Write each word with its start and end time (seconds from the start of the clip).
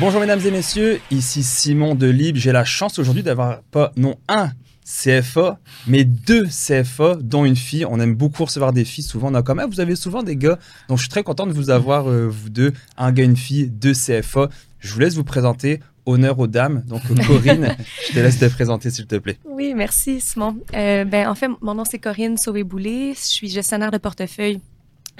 Bonjour 0.00 0.22
mesdames 0.22 0.40
et 0.46 0.50
messieurs, 0.50 0.98
ici 1.10 1.42
Simon 1.42 1.94
de 1.94 2.06
Libre. 2.06 2.38
J'ai 2.38 2.52
la 2.52 2.64
chance 2.64 2.98
aujourd'hui 2.98 3.22
d'avoir 3.22 3.60
pas 3.64 3.92
non 3.96 4.16
un 4.28 4.50
CFA, 4.82 5.60
mais 5.86 6.04
deux 6.04 6.46
CFA, 6.46 7.18
dont 7.20 7.44
une 7.44 7.54
fille. 7.54 7.84
On 7.84 8.00
aime 8.00 8.14
beaucoup 8.14 8.46
recevoir 8.46 8.72
des 8.72 8.86
filles. 8.86 9.04
Souvent, 9.04 9.30
on 9.30 9.34
a 9.34 9.42
quand 9.42 9.54
même, 9.54 9.68
vous 9.68 9.80
avez 9.80 9.96
souvent 9.96 10.22
des 10.22 10.36
gars. 10.36 10.58
Donc, 10.88 10.96
je 10.96 11.02
suis 11.02 11.10
très 11.10 11.22
content 11.22 11.46
de 11.46 11.52
vous 11.52 11.68
avoir, 11.68 12.08
euh, 12.08 12.26
vous 12.28 12.48
deux, 12.48 12.72
un 12.96 13.12
gars, 13.12 13.24
une 13.24 13.36
fille, 13.36 13.68
deux 13.68 13.92
CFA. 13.92 14.48
Je 14.78 14.90
vous 14.94 15.00
laisse 15.00 15.16
vous 15.16 15.24
présenter. 15.24 15.80
Honneur 16.06 16.38
aux 16.38 16.46
dames. 16.46 16.82
Donc, 16.88 17.02
Corinne, 17.26 17.76
je 18.08 18.14
te 18.14 18.20
laisse 18.20 18.38
te 18.38 18.46
présenter, 18.46 18.88
s'il 18.88 19.06
te 19.06 19.16
plaît. 19.16 19.38
Oui, 19.44 19.74
merci, 19.76 20.18
Simon. 20.22 20.56
Euh, 20.72 21.04
ben, 21.04 21.28
en 21.28 21.34
fait, 21.34 21.48
mon 21.60 21.74
nom, 21.74 21.84
c'est 21.84 21.98
Corinne 21.98 22.38
Sauvé-Boulet. 22.38 23.12
Je 23.12 23.20
suis 23.20 23.50
gestionnaire 23.50 23.90
de 23.90 23.98
portefeuille 23.98 24.60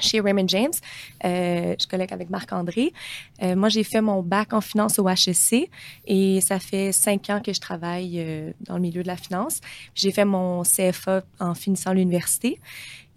chez 0.01 0.21
Raymond 0.21 0.49
James. 0.49 0.73
Euh, 1.25 1.75
je 1.79 1.87
collègue 1.87 2.13
avec 2.13 2.31
Marc-André. 2.31 2.93
Euh, 3.43 3.57
moi, 3.57 3.69
j'ai 3.69 3.85
fait 3.85 4.01
mon 4.01 4.23
bac 4.23 4.53
en 4.53 4.61
finance 4.61 4.99
au 4.99 5.09
HEC 5.09 5.71
et 6.07 6.41
ça 6.41 6.59
fait 6.59 6.93
cinq 6.93 7.31
ans 7.31 7.41
que 7.41 7.53
je 7.53 7.61
travaille 7.61 8.21
euh, 8.21 8.53
dans 8.61 8.75
le 8.75 8.81
milieu 8.81 9.03
de 9.03 9.09
la 9.09 9.17
finance. 9.17 9.61
J'ai 9.95 10.13
fait 10.13 10.25
mon 10.25 10.63
CFA 10.63 11.23
en 11.39 11.55
finissant 11.55 11.93
l'université 11.93 12.61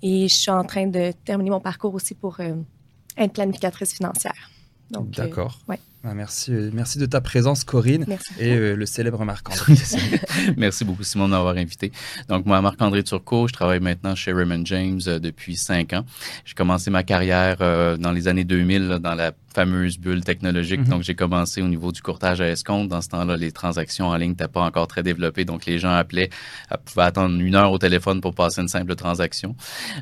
et 0.02 0.28
je 0.28 0.34
suis 0.34 0.52
en 0.52 0.64
train 0.64 0.88
de 0.88 1.14
terminer 1.26 1.50
mon 1.50 1.62
parcours 1.62 1.94
aussi 1.94 2.14
pour 2.14 2.40
être 2.40 3.34
planificatrice 3.34 3.94
financière. 3.94 4.52
D'accord. 4.90 5.60
ouais. 5.68 5.80
Ah, 6.06 6.14
merci, 6.14 6.52
merci 6.74 7.00
de 7.00 7.06
ta 7.06 7.22
présence, 7.22 7.64
Corinne, 7.64 8.06
et 8.38 8.56
le 8.58 8.86
célèbre 8.86 9.24
Marc-André. 9.24 9.76
merci 10.58 10.84
beaucoup, 10.84 11.04
Simon, 11.04 11.30
d'avoir 11.30 11.56
invité. 11.56 11.94
Donc, 12.28 12.46
moi, 12.46 12.60
Marc-André 12.62 13.04
Turcot, 13.04 13.48
je 13.48 13.54
travaille 13.54 13.80
maintenant 13.80 14.14
chez 14.14 14.34
Raymond 14.34 14.66
James 14.66 15.00
depuis 15.00 15.56
cinq 15.56 15.94
ans. 15.94 16.04
J'ai 16.44 16.56
commencé 16.56 16.92
ma 16.92 17.04
carrière 17.04 17.58
dans 17.98 18.12
les 18.12 18.28
années 18.28 18.44
2000 18.44 19.00
dans 19.02 19.16
la 19.16 19.32
fameuse 19.54 19.98
bulle 19.98 20.24
technologique. 20.24 20.82
Mhm. 20.82 20.88
Donc, 20.88 21.04
j'ai 21.04 21.16
commencé 21.16 21.62
au 21.62 21.68
niveau 21.68 21.92
du 21.92 22.02
courtage 22.02 22.42
à 22.42 22.50
escompte. 22.50 22.90
Dans 22.90 23.02
ce 23.02 23.10
temps-là, 23.10 23.38
les 23.38 23.52
transactions 23.52 24.08
en 24.08 24.16
ligne 24.16 24.32
n'étaient 24.32 24.48
pas 24.48 24.62
encore 24.62 24.88
très 24.88 25.04
développées. 25.04 25.46
Donc, 25.46 25.66
les 25.66 25.80
gens 25.80 25.94
appelaient, 25.94 26.30
euh, 26.72 26.78
pouvaient 26.84 27.06
attendre 27.06 27.40
une 27.40 27.56
heure 27.56 27.72
au 27.72 27.78
téléphone 27.78 28.22
pour 28.22 28.34
passer 28.34 28.62
une 28.62 28.68
simple 28.68 28.96
transaction. 28.96 29.56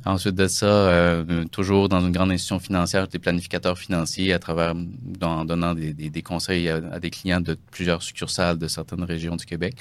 Ensuite 0.06 0.36
de 0.36 0.48
ça, 0.48 0.66
euh, 0.66 1.46
toujours 1.46 1.90
dans 1.90 2.02
une 2.02 2.12
grande 2.12 2.32
institution 2.32 2.60
financière, 2.60 3.04
j'étais 3.04 3.20
planificateur 3.20 3.78
financier 3.78 4.34
à 4.34 4.40
travers, 4.40 4.74
en 5.22 5.46
donnant 5.46 5.74
des, 5.74 5.94
des, 5.94 6.22
conseils 6.22 6.70
à, 6.70 7.00
des 7.00 7.10
clients 7.10 7.42
de 7.42 7.58
plusieurs 7.72 8.02
succursales 8.02 8.58
de 8.58 8.68
certaines 8.68 9.04
régions 9.04 9.36
du 9.36 9.46
Québec. 9.46 9.76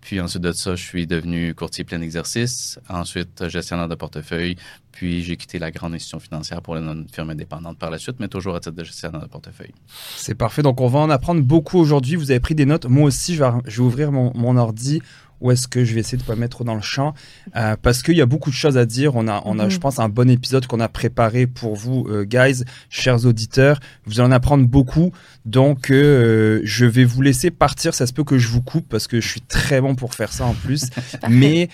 Puis 0.00 0.20
ensuite 0.20 0.42
de 0.42 0.52
ça, 0.52 0.74
je 0.74 0.82
suis 0.82 1.06
devenu 1.06 1.54
courtier 1.54 1.84
plein 1.84 2.00
exercice. 2.00 2.78
Ensuite, 2.88 3.48
gestionnaire 3.48 3.88
de 3.88 3.94
portefeuille. 3.94 4.56
Puis 4.94 5.24
j'ai 5.24 5.36
quitté 5.36 5.58
la 5.58 5.72
grande 5.72 5.94
institution 5.94 6.20
financière 6.20 6.62
pour 6.62 6.76
une 6.76 7.06
firme 7.12 7.30
indépendante 7.30 7.78
par 7.78 7.90
la 7.90 7.98
suite, 7.98 8.16
mais 8.20 8.28
toujours 8.28 8.54
à 8.54 8.60
titre 8.60 8.76
de 8.76 8.84
gestionnaire 8.84 9.20
de 9.20 9.26
portefeuille. 9.26 9.74
C'est 10.16 10.36
parfait. 10.36 10.62
Donc 10.62 10.80
on 10.80 10.86
va 10.86 11.00
en 11.00 11.10
apprendre 11.10 11.42
beaucoup 11.42 11.78
aujourd'hui. 11.78 12.14
Vous 12.14 12.30
avez 12.30 12.40
pris 12.40 12.54
des 12.54 12.64
notes. 12.64 12.86
Moi 12.86 13.04
aussi, 13.06 13.34
je 13.34 13.42
vais, 13.42 13.78
ouvrir 13.80 14.12
mon 14.12 14.56
ordi 14.56 15.02
ou 15.44 15.50
est-ce 15.50 15.68
que 15.68 15.84
je 15.84 15.92
vais 15.92 16.00
essayer 16.00 16.16
de 16.16 16.22
pas 16.22 16.36
mettre 16.36 16.56
trop 16.56 16.64
dans 16.64 16.74
le 16.74 16.80
champ 16.80 17.12
euh, 17.54 17.76
parce 17.80 18.02
qu'il 18.02 18.16
y 18.16 18.22
a 18.22 18.26
beaucoup 18.26 18.48
de 18.48 18.54
choses 18.54 18.78
à 18.78 18.86
dire. 18.86 19.14
On 19.14 19.28
a, 19.28 19.42
on 19.44 19.58
a, 19.58 19.68
je 19.68 19.74
mhm. 19.74 19.80
pense, 19.82 19.98
un 19.98 20.08
bon 20.08 20.30
épisode 20.30 20.66
qu'on 20.66 20.80
a 20.80 20.88
préparé 20.88 21.46
pour 21.46 21.76
vous, 21.76 22.06
euh, 22.08 22.24
guys, 22.24 22.64
chers 22.88 23.26
auditeurs. 23.26 23.78
Vous 24.06 24.20
allez 24.20 24.28
en 24.28 24.32
apprendre 24.32 24.66
beaucoup. 24.66 25.12
Donc, 25.44 25.90
euh, 25.90 26.62
je 26.64 26.86
vais 26.86 27.04
vous 27.04 27.20
laisser 27.20 27.50
partir. 27.50 27.92
Ça 27.92 28.06
se 28.06 28.14
peut 28.14 28.24
que 28.24 28.38
je 28.38 28.48
vous 28.48 28.62
coupe 28.62 28.88
parce 28.88 29.06
que 29.06 29.20
je 29.20 29.28
suis 29.28 29.42
très 29.42 29.82
bon 29.82 29.94
pour 29.94 30.14
faire 30.14 30.32
ça 30.32 30.46
en 30.46 30.54
plus. 30.54 30.86
Mais 31.28 31.68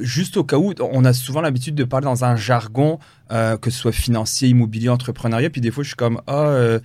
juste 0.00 0.36
au 0.36 0.44
cas 0.44 0.58
où, 0.58 0.74
on 0.78 1.04
a 1.06 1.14
souvent 1.14 1.40
l'habitude 1.40 1.74
de 1.74 1.84
parler 1.84 2.04
dans 2.04 2.26
un 2.26 2.36
jargon, 2.36 2.98
que 3.30 3.70
ce 3.70 3.78
soit 3.78 3.92
financier, 3.92 4.50
immobilier, 4.50 4.90
entrepreneuriat. 4.90 5.48
Puis 5.48 5.62
des 5.62 5.70
fois, 5.70 5.84
je 5.84 5.88
suis 5.88 5.96
comme, 5.96 6.20
ah, 6.26 6.78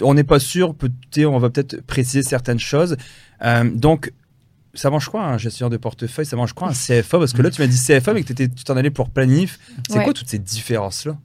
on 0.00 0.14
n'est 0.14 0.24
pas 0.24 0.38
sûr, 0.38 0.74
peut 0.74 0.90
on 1.18 1.38
va 1.38 1.50
peut-être 1.50 1.82
préciser 1.82 2.22
certaines 2.22 2.58
choses. 2.58 2.96
donc, 3.74 4.10
ça 4.74 4.90
mange 4.90 5.08
quoi 5.08 5.24
un 5.24 5.38
gestionnaire 5.38 5.70
de 5.70 5.76
portefeuille? 5.76 6.26
Ça 6.26 6.36
mange 6.36 6.52
quoi 6.52 6.68
un 6.68 6.72
CFA 7.02 7.18
Parce 7.18 7.32
que 7.32 7.42
là, 7.42 7.50
tu 7.50 7.60
m'as 7.60 7.66
dit 7.66 7.78
CFA, 7.78 8.14
mais 8.14 8.22
que 8.22 8.32
tu 8.32 8.48
t'en 8.64 8.76
allais 8.76 8.90
pour 8.90 9.10
planif. 9.10 9.58
C'est 9.88 10.02
quoi 10.02 10.12
toutes 10.12 10.28
ces 10.28 10.38
différences-là? 10.38 11.16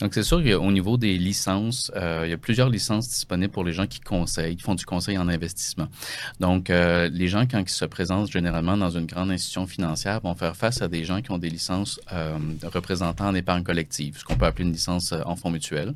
Donc, 0.00 0.14
c'est 0.14 0.22
sûr 0.22 0.42
qu'au 0.42 0.72
niveau 0.72 0.96
des 0.96 1.16
licences, 1.18 1.92
euh, 1.94 2.22
il 2.24 2.30
y 2.30 2.32
a 2.32 2.38
plusieurs 2.38 2.68
licences 2.68 3.08
disponibles 3.08 3.52
pour 3.52 3.64
les 3.64 3.72
gens 3.72 3.86
qui 3.86 4.00
conseillent, 4.00 4.56
qui 4.56 4.62
font 4.62 4.74
du 4.74 4.84
conseil 4.84 5.16
en 5.18 5.28
investissement. 5.28 5.88
Donc, 6.40 6.70
euh, 6.70 7.08
les 7.12 7.28
gens, 7.28 7.46
quand 7.46 7.60
ils 7.60 7.68
se 7.68 7.84
présentent 7.84 8.30
généralement 8.30 8.76
dans 8.76 8.90
une 8.90 9.06
grande 9.06 9.30
institution 9.30 9.66
financière, 9.66 10.20
vont 10.20 10.34
faire 10.34 10.56
face 10.56 10.82
à 10.82 10.88
des 10.88 11.04
gens 11.04 11.22
qui 11.22 11.30
ont 11.30 11.38
des 11.38 11.50
licences 11.50 12.00
euh, 12.12 12.36
représentant 12.64 13.28
en 13.28 13.34
épargne 13.34 13.62
collective, 13.62 14.18
ce 14.18 14.24
qu'on 14.24 14.36
peut 14.36 14.46
appeler 14.46 14.64
une 14.64 14.72
licence 14.72 15.14
en 15.24 15.36
fonds 15.36 15.50
mutuels. 15.50 15.94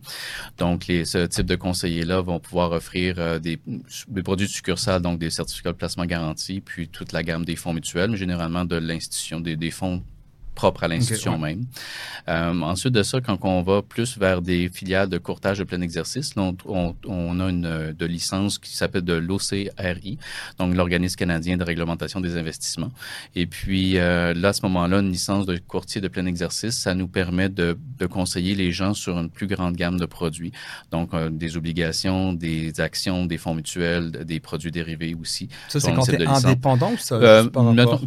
Donc, 0.58 0.84
ce 0.88 1.26
type 1.26 1.46
de 1.46 1.56
conseillers-là 1.56 2.20
vont 2.20 2.38
pouvoir 2.38 2.72
offrir 2.72 3.40
des, 3.40 3.58
produits 4.22 4.46
de 4.46 4.98
donc 4.98 5.18
des 5.18 5.30
certificats 5.30 5.72
de 5.72 5.76
placement 5.76 6.06
garantis, 6.06 6.60
puis 6.60 6.88
toute 6.88 7.12
la 7.12 7.22
gamme 7.22 7.44
des 7.44 7.56
fonds 7.56 7.72
mutuels, 7.72 8.10
mais 8.10 8.16
généralement 8.16 8.64
de 8.64 8.76
l'institution, 8.76 9.40
des 9.40 9.70
fonds 9.70 10.02
propre 10.58 10.82
à 10.82 10.88
l'institution 10.88 11.38
même. 11.38 11.66
Euh, 12.26 12.60
ensuite 12.62 12.92
de 12.92 13.04
ça, 13.04 13.20
quand 13.20 13.38
on 13.42 13.62
va 13.62 13.80
plus 13.80 14.18
vers 14.18 14.42
des 14.42 14.68
filiales 14.68 15.08
de 15.08 15.16
courtage 15.18 15.58
de 15.60 15.64
plein 15.64 15.80
exercice, 15.80 16.32
on, 16.36 16.56
on, 17.06 17.40
a 17.40 17.48
une 17.48 17.94
de 17.96 18.06
licence 18.06 18.58
qui 18.58 18.76
s'appelle 18.76 19.04
de 19.04 19.12
l'OCRI, 19.14 20.18
donc 20.58 20.74
l'organisme 20.74 21.16
canadien 21.16 21.56
de 21.56 21.62
réglementation 21.62 22.20
des 22.20 22.36
investissements. 22.36 22.90
Et 23.36 23.46
puis 23.46 23.98
euh, 23.98 24.34
là, 24.34 24.48
à 24.48 24.52
ce 24.52 24.62
moment-là, 24.62 24.98
une 24.98 25.12
licence 25.12 25.46
de 25.46 25.56
courtier 25.58 26.00
de 26.00 26.08
plein 26.08 26.26
exercice, 26.26 26.76
ça 26.76 26.92
nous 26.92 27.06
permet 27.06 27.48
de, 27.48 27.78
de 27.98 28.06
conseiller 28.06 28.56
les 28.56 28.72
gens 28.72 28.94
sur 28.94 29.16
une 29.16 29.30
plus 29.30 29.46
grande 29.46 29.76
gamme 29.76 29.98
de 29.98 30.06
produits, 30.06 30.52
donc 30.90 31.14
euh, 31.14 31.30
des 31.30 31.56
obligations, 31.56 32.32
des 32.32 32.80
actions, 32.80 33.26
des 33.26 33.38
fonds 33.38 33.54
mutuels, 33.54 34.10
des 34.10 34.40
produits 34.40 34.72
dérivés 34.72 35.14
aussi. 35.20 35.48
Ça, 35.68 35.78
c'est 35.78 35.92
quand 35.92 36.02
tu 36.02 36.16
es 36.16 36.26
indépendant 36.26 36.90
ou 36.92 36.98
ça? 36.98 37.44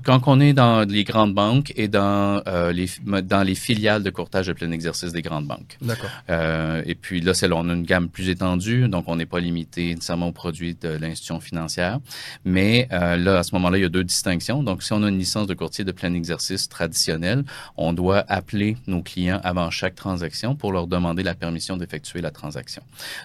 Quand 0.04 0.22
on 0.28 0.40
est 0.42 0.54
dans 0.54 0.82
les 0.82 1.06
grandes 1.06 1.34
banques 1.34 1.72
et 1.78 1.88
dans 1.88 2.41
euh, 2.48 2.72
les, 2.72 2.88
dans 3.24 3.44
les 3.44 3.56
filiales 3.56 4.04
de 4.04 4.10
courtage 4.10 4.48
de 4.48 4.54
plein 4.54 4.72
exercice 4.72 5.12
des 5.12 5.22
grandes 5.22 5.48
banques. 5.48 5.78
D'accord. 5.82 6.10
Euh, 6.30 6.82
et 6.86 6.96
puis 6.96 7.22
là, 7.22 7.34
c'est 7.34 7.52
on 7.52 7.70
a 7.70 7.74
une 7.74 7.84
gamme 7.84 8.10
plus 8.10 8.30
étendue, 8.30 8.88
donc 8.88 9.06
on 9.08 9.16
n'est 9.16 9.26
pas 9.26 9.40
limité 9.40 9.94
nécessairement 9.94 10.30
aux 10.30 10.32
produits 10.34 10.76
de 10.76 10.90
l'institution 10.90 11.40
financière. 11.40 12.00
Mais 12.46 12.88
euh, 12.92 13.18
là, 13.18 13.40
à 13.40 13.44
ce 13.44 13.54
moment-là, 13.56 13.78
il 13.78 13.82
y 13.82 13.86
a 13.86 13.90
deux 13.90 14.04
distinctions. 14.04 14.64
Donc, 14.64 14.84
si 14.84 14.94
on 14.94 15.04
a 15.04 15.10
une 15.10 15.18
licence 15.18 15.48
de 15.48 15.54
courtier 15.54 15.84
de 15.84 15.92
plein 15.92 16.14
exercice 16.14 16.70
traditionnel, 16.70 17.44
on 17.78 17.94
doit 17.94 18.24
appeler 18.28 18.78
nos 18.88 19.02
clients 19.02 19.42
avant 19.44 19.70
chaque 19.70 19.96
transaction 19.96 20.56
pour 20.56 20.72
leur 20.72 20.88
demander 20.88 21.24
la 21.24 21.36
permission 21.36 21.78
d'effectuer 21.78 22.22
la 22.22 22.32
transaction. 22.32 22.84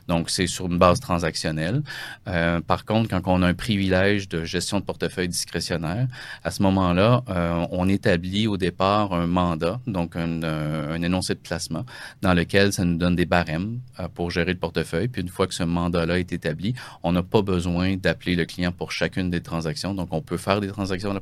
Donc, 0.09 0.31
c'est 0.31 0.47
sur 0.47 0.67
une 0.67 0.79
base 0.79 1.01
transactionnelle. 1.01 1.83
Par 2.25 2.85
contre, 2.85 3.09
quand 3.09 3.23
on 3.27 3.43
a 3.43 3.47
un 3.47 3.55
privilège 3.55 4.29
de 4.29 4.45
gestion 4.45 4.81
de 4.81 4.85
portefeuille 4.85 5.29
discrétionnaire, 5.29 6.09
à 6.45 6.51
ce 6.51 6.63
moment-là, 6.63 7.23
on 7.71 7.89
établit 7.89 8.47
au 8.47 8.57
départ 8.57 9.06
un 9.15 9.27
mandat, 9.27 9.81
donc 9.87 10.17
un, 10.17 10.43
euh, 10.43 10.95
un, 10.95 11.03
énoncé 11.03 11.35
de 11.35 11.39
placement, 11.39 11.85
dans 12.23 12.35
lequel 12.35 12.73
ça 12.73 12.85
nous 12.85 12.97
donne 12.97 13.17
des 13.17 13.27
barèmes 13.27 13.81
euh, 14.01 14.09
pour 14.09 14.31
gérer 14.31 14.53
le 14.53 14.59
portefeuille. 14.59 15.09
Puis 15.09 15.23
une 15.23 15.29
fois 15.29 15.47
que 15.47 15.55
ce 15.55 15.63
mandat-là 15.63 16.19
est 16.19 16.33
établi, 16.33 16.75
on 17.03 17.13
n'a 17.13 17.23
pas 17.23 17.43
besoin 17.43 17.97
d'appeler 17.97 18.37
le 18.37 18.45
client 18.45 18.73
pour 18.73 18.93
chacune 18.93 19.31
des 19.31 19.41
transactions. 19.41 19.95
Donc 19.95 20.09
on 20.13 20.23
peut 20.23 20.37
faire 20.37 20.61
des 20.61 20.69
transactions 20.69 21.19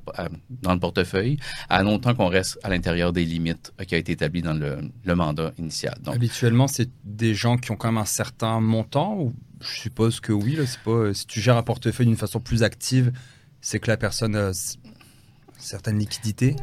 dans 0.62 0.72
le 0.72 0.80
portefeuille 0.80 1.38
à 1.68 1.82
longtemps 1.82 2.14
qu'on 2.14 2.28
reste 2.28 2.58
à 2.62 2.68
l'intérieur 2.68 3.12
des 3.12 3.24
limites 3.24 3.72
euh, 3.80 3.84
qui 3.84 3.94
a 3.94 3.98
été 3.98 4.12
établi 4.12 4.42
dans 4.42 4.54
le, 4.54 5.14
mandat 5.14 5.52
initial. 5.58 5.96
Donc, 6.02 6.14
Habituellement, 6.14 6.66
c'est 6.66 6.90
des 7.04 7.34
gens 7.34 7.56
qui 7.56 7.70
ont 7.70 7.76
quand 7.76 7.88
même 7.88 7.98
un 7.98 8.04
certain 8.04 8.60
montant 8.60 9.16
ou 9.16 9.34
je 9.60 9.80
suppose 9.80 10.20
que 10.20 10.32
oui, 10.32 10.56
là, 10.56 10.64
pas 10.84 11.14
si 11.14 11.26
tu 11.26 11.40
gères 11.40 11.56
un 11.56 11.62
portefeuille 11.62 12.06
d'une 12.06 12.16
façon 12.16 12.40
plus 12.40 12.62
active, 12.62 13.12
c'est 13.60 13.78
que 13.78 13.90
la 13.90 13.96
personne 13.96 14.52
certaines 15.58 15.98
liquidités? 15.98 16.56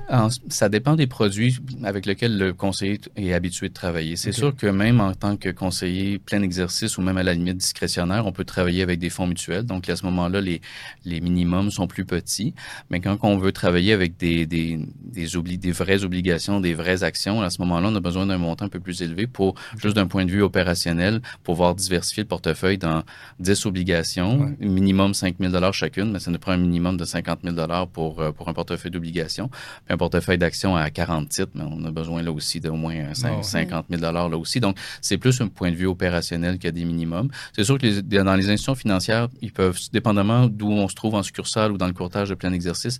ça 0.49 0.69
dépend 0.69 0.95
des 0.95 1.07
produits 1.07 1.57
avec 1.83 2.05
lesquels 2.05 2.38
le 2.38 2.53
conseiller 2.53 2.99
est 3.15 3.33
habitué 3.33 3.69
de 3.69 3.73
travailler. 3.73 4.15
C'est 4.15 4.31
sûr 4.31 4.55
que 4.55 4.67
même 4.67 5.01
en 5.01 5.13
tant 5.13 5.38
que 5.38 5.49
conseiller 5.49 6.19
plein 6.19 6.41
exercice 6.41 6.97
ou 6.97 7.01
même 7.01 7.17
à 7.17 7.23
la 7.23 7.33
limite 7.33 7.57
discrétionnaire, 7.57 8.25
on 8.25 8.31
peut 8.31 8.45
travailler 8.45 8.81
avec 8.81 8.99
des 8.99 9.09
fonds 9.09 9.27
mutuels. 9.27 9.63
Donc, 9.63 9.89
à 9.89 9.95
ce 9.95 10.05
moment-là, 10.05 10.41
les, 10.41 10.61
les 11.05 11.21
minimums 11.21 11.71
sont 11.71 11.88
plus 11.88 12.05
petits. 12.05 12.53
Mais 12.89 12.99
quand 12.99 13.17
on 13.23 13.38
veut 13.38 13.51
travailler 13.51 13.93
avec 13.93 14.17
des, 14.17 14.45
des, 14.45 14.79
des, 15.03 15.35
obli 15.35 15.57
des 15.57 15.71
vraies 15.71 16.03
obligations, 16.03 16.59
des 16.59 16.73
vraies 16.73 17.03
actions, 17.03 17.41
à 17.41 17.49
ce 17.49 17.61
moment-là, 17.61 17.89
on 17.91 17.95
a 17.95 17.99
besoin 17.99 18.25
d'un 18.25 18.37
montant 18.37 18.65
un 18.65 18.69
peu 18.69 18.79
plus 18.79 19.01
élevé 19.01 19.27
pour, 19.27 19.55
juste 19.77 19.95
d'un 19.95 20.07
point 20.07 20.25
de 20.25 20.31
vue 20.31 20.44
opérationnel, 20.44 21.21
pouvoir 21.44 21.75
diversifier 21.75 22.23
le 22.23 22.27
portefeuille 22.27 22.77
dans 22.77 23.03
10 23.39 23.65
obligations, 23.65 24.55
minimum 24.59 25.13
5 25.13 25.35
000 25.39 25.71
chacune, 25.71 26.11
mais 26.11 26.19
ça 26.19 26.31
nous 26.31 26.39
prend 26.39 26.51
un 26.51 26.57
minimum 26.57 26.97
de 26.97 27.05
50 27.05 27.39
000 27.44 27.55
pour, 27.94 28.21
euh, 28.21 28.31
pour 28.31 28.49
un 28.49 28.53
portefeuille 28.53 28.90
portefeuille 28.91 29.11
d'obligations, 29.11 29.47
puis 29.85 29.93
un 29.93 29.97
portefeuille 29.97 30.38
d'actions 30.38 30.75
à 30.75 30.89
40 30.89 31.29
titres, 31.29 31.51
mais 31.55 31.63
on 31.63 31.83
a 31.85 31.91
besoin 31.91 32.21
là 32.21 32.31
aussi 32.31 32.59
d'au 32.59 32.75
moins 32.75 33.13
50 33.13 33.85
000 33.89 34.01
là 34.01 34.38
aussi. 34.38 34.59
Donc, 34.59 34.77
c'est 35.01 35.17
plus 35.17 35.39
un 35.41 35.47
point 35.47 35.71
de 35.71 35.75
vue 35.75 35.88
opérationnel 35.88 36.55
qu'il 36.55 36.65
y 36.65 36.67
a 36.67 36.71
des 36.71 36.85
minimums. 36.85 37.29
C'est 37.55 37.63
sûr 37.63 37.77
que 37.77 37.85
les, 37.85 38.01
dans 38.01 38.35
les 38.35 38.45
institutions 38.45 38.75
financières, 38.75 39.27
ils 39.41 39.51
peuvent, 39.51 39.79
dépendamment 39.91 40.47
d'où 40.47 40.69
on 40.69 40.88
se 40.88 40.95
trouve 40.95 41.15
en 41.15 41.23
succursale 41.23 41.71
ou 41.71 41.77
dans 41.77 41.88
le 41.88 41.93
courtage 41.93 42.29
de 42.29 42.35
plein 42.35 42.53
exercice, 42.53 42.99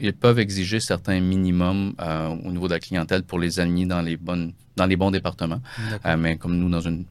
ils 0.00 0.12
peuvent 0.12 0.38
exiger 0.38 0.80
certains 0.80 1.20
minimums 1.20 1.94
euh, 2.00 2.28
au 2.28 2.50
niveau 2.52 2.68
de 2.68 2.74
la 2.74 2.80
clientèle 2.80 3.22
pour 3.22 3.38
les 3.38 3.60
aligner 3.60 3.86
dans 3.86 4.02
les 4.02 4.16
bonnes 4.16 4.52
dans 4.76 4.86
les 4.86 4.96
bons 4.96 5.10
départements. 5.10 5.60
Euh, 6.06 6.16
mais 6.16 6.36
comme 6.36 6.56
nous, 6.56 6.68
dans 6.68 6.80
une, 6.80 7.04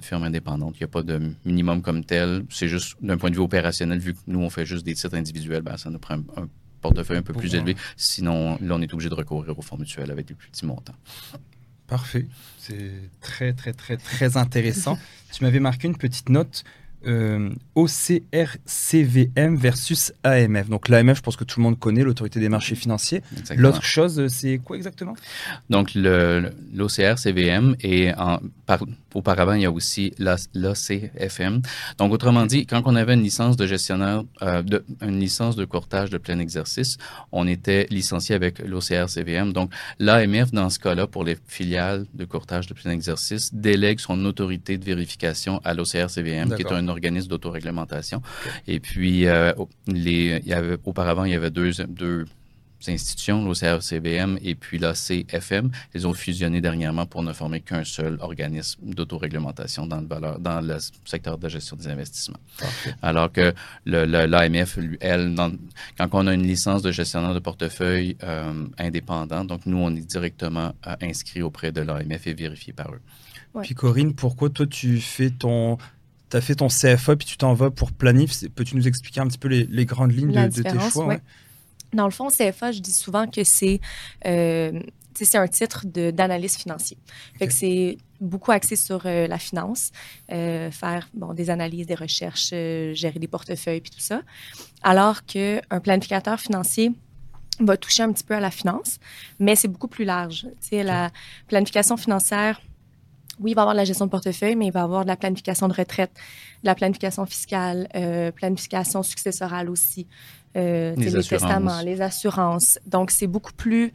firme 0.00 0.22
indépendante, 0.22 0.74
il 0.76 0.82
n'y 0.82 0.84
a 0.84 0.88
pas 0.88 1.02
de 1.02 1.20
minimum 1.44 1.82
comme 1.82 2.04
tel. 2.04 2.44
C'est 2.48 2.68
juste 2.68 2.96
d'un 3.02 3.18
point 3.18 3.30
de 3.30 3.34
vue 3.34 3.42
opérationnel, 3.42 3.98
vu 3.98 4.14
que 4.14 4.18
nous, 4.26 4.40
on 4.40 4.50
fait 4.50 4.64
juste 4.64 4.84
des 4.86 4.94
titres 4.94 5.14
individuels, 5.14 5.62
ben, 5.62 5.76
ça 5.76 5.90
nous 5.90 5.98
prend 5.98 6.14
un, 6.14 6.48
portefeuille 6.80 7.18
un 7.18 7.22
peu 7.22 7.32
plus 7.32 7.54
élevé. 7.54 7.76
Sinon, 7.96 8.58
là, 8.60 8.74
on 8.74 8.80
est 8.80 8.92
obligé 8.92 9.08
de 9.08 9.14
recourir 9.14 9.58
au 9.58 9.62
fonds 9.62 9.76
mutuel 9.76 10.10
avec 10.10 10.26
des 10.26 10.34
plus 10.34 10.48
petits 10.48 10.66
montants. 10.66 10.94
Parfait. 11.86 12.26
C'est 12.58 12.92
très, 13.20 13.52
très, 13.52 13.72
très, 13.72 13.96
très 13.96 14.36
intéressant. 14.36 14.98
tu 15.32 15.42
m'avais 15.42 15.60
marqué 15.60 15.88
une 15.88 15.96
petite 15.96 16.28
note 16.28 16.64
euh, 17.06 17.50
OCRCVM 17.74 19.56
versus 19.56 20.12
AMF. 20.22 20.68
Donc 20.68 20.88
l'AMF, 20.88 21.18
je 21.18 21.22
pense 21.22 21.36
que 21.36 21.44
tout 21.44 21.60
le 21.60 21.64
monde 21.64 21.78
connaît, 21.78 22.02
l'autorité 22.02 22.40
des 22.40 22.48
marchés 22.48 22.74
financiers. 22.74 23.22
L'autre 23.56 23.82
chose, 23.82 24.26
c'est 24.28 24.58
quoi 24.58 24.76
exactement? 24.76 25.14
Donc 25.70 25.92
l'OCRCVM 25.94 27.76
et 27.80 28.12
en, 28.14 28.40
par, 28.66 28.84
auparavant 29.14 29.54
il 29.54 29.62
y 29.62 29.66
a 29.66 29.70
aussi 29.70 30.12
l'ACFM. 30.18 31.62
Donc 31.98 32.12
autrement 32.12 32.46
dit, 32.46 32.66
quand 32.66 32.82
on 32.84 32.94
avait 32.96 33.14
une 33.14 33.22
licence 33.22 33.56
de 33.56 33.66
gestionnaire, 33.66 34.22
euh, 34.42 34.62
de, 34.62 34.84
une 35.00 35.18
licence 35.18 35.56
de 35.56 35.64
courtage 35.64 36.10
de 36.10 36.18
plein 36.18 36.38
exercice, 36.38 36.98
on 37.32 37.46
était 37.46 37.86
licencié 37.90 38.34
avec 38.34 38.58
l'OCRCVM. 38.58 39.52
Donc 39.52 39.72
l'AMF 39.98 40.52
dans 40.52 40.70
ce 40.70 40.78
cas-là 40.78 41.06
pour 41.06 41.24
les 41.24 41.36
filiales 41.46 42.06
de 42.14 42.24
courtage 42.24 42.66
de 42.66 42.74
plein 42.74 42.90
exercice 42.90 43.54
délègue 43.54 44.00
son 44.00 44.24
autorité 44.24 44.78
de 44.78 44.84
vérification 44.84 45.60
à 45.64 45.74
l'OCRCVM, 45.74 46.54
qui 46.54 46.62
est 46.62 46.72
un 46.72 46.88
organisme 46.90 47.28
d'autoréglementation. 47.28 48.22
Et 48.66 48.80
puis, 48.80 49.26
euh, 49.26 49.52
les, 49.86 50.40
il 50.44 50.48
y 50.48 50.52
avait, 50.52 50.76
auparavant, 50.84 51.24
il 51.24 51.32
y 51.32 51.34
avait 51.34 51.50
deux, 51.50 51.72
deux 51.88 52.26
institutions, 52.88 53.44
l'OCRCVM 53.44 54.38
et 54.42 54.54
puis 54.54 54.78
la 54.78 54.94
CFM. 54.94 55.70
Ils 55.94 56.06
ont 56.06 56.14
fusionné 56.14 56.60
dernièrement 56.60 57.06
pour 57.06 57.22
ne 57.22 57.32
former 57.32 57.60
qu'un 57.60 57.84
seul 57.84 58.16
organisme 58.20 58.80
d'autoréglementation 58.82 59.86
dans 59.86 60.00
le, 60.00 60.06
valeur, 60.06 60.38
dans 60.38 60.60
le 60.60 60.78
secteur 61.04 61.38
de 61.38 61.42
la 61.44 61.48
gestion 61.48 61.76
des 61.76 61.88
investissements. 61.88 62.38
Alors 63.02 63.30
que 63.30 63.52
l'AMF, 63.84 64.78
elle, 65.00 65.34
quand 65.98 66.08
on 66.12 66.26
a 66.26 66.34
une 66.34 66.46
licence 66.46 66.82
de 66.82 66.92
gestionnaire 66.92 67.34
de 67.34 67.40
portefeuille 67.40 68.16
euh, 68.22 68.66
indépendant, 68.78 69.44
donc 69.44 69.66
nous, 69.66 69.78
on 69.78 69.94
est 69.94 70.06
directement 70.06 70.72
euh, 70.86 70.94
inscrit 71.02 71.42
auprès 71.42 71.72
de 71.72 71.80
l'AMF 71.82 72.26
et 72.26 72.34
vérifié 72.34 72.72
par 72.72 72.92
eux. 72.92 73.00
Puis 73.62 73.74
Corinne, 73.74 74.14
pourquoi 74.14 74.48
toi 74.48 74.66
tu 74.66 75.00
fais 75.00 75.30
ton 75.30 75.76
tu 76.30 76.36
as 76.36 76.40
fait 76.40 76.54
ton 76.54 76.68
CFA 76.68 77.16
puis 77.16 77.26
tu 77.26 77.36
t'en 77.36 77.54
vas 77.54 77.70
pour 77.70 77.92
Planif. 77.92 78.44
Peux-tu 78.54 78.76
nous 78.76 78.86
expliquer 78.86 79.20
un 79.20 79.26
petit 79.26 79.38
peu 79.38 79.48
les, 79.48 79.86
grandes 79.86 80.12
lignes 80.12 80.48
de, 80.48 80.62
tes 80.62 80.90
choix 80.90 81.16
Dans 81.92 82.04
le 82.04 82.10
fond, 82.10 82.28
CFA, 82.28 82.72
je 82.72 82.80
dis 82.80 82.92
souvent 82.92 83.26
que 83.26 83.44
c'est 83.44 83.80
euh, 84.26 84.80
un 85.34 85.48
titre 85.48 85.84
d'analyse 85.86 86.56
financier. 86.56 86.96
Fait 87.38 87.46
que 87.46 87.52
c'est 87.52 87.98
beaucoup 88.20 88.52
axé 88.52 88.76
sur 88.76 89.02
euh, 89.04 89.26
la 89.26 89.38
finance, 89.38 89.90
euh, 90.30 90.70
faire 90.70 91.08
bon, 91.14 91.34
des 91.34 91.50
analyses, 91.50 91.86
des 91.86 91.94
recherches, 91.94 92.50
gérer 92.50 93.18
des 93.18 93.28
portefeuilles 93.28 93.80
puis 93.80 93.90
tout 93.90 94.00
ça. 94.00 94.22
Alors 94.82 95.24
qu'un 95.24 95.80
planificateur 95.82 96.38
financier 96.38 96.92
va 97.58 97.76
toucher 97.76 98.02
un 98.02 98.12
petit 98.12 98.24
peu 98.24 98.34
à 98.34 98.40
la 98.40 98.50
finance, 98.50 98.98
mais 99.38 99.56
c'est 99.56 99.68
beaucoup 99.68 99.88
plus 99.88 100.04
large. 100.04 100.46
sais, 100.60 100.82
La 100.82 101.10
planification 101.48 101.96
financière, 101.96 102.60
oui, 103.40 103.52
il 103.52 103.54
va 103.54 103.62
avoir 103.62 103.74
de 103.74 103.78
la 103.78 103.84
gestion 103.84 104.04
de 104.04 104.10
portefeuille, 104.10 104.54
mais 104.54 104.66
il 104.66 104.72
va 104.72 104.82
avoir 104.82 105.04
de 105.04 105.08
la 105.08 105.16
planification 105.16 105.66
de 105.66 105.72
retraite, 105.72 106.12
de 106.62 106.68
la 106.68 106.74
planification 106.74 107.24
fiscale, 107.24 107.88
euh, 107.94 108.30
planification 108.30 109.02
successorale 109.02 109.70
aussi, 109.70 110.06
euh, 110.56 110.94
les, 110.96 111.10
testaments, 111.10 111.80
les 111.80 112.02
assurances. 112.02 112.78
Donc, 112.86 113.10
c'est 113.10 113.26
beaucoup 113.26 113.52
plus, 113.52 113.92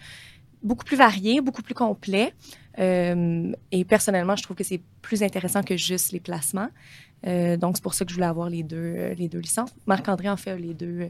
beaucoup 0.63 0.83
plus 0.83 0.97
varié, 0.97 1.41
beaucoup 1.41 1.61
plus 1.61 1.75
complet. 1.75 2.33
Euh, 2.79 3.51
et 3.71 3.85
personnellement, 3.85 4.35
je 4.35 4.43
trouve 4.43 4.57
que 4.57 4.63
c'est 4.63 4.81
plus 5.01 5.21
intéressant 5.21 5.61
que 5.61 5.77
juste 5.77 6.11
les 6.11 6.19
placements. 6.19 6.69
donc, 7.23 7.77
c'est 7.77 7.83
pour 7.83 7.93
ça 7.93 8.03
que 8.03 8.09
je 8.09 8.15
voulais 8.15 8.27
avoir 8.27 8.49
les 8.49 8.63
deux, 8.63 9.13
les 9.17 9.29
deux 9.29 9.39
licences. 9.39 9.71
Marc-André 9.85 10.29
en 10.29 10.37
fait 10.37 10.57
les 10.57 10.73
deux, 10.73 11.09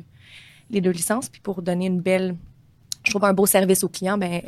les 0.70 0.81
deux 0.81 0.92
licences. 0.92 1.30
Puis 1.30 1.42
pour 1.42 1.62
donner 1.62 1.88
une 1.88 2.02
belle, 2.02 2.36
je 3.06 3.12
trouve 3.12 3.24
un 3.24 3.34
beau 3.34 3.46
service 3.46 3.84
aux 3.84 3.90
clients, 3.90 4.18
ben, 4.18 4.42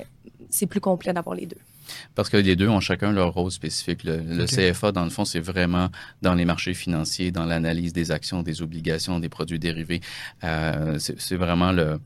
c'est 0.49 0.67
plus 0.67 0.81
complet 0.81 1.13
d'avoir 1.13 1.35
les 1.35 1.45
deux. 1.45 1.57
Parce 2.15 2.29
que 2.29 2.37
les 2.37 2.55
deux 2.55 2.67
ont 2.67 2.79
chacun 2.79 3.11
leur 3.11 3.33
rôle 3.33 3.51
spécifique. 3.51 4.03
Le, 4.03 4.45
CFA, 4.45 4.91
dans 4.91 5.03
le 5.03 5.09
fond, 5.09 5.25
c'est 5.25 5.39
vraiment 5.39 5.89
dans 6.21 6.33
les 6.33 6.45
marchés 6.45 6.73
financiers, 6.73 7.31
dans 7.31 7.45
l'analyse 7.45 7.93
des 7.93 8.11
actions, 8.11 8.43
des 8.43 8.61
obligations, 8.61 9.19
des 9.19 9.29
produits 9.29 9.59
dérivés. 9.59 10.01
Euh, 10.43 10.97
c'est 10.99 11.35
vraiment 11.35 11.71
le, 11.71 11.99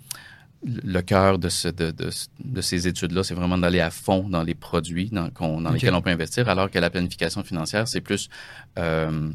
le 0.64 1.02
cœur 1.02 1.40
de, 1.40 1.50
ce, 1.50 1.68
de, 1.68 1.92
de, 1.92 2.62
ces 2.62 2.88
études-là, 2.88 3.24
c'est 3.24 3.34
vraiment 3.34 3.58
d'aller 3.58 3.80
à 3.80 3.90
fond 3.90 4.28
dans 4.30 4.44
les 4.44 4.54
produits 4.54 5.10
dans, 5.12 5.30
dans 5.62 5.72
lesquels 5.72 5.94
on 5.94 6.02
peut 6.02 6.12
investir, 6.12 6.50
alors 6.50 6.70
que 6.70 6.78
la 6.80 6.90
planification 6.90 7.44
financière, 7.44 7.88
c'est 7.88 8.02
plus 8.02 8.30
euh, 8.78 9.32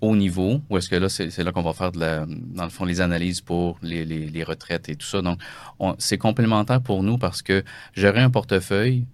au 0.00 0.16
niveau, 0.16 0.62
où 0.70 0.78
est-ce 0.78 0.88
que 0.88 0.96
là, 0.96 1.08
c'est 1.10 1.36
là 1.42 1.52
qu'on 1.52 1.62
va 1.62 1.74
faire, 1.74 1.92
de 1.92 2.00
la, 2.00 2.24
dans 2.26 2.64
le 2.64 2.70
fond, 2.70 2.86
les 2.86 3.02
analyses 3.02 3.42
pour 3.42 3.78
les, 3.82 4.06
les, 4.06 4.26
les 4.26 4.44
retraites 4.44 4.88
et 4.88 4.96
tout 4.96 5.06
ça. 5.06 5.20
Donc, 5.20 5.38
c'est 5.98 6.16
complémentaire 6.16 6.80
pour 6.80 7.02
nous 7.02 7.18
parce 7.18 7.42
que 7.42 7.62
gérer 7.92 8.20
un 8.20 8.30
portefeuille, 8.30 9.04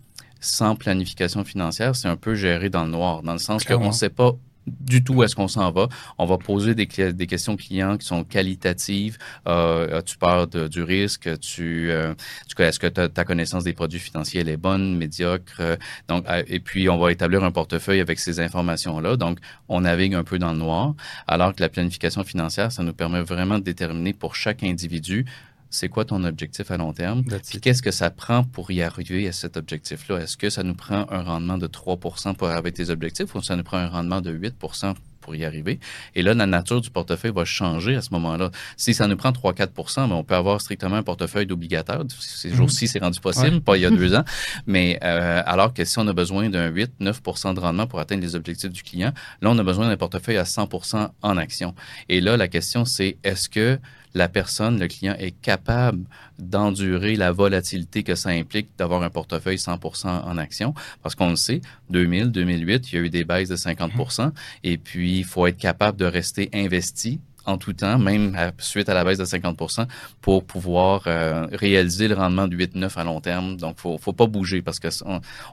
sans 0.40 0.76
planification 0.76 1.44
financière, 1.44 1.96
c'est 1.96 2.08
un 2.08 2.16
peu 2.16 2.34
géré 2.34 2.70
dans 2.70 2.84
le 2.84 2.90
noir, 2.90 3.22
dans 3.22 3.32
le 3.32 3.38
sens 3.38 3.64
qu'on 3.64 3.88
ne 3.88 3.92
sait 3.92 4.10
pas 4.10 4.32
du 4.66 5.04
tout 5.04 5.14
où 5.14 5.22
est-ce 5.22 5.34
qu'on 5.36 5.48
s'en 5.48 5.70
va. 5.70 5.88
On 6.18 6.26
va 6.26 6.38
poser 6.38 6.74
des, 6.74 6.86
des, 6.86 7.26
questions 7.26 7.56
clients 7.56 7.96
qui 7.96 8.06
sont 8.06 8.24
qualitatives. 8.24 9.18
Euh, 9.46 9.98
as-tu 9.98 10.16
peur 10.18 10.46
de, 10.48 10.68
du 10.68 10.82
risque? 10.82 11.38
Tu, 11.40 11.90
euh, 11.90 12.14
est-ce 12.58 12.78
que 12.78 12.86
ta 12.86 13.24
connaissance 13.24 13.64
des 13.64 13.72
produits 13.72 14.00
financiers 14.00 14.40
elle 14.40 14.48
est 14.48 14.56
bonne, 14.56 14.96
médiocre? 14.96 15.78
Donc, 16.08 16.24
euh, 16.28 16.42
et 16.48 16.60
puis, 16.60 16.88
on 16.88 16.98
va 16.98 17.12
établir 17.12 17.44
un 17.44 17.52
portefeuille 17.52 18.00
avec 18.00 18.18
ces 18.18 18.40
informations-là. 18.40 19.16
Donc, 19.16 19.38
on 19.68 19.82
navigue 19.82 20.14
un 20.14 20.24
peu 20.24 20.38
dans 20.38 20.52
le 20.52 20.58
noir, 20.58 20.94
alors 21.26 21.54
que 21.54 21.62
la 21.62 21.68
planification 21.68 22.24
financière, 22.24 22.72
ça 22.72 22.82
nous 22.82 22.94
permet 22.94 23.22
vraiment 23.22 23.58
de 23.58 23.64
déterminer 23.64 24.12
pour 24.12 24.34
chaque 24.34 24.62
individu 24.62 25.26
c'est 25.70 25.88
quoi 25.88 26.04
ton 26.04 26.24
objectif 26.24 26.70
à 26.70 26.76
long 26.76 26.92
terme, 26.92 27.24
puis 27.24 27.60
qu'est-ce 27.60 27.82
que 27.82 27.90
ça 27.90 28.10
prend 28.10 28.44
pour 28.44 28.70
y 28.70 28.82
arriver 28.82 29.28
à 29.28 29.32
cet 29.32 29.56
objectif-là? 29.56 30.18
Est-ce 30.18 30.36
que 30.36 30.50
ça 30.50 30.62
nous 30.62 30.74
prend 30.74 31.06
un 31.10 31.22
rendement 31.22 31.58
de 31.58 31.66
3% 31.66 32.34
pour 32.34 32.48
arriver 32.48 32.68
à 32.68 32.72
tes 32.72 32.90
objectifs 32.90 33.34
ou 33.34 33.42
ça 33.42 33.56
nous 33.56 33.64
prend 33.64 33.78
un 33.78 33.88
rendement 33.88 34.20
de 34.20 34.32
8% 34.32 34.94
pour 35.20 35.34
y 35.34 35.44
arriver? 35.44 35.80
Et 36.14 36.22
là, 36.22 36.34
la 36.34 36.46
nature 36.46 36.80
du 36.80 36.90
portefeuille 36.90 37.32
va 37.32 37.44
changer 37.44 37.96
à 37.96 38.02
ce 38.02 38.10
moment-là. 38.12 38.50
Si 38.76 38.94
ça 38.94 39.08
nous 39.08 39.16
prend 39.16 39.30
3-4% 39.30 40.02
mais 40.02 40.08
ben, 40.08 40.14
on 40.14 40.24
peut 40.24 40.34
avoir 40.34 40.60
strictement 40.60 40.96
un 40.96 41.02
portefeuille 41.02 41.46
d'obligataire. 41.46 42.02
Ces 42.18 42.50
mhm. 42.50 42.54
jours-ci, 42.54 42.88
c'est 42.88 43.00
rendu 43.00 43.20
possible, 43.20 43.60
pas 43.60 43.76
il 43.76 43.82
y 43.82 43.86
a 43.86 43.90
deux 43.90 44.14
ans. 44.16 44.24
Mais 44.66 44.98
euh, 45.02 45.42
alors 45.46 45.74
que 45.74 45.84
si 45.84 45.98
on 45.98 46.06
a 46.06 46.12
besoin 46.12 46.48
d'un 46.48 46.70
8-9% 46.70 47.54
de 47.54 47.60
rendement 47.60 47.86
pour 47.86 47.98
atteindre 47.98 48.22
les 48.22 48.36
objectifs 48.36 48.70
du 48.70 48.82
client, 48.82 49.12
là, 49.42 49.50
on 49.50 49.58
a 49.58 49.62
besoin 49.62 49.88
d'un 49.88 49.96
portefeuille 49.96 50.38
à 50.38 50.44
100% 50.44 51.08
en 51.22 51.36
action. 51.36 51.74
Et 52.08 52.20
là, 52.20 52.36
la 52.36 52.48
question, 52.48 52.84
c'est 52.84 53.18
est-ce 53.24 53.48
que 53.48 53.78
la 54.16 54.28
personne, 54.28 54.80
le 54.80 54.88
client, 54.88 55.14
est 55.18 55.38
capable 55.42 56.04
d'endurer 56.38 57.16
la 57.16 57.32
volatilité 57.32 58.02
que 58.02 58.14
ça 58.14 58.30
implique 58.30 58.68
d'avoir 58.78 59.02
un 59.02 59.10
portefeuille 59.10 59.56
100% 59.56 60.08
en 60.08 60.38
action. 60.38 60.74
Parce 61.02 61.14
qu'on 61.14 61.30
le 61.30 61.36
sait, 61.36 61.60
2000, 61.90 62.32
2008, 62.32 62.90
il 62.92 62.94
y 62.94 62.98
a 62.98 63.02
eu 63.02 63.10
des 63.10 63.24
baisses 63.24 63.50
de 63.50 63.56
50%. 63.56 64.32
Et 64.64 64.78
puis, 64.78 65.18
il 65.18 65.24
faut 65.24 65.46
être 65.46 65.58
capable 65.58 65.98
de 65.98 66.06
rester 66.06 66.48
investi 66.54 67.20
en 67.46 67.58
tout 67.58 67.72
temps, 67.72 67.98
même 67.98 68.36
suite 68.58 68.88
à 68.88 68.94
la 68.94 69.04
baisse 69.04 69.18
de 69.18 69.24
50 69.24 69.56
pour 70.20 70.44
pouvoir 70.44 71.02
euh, 71.06 71.46
réaliser 71.52 72.08
le 72.08 72.14
rendement 72.14 72.48
de 72.48 72.56
8-9 72.56 72.98
à 72.98 73.04
long 73.04 73.20
terme. 73.20 73.56
Donc, 73.56 73.78
faut, 73.78 73.98
faut 73.98 74.12
pas 74.12 74.26
bouger 74.26 74.62
parce 74.62 74.78
que 74.80 74.88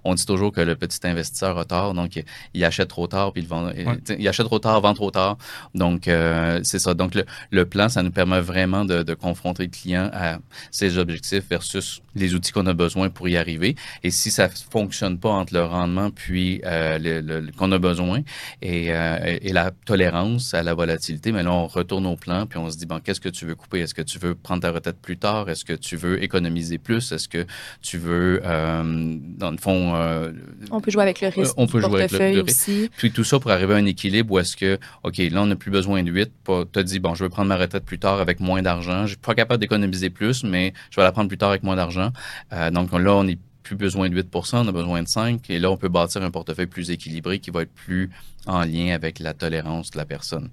on, 0.04 0.14
dit 0.16 0.26
toujours 0.26 0.52
que 0.52 0.62
le 0.62 0.76
petit 0.76 1.00
investisseur 1.04 1.58
a 1.58 1.66
tort, 1.66 1.94
donc 1.94 2.24
il, 2.54 2.66
achète 2.66 2.90
trop 2.90 3.08
tard 3.08 3.34
puis 3.34 3.44
il 3.44 3.48
vend, 3.48 3.72
il 4.18 4.28
achète 4.28 4.46
trop 4.46 4.60
tard, 4.60 4.82
vend 4.82 4.94
trop 4.94 5.12
tard. 5.12 5.38
Donc, 5.76 6.08
euh, 6.08 6.60
c'est 6.64 6.80
ça. 6.80 6.94
Donc, 6.94 7.14
le, 7.52 7.66
plan, 7.66 7.90
ça 7.90 8.04
nous 8.04 8.12
permet 8.12 8.42
vraiment 8.42 8.86
de, 8.86 9.04
de 9.04 9.14
confronter 9.14 9.64
le 9.64 9.70
client 9.70 10.10
à 10.14 10.40
ses 10.72 10.98
objectifs 10.98 11.48
versus 11.50 12.02
les 12.16 12.36
outils 12.36 12.52
qu'on 12.52 12.68
a 12.68 12.74
besoin 12.74 13.10
pour 13.10 13.28
y 13.28 13.38
arriver. 13.38 13.76
Et 14.04 14.12
si 14.12 14.32
ça 14.32 14.50
fonctionne 14.50 15.20
pas 15.20 15.30
entre 15.30 15.54
le 15.54 15.64
rendement 15.64 16.12
puis 16.12 16.62
euh, 16.66 16.98
le, 17.00 17.52
qu'on 17.58 17.72
a 17.72 17.80
besoin 17.80 18.22
et, 18.62 18.88
et, 18.88 19.54
la 19.54 19.72
tolérance 19.86 20.54
à 20.54 20.64
la 20.64 20.74
volatilité, 20.74 21.32
mais 21.32 21.44
là, 21.44 21.52
on 21.52 21.68
retourne 21.84 22.06
au 22.06 22.16
plan, 22.16 22.46
puis 22.46 22.58
on 22.58 22.70
se 22.70 22.78
dit, 22.78 22.86
bon, 22.86 23.00
qu'est-ce 23.00 23.22
que 23.22 23.30
tu 23.30 23.46
veux 23.46 23.56
couper? 23.56 23.80
Est-ce 23.82 23.94
que 23.94 24.02
tu 24.02 24.20
veux 24.20 24.36
prendre 24.36 24.62
ta 24.62 24.72
retraite 24.72 24.98
plus 25.02 25.18
tard? 25.18 25.50
Est-ce 25.50 25.66
que 25.66 25.74
tu 25.74 25.96
veux 25.96 26.24
économiser 26.24 26.78
plus? 26.78 27.12
Est-ce 27.12 27.28
que 27.28 27.46
tu 27.82 27.98
veux, 27.98 28.42
euh, 28.44 29.18
dans 29.38 29.52
le 29.52 29.58
fond... 29.58 29.94
Euh, 29.96 30.32
on 30.72 30.82
peut 30.82 30.92
jouer 30.92 31.04
avec 31.04 31.22
le 31.22 31.28
risque 31.28 31.54
on 31.58 31.68
peut 31.68 31.82
jouer 31.82 32.04
avec 32.04 32.36
le, 32.36 32.44
aussi. 32.44 32.90
Puis 32.98 33.12
tout 33.12 33.24
ça 33.24 33.40
pour 33.40 33.52
arriver 33.52 33.74
à 33.74 33.78
un 33.78 33.86
équilibre 33.86 34.34
où 34.34 34.40
est-ce 34.40 34.56
que, 34.56 34.80
OK, 35.04 35.18
là, 35.18 35.44
on 35.44 35.48
n'a 35.48 35.56
plus 35.56 35.72
besoin 35.72 36.04
de 36.04 36.12
8. 36.12 36.32
Tu 36.46 36.80
as 36.80 36.84
dit, 36.84 37.00
bon, 37.00 37.16
je 37.16 37.24
veux 37.24 37.30
prendre 37.30 37.50
ma 37.50 37.58
retraite 37.58 37.86
plus 37.86 38.00
tard 38.00 38.20
avec 38.20 38.40
moins 38.40 38.62
d'argent. 38.62 39.04
Je 39.04 39.10
suis 39.10 39.18
pas 39.18 39.36
capable 39.36 39.60
d'économiser 39.60 40.10
plus, 40.10 40.44
mais 40.44 40.74
je 40.90 40.98
vais 40.98 41.04
la 41.04 41.12
prendre 41.12 41.28
plus 41.28 41.38
tard 41.38 41.50
avec 41.50 41.64
moins 41.64 41.76
d'argent. 41.76 42.12
Euh, 42.52 42.72
donc 42.72 42.92
là, 42.92 43.16
on 43.16 43.24
n'est 43.24 43.38
plus 43.64 43.76
besoin 43.76 44.10
de 44.10 44.16
8 44.16 44.28
on 44.54 44.68
a 44.68 44.72
besoin 44.72 45.02
de 45.02 45.08
5 45.08 45.50
et 45.50 45.60
là, 45.60 45.72
on 45.72 45.78
peut 45.78 45.90
bâtir 45.90 46.22
un 46.22 46.32
portefeuille 46.32 46.68
plus 46.68 46.92
équilibré 46.92 47.40
qui 47.40 47.50
va 47.50 47.64
être 47.64 47.74
plus 47.74 48.10
en 48.46 48.64
lien 48.64 48.94
avec 48.94 49.20
la 49.20 49.34
tolérance 49.34 49.92
de 49.92 49.98
la 49.98 50.06
personne. 50.06 50.50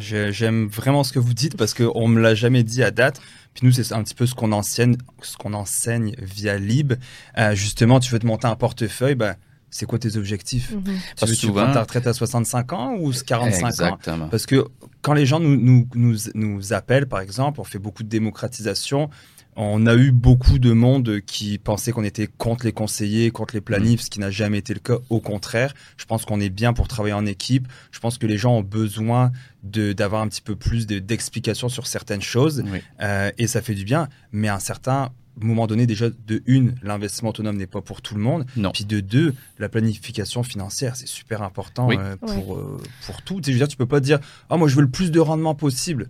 J'aime 0.00 0.66
vraiment 0.66 1.04
ce 1.04 1.12
que 1.12 1.18
vous 1.18 1.34
dites 1.34 1.56
parce 1.56 1.74
qu'on 1.74 2.08
ne 2.08 2.14
me 2.14 2.20
l'a 2.20 2.34
jamais 2.34 2.62
dit 2.62 2.82
à 2.82 2.90
date. 2.90 3.20
Puis 3.54 3.66
nous, 3.66 3.72
c'est 3.72 3.92
un 3.92 4.02
petit 4.02 4.14
peu 4.14 4.26
ce 4.26 4.34
qu'on 4.34 4.52
enseigne, 4.52 4.96
ce 5.20 5.36
qu'on 5.36 5.52
enseigne 5.52 6.14
via 6.18 6.56
Lib. 6.56 6.94
Euh, 7.36 7.54
justement, 7.54 8.00
tu 8.00 8.10
veux 8.12 8.18
te 8.18 8.26
monter 8.26 8.46
un 8.46 8.56
portefeuille, 8.56 9.14
ben, 9.14 9.36
c'est 9.72 9.86
quoi 9.86 9.98
tes 9.98 10.16
objectifs? 10.16 10.70
Mm 10.70 10.82
Tu 11.16 11.26
veux 11.26 11.34
souvent... 11.34 11.62
prendre 11.62 11.74
ta 11.74 11.80
retraite 11.80 12.06
à 12.06 12.12
65 12.12 12.72
ans 12.72 12.94
ou 12.94 13.12
45 13.12 13.66
Exactement. 13.66 14.26
ans 14.26 14.28
Parce 14.28 14.46
que 14.46 14.66
quand 15.00 15.14
les 15.14 15.26
gens 15.26 15.40
nous, 15.40 15.56
nous, 15.56 15.88
nous, 15.94 16.16
nous 16.34 16.72
appellent, 16.72 17.08
par 17.08 17.20
exemple, 17.20 17.60
on 17.60 17.64
fait 17.64 17.78
beaucoup 17.78 18.02
de 18.02 18.08
démocratisation, 18.08 19.10
on 19.56 19.86
a 19.86 19.94
eu 19.94 20.12
beaucoup 20.12 20.58
de 20.58 20.72
monde 20.72 21.20
qui 21.20 21.58
pensait 21.58 21.92
qu'on 21.92 22.04
était 22.04 22.26
contre 22.26 22.64
les 22.64 22.72
conseillers, 22.72 23.30
contre 23.30 23.54
les 23.54 23.60
planifs, 23.60 24.00
ce 24.00 24.10
qui 24.10 24.18
n'a 24.18 24.30
jamais 24.30 24.58
été 24.58 24.72
le 24.72 24.80
cas. 24.80 24.96
Au 25.10 25.20
contraire, 25.20 25.74
je 25.98 26.04
pense 26.06 26.24
qu'on 26.24 26.40
est 26.40 26.48
bien 26.48 26.72
pour 26.72 26.88
travailler 26.88 27.14
en 27.14 27.26
équipe. 27.26 27.68
Je 27.90 28.00
pense 28.00 28.16
que 28.16 28.26
les 28.26 28.38
gens 28.38 28.56
ont 28.56 28.62
besoin 28.62 29.30
d'avoir 29.62 30.22
un 30.22 30.28
petit 30.28 30.40
peu 30.40 30.56
plus 30.56 30.86
d'explications 30.86 31.68
sur 31.68 31.86
certaines 31.86 32.22
choses. 32.22 32.64
Euh, 33.00 33.30
et 33.36 33.46
ça 33.46 33.60
fait 33.60 33.74
du 33.74 33.84
bien. 33.84 34.08
Mais 34.32 34.48
à 34.48 34.54
un 34.54 34.60
certain 34.60 35.10
moment 35.36 35.66
donné, 35.66 35.86
déjà, 35.86 36.08
de 36.10 36.42
une, 36.46 36.74
l'investissement 36.82 37.30
autonome 37.30 37.56
n'est 37.56 37.66
pas 37.66 37.82
pour 37.82 38.02
tout 38.02 38.14
le 38.14 38.20
monde. 38.20 38.46
Non. 38.56 38.70
Puis 38.70 38.84
de 38.84 39.00
deux, 39.00 39.34
la 39.58 39.68
planification 39.68 40.42
financière, 40.42 40.96
c'est 40.96 41.08
super 41.08 41.42
important 41.42 41.90
euh, 41.90 42.16
pour, 42.16 42.56
euh, 42.56 42.80
pour 43.06 43.22
tout. 43.22 43.40
Tu 43.40 43.46
sais, 43.46 43.52
je 43.52 43.56
veux 43.56 43.66
dire, 43.66 43.68
tu 43.68 43.76
peux 43.76 43.86
pas 43.86 44.00
dire, 44.00 44.18
oh, 44.50 44.56
moi, 44.56 44.68
je 44.68 44.76
veux 44.76 44.82
le 44.82 44.90
plus 44.90 45.10
de 45.10 45.20
rendement 45.20 45.54
possible. 45.54 46.08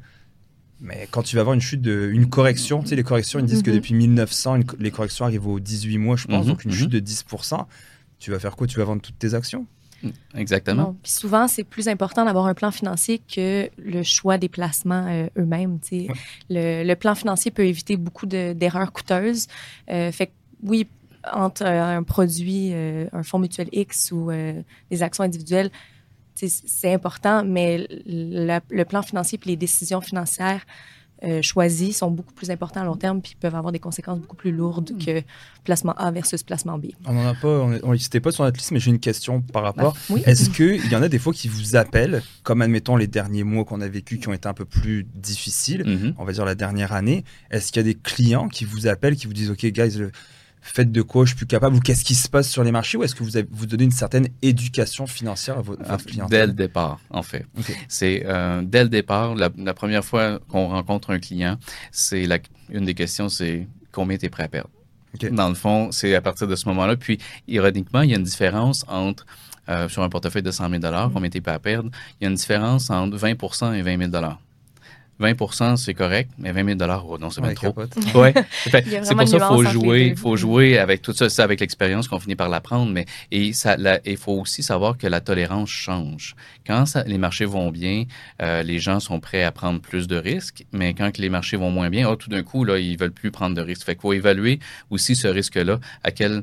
Mais 0.83 1.07
quand 1.11 1.23
tu 1.23 1.37
vas 1.37 1.41
avoir 1.43 1.55
une 1.55 1.61
chute, 1.61 1.81
de, 1.81 2.11
une 2.13 2.29
correction, 2.29 2.83
tu 2.83 2.89
sais, 2.89 2.97
les 2.97 3.05
corrections, 3.05 3.39
ils 3.39 3.47
disent 3.47 3.63
que 3.63 3.71
mhm. 3.71 3.77
depuis 3.77 3.95
1900, 3.95 4.59
les 4.81 4.91
corrections 4.91 5.25
arrivent 5.25 5.47
aux 5.47 5.61
18 5.61 5.99
mois, 5.99 6.17
je 6.17 6.27
pense, 6.27 6.45
mhm. 6.45 6.51
donc 6.51 6.65
une 6.65 6.73
chute 6.73 6.93
mhm. 6.93 7.01
de 7.01 7.07
10%. 7.07 7.65
Tu 8.19 8.33
vas 8.33 8.41
faire 8.41 8.57
quoi? 8.57 8.67
Tu 8.67 8.79
vas 8.79 8.85
vendre 8.85 9.01
toutes 9.01 9.19
tes 9.19 9.35
actions? 9.35 9.67
Mm, 10.03 10.09
Exactement. 10.35 10.97
Puis 11.03 11.13
souvent, 11.13 11.49
c'est 11.49 11.65
plus 11.65 11.89
important 11.89 12.25
d'avoir 12.25 12.47
un 12.47 12.55
plan 12.55 12.71
financier 12.71 13.21
que 13.21 13.71
le 13.79 14.03
choix 14.03 14.39
des 14.39 14.49
placements 14.49 15.07
euh, 15.09 15.29
eux-mêmes. 15.39 15.79
Le, 16.51 16.85
le, 16.85 16.95
plan 16.95 17.15
financier 17.15 17.51
peut 17.51 17.65
éviter 17.65 17.97
beaucoup 17.97 18.27
d'erreurs 18.27 18.93
coûteuses. 18.93 19.47
Euh, 19.91 20.11
fait 20.13 20.27
que, 20.27 20.33
oui, 20.65 20.87
entre 21.33 21.65
euh, 21.65 21.99
un 21.99 22.03
produit, 22.03 22.73
un 22.75 23.23
fonds 23.23 23.39
mutuel 23.39 23.69
X 23.73 24.11
ou 24.13 24.31
des 24.91 25.03
actions 25.03 25.25
individuelles, 25.25 25.71
c'est 26.35 26.93
important, 26.93 27.45
mais 27.45 27.87
le 28.07 28.83
plan 28.85 29.03
financier 29.03 29.39
et 29.45 29.49
les 29.49 29.57
décisions 29.57 30.01
financières 30.01 30.65
euh, 31.25 31.41
choisies 31.41 31.93
sont 31.93 32.11
beaucoup 32.11 32.33
plus 32.33 32.51
importantes 32.51 32.83
à 32.83 32.85
long 32.85 32.97
terme 32.97 33.21
puis 33.23 33.37
peuvent 33.39 33.55
avoir 33.55 33.71
des 33.71 33.79
conséquences 33.79 34.19
beaucoup 34.19 34.35
plus 34.35 34.51
lourdes 34.51 34.91
hmm. 34.91 35.05
que 35.05 35.23
placement 35.63 35.93
A 35.93 36.11
versus 36.11 36.43
placement 36.43 36.79
B. 36.79 36.87
On 37.07 37.13
n'en 37.13 37.29
a 37.29 37.35
pas, 37.35 37.61
on 37.85 37.93
n'était 37.93 38.19
pas 38.19 38.33
sur 38.33 38.43
notre 38.43 38.57
liste, 38.57 38.73
mais 38.73 38.81
j'ai 38.81 38.91
une 38.91 38.99
question 38.99 39.41
par 39.41 39.63
rapport. 39.63 39.97
Bah, 40.11 40.17
Est-ce 40.27 40.51
qu'il 40.51 40.91
y 40.91 40.97
en 40.97 41.03
a 41.03 41.09
des 41.09 41.21
fois 41.21 41.33
qui 41.33 41.47
vous 41.47 41.77
appellent, 41.77 42.25
comme 42.43 42.61
admettons 42.61 42.97
les 42.97 43.07
derniers 43.07 43.45
mois 43.45 43.65
qu'on 43.65 43.81
a 43.83 43.89
vécu 43.89 44.19
qui 44.19 44.29
ont 44.29 44.33
été 44.33 44.49
un 44.49 44.55
peu 44.55 44.65
plus 44.65 45.07
difficiles, 45.15 45.85
mm-hmm. 45.85 46.15
on 46.19 46.25
va 46.25 46.33
dire 46.33 46.45
la 46.45 46.57
dernière 46.57 46.93
année, 46.93 47.25
est-ce 47.53 47.71
qu'il 47.71 47.87
y 47.87 47.89
a 47.89 47.93
des 47.93 47.99
clients 47.99 48.49
qui 48.49 48.65
vous 48.65 48.89
appellent, 48.89 49.15
qui 49.15 49.29
vous 49.29 49.33
disent, 49.33 49.51
OK, 49.51 49.65
guys, 49.67 49.97
le, 49.99 50.11
faites 50.63 50.93
de 50.93 51.03
quoi 51.03 51.25
je 51.25 51.31
suis 51.31 51.37
plus 51.37 51.47
capable 51.47 51.77
ou 51.77 51.81
qu'est-ce 51.81 52.05
qui 52.05 52.15
se 52.15 52.29
passe 52.29 52.49
sur 52.49 52.65
les 52.65 52.73
marchés 52.73 52.97
ou 52.97 53.03
est-ce 53.03 53.15
que 53.15 53.25
vous 53.25 53.37
avez, 53.37 53.47
vous 53.51 53.67
donnez 53.67 53.85
une 53.85 53.91
certaine 53.91 54.29
éducation 54.41 55.07
financière 55.07 55.59
à 55.59 55.63
votre, 55.63 56.07
client 56.07 56.27
Dès 56.31 56.47
le 56.47 56.53
départ, 56.53 57.01
en 57.11 57.23
fait. 57.23 57.45
C'est 57.89 58.23
euh, 58.27 58.63
dès 58.65 58.85
le 58.85 58.89
départ, 58.89 59.35
la, 59.35 59.75
première 59.75 60.05
fois 60.05 60.39
qu'on 60.49 60.69
rencontre 60.69 61.11
un 61.11 61.19
client, 61.19 61.59
c'est 61.91 62.27
une 62.71 62.85
des 62.85 62.95
questions, 62.95 63.29
c'est 63.29 63.67
combien 63.91 64.17
tu 64.17 64.27
es 64.27 64.29
prêt 64.29 64.45
à 64.45 64.49
perdre? 64.49 64.71
Dans 65.31 65.49
le 65.49 65.55
fond, 65.55 65.91
c'est 65.93 66.15
à 66.15 66.23
partir 66.23 66.47
de 66.47 66.57
ce 66.57 66.67
moment-là. 66.69 66.97
Puis, 66.97 67.19
ironiquement, 67.47 68.01
il 68.01 68.11
y 68.11 68.15
a 68.15 68.17
une 68.17 68.23
différence 68.23 68.85
entre 68.89 69.27
euh, 69.69 69.89
sur 69.89 70.03
un 70.03 70.09
portefeuille 70.09 70.43
de 70.43 70.51
100 70.51 70.71
000 70.71 70.81
mm. 70.81 71.13
combien 71.13 71.29
tu 71.29 71.39
es 71.39 71.41
prêt 71.41 71.53
à 71.53 71.59
perdre. 71.59 71.91
Il 72.21 72.25
y 72.25 72.27
a 72.27 72.31
une 72.31 72.37
différence 72.37 72.89
entre 72.89 73.17
20% 73.17 73.75
et 73.75 73.83
20 73.83 74.11
000 74.11 74.25
20% 75.23 75.77
c'est 75.77 75.95
correct, 75.95 76.31
mais 76.39 76.53
20 76.53 76.79
000 76.79 76.91
oh 77.07 77.19
non, 77.19 77.31
c'est 77.31 77.41
bien 77.41 77.55
trop. 77.55 77.75
Ouais. 78.15 78.35
c'est 78.65 79.15
pour 79.15 79.29
ça 79.29 79.39
qu'il 79.39 79.41
faut 79.41 79.65
jouer, 79.65 80.15
faut 80.17 80.37
jouer 80.37 80.79
avec 80.79 81.03
tout 81.03 81.13
ça, 81.13 81.29
c'est 81.29 81.43
avec 81.43 81.61
l'expérience 81.61 82.09
qu'on 82.09 82.19
finit 82.19 82.37
par 82.37 82.49
l'apprendre, 82.49 82.91
mais 82.93 83.07
et 83.31 83.53
ça, 83.53 83.77
il 84.05 84.17
faut 84.17 84.33
aussi 84.33 84.63
savoir 84.63 84.99
que 84.99 85.07
la 85.07 85.21
tolérance 85.21 85.71
change. 85.71 86.35
Quand 86.67 86.87
ça, 86.87 87.05
les 87.05 87.19
marchés 87.19 87.45
vont 87.45 87.71
bien, 87.71 88.05
euh, 88.41 88.63
les 88.63 88.79
gens 88.79 89.01
sont 89.01 89.21
prêts 89.21 89.43
à 89.43 89.53
prendre 89.53 89.81
plus 89.81 90.07
de 90.07 90.17
risques, 90.17 90.65
mais 90.73 90.95
quand 90.95 91.19
les 91.19 91.29
marchés 91.29 91.57
vont 91.57 91.71
moins 91.71 91.91
bien, 91.91 92.09
oh, 92.09 92.17
tout 92.17 92.31
d'un 92.31 92.43
coup 92.43 92.65
là, 92.65 92.79
ils 92.79 92.99
veulent 92.99 93.13
plus 93.13 93.31
prendre 93.31 93.57
de 93.57 93.63
risques. 93.63 93.85
Fait 93.85 93.95
qu'il 93.95 94.03
faut 94.03 94.13
évaluer 94.13 94.59
aussi 94.91 95.17
ce 95.17 95.29
risque-là. 95.29 95.81
À 96.05 96.11
quel, 96.11 96.43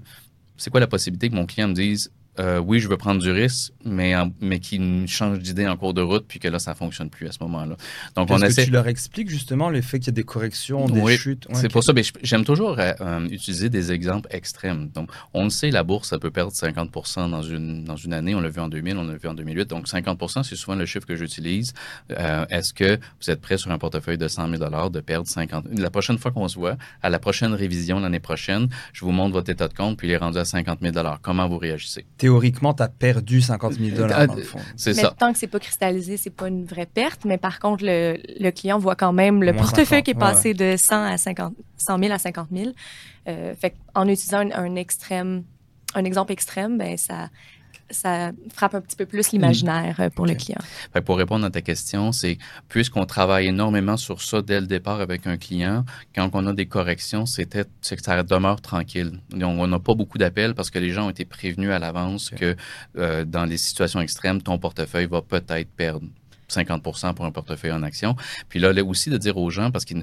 c'est 0.57 0.69
quoi 0.69 0.79
la 0.79 0.87
possibilité 0.87 1.29
que 1.29 1.35
mon 1.35 1.45
client 1.45 1.67
me 1.67 1.73
dise 1.73 2.11
euh, 2.39 2.59
oui, 2.59 2.79
je 2.79 2.87
veux 2.87 2.97
prendre 2.97 3.21
du 3.21 3.31
risque, 3.31 3.73
mais, 3.83 4.13
mais 4.39 4.59
qui 4.59 5.07
change 5.07 5.39
d'idée 5.39 5.67
en 5.67 5.75
cours 5.75 5.93
de 5.93 6.01
route, 6.01 6.25
puis 6.27 6.39
que 6.39 6.47
là, 6.47 6.59
ça 6.59 6.73
fonctionne 6.73 7.09
plus 7.09 7.27
à 7.27 7.31
ce 7.31 7.39
moment-là. 7.41 7.75
Donc, 8.15 8.29
on 8.31 8.37
essaie. 8.41 8.63
Que 8.63 8.67
tu 8.67 8.73
leur 8.73 8.87
expliques 8.87 9.29
justement 9.29 9.69
le 9.69 9.81
fait 9.81 9.99
qu'il 9.99 10.07
y 10.07 10.09
a 10.09 10.13
des 10.13 10.23
corrections, 10.23 10.87
des 10.87 11.17
chutes? 11.17 11.47
c'est 11.53 11.71
pour 11.71 11.83
ça. 11.83 11.93
J'aime 12.23 12.45
toujours 12.45 12.79
euh, 12.79 12.93
euh, 13.01 13.27
utiliser 13.29 13.69
des 13.69 13.91
exemples 13.91 14.29
extrêmes. 14.31 14.89
Donc, 14.89 15.09
on 15.33 15.45
le 15.45 15.49
sait, 15.49 15.69
la 15.69 15.83
bourse, 15.83 16.09
ça 16.09 16.19
peut 16.19 16.31
perdre 16.31 16.51
50% 16.51 17.29
dans 17.29 17.41
une, 17.41 17.83
dans 17.83 17.95
une 17.95 18.13
année. 18.13 18.35
On 18.35 18.41
l'a 18.41 18.49
vu 18.49 18.61
en 18.61 18.69
2000, 18.69 18.97
on 18.97 19.03
l'a 19.05 19.15
vu 19.15 19.27
en 19.27 19.33
2008. 19.33 19.69
Donc, 19.69 19.87
50% 19.87 20.43
c'est 20.43 20.55
souvent 20.55 20.75
le 20.75 20.85
chiffre 20.85 21.05
que 21.05 21.15
j'utilise. 21.15 21.73
Est-ce 22.09 22.73
que 22.73 22.97
vous 23.21 23.29
êtes 23.29 23.41
prêt 23.41 23.57
sur 23.57 23.71
un 23.71 23.77
portefeuille 23.77 24.17
de 24.17 24.27
100 24.27 24.49
000 24.57 24.89
de 24.89 24.99
perdre 25.01 25.27
50 25.27 25.65
La 25.77 25.89
prochaine 25.89 26.17
fois 26.17 26.31
qu'on 26.31 26.47
se 26.47 26.57
voit, 26.57 26.77
à 27.01 27.09
la 27.09 27.19
prochaine 27.19 27.53
révision 27.53 27.99
l'année 27.99 28.19
prochaine, 28.19 28.69
je 28.93 29.03
vous 29.03 29.11
montre 29.11 29.33
votre 29.33 29.49
état 29.49 29.67
de 29.67 29.73
compte, 29.73 29.97
puis 29.97 30.07
il 30.07 30.11
est 30.11 30.17
rendu 30.17 30.37
à 30.37 30.45
50 30.45 30.79
000 30.81 30.95
Comment 31.21 31.47
vous 31.47 31.57
réagissez? 31.57 32.05
Théoriquement, 32.19 32.73
tu 32.73 32.83
as 32.83 32.89
perdu 32.89 33.41
50 33.41 33.73
000 33.73 33.97
dollars 33.97 34.27
dans 34.27 34.35
le 34.35 34.43
fond. 34.43 34.59
C'est 34.75 34.93
ça. 34.93 35.15
Tant 35.17 35.31
que 35.33 35.39
c'est 35.39 35.47
pas 35.47 35.59
cristallisé, 35.59 36.17
c'est 36.17 36.29
pas 36.29 36.47
une 36.49 36.65
vraie 36.65 36.85
perte, 36.85 37.25
mais 37.25 37.37
par 37.37 37.59
contre, 37.59 37.83
le, 37.83 38.17
le 38.39 38.51
client 38.51 38.77
voit 38.77 38.95
quand 38.95 39.13
même 39.13 39.41
le 39.41 39.53
portefeuille 39.53 40.03
qui 40.03 40.11
est 40.11 40.19
passé 40.19 40.53
de 40.53 40.75
100 40.77 41.03
à 41.03 41.17
50, 41.17 41.53
100 41.77 41.97
000 41.97 42.11
à 42.11 42.19
50 42.19 42.49
000. 42.53 42.71
Euh, 43.27 43.55
fait 43.55 43.75
en 43.95 44.07
utilisant 44.07 44.39
un, 44.39 44.51
un, 44.51 44.75
extrême, 44.75 45.43
un 45.95 46.03
exemple 46.03 46.31
extrême, 46.31 46.77
ben 46.77 46.97
ça, 46.97 47.29
ça 47.89 48.31
frappe 48.53 48.75
un 48.75 48.81
petit 48.81 48.95
peu 48.95 49.05
plus 49.05 49.31
l'imaginaire 49.31 49.95
euh, 49.99 50.09
pour 50.09 50.25
le 50.25 50.35
client. 50.35 50.59
pour 51.05 51.17
répondre 51.17 51.45
à 51.45 51.49
ta 51.49 51.61
question, 51.61 52.11
c'est 52.11 52.37
puisqu'on 52.67 53.05
travaille 53.05 53.47
énormément 53.47 53.97
sur 53.97 54.21
ça 54.21 54.41
dès 54.41 54.59
le 54.59 54.67
départ 54.67 55.01
avec 55.01 55.27
un 55.27 55.37
client, 55.37 55.85
quand 56.15 56.29
on 56.33 56.45
a 56.47 56.53
des 56.53 56.65
corrections, 56.65 57.25
c'est 57.25 57.45
que 57.49 58.01
ça 58.01 58.23
demeure 58.23 58.61
tranquille. 58.61 59.19
on 59.33 59.67
n'a 59.67 59.79
pas 59.79 59.95
beaucoup 59.95 60.17
d'appels 60.17 60.53
parce 60.55 60.69
que 60.69 60.79
les 60.79 60.91
gens 60.91 61.07
ont 61.07 61.09
été 61.09 61.25
prévenus 61.25 61.71
à 61.71 61.79
l'avance 61.79 62.29
que 62.29 62.55
euh, 62.97 63.25
dans 63.25 63.45
les 63.45 63.57
situations 63.57 64.01
extrêmes, 64.01 64.41
ton 64.41 64.57
portefeuille 64.57 65.07
va 65.07 65.21
peut-être 65.21 65.69
perdre 65.71 66.07
50 66.51 66.83
pour 67.15 67.25
un 67.25 67.31
portefeuille 67.31 67.71
en 67.71 67.83
action. 67.83 68.15
Puis 68.49 68.59
là, 68.59 68.73
là 68.73 68.83
aussi 68.83 69.09
de 69.09 69.17
dire 69.17 69.37
aux 69.37 69.49
gens, 69.49 69.71
parce 69.71 69.85
que 69.85 69.93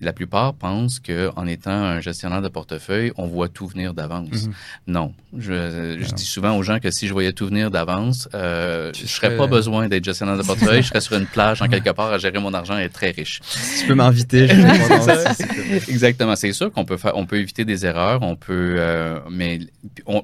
la 0.00 0.12
plupart 0.12 0.54
pensent 0.54 1.00
qu'en 1.00 1.46
étant 1.46 1.70
un 1.70 2.00
gestionnaire 2.00 2.42
de 2.42 2.48
portefeuille, 2.48 3.12
on 3.16 3.26
voit 3.26 3.48
tout 3.48 3.66
venir 3.66 3.94
d'avance. 3.94 4.46
Mhm. 4.46 4.52
Non. 4.86 5.14
Je, 5.36 5.98
je 6.00 6.14
dis 6.14 6.24
souvent 6.24 6.56
aux 6.56 6.62
gens 6.62 6.78
que 6.78 6.90
si 6.90 7.06
je 7.06 7.12
voyais 7.12 7.32
tout 7.32 7.46
venir 7.46 7.70
d'avance, 7.70 8.28
euh, 8.34 8.92
je 8.94 9.06
serais 9.06 9.36
pas 9.36 9.46
besoin 9.46 9.88
d'être 9.88 10.04
gestionnaire 10.04 10.36
de 10.36 10.42
portefeuille. 10.42 10.82
je 10.82 10.88
serais 10.88 11.00
sur 11.00 11.16
une 11.16 11.26
plage 11.26 11.62
en 11.62 11.68
quelque 11.68 11.90
part 11.90 12.12
à 12.12 12.18
gérer 12.18 12.38
mon 12.38 12.52
argent 12.54 12.78
et 12.78 12.82
être 12.82 12.92
très 12.92 13.10
riche. 13.10 13.40
Tu 13.78 13.86
peux 13.86 13.94
m'inviter. 13.94 14.48
Exactement. 15.88 16.36
C'est 16.36 16.52
sûr 16.52 16.72
qu'on 16.72 16.84
peut 16.84 16.96
faire, 16.96 17.16
on 17.16 17.26
peut 17.26 17.38
éviter 17.38 17.64
des 17.64 17.86
erreurs, 17.86 18.22
on 18.22 18.36
peut, 18.36 18.74
euh, 18.78 19.20
mais 19.30 19.60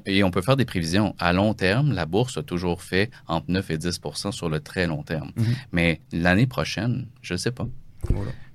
et 0.07 0.23
on 0.25 0.31
peut 0.31 0.43
faire 0.43 0.57
des 0.57 0.65
prévisions 0.65 1.15
à 1.19 1.33
long 1.33 1.55
terme. 1.55 1.93
La 1.93 2.07
bourse 2.07 2.37
a 2.37 2.43
toujours 2.43 2.83
fait 2.83 3.11
entre 3.27 3.47
9 3.49 3.71
et 3.71 3.79
10 3.79 4.01
sur 4.31 4.49
le 4.49 4.61
très 4.61 4.87
long 4.87 5.03
terme. 5.03 5.31
Mhm. 5.37 5.55
Mais 5.73 6.01
l'année 6.13 6.47
prochaine, 6.47 7.07
je 7.23 7.35
ne 7.35 7.39
sais 7.39 7.51
pas. 7.51 7.69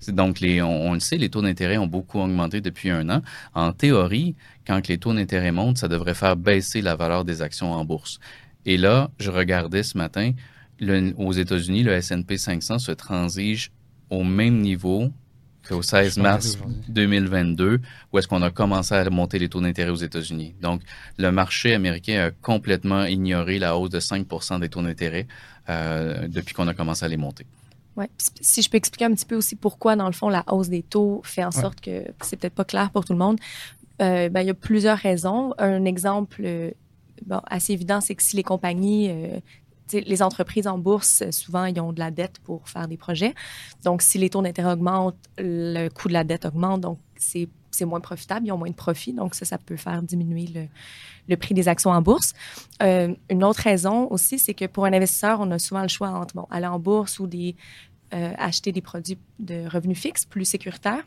Donc, 0.08 0.40
les, 0.40 0.62
on, 0.62 0.94
le 0.94 1.00
sait, 1.00 1.18
les 1.18 1.30
taux 1.30 1.42
d'intérêt 1.42 1.78
ont 1.78 1.88
beaucoup 1.88 2.20
augmenté 2.20 2.62
depuis 2.62 2.90
un 2.90 3.10
an. 3.10 3.22
En 3.54 3.72
théorie, 3.72 4.36
quand 4.66 4.88
les 4.88 4.98
taux 4.98 5.14
d'intérêt 5.14 5.52
montent, 5.52 5.78
ça 5.78 5.88
devrait 5.88 6.14
faire 6.14 6.36
baisser 6.36 6.82
la 6.82 6.96
valeur 6.96 7.24
des 7.26 7.42
actions 7.42 7.72
en 7.72 7.86
bourse. 7.86 8.20
Et 8.66 8.78
là, 8.78 9.12
je 9.20 9.30
regardais 9.30 9.84
ce 9.84 9.98
matin, 9.98 10.32
aux 11.18 11.34
États-Unis, 11.34 11.84
le 11.84 11.94
S&P 11.94 12.38
500 12.38 12.80
se 12.80 12.92
transige 12.92 13.72
au 14.10 14.24
même 14.24 14.60
niveau 14.60 15.12
qu'au 15.68 15.82
16 15.82 16.18
mars 16.18 16.58
2022, 16.90 17.80
où 18.12 18.20
est-ce 18.20 18.28
qu'on 18.28 18.42
a 18.42 18.52
commencé 18.52 18.94
à 18.96 19.10
monter 19.10 19.40
les 19.40 19.48
taux 19.48 19.62
d'intérêt 19.62 19.92
aux 19.92 19.96
États-Unis. 19.96 20.56
Donc, 20.62 20.82
le 21.18 21.32
marché 21.32 21.74
américain 21.74 22.28
a 22.28 22.32
complètement 22.32 23.06
ignoré 23.06 23.60
la 23.60 23.78
hausse 23.78 23.90
de 23.90 24.00
5% 24.00 24.60
des 24.60 24.70
taux 24.70 24.82
d'intérêt 24.82 25.28
euh, 25.70 26.28
depuis 26.28 26.54
qu'on 26.54 26.68
a 26.68 26.74
commencé 26.74 27.06
à 27.06 27.08
les 27.08 27.18
monter. 27.18 27.46
Ouais. 27.96 28.10
Si 28.42 28.62
je 28.62 28.70
peux 28.70 28.78
expliquer 28.78 29.06
un 29.06 29.14
petit 29.14 29.26
peu 29.26 29.36
aussi 29.36 29.56
pourquoi, 29.56 29.96
dans 29.96 30.08
le 30.08 30.14
fond, 30.14 30.30
la 30.30 30.44
hausse 30.52 30.70
des 30.70 30.82
taux 30.82 31.22
fait 31.24 31.44
en 31.44 31.52
sorte 31.52 31.80
que 31.80 32.06
c'est 32.22 32.38
peut-être 32.38 32.56
pas 32.56 32.66
clair 32.66 32.90
pour 32.92 33.06
tout 33.06 33.14
le 33.14 33.20
monde. 33.20 33.40
Euh, 34.02 34.30
ben, 34.30 34.42
il 34.42 34.48
y 34.48 34.50
a 34.50 34.56
plusieurs 34.56 34.98
raisons. 34.98 35.54
Un 35.60 35.86
exemple 35.86 36.42
euh, 36.44 36.72
bon, 37.26 37.42
assez 37.46 37.74
évident, 37.74 38.02
c'est 38.02 38.16
que 38.16 38.24
si 38.24 38.36
les 38.36 38.44
compagnies, 38.44 39.10
euh, 39.10 39.40
les 39.94 40.24
entreprises 40.24 40.68
en 40.68 40.80
bourse, 40.80 41.30
souvent, 41.30 41.66
ils 41.66 41.80
ont 41.80 41.94
de 41.94 42.00
la 42.00 42.10
dette 42.10 42.40
pour 42.44 42.68
faire 42.68 42.88
des 42.88 42.98
projets. 42.98 43.36
Donc, 43.84 44.02
si 44.02 44.18
les 44.18 44.32
taux 44.32 44.42
d'intérêt 44.42 44.74
augmentent, 44.74 45.16
le 45.38 45.90
coût 45.90 46.08
de 46.08 46.14
la 46.14 46.24
dette 46.24 46.46
augmente. 46.46 46.82
Donc, 46.82 46.98
c'est 47.16 47.48
c'est 47.76 47.86
moins 47.86 48.00
profitable, 48.00 48.48
ils 48.48 48.52
ont 48.52 48.58
moins 48.58 48.70
de 48.70 48.76
profit. 48.76 49.14
Donc, 49.14 49.36
ça, 49.36 49.46
ça 49.46 49.58
peut 49.58 49.78
faire 49.78 50.02
diminuer 50.02 50.48
le, 50.48 50.68
le 51.28 51.38
prix 51.38 51.54
des 51.54 51.68
actions 51.68 51.92
en 51.92 52.02
bourse. 52.02 52.34
Euh, 52.82 53.14
une 53.30 53.44
autre 53.44 53.62
raison 53.62 54.08
aussi, 54.10 54.40
c'est 54.40 54.54
que 54.54 54.66
pour 54.66 54.86
un 54.86 54.94
investisseur, 54.94 55.40
on 55.40 55.52
a 55.52 55.60
souvent 55.60 55.82
le 55.82 55.88
choix 55.88 56.10
entre 56.10 56.36
bon, 56.36 56.48
aller 56.50 56.68
en 56.68 56.80
bourse 56.80 57.20
ou 57.20 57.28
des, 57.28 57.56
euh, 58.14 58.34
acheter 58.38 58.72
des 58.72 58.82
produits 58.82 59.18
de 59.40 59.68
revenus 59.68 59.98
fixes 59.98 60.26
plus 60.26 60.46
sécuritaires 60.46 61.04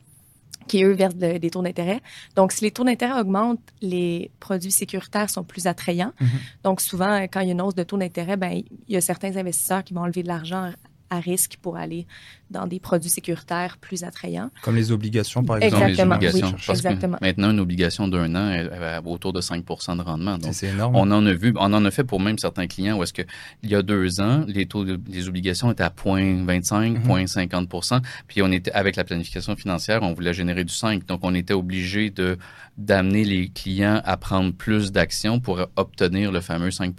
qui, 0.67 0.83
eux, 0.83 0.93
versent 0.93 1.15
des 1.15 1.51
taux 1.51 1.63
d'intérêt. 1.63 2.01
Donc, 2.35 2.51
si 2.51 2.65
les 2.65 2.73
taux 2.73 2.83
d'intérêt 2.83 3.21
augmentent, 3.21 3.61
les 3.81 4.33
produits 4.41 4.73
sécuritaires 4.73 5.31
sont 5.31 5.45
plus 5.45 5.69
attrayants. 5.69 6.13
Mm-hmm. 6.21 6.27
Donc, 6.65 6.81
souvent, 6.81 7.23
quand 7.23 7.41
il 7.41 7.47
y 7.47 7.51
a 7.51 7.53
une 7.53 7.61
hausse 7.61 7.77
de 7.77 7.85
taux 7.85 7.99
d'intérêt, 7.99 8.37
ben, 8.37 8.63
il 8.89 8.93
y 8.93 8.97
a 8.97 9.01
certains 9.01 9.37
investisseurs 9.37 9.85
qui 9.85 9.95
vont 9.95 10.01
enlever 10.01 10.25
de 10.25 10.29
l'argent 10.29 10.73
à 11.11 11.21
risque 11.21 11.59
pour 11.63 11.77
aller 11.77 12.07
dans 12.51 12.67
des 12.67 12.79
produits 12.79 13.11
sécuritaires 13.11 13.77
plus 13.79 14.05
attrayants. 14.05 14.51
Comme 14.63 14.77
les 14.77 14.93
obligations, 14.93 15.45
par 15.45 15.57
exemple. 15.57 15.83
Exactement, 15.83 16.17
les 16.19 16.29
obligations. 16.29 16.73
exactement. 16.73 17.19
maintenant, 17.21 17.51
une 17.51 17.61
obligation 17.61 18.09
d'un 18.09 18.35
an 18.35 18.51
est 18.53 18.69
autour 19.05 19.33
de 19.33 19.41
5% 19.41 19.97
de 19.97 20.03
rendement. 20.03 20.39
C'est 20.53 20.69
énorme. 20.69 20.95
On 20.97 21.11
en 21.11 21.27
a 21.27 21.33
vu, 21.33 21.53
on 21.57 21.73
en 21.73 21.85
a 21.85 21.91
fait 21.91 22.05
pour 22.05 22.21
même 22.21 22.39
certains 22.39 22.67
clients 22.67 22.99
où 22.99 23.03
est-ce 23.03 23.13
qu'il 23.13 23.27
y 23.65 23.75
a 23.75 23.83
deux 23.83 24.21
ans, 24.21 24.45
les 24.47 24.67
taux 24.67 24.85
des 24.85 25.29
obligations 25.29 25.73
étaient 25.73 25.83
à 25.83 25.91
0,25, 25.91 27.03
0,50% 27.03 28.01
puis 28.29 28.43
on 28.43 28.53
était, 28.53 28.73
avec 28.73 28.97
la 28.97 29.05
planification 29.05 29.57
financière, 29.57 30.03
on 30.03 30.13
voulait 30.13 30.35
générer 30.35 30.65
du 30.65 30.73
5, 30.73 31.07
donc 31.07 31.21
on 31.23 31.35
était 31.35 31.55
obligé 31.55 32.11
de 32.11 32.39
d'amener 32.77 33.25
les 33.25 33.49
clients 33.49 34.03
à 34.05 34.19
prendre 34.19 34.53
plus 34.53 34.93
d'actions 34.93 35.41
pour 35.41 35.67
obtenir 35.77 36.31
le 36.31 36.43
fameux 36.43 36.71
5 36.71 36.95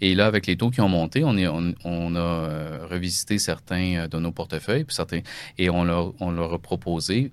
Et 0.00 0.16
là, 0.16 0.26
avec 0.26 0.46
les 0.48 0.56
taux 0.56 0.70
qui 0.70 0.80
ont 0.80 0.88
monté, 0.88 1.22
on, 1.24 1.36
est, 1.36 1.46
on, 1.46 2.14
a 2.16 2.18
euh, 2.18 2.86
revisité 2.90 3.25
certains 3.38 3.96
euh, 3.96 4.08
de 4.08 4.18
nos 4.18 4.32
portefeuilles 4.32 4.84
puis 4.84 4.94
certains, 4.94 5.20
et 5.58 5.70
on 5.70 5.84
leur, 5.84 6.12
on 6.20 6.30
leur 6.30 6.52
a 6.52 6.58
proposé, 6.58 7.32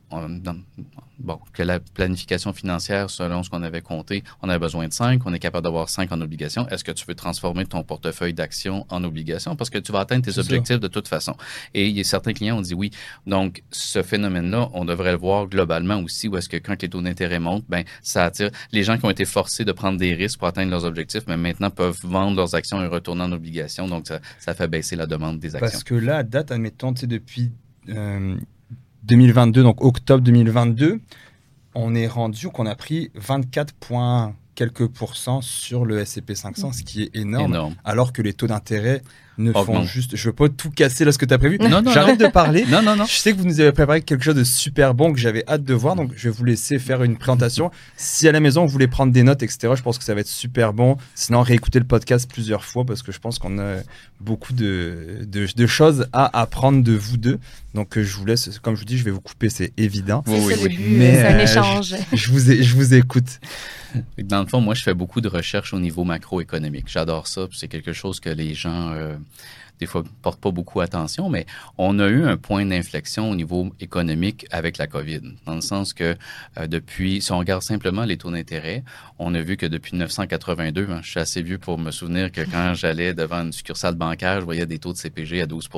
bon, 1.20 1.40
que 1.54 1.64
la 1.64 1.80
planification 1.80 2.54
financière, 2.54 3.10
selon 3.10 3.44
ce 3.44 3.50
qu'on 3.50 3.64
avait 3.64 3.82
compté, 3.82 4.24
on 4.42 4.50
avait 4.50 4.60
besoin 4.60 4.88
de 4.88 4.94
5, 4.94 5.22
on 5.26 5.34
est 5.34 5.40
capable 5.40 5.64
d'avoir 5.64 5.90
5 5.90 6.12
en 6.12 6.22
obligation. 6.22 6.68
Est-ce 6.70 6.84
que 6.84 6.92
tu 6.92 7.06
veux 7.06 7.16
transformer 7.16 7.66
ton 7.66 7.84
portefeuille 7.84 8.34
d'actions 8.34 8.86
en 8.90 9.04
obligation? 9.04 9.56
Parce 9.56 9.70
que 9.70 9.78
tu 9.78 9.92
vas 9.92 10.00
atteindre 10.00 10.26
tes 10.26 10.38
objectifs 10.40 10.80
de 10.80 10.88
toute 10.88 11.08
façon. 11.08 11.36
Et 11.74 11.88
il 11.88 11.98
y 11.98 12.02
a 12.02 12.04
certains 12.04 12.34
clients 12.34 12.58
ont 12.58 12.62
dit 12.62 12.74
oui. 12.74 12.92
Donc, 13.28 13.64
ce 13.72 14.02
phénomène-là, 14.02 14.70
on 14.74 14.86
devrait 14.86 15.12
le 15.12 15.18
voir 15.18 15.48
globalement 15.48 16.00
aussi, 16.00 16.28
où 16.28 16.38
est-ce 16.38 16.50
que 16.50 16.58
quand 16.58 16.82
les 16.82 16.90
taux 16.90 17.02
d'intérêt 17.02 17.40
montent, 17.40 17.66
ben, 17.70 17.84
ça 18.02 18.26
attire 18.26 18.50
les 18.72 18.84
gens 18.84 18.98
qui 18.98 19.06
ont 19.06 19.10
été 19.10 19.26
forcés 19.26 19.66
de 19.66 19.72
prendre 19.72 19.98
des 19.98 20.14
risques 20.14 20.40
pour 20.40 20.48
atteindre 20.48 20.72
leurs 20.72 20.86
objectifs, 20.86 21.24
mais 21.28 21.38
maintenant 21.38 21.70
peuvent 21.70 22.00
vendre 22.04 22.38
leurs 22.38 22.56
actions 22.56 22.84
et 22.84 22.88
retourner 22.88 23.24
en 23.24 23.32
obligation. 23.32 23.88
Donc, 23.88 24.08
ça, 24.08 24.20
ça 24.40 24.54
fait 24.54 24.68
baisser 24.68 24.96
la 24.96 25.06
demande 25.06 25.40
des 25.40 25.56
actions. 25.56 25.72
Parce 25.72 25.84
que 25.84 25.96
là, 25.96 26.18
à 26.18 26.24
date, 26.24 26.52
admettons, 26.52 26.92
depuis 26.92 27.52
euh, 27.90 28.36
2022, 29.04 29.64
donc 29.64 29.84
octobre 29.84 30.24
2022, 30.24 31.00
on 31.76 31.96
est 31.96 32.08
rendu 32.08 32.48
qu'on 32.50 32.66
a 32.66 32.76
pris 32.76 33.12
24 33.16 33.74
points 33.74 34.36
quelques 34.56 34.88
pourcents 34.88 35.42
sur 35.42 35.86
le 35.86 36.00
S&P 36.00 36.36
500, 36.36 36.74
ce 36.74 36.84
qui 36.84 37.04
est 37.04 37.16
énorme, 37.16 37.76
alors 37.84 38.14
que 38.14 38.22
les 38.22 38.34
taux 38.34 38.48
d'intérêt 38.48 39.02
ne 39.38 39.52
font 39.52 39.84
juste. 39.84 40.16
Je 40.16 40.30
veux 40.30 40.34
pas 40.34 40.50
tout 40.50 40.70
casser 40.70 41.06
là 41.06 41.12
ce 41.12 41.18
que 41.18 41.26
tu 41.26 41.34
as 41.34 41.38
prévu. 41.38 41.58
Non, 41.58 41.82
J'arrête 41.92 42.20
de 42.20 42.28
parler. 42.28 42.66
non, 42.70 42.82
non, 42.82 42.96
non. 42.96 43.06
Je 43.06 43.16
sais 43.16 43.34
que 43.34 43.38
vous 43.38 43.46
nous 43.46 43.60
avez 43.60 43.72
préparé 43.72 44.02
quelque 44.02 44.24
chose 44.24 44.36
de 44.36 44.44
super 44.44 44.94
bon 44.94 45.12
que 45.14 45.20
j'avais 45.20 45.44
hâte 45.48 45.64
de 45.64 45.74
voir, 45.74 45.96
donc 45.96 46.12
je 46.16 46.30
vais 46.30 46.36
vous 46.36 46.46
laisser 46.46 46.80
faire 46.80 47.04
une 47.04 47.18
présentation. 47.18 47.72
si 47.98 48.28
à 48.28 48.32
la 48.32 48.40
maison 48.40 48.66
vous 48.66 48.72
voulez 48.72 48.88
prendre 48.88 49.12
des 49.12 49.24
notes, 49.24 49.44
etc., 49.44 49.74
je 49.76 49.82
pense 49.82 49.98
que 49.98 50.04
ça 50.04 50.14
va 50.14 50.22
être 50.22 50.28
super 50.28 50.74
bon. 50.74 50.98
Sinon, 51.16 51.42
réécoutez 51.42 51.80
le 51.80 51.86
podcast 51.86 52.30
plusieurs 52.32 52.64
fois 52.64 52.86
parce 52.86 53.02
que 53.02 53.12
je 53.12 53.20
pense 53.20 53.40
qu'on 53.40 53.60
a 53.60 53.78
beaucoup 54.20 54.54
de, 54.54 55.26
de, 55.26 55.68
choses 55.68 56.08
à 56.14 56.40
apprendre 56.40 56.84
de 56.84 56.94
vous 56.94 57.18
deux. 57.18 57.40
Donc 57.74 58.00
je 58.00 58.16
vous 58.16 58.26
laisse, 58.26 58.60
comme 58.60 58.76
je 58.76 58.80
vous 58.82 58.86
dis, 58.86 58.98
je 58.98 59.04
vais 59.04 59.12
vous 59.12 59.22
couper, 59.22 59.50
c'est 59.50 59.74
évident. 59.78 60.24
Oui, 60.28 60.40
oui, 60.46 60.54
oui. 60.64 60.80
Mais 60.80 61.16
c'est 61.16 61.28
un 61.28 61.40
euh, 61.40 61.44
échange. 61.44 61.96
Je, 62.14 62.32
vous 62.32 62.40
je 62.40 62.76
vous 62.76 62.94
écoute. 62.94 63.40
Dans 64.18 64.42
le 64.42 64.48
fond, 64.48 64.62
moi, 64.62 64.74
je 64.74 64.84
fais 64.84 64.94
beaucoup 64.94 65.22
de 65.22 65.28
recherches 65.28 65.74
au 65.74 65.80
niveau 65.80 66.04
macroéconomique. 66.04 66.86
J'adore 66.88 67.28
ça. 67.28 67.48
C'est 67.52 67.68
quelque 67.68 67.94
chose 67.94 68.20
que 68.20 68.30
les 68.30 68.54
gens 68.54 68.92
euh, 68.92 69.16
des 69.80 69.86
fois, 69.86 70.04
portent 70.22 70.40
pas 70.40 70.52
beaucoup 70.52 70.80
attention, 70.82 71.30
mais 71.30 71.46
on 71.78 72.00
a 72.00 72.08
eu 72.08 72.24
un 72.24 72.38
point 72.38 72.66
d'inflexion 72.66 73.30
au 73.30 73.36
niveau 73.36 73.74
économique 73.80 74.46
avec 74.52 74.78
la 74.78 74.88
COVID, 74.88 75.22
dans 75.46 75.56
le 75.56 75.62
sens 75.62 75.94
que 75.94 76.16
euh, 76.58 76.68
depuis, 76.68 77.22
si 77.22 77.32
on 77.32 77.40
regarde 77.40 77.64
simplement 77.64 78.06
les 78.06 78.18
taux 78.18 78.32
d'intérêt, 78.32 78.84
on 79.26 79.34
a 79.34 79.42
vu 79.42 79.58
que 79.58 79.66
depuis 79.66 79.94
1982, 79.94 80.88
hein, 80.90 81.00
je 81.02 81.10
suis 81.12 81.20
assez 81.20 81.42
vieux 81.42 81.58
pour 81.58 81.78
me 81.78 81.92
souvenir 81.92 82.32
que 82.32 82.42
quand 82.42 82.74
j'allais 82.76 83.14
devant 83.14 83.42
une 83.42 83.54
succursale 83.54 83.96
bancaire, 83.96 84.40
je 84.40 84.46
voyais 84.46 84.66
des 84.66 84.80
taux 84.80 84.94
de 84.94 84.98
CPG 84.98 85.42
à 85.42 85.46
12 85.46 85.70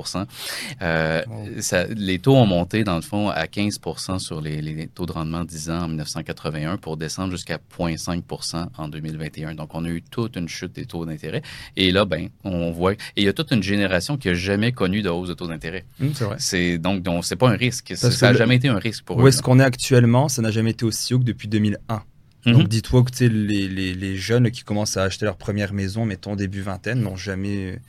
euh, 0.82 1.22
ça, 1.60 1.86
Les 1.88 2.19
taux 2.19 2.36
ont 2.36 2.46
monté, 2.46 2.84
dans 2.84 2.96
le 2.96 3.02
fond, 3.02 3.30
à 3.30 3.46
15% 3.46 4.19
sur 4.19 4.41
les, 4.41 4.62
les, 4.62 4.88
taux 4.88 5.06
de 5.06 5.12
rendement 5.12 5.43
10 5.43 5.69
ans 5.69 5.84
en 5.84 5.88
1981 5.88 6.78
pour 6.78 6.98
descendre 6.98 7.32
jusqu'à 7.32 7.60
0,5% 7.78 8.67
en 8.78 8.88
2021. 8.88 9.56
Donc, 9.56 9.76
on 9.76 9.86
a 9.86 9.89
eu 9.89 10.02
toute 10.02 10.36
une 10.36 10.48
chute 10.48 10.74
des 10.74 10.86
taux 10.86 11.06
d'intérêt. 11.06 11.41
Et 11.76 11.91
là, 11.91 12.06
ben, 12.06 12.30
on 12.43 12.72
voit, 12.72 12.93
et 12.93 12.98
il 13.17 13.24
y 13.24 13.28
a 13.28 13.34
toute 13.34 13.52
une 13.52 13.63
génération 13.63 14.17
qui 14.17 14.28
n'a 14.28 14.34
jamais 14.34 14.72
connu 14.72 15.02
de 15.02 15.10
hausse 15.10 15.30
de 15.30 15.34
taux 15.34 15.48
d'intérêt. 15.48 15.86
Mmh, 16.00 16.08
c'est 16.13 16.24
vrai. 16.26 16.36
C'est, 16.39 16.78
donc, 16.78 17.04
donc 17.04 17.26
c'est 17.26 17.36
pas 17.36 17.50
un 17.50 17.58
risque. 17.58 17.93
ça 17.96 18.10
n'a 18.10 18.34
jamais 18.34 18.56
été 18.56 18.67
un 18.67 18.80
risque 18.80 19.04
pour 19.04 19.19
eux. 19.19 19.24
Où 19.24 19.28
est-ce 19.28 19.41
qu'on 19.41 19.60
est 19.60 19.63
actuellement 19.63 20.30
Ça 20.30 20.41
n'a 20.41 20.52
jamais 20.52 20.72
été 20.72 20.86
aussi 20.86 21.13
haut 21.13 21.19
que 21.19 21.24
depuis 21.24 21.48
2001. 21.48 22.04
Mmh. 22.45 22.51
Donc, 22.51 22.67
dis-toi 22.67 23.03
que 23.03 23.23
les, 23.25 23.67
les, 23.67 23.93
les, 23.93 24.17
jeunes 24.17 24.51
qui 24.51 24.63
commencent 24.63 24.97
à 24.97 25.03
acheter 25.03 25.25
leur 25.25 25.38
première 25.38 25.73
maison, 25.73 26.05
mettons 26.05 26.36
début 26.36 26.62
vingtaine, 26.62 27.01
n'ont 27.01 27.15
jamais 27.15 27.79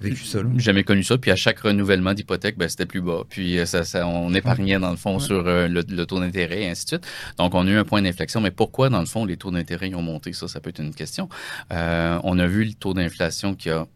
vécu 0.00 0.24
ça. 0.24 0.40
Jamais 0.56 0.84
connu 0.84 1.02
ça. 1.02 1.18
Puis 1.18 1.30
à 1.30 1.36
chaque 1.36 1.60
renouvellement 1.60 2.14
d'hypothèque, 2.14 2.56
ben, 2.56 2.68
c'était 2.68 2.86
plus 2.86 3.00
bas. 3.00 3.22
Puis 3.28 3.58
euh, 3.58 3.66
ça, 3.66 3.84
ça 3.84 4.06
on 4.06 4.32
épargnait 4.34 4.78
dans 4.78 4.90
le 4.90 4.96
fond 4.96 5.18
sur 5.18 5.46
euh, 5.46 5.68
le, 5.68 6.06
taux 6.06 6.20
d'intérêt 6.20 6.62
et 6.62 6.68
ainsi 6.68 6.84
de 6.84 6.88
suite. 6.88 7.06
Donc 7.38 7.54
on 7.54 7.66
a 7.66 7.70
eu 7.70 7.76
un 7.76 7.84
point 7.84 8.02
d'inflexion. 8.02 8.40
Mais 8.40 8.50
pourquoi 8.50 8.88
dans 8.88 9.00
le 9.00 9.06
fond 9.06 9.24
les 9.24 9.36
taux 9.36 9.50
d'intérêt 9.50 9.92
ont 9.94 10.02
monté? 10.02 10.32
Ça, 10.32 10.48
ça 10.48 10.60
peut 10.60 10.70
être 10.70 10.80
une 10.80 10.94
question. 10.94 11.28
Euh, 11.72 12.18
on 12.24 12.38
a 12.38 12.46
vu 12.46 12.64
le 12.64 12.74
taux 12.74 12.94
d'inflation 12.94 13.54
qui 13.54 13.70
a 13.70 13.86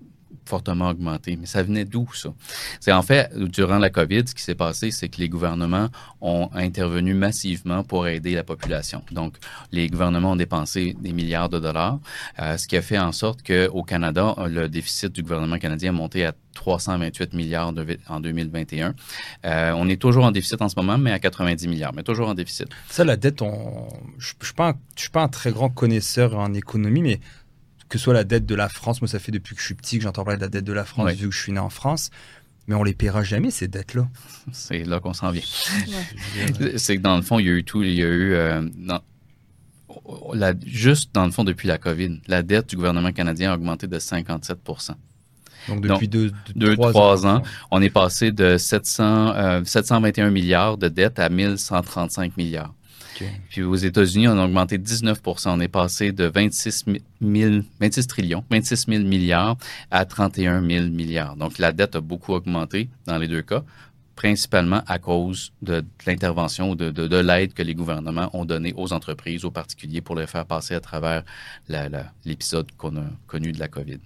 fortement 0.45 0.91
augmenté. 0.91 1.37
Mais 1.37 1.47
ça 1.47 1.63
venait 1.63 1.85
d'où, 1.85 2.09
ça? 2.15 2.31
C'est 2.81 2.93
en 2.93 3.03
fait, 3.03 3.31
durant 3.37 3.79
la 3.79 3.91
COVID, 3.91 4.25
ce 4.27 4.35
qui 4.35 4.43
s'est 4.43 4.55
passé, 4.55 4.91
c'est 4.91 5.09
que 5.09 5.19
les 5.19 5.29
gouvernements 5.29 5.89
ont 6.21 6.51
intervenu 6.55 7.15
massivement 7.15 7.83
pour 7.85 8.07
aider 8.09 8.35
la 8.35 8.45
population. 8.45 9.03
Donc, 9.11 9.35
les 9.73 9.89
gouvernements 9.89 10.33
ont 10.33 10.37
dépensé 10.37 10.97
des 11.01 11.13
milliards 11.13 11.49
de 11.49 11.59
dollars, 11.59 11.99
euh, 12.41 12.57
ce 12.57 12.67
qui 12.67 12.77
a 12.77 12.83
fait 12.83 12.99
en 12.99 13.13
sorte 13.13 13.43
qu'au 13.43 13.83
Canada, 13.83 14.35
le 14.47 14.69
déficit 14.69 15.13
du 15.13 15.23
gouvernement 15.23 15.59
canadien 15.59 15.91
a 15.91 15.93
monté 15.93 16.25
à 16.25 16.35
328 16.55 17.35
milliards 17.35 17.73
en 18.09 18.21
2021. 18.21 18.95
Euh, 19.45 19.73
on 19.77 19.89
est 19.89 20.01
toujours 20.01 20.25
en 20.25 20.31
déficit 20.31 20.63
en 20.63 20.69
ce 20.69 20.77
moment, 20.77 20.99
mais 20.99 21.13
à 21.13 21.19
90 21.19 21.69
milliards, 21.69 21.93
mais 21.95 22.03
toujours 22.03 22.29
en 22.29 22.35
déficit. 22.35 22.69
Ça, 22.89 23.05
la 23.05 23.17
dette, 23.17 23.41
je 23.41 23.45
ne 23.45 23.51
suis, 24.21 24.37
suis, 24.97 25.11
pas 25.11 25.23
un 25.23 25.29
très 25.29 25.53
grand 25.53 25.69
connaisseur 25.69 26.37
en 26.39 26.55
économie, 26.55 27.03
mais 27.03 27.21
que 27.95 28.01
ce 28.01 28.03
soit 28.07 28.15
la 28.15 28.25
dette 28.25 28.45
de 28.45 28.57
la 28.57 28.69
France, 28.69 29.01
moi 29.01 29.07
ça 29.07 29.21
fait 29.21 29.31
depuis 29.31 29.55
que 29.55 29.61
je 29.61 29.67
suis 29.67 29.75
petit 29.75 29.99
que 29.99 30.03
j'entends 30.03 30.25
parler 30.25 30.37
de 30.37 30.43
la 30.43 30.49
dette 30.49 30.65
de 30.65 30.73
la 30.73 30.85
France 30.85 31.13
vu 31.13 31.29
que 31.29 31.35
je 31.35 31.41
suis 31.41 31.53
né 31.53 31.61
en 31.61 31.71
France, 31.71 32.11
mais 32.67 32.75
on 32.75 32.83
les 32.83 32.93
paiera 32.93 33.23
jamais 33.23 33.53
ces 33.53 33.69
dettes-là. 33.69 34.09
C'est 34.53 34.83
là 34.83 34.99
qu'on 34.99 35.13
s'en 35.13 35.31
vient. 35.31 35.45
C'est 36.77 36.97
que 36.97 37.03
dans 37.03 37.15
le 37.15 37.23
fond, 37.23 37.39
il 37.39 37.47
y 37.47 37.51
a 37.51 37.53
eu 37.53 37.63
tout, 37.63 37.85
il 37.85 37.95
y 37.95 38.03
a 38.03 38.07
eu 38.07 38.35
euh, 38.35 38.69
juste 40.67 41.15
dans 41.15 41.25
le 41.25 41.31
fond 41.31 41.45
depuis 41.45 41.69
la 41.69 41.79
COVID, 41.79 42.21
la 42.27 42.43
dette 42.43 42.71
du 42.71 42.75
gouvernement 42.75 43.13
canadien 43.13 43.53
a 43.53 43.55
augmenté 43.55 43.87
de 43.87 43.99
57% 44.01 44.97
donc 45.69 45.81
depuis 45.81 46.09
deux, 46.09 46.33
trois, 46.77 47.27
ans, 47.27 47.43
on 47.71 47.81
est 47.81 47.91
passé 47.91 48.33
de 48.33 48.59
700, 48.59 49.65
721 49.65 50.27
euh, 50.27 50.31
milliards 50.31 50.79
de 50.79 50.89
dettes 50.89 51.19
à 51.19 51.29
1135 51.29 52.37
milliards. 52.37 52.75
Puis 53.51 53.63
aux 53.63 53.75
États-Unis, 53.75 54.29
on 54.29 54.39
a 54.39 54.45
augmenté 54.45 54.79
19% 54.79 55.49
On 55.49 55.61
est 55.61 55.69
passé 55.69 56.13
de 56.13 56.25
26, 56.25 56.85
26 57.21 58.07
trillions, 58.07 58.45
26 58.51 58.87
000 58.89 59.05
milliards 59.05 59.57
à 59.91 60.05
31 60.05 60.67
000 60.67 60.87
milliards. 60.87 61.37
Donc 61.37 61.59
la 61.59 61.73
dette 61.73 61.97
a 61.97 62.01
beaucoup 62.01 62.33
augmenté 62.33 62.89
dans 63.07 63.19
les 63.19 63.29
deux 63.29 63.43
cas 63.43 63.63
principalement 64.15 64.83
à 64.87 64.99
cause 64.99 65.53
de, 65.63 65.85
l'intervention 66.07 66.71
ou 66.71 66.75
de, 66.75 66.91
de, 66.91 67.17
l'aide 67.17 67.53
que 67.53 67.63
les 67.63 67.75
gouvernements 67.75 68.31
ont 68.33 68.45
donnée 68.45 68.73
aux 68.77 68.93
entreprises, 68.93 69.45
aux 69.45 69.51
particuliers, 69.51 70.01
pour 70.01 70.17
les 70.17 70.27
faire 70.27 70.47
passer 70.47 70.75
à 70.75 70.81
travers 70.81 71.25
l'épisode 72.25 72.71
qu'on 72.77 72.97
a 72.97 73.05
connu 73.27 73.53
de 73.53 73.59
la 73.59 73.69
COVID. 73.69 73.99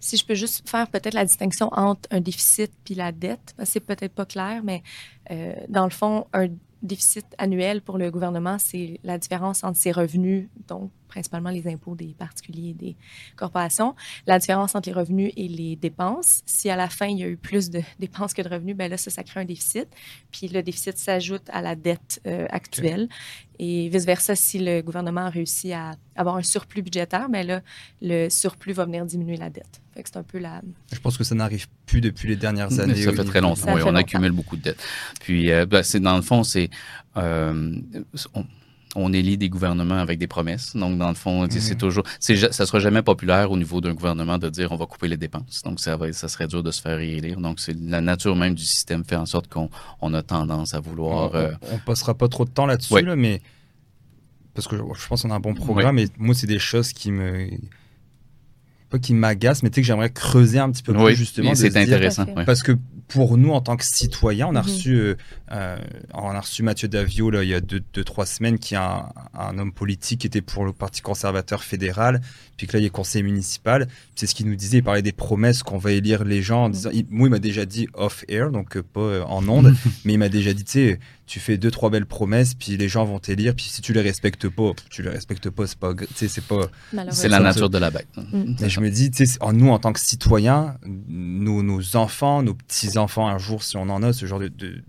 Si 0.00 0.16
je 0.16 0.26
peux 0.26 0.34
juste 0.34 0.68
faire 0.68 0.88
peut-être 0.88 1.14
la 1.14 1.24
distinction 1.24 1.68
entre 1.72 2.08
un 2.10 2.20
déficit 2.20 2.72
puis 2.84 2.94
la 2.94 3.12
dette, 3.12 3.54
c'est 3.64 3.80
peut-être 3.80 4.12
pas 4.12 4.26
clair, 4.26 4.62
mais 4.64 4.82
euh, 5.30 5.54
dans 5.68 5.84
le 5.84 5.90
fond, 5.90 6.26
un 6.32 6.48
déficit 6.82 7.26
annuel 7.38 7.82
pour 7.82 7.98
le 7.98 8.10
gouvernement, 8.10 8.58
c'est 8.58 9.00
la 9.04 9.18
différence 9.18 9.64
entre 9.64 9.78
ses 9.78 9.92
revenus, 9.92 10.48
donc 10.68 10.90
principalement 11.12 11.50
les 11.50 11.68
impôts 11.68 11.94
des 11.94 12.14
particuliers 12.18 12.70
et 12.70 12.74
des 12.74 12.96
corporations. 13.36 13.94
La 14.26 14.38
différence 14.38 14.74
entre 14.74 14.88
les 14.88 14.94
revenus 14.94 15.30
et 15.36 15.46
les 15.46 15.76
dépenses, 15.76 16.42
si 16.46 16.70
à 16.70 16.76
la 16.76 16.88
fin, 16.88 17.06
il 17.06 17.18
y 17.18 17.22
a 17.22 17.28
eu 17.28 17.36
plus 17.36 17.68
de 17.68 17.82
dépenses 18.00 18.32
que 18.32 18.40
de 18.40 18.48
revenus, 18.48 18.76
ben 18.76 18.90
là, 18.90 18.96
ça, 18.96 19.10
ça 19.10 19.22
crée 19.22 19.40
un 19.40 19.44
déficit. 19.44 19.88
Puis 20.30 20.48
le 20.48 20.62
déficit 20.62 20.96
s'ajoute 20.96 21.42
à 21.50 21.60
la 21.60 21.76
dette 21.76 22.20
euh, 22.26 22.46
actuelle. 22.50 23.08
Et 23.58 23.90
vice-versa, 23.90 24.34
si 24.34 24.58
le 24.58 24.80
gouvernement 24.80 25.26
a 25.26 25.28
réussi 25.28 25.72
à 25.72 25.92
avoir 26.16 26.36
un 26.36 26.42
surplus 26.42 26.82
budgétaire, 26.82 27.28
mais 27.28 27.44
ben 27.44 27.48
là, 27.48 27.62
le 28.00 28.28
surplus 28.30 28.72
va 28.72 28.86
venir 28.86 29.04
diminuer 29.04 29.36
la 29.36 29.50
dette. 29.50 29.80
Fait 29.94 30.02
que 30.02 30.08
c'est 30.08 30.18
un 30.18 30.22
peu 30.22 30.38
la... 30.38 30.62
Je 30.92 30.98
pense 30.98 31.18
que 31.18 31.24
ça 31.24 31.34
n'arrive 31.34 31.66
plus 31.86 32.00
depuis 32.00 32.28
les 32.28 32.36
dernières 32.36 32.80
années. 32.80 32.96
Ça 32.96 33.12
fait 33.12 33.24
très 33.24 33.42
longtemps, 33.42 33.74
oui, 33.74 33.82
on 33.84 33.94
accumule 33.94 34.32
beaucoup 34.32 34.56
de 34.56 34.62
dettes. 34.62 34.82
Puis, 35.20 35.52
euh, 35.52 35.66
ben, 35.66 35.82
c'est 35.82 36.00
dans 36.00 36.16
le 36.16 36.22
fond, 36.22 36.42
c'est... 36.42 36.70
Euh, 37.18 37.76
on 38.34 38.44
élit 39.12 39.38
des 39.38 39.48
gouvernements 39.48 39.98
avec 39.98 40.18
des 40.18 40.26
promesses. 40.26 40.76
Donc, 40.76 40.98
dans 40.98 41.08
le 41.08 41.14
fond, 41.14 41.46
c'est 41.50 41.72
mhm. 41.72 41.78
toujours, 41.78 42.04
ça 42.20 42.66
sera 42.66 42.78
jamais 42.78 43.02
populaire 43.02 43.50
au 43.50 43.56
niveau 43.56 43.80
d'un 43.80 43.94
gouvernement 43.94 44.38
de 44.38 44.48
dire 44.48 44.70
on 44.72 44.76
va 44.76 44.86
couper 44.86 45.08
les 45.08 45.16
dépenses. 45.16 45.62
Donc, 45.64 45.80
ça, 45.80 45.96
va, 45.96 46.12
ça 46.12 46.28
serait 46.28 46.46
dur 46.46 46.62
de 46.62 46.70
se 46.70 46.80
faire 46.80 46.96
réélire. 46.96 47.40
Donc, 47.40 47.60
c'est 47.60 47.76
la 47.78 48.00
nature 48.00 48.36
même 48.36 48.54
du 48.54 48.64
système 48.64 49.04
fait 49.04 49.16
en 49.16 49.26
sorte 49.26 49.48
qu'on 49.48 49.70
on 50.00 50.14
a 50.14 50.22
tendance 50.22 50.74
à 50.74 50.80
vouloir. 50.80 51.30
On, 51.32 51.36
euh, 51.36 51.52
passera 51.86 52.14
pas 52.14 52.28
trop 52.28 52.44
de 52.44 52.50
temps 52.50 52.66
là-dessus, 52.66 52.94
mais 53.16 53.40
parce 54.54 54.68
que 54.68 54.76
je, 54.76 55.08
pense 55.08 55.22
qu'on 55.22 55.30
a 55.30 55.34
un 55.34 55.40
bon 55.40 55.54
programme. 55.54 55.98
Et 55.98 56.08
moi, 56.18 56.34
c'est 56.34 56.46
des 56.46 56.58
choses 56.58 56.92
qui 56.92 57.10
me 57.10 57.48
pas 58.90 58.98
qui 58.98 59.14
m'agacent, 59.14 59.62
mais 59.62 59.70
tu 59.70 59.76
sais 59.76 59.80
que 59.80 59.86
j'aimerais 59.86 60.10
creuser 60.10 60.58
un 60.58 60.70
petit 60.70 60.82
peu 60.82 60.92
plus 60.92 61.16
justement. 61.16 61.54
C'est 61.54 61.76
intéressant. 61.76 62.26
Parce 62.46 62.62
que 62.62 62.72
pour 63.12 63.36
nous, 63.36 63.50
en 63.50 63.60
tant 63.60 63.76
que 63.76 63.84
citoyens, 63.84 64.48
on 64.48 64.56
a 64.56 64.62
mhm. 64.62 64.68
reçu, 64.68 64.96
euh, 64.96 65.14
euh, 65.52 65.76
on 66.14 66.30
a 66.30 66.40
reçu 66.40 66.62
Mathieu 66.62 66.88
Davio 66.88 67.30
là, 67.30 67.42
il 67.42 67.50
y 67.50 67.54
a 67.54 67.60
deux, 67.60 67.82
trois 68.04 68.26
semaines, 68.26 68.58
qui 68.58 68.74
est 68.74 68.78
un, 68.78 69.58
homme 69.58 69.72
politique 69.72 70.20
qui 70.20 70.26
était 70.26 70.40
pour 70.40 70.64
le 70.64 70.72
Parti 70.72 71.02
conservateur 71.02 71.62
fédéral, 71.62 72.22
puis 72.56 72.66
que 72.66 72.72
là, 72.72 72.80
il 72.80 72.86
est 72.86 72.90
conseiller 72.90 73.22
municipal. 73.22 73.86
C'est 74.14 74.26
ce 74.26 74.34
qu'il 74.34 74.46
nous 74.46 74.56
disait. 74.56 74.78
Il 74.78 74.82
parlait 74.82 75.02
des 75.02 75.12
promesses 75.12 75.62
qu'on 75.62 75.78
va 75.78 75.92
élire 75.92 76.24
les 76.24 76.42
gens. 76.42 76.64
En 76.64 76.68
mhm. 76.68 76.72
disant, 76.72 76.90
moi, 77.10 77.28
il 77.28 77.30
m'a 77.30 77.38
déjà 77.38 77.66
dit 77.66 77.88
off-air, 77.94 78.50
donc 78.50 78.76
euh, 78.76 78.82
pas 78.82 79.24
en 79.26 79.46
ondes, 79.48 79.74
mais 80.04 80.14
il 80.14 80.18
m'a 80.18 80.28
déjà 80.28 80.54
dit, 80.54 80.64
tu 80.64 80.72
sais, 80.72 81.00
tu 81.26 81.40
fais 81.40 81.56
deux 81.56 81.70
trois 81.70 81.90
belles 81.90 82.06
promesses 82.06 82.54
puis 82.54 82.76
les 82.76 82.88
gens 82.88 83.04
vont 83.04 83.18
t'élire 83.18 83.54
puis 83.54 83.66
si 83.66 83.80
tu 83.80 83.92
les 83.92 84.00
respectes 84.00 84.48
pas 84.48 84.72
tu 84.90 85.02
les 85.02 85.08
respectes 85.08 85.50
pas 85.50 85.66
c'est 85.66 85.78
pas 85.78 85.92
c'est 86.14 86.44
pas 86.44 86.66
c'est 87.10 87.28
la 87.28 87.40
nature 87.40 87.70
de 87.70 87.78
la 87.78 87.90
bête. 87.90 88.08
Mm. 88.16 88.54
mais 88.60 88.68
je 88.68 88.80
me 88.80 88.90
dis 88.90 89.10
tu 89.10 89.26
sais 89.26 89.38
nous 89.52 89.70
en 89.70 89.78
tant 89.78 89.92
que 89.92 90.00
citoyens 90.00 90.76
nos, 90.86 91.62
nos 91.62 91.96
enfants 91.96 92.42
nos 92.42 92.54
petits 92.54 92.98
enfants 92.98 93.28
un 93.28 93.38
jour 93.38 93.62
si 93.62 93.76
on 93.76 93.88
en 93.88 94.02
a 94.02 94.12
ce 94.12 94.26
genre 94.26 94.40
de, 94.40 94.48
de, 94.48 94.82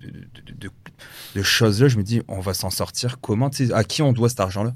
de, 0.60 0.70
de 1.36 1.42
choses 1.44 1.82
là 1.82 1.88
je 1.88 1.98
me 1.98 2.04
dis 2.04 2.22
on 2.28 2.40
va 2.40 2.54
s'en 2.54 2.70
sortir 2.70 3.20
comment 3.20 3.50
à 3.74 3.84
qui 3.84 4.02
on 4.02 4.14
doit 4.14 4.30
cet 4.30 4.40
argent 4.40 4.64
là 4.64 4.74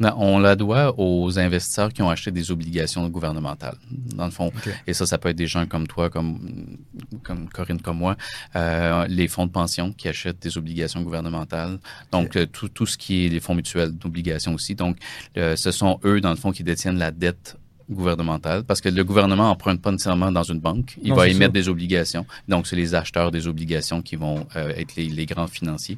on 0.00 0.38
la 0.38 0.56
doit 0.56 0.94
aux 0.98 1.38
investisseurs 1.38 1.92
qui 1.92 2.02
ont 2.02 2.10
acheté 2.10 2.30
des 2.30 2.50
obligations 2.50 3.08
gouvernementales, 3.08 3.76
dans 4.14 4.24
le 4.24 4.30
fond. 4.30 4.52
Et 4.86 4.94
ça, 4.94 5.06
ça 5.06 5.18
peut 5.18 5.28
être 5.28 5.36
des 5.36 5.46
gens 5.46 5.66
comme 5.66 5.86
toi, 5.86 6.10
comme, 6.10 6.76
comme 7.22 7.48
Corinne, 7.48 7.80
comme 7.80 7.98
moi, 7.98 8.16
euh, 8.56 9.06
les 9.08 9.28
fonds 9.28 9.46
de 9.46 9.50
pension 9.50 9.92
qui 9.92 10.08
achètent 10.08 10.40
des 10.40 10.56
obligations 10.56 11.02
gouvernementales. 11.02 11.78
Donc, 12.12 12.36
euh, 12.36 12.46
tout, 12.46 12.68
tout 12.68 12.86
ce 12.86 12.96
qui 12.96 13.26
est 13.26 13.28
les 13.28 13.40
fonds 13.40 13.54
mutuels 13.54 13.92
d'obligations 13.92 14.54
aussi. 14.54 14.74
Donc, 14.74 14.96
euh, 15.36 15.56
ce 15.56 15.70
sont 15.70 15.98
eux, 16.04 16.20
dans 16.20 16.30
le 16.30 16.36
fond, 16.36 16.52
qui 16.52 16.62
détiennent 16.62 16.98
la 16.98 17.10
dette 17.10 17.56
gouvernementale, 17.90 18.64
parce 18.64 18.82
que 18.82 18.90
le 18.90 19.02
gouvernement 19.02 19.44
n'emprunte 19.44 19.80
pas 19.80 19.90
nécessairement 19.90 20.30
dans 20.30 20.42
une 20.42 20.60
banque, 20.60 20.98
il 21.02 21.14
va 21.14 21.26
émettre 21.26 21.54
des 21.54 21.70
obligations. 21.70 22.26
Donc, 22.46 22.66
c'est 22.66 22.76
les 22.76 22.94
acheteurs 22.94 23.30
des 23.30 23.46
obligations 23.46 24.02
qui 24.02 24.16
vont 24.16 24.46
être 24.54 24.94
les, 24.96 25.08
les, 25.08 25.24
grands 25.24 25.46
financiers. 25.46 25.96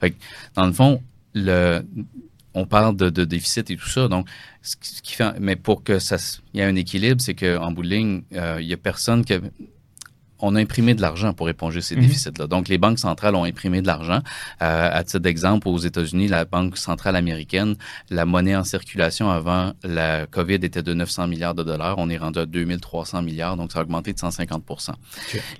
Fait 0.00 0.14
dans 0.54 0.66
le 0.66 0.72
fond, 0.72 1.02
le, 1.32 1.82
on 2.54 2.66
parle 2.66 2.96
de, 2.96 3.24
déficit 3.24 3.70
et 3.70 3.76
tout 3.76 3.88
ça. 3.88 4.08
Donc, 4.08 4.28
ce 4.62 4.76
qui 4.76 5.14
fait, 5.14 5.38
mais 5.40 5.56
pour 5.56 5.82
que 5.82 5.98
ça, 5.98 6.16
il 6.52 6.58
y 6.58 6.62
ait 6.62 6.66
un 6.66 6.76
équilibre, 6.76 7.20
c'est 7.20 7.34
qu'en 7.34 7.70
bout 7.72 7.82
de 7.82 7.88
ligne, 7.88 8.22
euh, 8.34 8.58
il 8.60 8.66
y 8.66 8.72
a 8.72 8.76
personne 8.76 9.24
qui, 9.24 9.34
on 10.42 10.54
a 10.54 10.60
imprimé 10.60 10.94
de 10.94 11.00
l'argent 11.00 11.32
pour 11.32 11.48
éponger 11.48 11.80
ces 11.80 11.96
mhm. 11.96 12.02
déficits-là. 12.02 12.46
Donc, 12.46 12.68
les 12.68 12.78
banques 12.78 12.98
centrales 12.98 13.34
ont 13.34 13.44
imprimé 13.44 13.82
de 13.82 13.86
l'argent. 13.86 14.20
Euh, 14.62 14.90
à 14.92 15.04
titre 15.04 15.18
d'exemple, 15.18 15.68
aux 15.68 15.78
États-Unis, 15.78 16.28
la 16.28 16.44
Banque 16.44 16.76
centrale 16.76 17.16
américaine, 17.16 17.76
la 18.10 18.24
monnaie 18.24 18.56
en 18.56 18.64
circulation 18.64 19.30
avant 19.30 19.72
la 19.82 20.26
COVID 20.26 20.54
était 20.54 20.82
de 20.82 20.94
900 20.94 21.28
milliards 21.28 21.54
de 21.54 21.62
dollars. 21.62 21.96
On 21.98 22.08
est 22.08 22.16
rendu 22.18 22.38
à 22.38 22.46
2300 22.46 23.22
milliards, 23.22 23.56
donc 23.56 23.72
ça 23.72 23.80
a 23.80 23.82
augmenté 23.82 24.12
de 24.12 24.18
150% 24.18 24.90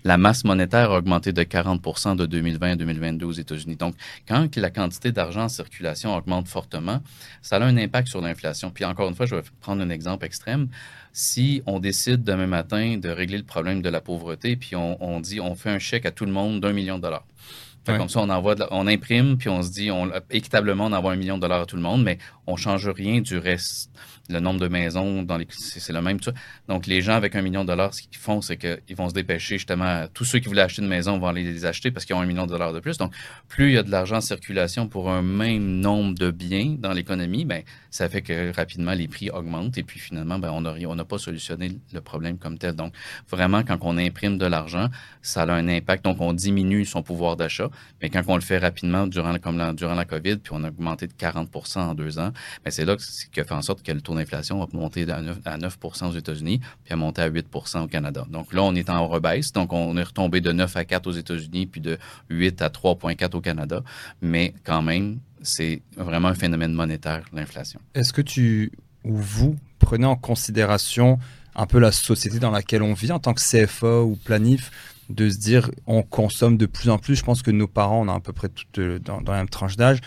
La 0.05 0.17
masse 0.17 0.45
monétaire 0.45 0.91
a 0.91 0.99
augmenté 0.99 1.33
de 1.33 1.43
40% 1.43 2.17
de 2.17 2.27
2020 2.27 2.73
à 2.73 2.77
2022 2.77 3.27
aux 3.27 3.33
États-Unis. 3.33 3.77
Donc, 3.77 3.95
quand 4.27 4.57
la 4.57 4.71
quantité 4.71 5.13
d'argent 5.13 5.45
en 5.45 5.49
circulation 5.49 6.15
augmente 6.17 6.49
fortement, 6.49 7.01
ça 7.43 7.57
a 7.57 7.65
un 7.65 7.77
impact 7.77 8.09
sur 8.09 8.21
l'inflation. 8.21 8.71
Puis 8.71 8.85
encore 8.85 9.09
une 9.09 9.15
fois, 9.15 9.27
je 9.27 9.35
vais 9.37 9.43
prendre 9.61 9.83
un 9.83 9.91
exemple 9.91 10.25
extrême 10.25 10.69
si 11.13 11.63
on 11.67 11.79
décide 11.79 12.23
demain 12.23 12.47
matin 12.47 12.99
de 12.99 13.09
régler 13.09 13.39
le 13.39 13.45
problème 13.45 13.83
de 13.83 13.89
la 13.89 14.01
pauvreté, 14.01 14.57
puis 14.57 14.77
on, 14.77 15.21
dit 15.21 15.41
on 15.41 15.55
fait 15.55 15.71
un 15.71 15.79
chèque 15.79 16.07
à 16.07 16.11
tout 16.11 16.25
le 16.25 16.33
monde 16.33 16.61
d'un 16.61 16.73
million 16.73 16.97
de 16.97 17.03
dollars. 17.03 17.27
Comme 17.87 18.09
ça, 18.09 18.21
on 18.21 18.29
envoie, 18.29 18.55
on 18.71 18.87
imprime, 18.87 19.37
puis 19.37 19.49
on 19.49 19.63
se 19.63 19.73
dit, 19.73 19.91
on, 19.91 20.13
équitablement, 20.31 20.87
on 20.87 20.93
envoie 20.93 21.13
un 21.13 21.17
million 21.17 21.37
de 21.37 21.41
dollars 21.41 21.63
à 21.63 21.67
tout 21.67 21.75
le 21.75 21.83
monde, 21.83 22.05
mais 22.05 22.19
on 22.47 22.55
change 22.55 22.89
rien 22.89 23.21
du 23.21 23.37
reste 23.37 23.91
le 24.31 24.41
nombre 24.41 24.61
de 24.61 24.69
maisons 24.69 25.23
dans 25.23 25.37
les 25.37 25.47
c'est 25.51 25.93
le 25.93 26.03
même 26.03 26.19
donc 26.69 26.87
les 26.87 27.03
gens 27.03 27.15
avec 27.15 27.35
un 27.35 27.43
million 27.43 27.63
de 27.63 27.69
dollars 27.69 27.95
ce 27.95 28.03
qu'ils 28.03 28.17
font 28.17 28.41
c'est 28.41 28.57
qu'ils 28.57 28.97
vont 28.97 29.09
se 29.09 29.15
dépêcher 29.15 29.57
justement 29.57 30.07
tous 30.15 30.25
ceux 30.25 30.39
qui 30.39 30.49
voulaient 30.49 30.63
acheter 30.63 30.83
une 30.83 30.89
maison 30.89 31.19
vont 31.19 31.29
aller 31.29 31.43
les 31.43 31.65
acheter 31.65 31.91
parce 31.91 32.05
qu'ils 32.05 32.17
ont 32.17 32.21
un 32.21 32.27
million 32.27 32.47
de 32.47 32.51
dollars 32.51 32.73
de 32.73 32.81
plus. 32.81 32.99
Donc 32.99 33.13
plus 33.49 33.69
il 33.69 33.75
y 33.75 33.79
a 33.79 33.83
de 33.83 33.91
l'argent 33.91 34.17
en 34.17 34.21
circulation 34.21 34.89
pour 34.89 35.11
un 35.11 35.23
même 35.23 35.81
nombre 35.81 36.15
de 36.15 36.31
biens 36.31 36.77
dans 36.79 36.93
l'économie 36.93 37.45
ben 37.45 37.63
ça 37.91 38.09
fait 38.09 38.23
que 38.23 38.55
rapidement 38.55 38.93
les 38.93 39.09
prix 39.09 39.31
augmentent 39.31 39.79
et 39.79 39.83
puis 39.83 39.99
finalement 39.99 40.39
ben 40.39 40.51
on 40.51 40.61
n'a 40.61 40.75
on 40.87 41.05
pas 41.05 41.19
solutionné 41.19 41.79
le 41.93 42.01
problème 42.01 42.39
comme 42.39 42.59
tel. 42.59 42.75
Donc 42.75 42.95
vraiment 43.29 43.63
quand 43.63 43.79
on 43.83 43.97
imprime 43.99 44.39
de 44.39 44.47
l'argent 44.47 44.89
ça 45.23 45.43
a 45.43 45.53
un 45.53 45.69
impact. 45.69 46.05
Donc 46.05 46.21
on 46.21 46.33
diminue 46.33 46.85
son 46.85 47.03
pouvoir 47.03 47.37
d'achat 47.37 47.71
mais 48.03 48.11
quand 48.11 48.23
on 48.29 48.37
le 48.37 48.43
fait 48.43 48.59
rapidement 48.59 49.07
durant 49.07 49.37
comme 49.39 49.59
la, 49.59 49.73
durant 49.73 49.95
la 49.95 50.05
Covid 50.05 50.37
puis 50.37 50.53
on 50.55 50.65
a 50.65 50.69
augmenté 50.69 51.07
de 51.07 51.13
40% 51.13 51.79
en 51.79 51.95
deux 51.95 52.19
ans 52.19 52.33
ben 52.65 52.71
c'est 52.71 52.85
là 52.85 52.97
que, 52.97 53.03
qui 53.03 53.41
fait 53.41 53.53
en 53.53 53.63
sorte 53.63 53.83
que 53.83 53.93
le 53.93 54.01
l'inflation 54.21 54.63
a 54.63 54.67
monté 54.73 55.07
à 55.11 55.57
9, 55.57 55.79
aux 55.83 56.13
États-Unis, 56.13 56.61
puis 56.85 56.93
a 56.93 56.97
monté 56.97 57.23
à 57.23 57.27
8 57.27 57.47
au 57.77 57.87
Canada. 57.87 58.27
Donc 58.31 58.53
là, 58.53 58.63
on 58.63 58.75
est 58.75 58.91
en 58.91 59.07
rebaisse. 59.09 59.53
Donc, 59.53 59.73
on 59.73 59.97
est 59.97 60.03
retombé 60.03 60.41
de 60.41 60.53
9 60.53 60.77
à 60.77 60.85
4 60.85 61.07
aux 61.07 61.13
États-Unis, 61.13 61.67
puis 61.67 61.81
de 61.81 61.99
8 62.29 62.63
à 62.63 62.69
3,4 62.69 63.37
au 63.37 63.41
Canada. 63.41 63.83
Mais 64.21 64.55
quand 64.65 64.83
même, 64.83 65.19
c'est 65.43 65.83
vraiment 65.97 66.29
un 66.29 66.35
phénomène 66.35 66.73
monétaire, 66.73 67.25
l'inflation. 67.33 67.81
Est-ce 67.95 68.13
que 68.13 68.23
tu 68.23 68.73
ou 69.05 69.17
vous 69.17 69.57
prenez 69.79 70.07
en 70.07 70.17
considération 70.17 71.19
un 71.55 71.67
peu 71.67 71.79
la 71.79 71.93
société 71.93 72.39
dans 72.39 72.51
laquelle 72.51 72.83
on 72.83 72.93
vit 72.93 73.13
en 73.13 73.19
tant 73.19 73.35
que 73.35 73.41
CFA 73.41 74.03
ou 74.03 74.17
planif 74.17 74.71
de 75.09 75.29
se 75.29 75.39
dire 75.39 75.71
on 75.87 76.03
consomme 76.03 76.57
de 76.57 76.67
plus 76.67 76.91
en 76.91 76.99
plus? 76.99 77.17
Je 77.17 77.25
pense 77.25 77.43
que 77.43 77.51
nos 77.51 77.67
parents, 77.67 78.03
on 78.03 78.09
a 78.09 78.15
à 78.15 78.21
peu 78.21 78.33
près 78.33 78.49
toutes 78.49 78.79
euh, 78.79 78.99
dans, 78.99 79.21
la 79.21 79.39
même 79.39 79.49
tranche 79.49 79.77
d'âge. 79.77 80.01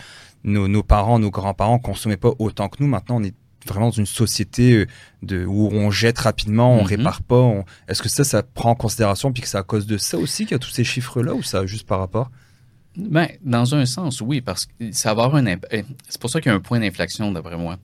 Nos, 0.44 0.68
nos, 0.68 0.82
parents, 0.82 1.18
nos 1.18 1.30
grands-parents 1.30 1.78
consommaient 1.78 2.16
pas 2.16 2.32
autant 2.38 2.68
que 2.68 2.82
nous. 2.82 2.88
Maintenant, 2.88 3.16
on 3.16 3.24
est 3.24 3.34
vraiment 3.66 3.86
dans 3.86 3.92
une 3.92 4.06
société 4.06 4.72
euh, 4.72 4.86
de, 5.22 5.44
où 5.44 5.68
on 5.72 5.90
jette 5.90 6.18
rapidement, 6.18 6.74
on 6.74 6.82
mhm. 6.82 6.88
répare 6.88 7.22
pas. 7.22 7.64
Est-ce 7.88 8.02
que 8.02 8.08
ça, 8.08 8.24
ça 8.24 8.42
prend 8.42 8.70
en 8.70 8.74
considération, 8.74 9.32
puis 9.32 9.42
que 9.42 9.48
c'est 9.48 9.58
à 9.58 9.62
cause 9.62 9.86
de 9.86 9.98
ça 9.98 10.18
aussi 10.18 10.44
qu'il 10.44 10.52
y 10.52 10.54
a 10.54 10.58
tous 10.58 10.70
ces 10.70 10.84
chiffres-là, 10.84 11.34
ou 11.34 11.42
ça 11.42 11.66
juste 11.66 11.86
par 11.86 11.98
rapport? 11.98 12.30
Ben, 12.96 13.26
dans 13.42 13.74
un 13.74 13.86
sens, 13.86 14.20
oui, 14.20 14.40
parce 14.40 14.66
que 14.66 14.72
ça 14.92 15.14
va 15.14 15.24
avoir 15.24 15.42
un 15.42 15.46
impact. 15.48 15.74
Eh, 15.74 15.84
c'est 16.08 16.20
pour 16.20 16.30
ça 16.30 16.40
qu'il 16.40 16.50
y 16.50 16.52
a 16.52 16.56
un 16.56 16.60
point 16.60 16.78
d'inflexion, 16.78 17.32
d'après 17.32 17.56
moi, 17.56 17.76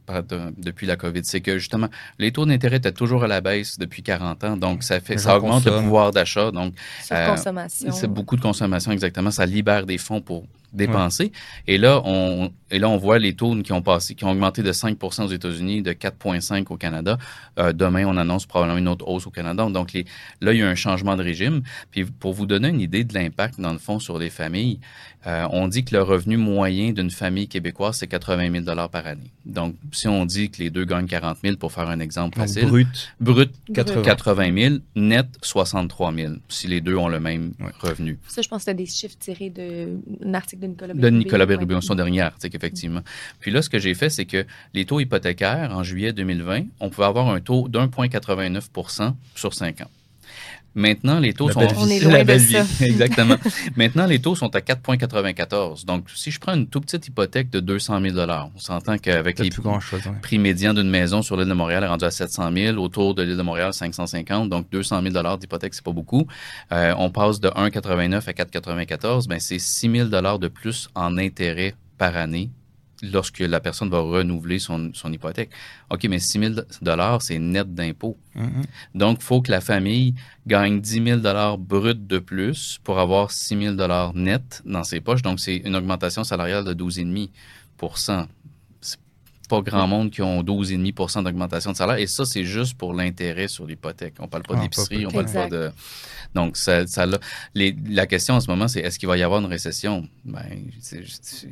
depuis 0.57 0.87
la 0.87 0.95
COVID. 0.95 1.23
C'est 1.25 1.40
que 1.40 1.59
justement, 1.59 1.88
les 2.21 2.31
taux 2.31 2.47
d'intérêt 2.47 2.77
étaient 2.77 2.93
toujours 2.93 3.25
à 3.25 3.27
la 3.27 3.40
baisse 3.40 3.77
depuis 3.77 4.05
40 4.05 4.45
ans, 4.45 4.57
donc 4.57 4.85
ça 4.85 5.01
fait, 5.01 5.19
ça 5.19 5.37
augmente 5.37 5.64
le 5.64 5.73
pouvoir 5.73 6.12
d'achat. 6.12 6.53
Donc, 6.53 6.75
euh, 7.11 7.37
c'est 7.69 8.12
beaucoup 8.12 8.37
de 8.37 8.40
consommation, 8.40 8.93
exactement. 8.93 9.33
Ça 9.33 9.47
libère 9.47 9.85
des 9.85 9.99
fonds 9.99 10.21
pour 10.21 10.45
dépenser. 10.72 11.33
Et 11.66 11.78
là, 11.78 12.00
on 12.04 12.52
et 12.70 12.78
là 12.78 12.88
on 12.88 12.96
voit 12.96 13.18
les 13.18 13.35
taux 13.35 13.54
qui 13.62 13.72
ont 13.72 13.83
passé, 13.83 14.14
qui 14.14 14.24
ont 14.24 14.30
augmenté 14.30 14.62
de 14.62 14.72
5% 14.72 15.24
aux 15.24 15.28
États-Unis, 15.28 15.83
de 15.83 15.92
4,5 15.92 16.66
au 16.70 16.76
Canada. 16.76 17.18
Euh, 17.59 17.72
demain, 17.72 18.04
on 18.06 18.16
annonce 18.16 18.46
probablement 18.46 18.78
une 18.78 18.88
autre 18.88 19.06
hausse 19.09 19.26
au 19.26 19.30
Canada. 19.30 19.66
Donc 19.68 19.92
les, 19.92 20.04
là, 20.40 20.52
il 20.52 20.61
y 20.61 20.62
a 20.62 20.68
un 20.68 20.74
changement 20.74 21.16
de 21.16 21.22
régime. 21.22 21.62
Puis 21.90 22.04
pour 22.04 22.33
vous 22.33 22.46
donner 22.46 22.68
une 22.68 22.80
idée 22.80 23.04
de 23.04 23.14
l'impact 23.14 23.61
dans 23.61 23.72
le 23.72 23.78
fond 23.78 23.98
sur 23.98 24.18
les 24.18 24.30
familles, 24.30 24.80
euh, 25.26 25.46
on 25.50 25.68
dit 25.68 25.85
que 25.85 25.94
le 25.94 26.02
revenu 26.02 26.37
moyen 26.37 26.92
d'une 26.92 27.11
famille 27.11 27.48
québécoise 27.48 27.96
c'est 27.96 28.06
80 28.06 28.50
000 28.52 28.64
dollars 28.64 28.88
par 28.88 29.06
année. 29.06 29.30
Donc 29.44 29.74
si 29.92 30.09
on 30.09 30.24
dit 30.24 30.50
que 30.50 30.62
les 30.62 30.70
deux 30.70 30.85
gagnent 30.85 31.06
40 31.06 31.38
000 31.42 31.56
pour 31.56 31.72
faire 31.72 31.88
un 31.88 32.00
exemple 32.00 32.38
facile, 32.38 32.66
brut, 32.66 33.12
brut 33.20 33.50
80. 33.72 34.40
000, 34.52 34.74
net 34.96 35.26
63 35.42 36.14
000 36.14 36.35
si 36.48 36.66
les 36.66 36.80
deux 36.80 36.96
ont 36.96 37.09
le 37.09 37.20
même 37.20 37.52
revenu. 37.80 38.18
Ça, 38.28 38.42
je 38.42 38.48
pense 38.48 38.61
que 38.61 38.64
c'est 38.64 38.74
des 38.74 38.87
chiffres 38.87 39.16
tirés 39.18 39.50
d'un 39.50 40.35
article 40.35 40.62
de 40.62 40.66
Nicolas 40.68 40.94
Bérubé. 40.94 41.11
De 41.11 41.16
Nicolas 41.16 41.46
Bérubé, 41.46 41.78
son 41.80 41.94
dernier 41.94 42.20
article, 42.22 42.56
effectivement. 42.56 43.00
Puis 43.40 43.50
là, 43.50 43.62
ce 43.62 43.68
que 43.68 43.78
j'ai 43.78 43.94
fait, 43.94 44.11
c'est 44.11 44.26
que 44.26 44.44
les 44.74 44.85
taux 44.85 45.00
hypothécaires, 45.00 45.70
en 45.72 45.83
juillet 45.83 46.12
2020, 46.12 46.64
on 46.80 46.90
pouvait 46.90 47.06
avoir 47.06 47.28
un 47.28 47.40
taux 47.40 47.68
d'1,89 47.68 49.14
sur 49.35 49.54
5 49.54 49.80
ans. 49.83 49.90
Maintenant, 50.74 51.18
les 51.18 51.33
taux 51.33 51.48
la 51.48 51.54
sont. 51.54 51.61
On 51.78 51.88
est 51.88 52.00
loin 52.00 52.24
de 52.24 52.38
ça. 52.38 52.64
Exactement. 52.85 53.37
Maintenant, 53.76 54.06
les 54.06 54.20
taux 54.20 54.37
sont 54.37 54.54
à 54.54 54.61
4,94. 54.61 55.85
Donc, 55.85 56.09
si 56.14 56.30
je 56.30 56.38
prends 56.38 56.54
une 56.54 56.68
toute 56.68 56.85
petite 56.85 57.09
hypothèque 57.09 57.50
de 57.50 57.61
200 57.61 58.00
000 58.00 58.16
on 58.54 58.59
s'entend 58.59 58.98
qu'avec 58.98 59.38
les 59.38 59.50
plus 59.50 59.62
grand 59.62 59.80
chose, 59.80 60.02
prix 60.22 60.38
médians 60.38 60.72
d'une 60.74 60.90
maison 60.90 61.22
sur 61.22 61.37
l'île 61.37 61.48
de 61.48 61.54
Montréal 61.54 61.83
est 61.85 61.88
rendu 61.88 62.04
à 62.04 62.11
700 62.11 62.52
000, 62.52 62.78
autour 62.78 63.14
de 63.14 63.22
l'île 63.22 63.37
de 63.37 63.42
Montréal, 63.42 63.72
550. 63.72 64.48
Donc, 64.48 64.70
200 64.70 65.02
000 65.02 65.37
d'hypothèque, 65.37 65.74
c'est 65.74 65.85
pas 65.85 65.92
beaucoup. 65.92 66.26
Euh, 66.72 66.94
on 66.98 67.11
passe 67.11 67.40
de 67.40 67.48
1,89 67.48 68.28
à 68.28 68.33
4,94. 68.33 69.26
Ben, 69.28 69.40
c'est 69.40 69.59
6 69.59 69.90
000 69.90 70.09
de 70.09 70.48
plus 70.48 70.88
en 70.94 71.18
intérêt 71.18 71.74
par 71.98 72.16
année 72.16 72.50
lorsque 73.02 73.40
la 73.40 73.60
personne 73.60 73.88
va 73.90 74.00
renouveler 74.00 74.58
son, 74.58 74.90
son 74.94 75.12
hypothèque. 75.12 75.50
OK, 75.90 76.04
mais 76.04 76.18
6 76.18 76.38
000 76.38 77.20
c'est 77.20 77.38
net 77.38 77.74
d'impôt. 77.74 78.16
Mm-hmm. 78.36 78.64
Donc, 78.94 79.18
il 79.20 79.24
faut 79.24 79.40
que 79.40 79.50
la 79.50 79.60
famille 79.60 80.14
gagne 80.46 80.80
10 80.80 81.20
000 81.22 81.56
brut 81.58 82.06
de 82.06 82.18
plus 82.18 82.78
pour 82.84 82.98
avoir 82.98 83.30
6 83.30 83.76
000 83.76 84.12
net 84.14 84.62
dans 84.64 84.84
ses 84.84 85.00
poches. 85.00 85.22
Donc, 85.22 85.40
c'est 85.40 85.56
une 85.56 85.76
augmentation 85.76 86.24
salariale 86.24 86.64
de 86.64 86.74
12,5 86.74 87.28
pas 89.50 89.60
grand 89.62 89.88
monde 89.88 90.10
qui 90.10 90.22
ont 90.22 90.42
12,5 90.42 91.24
d'augmentation 91.24 91.72
de 91.72 91.76
salaire. 91.76 91.96
Et 91.96 92.06
ça, 92.06 92.24
c'est 92.24 92.44
juste 92.44 92.74
pour 92.74 92.94
l'intérêt 92.94 93.48
sur 93.48 93.66
l'hypothèque. 93.66 94.14
On 94.20 94.28
parle 94.28 94.44
pas 94.44 94.54
ah, 94.56 94.62
d'épicerie, 94.62 95.04
on 95.06 95.10
parle 95.10 95.30
pas 95.30 95.48
de. 95.48 95.70
Donc, 96.34 96.56
ça, 96.56 96.86
ça 96.86 97.06
la 97.54 98.06
question 98.06 98.34
en 98.34 98.40
ce 98.40 98.48
moment, 98.48 98.68
c'est 98.68 98.80
est-ce 98.80 98.98
qu'il 98.98 99.08
va 99.08 99.16
y 99.16 99.22
avoir 99.24 99.40
une 99.40 99.46
récession? 99.46 100.08
Ben, 100.24 100.46
je, 100.80 101.46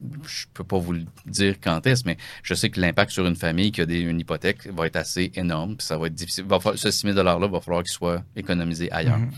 ne 0.00 0.16
peux 0.54 0.64
pas 0.64 0.78
vous 0.78 0.94
le 0.94 1.04
dire 1.26 1.56
quand 1.60 1.86
est-ce, 1.86 2.04
mais 2.06 2.16
je 2.42 2.54
sais 2.54 2.70
que 2.70 2.80
l'impact 2.80 3.12
sur 3.12 3.26
une 3.26 3.36
famille 3.36 3.70
qui 3.70 3.82
a 3.82 3.86
des, 3.86 4.00
une 4.00 4.18
hypothèque 4.18 4.66
va 4.72 4.86
être 4.86 4.96
assez 4.96 5.30
énorme. 5.34 5.76
Puis 5.76 5.86
ça 5.86 5.98
va 5.98 6.06
être 6.06 6.14
difficile. 6.14 6.44
Va 6.44 6.58
ce 6.74 6.90
6 6.90 7.12
000 7.12 7.14
$-là 7.14 7.46
va 7.46 7.60
falloir 7.60 7.82
qu'il 7.82 7.92
soit 7.92 8.24
économisé 8.34 8.90
ailleurs. 8.90 9.18
Mhm. 9.18 9.30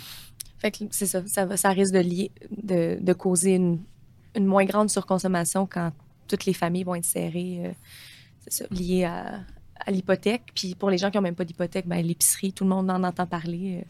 Fait 0.58 0.70
que 0.70 0.84
c'est 0.92 1.06
ça. 1.06 1.22
Ça, 1.26 1.44
va, 1.44 1.56
ça 1.56 1.70
risque 1.70 1.92
de, 1.92 1.98
lier, 1.98 2.30
de, 2.62 2.96
de 3.00 3.12
causer 3.12 3.54
une, 3.54 3.80
une 4.36 4.46
moins 4.46 4.64
grande 4.64 4.88
surconsommation 4.88 5.66
quand 5.66 5.92
toutes 6.28 6.46
les 6.46 6.52
familles 6.52 6.84
vont 6.84 6.94
être 6.94 7.04
serrées, 7.04 7.60
euh, 7.64 8.66
liées 8.70 9.04
à, 9.04 9.40
l'hypothèque. 9.88 10.42
Puis 10.54 10.74
pour 10.74 10.88
les 10.88 10.96
gens 10.96 11.10
qui 11.10 11.18
n'ont 11.18 11.22
même 11.22 11.34
pas 11.34 11.44
d'hypothèque, 11.44 11.86
ben, 11.86 12.00
l'épicerie, 12.00 12.52
tout 12.52 12.64
le 12.64 12.70
monde 12.70 12.90
en 12.90 13.02
entend 13.02 13.26
parler. 13.26 13.84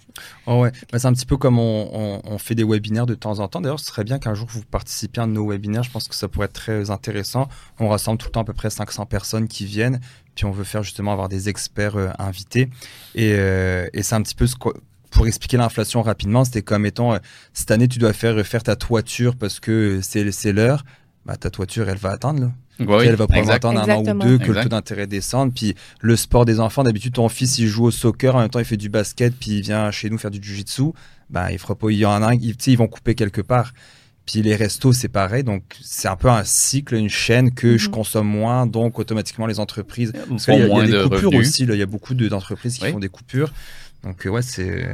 Oh 0.47 0.63
ouais, 0.63 0.73
c'est 0.93 1.07
un 1.07 1.13
petit 1.13 1.27
peu 1.27 1.37
comme 1.37 1.59
on, 1.59 2.39
fait 2.39 2.55
des 2.55 2.65
webinaires 2.65 3.07
de 3.07 3.15
temps 3.15 3.39
en 3.39 3.49
temps. 3.49 3.61
D'ailleurs, 3.61 3.79
ce 3.79 3.87
serait 3.87 4.03
bien 4.03 4.19
qu'un 4.19 4.35
jour 4.35 4.49
vous 4.51 4.65
participiez 4.65 5.21
à 5.21 5.25
un 5.25 5.29
de 5.29 5.35
nos 5.35 5.49
webinaires. 5.49 5.85
Je 5.85 5.91
pense 5.91 6.09
que 6.09 6.15
ça 6.15 6.27
pourrait 6.27 6.47
être 6.47 6.55
très 6.55 6.91
intéressant. 6.91 7.49
On 7.79 7.89
rassemble 7.89 8.19
tout 8.19 8.27
le 8.27 8.33
temps 8.33 8.41
à 8.41 8.45
peu 8.45 8.55
près 8.55 8.71
500 8.71 9.07
personnes 9.07 9.47
qui 9.47 9.67
viennent. 9.67 10.01
Puis 10.35 10.47
on 10.47 10.51
veut 10.51 10.65
faire 10.65 10.83
justement 10.83 11.13
avoir 11.13 11.29
des 11.29 11.49
experts 11.49 11.97
euh, 11.97 12.09
invités. 12.19 12.71
Et, 13.15 13.37
c'est 14.03 14.15
un 14.15 14.23
petit 14.23 14.35
peu 14.35 14.47
ce 14.47 14.57
pour 15.15 15.27
expliquer 15.29 15.57
l'inflation 15.57 16.03
rapidement, 16.03 16.45
c'était 16.45 16.63
comme 16.63 16.87
étant 16.87 17.17
cette 17.53 17.71
année 17.71 17.87
tu 17.89 17.99
dois 17.99 18.13
faire 18.13 18.35
refaire 18.35 18.63
ta 18.63 18.77
toiture 18.77 19.37
parce 19.37 19.61
que 19.61 20.01
c'est 20.03 20.53
l'heure 20.53 20.85
bah, 21.27 21.37
ta 21.37 21.51
toiture, 21.51 21.89
elle 21.89 21.99
va 21.99 22.11
atteindre. 22.11 22.53
elle 22.79 22.87
va 22.87 23.27
probablement 23.27 23.53
attendre 23.53 23.81
un 23.81 23.89
an 23.89 24.03
ou 24.03 24.23
deux 24.23 24.39
que 24.39 24.53
le 24.53 24.63
taux 24.63 24.69
d'intérêt 24.69 25.07
descende. 25.07 25.55
Puis 25.55 25.75
le 26.01 26.17
sport 26.17 26.45
des 26.45 26.61
enfants, 26.61 26.83
d'habitude, 26.83 27.15
ton 27.15 27.29
fils, 27.29 27.59
il 27.59 27.67
joue 27.67 27.85
au 27.85 27.91
soccer, 27.91 28.35
en 28.35 28.41
même 28.41 28.51
temps, 28.51 28.59
il 28.59 28.65
fait 28.65 28.77
du 28.77 28.89
basket, 28.89 29.35
puis 29.35 29.53
il 29.53 29.63
vient 29.63 29.91
chez 29.91 30.11
nous 30.11 30.19
faire 30.19 30.31
du 30.31 30.43
jiu-jitsu. 30.43 30.93
Bah, 31.31 31.51
il 31.53 31.59
fera 31.59 31.75
pas, 31.75 31.91
il 31.91 31.99
y 31.99 32.07
en 32.07 32.23
a 32.23 32.29
un, 32.29 32.35
ils, 32.35 32.57
ils 32.67 32.77
vont 32.77 32.89
couper 32.89 33.15
quelque 33.15 33.41
part. 33.41 33.73
Puis 34.27 34.41
les 34.41 34.57
restos, 34.57 34.93
c'est 34.93 35.09
pareil. 35.09 35.45
Donc, 35.45 35.63
c'est 35.83 36.09
un 36.09 36.17
peu 36.17 36.29
un 36.29 36.45
cycle, 36.45 36.95
une 36.95 37.11
chaîne 37.11 37.53
que 37.53 37.77
je 37.77 37.89
mhm. 37.89 37.95
consomme 37.95 38.27
moins. 38.27 38.67
Donc, 38.67 38.99
automatiquement, 38.99 39.47
les 39.47 39.61
entreprises. 39.61 40.13
Parce 40.29 40.47
il 40.49 40.55
y 40.55 40.63
a, 40.63 40.87
des 40.87 41.03
coupures 41.03 41.35
aussi. 41.35 41.65
Il 41.65 41.75
y 41.75 41.83
a 41.83 41.87
beaucoup 41.87 42.15
d'entreprises 42.15 42.79
qui 42.79 42.91
font 42.91 42.99
des 42.99 43.09
coupures. 43.09 43.53
Donc, 44.05 44.23
ouais, 44.27 44.43
c'est. 44.43 44.87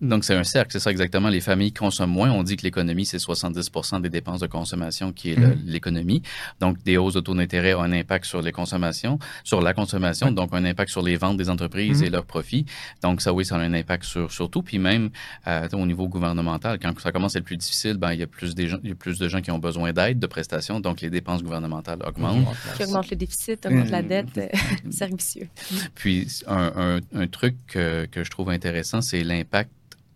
Donc, 0.00 0.24
c'est 0.24 0.34
un 0.34 0.44
cercle, 0.44 0.70
c'est 0.72 0.78
ça 0.78 0.90
exactement. 0.90 1.28
Les 1.28 1.40
familles 1.40 1.72
consomment 1.72 2.12
moins. 2.12 2.30
On 2.30 2.42
dit 2.42 2.56
que 2.56 2.62
l'économie, 2.62 3.06
c'est 3.06 3.18
70 3.18 3.70
des 4.00 4.10
dépenses 4.10 4.40
de 4.40 4.46
consommation 4.46 5.12
qui 5.12 5.32
est 5.32 5.36
mhm. 5.36 5.58
l'économie. 5.64 6.22
Donc, 6.60 6.82
des 6.84 6.98
hausses 6.98 7.14
de 7.14 7.20
taux 7.20 7.34
d'intérêt 7.34 7.74
ont 7.74 7.82
un 7.82 7.92
impact 7.92 8.26
sur 8.26 8.42
les 8.42 8.52
consommations, 8.52 9.18
sur 9.42 9.60
la 9.60 9.74
consommation, 9.74 10.30
donc 10.30 10.50
un 10.52 10.64
impact 10.64 10.90
sur 10.90 11.02
les 11.02 11.16
ventes 11.16 11.36
des 11.38 11.50
entreprises 11.50 12.00
mhm. 12.00 12.06
et 12.06 12.10
leurs 12.10 12.26
profits. 12.26 12.66
Donc, 13.02 13.22
ça, 13.22 13.32
oui, 13.32 13.44
ça 13.44 13.56
a 13.56 13.58
un 13.58 13.72
impact 13.72 14.04
sur, 14.04 14.30
sur 14.30 14.50
tout. 14.50 14.62
Puis 14.62 14.78
même 14.78 15.10
euh, 15.46 15.66
au 15.72 15.86
niveau 15.86 16.06
gouvernemental, 16.08 16.78
quand 16.78 16.98
ça 17.00 17.10
commence 17.10 17.34
à 17.34 17.38
être 17.38 17.44
plus 17.44 17.56
difficile, 17.56 17.96
ben, 17.96 18.12
il, 18.12 18.20
y 18.20 18.22
a 18.22 18.26
plus 18.26 18.54
des 18.54 18.68
gens, 18.68 18.78
il 18.82 18.90
y 18.90 18.92
a 18.92 18.96
plus 18.96 19.18
de 19.18 19.28
gens 19.28 19.40
qui 19.40 19.50
ont 19.50 19.58
besoin 19.58 19.92
d'aide, 19.92 20.18
de 20.18 20.26
prestations. 20.26 20.78
Donc, 20.78 21.00
les 21.00 21.10
dépenses 21.10 21.42
gouvernementales 21.42 21.98
augmentent. 22.06 22.46
Qui 22.76 22.84
augmente 22.84 23.10
le 23.10 23.16
déficit, 23.16 23.64
augmente 23.66 23.90
la 23.90 24.02
dette, 24.02 24.28
c'est 24.90 25.48
Puis, 25.94 26.28
un, 26.46 27.00
un, 27.14 27.26
truc 27.26 27.56
que, 27.66 28.06
que 28.06 28.22
je 28.24 28.30
trouve 28.30 28.50
intéressant, 28.50 28.57
c'est 29.00 29.24
l'impact 29.24 29.70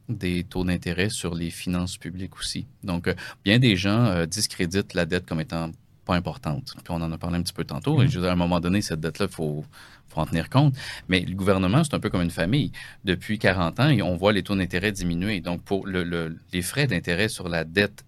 des 0.08 0.44
taux 0.44 0.64
d'intérêt 0.64 1.08
sur 1.08 1.34
les 1.34 1.50
finances 1.50 1.96
publiques 1.96 2.36
aussi. 2.36 2.66
Donc, 2.82 3.08
euh, 3.08 3.14
bien 3.44 3.58
des 3.58 3.76
gens 3.76 4.06
euh, 4.06 4.26
discréditent 4.26 4.94
la 4.94 5.06
dette 5.06 5.26
comme 5.26 5.40
étant 5.40 5.70
pas 6.04 6.14
importante. 6.14 6.74
Puis 6.82 6.90
on 6.90 7.00
en 7.00 7.12
a 7.12 7.18
parlé 7.18 7.38
un 7.38 7.42
petit 7.42 7.52
peu 7.52 7.64
tantôt. 7.64 8.02
Et 8.02 8.06
mm-hmm. 8.06 8.24
à 8.24 8.32
un 8.32 8.36
moment 8.36 8.60
donné, 8.60 8.82
cette 8.82 9.00
dette-là, 9.00 9.26
il 9.30 9.34
faut, 9.34 9.64
en 10.14 10.26
tenir 10.26 10.50
compte. 10.50 10.74
Mais 11.08 11.20
le 11.20 11.34
gouvernement, 11.34 11.84
c'est 11.84 11.94
un 11.94 12.00
peu 12.00 12.10
comme 12.10 12.22
une 12.22 12.30
famille. 12.30 12.70
Depuis 13.04 13.38
40 13.38 13.80
ans, 13.80 13.90
on 14.02 14.16
voit 14.16 14.32
les 14.32 14.42
taux 14.42 14.56
d'intérêt 14.56 14.92
diminuer. 14.92 15.40
Donc, 15.40 15.62
pour 15.62 15.86
le, 15.86 16.36
les 16.52 16.62
frais 16.62 16.86
d'intérêt 16.86 17.28
sur 17.28 17.48
la 17.48 17.64
dette 17.64 18.04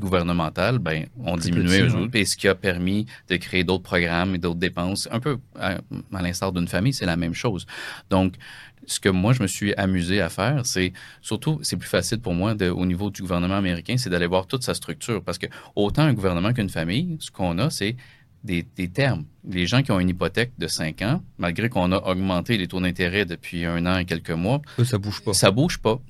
gouvernementale, 0.00 0.78
ben, 0.78 1.06
ont 1.24 1.36
diminué 1.36 1.80
eux 1.80 1.96
autres, 1.96 2.14
et 2.14 2.26
ce 2.26 2.36
qui 2.36 2.46
a 2.46 2.54
permis 2.54 3.06
de 3.28 3.36
créer 3.36 3.64
d'autres 3.64 3.82
programmes 3.82 4.34
et 4.34 4.38
d'autres 4.38 4.60
dépenses. 4.60 5.08
Un 5.10 5.18
peu 5.18 5.38
à, 5.58 5.78
à 6.12 6.22
l'instar 6.22 6.52
d'une 6.52 6.68
famille, 6.68 6.92
c'est 6.92 7.06
la 7.06 7.16
même 7.16 7.34
chose. 7.34 7.66
Donc, 8.10 8.34
ce 8.86 9.00
que 9.00 9.08
moi, 9.08 9.32
je 9.32 9.42
me 9.42 9.46
suis 9.46 9.74
amusé 9.74 10.20
à 10.20 10.28
faire, 10.28 10.66
c'est 10.66 10.92
surtout, 11.20 11.58
c'est 11.62 11.76
plus 11.76 11.88
facile 11.88 12.20
pour 12.20 12.34
moi 12.34 12.54
au 12.74 12.86
niveau 12.86 13.10
du 13.10 13.22
gouvernement 13.22 13.56
américain, 13.56 13.96
c'est 13.96 14.10
d'aller 14.10 14.26
voir 14.26 14.46
toute 14.46 14.62
sa 14.62 14.74
structure. 14.74 15.22
Parce 15.22 15.38
que 15.38 15.46
autant 15.76 16.02
un 16.02 16.12
gouvernement 16.12 16.52
qu'une 16.52 16.68
famille, 16.68 17.16
ce 17.20 17.30
qu'on 17.30 17.58
a, 17.58 17.70
c'est 17.70 17.96
des, 18.44 18.64
termes. 18.92 19.24
Les 19.48 19.66
gens 19.66 19.82
qui 19.82 19.92
ont 19.92 20.00
une 20.00 20.08
hypothèque 20.08 20.52
de 20.58 20.66
5 20.66 21.02
ans, 21.02 21.22
malgré 21.38 21.68
qu'on 21.68 21.92
a 21.92 21.98
augmenté 21.98 22.58
les 22.58 22.66
taux 22.66 22.80
d'intérêt 22.80 23.24
depuis 23.24 23.64
un 23.64 23.86
an 23.86 23.98
et 23.98 24.04
quelques 24.04 24.30
mois, 24.30 24.60
ça 24.84 24.98
bouge 24.98 25.22
pas. 25.22 25.32
Ça 25.32 25.50
bouge 25.50 25.78
pas. 25.78 26.00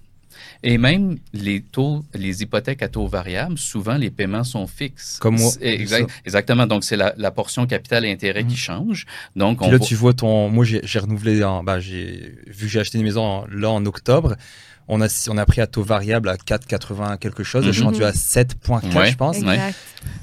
Et 0.62 0.78
même 0.78 1.18
les 1.32 1.60
taux, 1.60 2.04
les 2.14 2.42
hypothèques 2.42 2.82
à 2.82 2.88
taux 2.88 3.06
variable, 3.06 3.58
souvent 3.58 3.96
les 3.96 4.10
paiements 4.10 4.44
sont 4.44 4.66
fixes. 4.66 5.18
Comme 5.20 5.36
moi. 5.36 5.50
exactement. 5.60 6.66
Donc 6.66 6.84
c'est 6.84 6.96
la, 6.96 7.30
portion 7.30 7.66
capital 7.66 8.04
et 8.04 8.12
intérêt 8.12 8.44
qui 8.44 8.50
mhm. 8.50 8.56
change. 8.56 9.06
Donc 9.36 9.64
là, 9.66 9.78
tu 9.78 9.94
vois 9.94 10.12
ton. 10.12 10.48
Moi, 10.48 10.64
j'ai 10.64 10.98
renouvelé. 10.98 11.42
En, 11.42 11.64
j'ai 11.80 12.34
vu 12.46 12.66
que 12.66 12.72
j'ai 12.72 12.80
acheté 12.80 12.98
une 12.98 13.04
maison 13.04 13.44
là 13.50 13.70
en 13.70 13.84
octobre 13.86 14.36
on 14.88 15.00
a, 15.00 15.08
on 15.30 15.38
a 15.38 15.46
pris 15.46 15.60
à 15.60 15.66
taux 15.66 15.82
variable 15.82 16.28
à 16.28 16.36
4,80 16.36 17.18
quelque 17.18 17.42
chose. 17.42 17.64
Je 17.64 17.70
suis 17.70 17.82
rendu 17.82 18.04
à 18.04 18.12
7,4, 18.12 19.10
je 19.10 19.16
pense. 19.16 19.38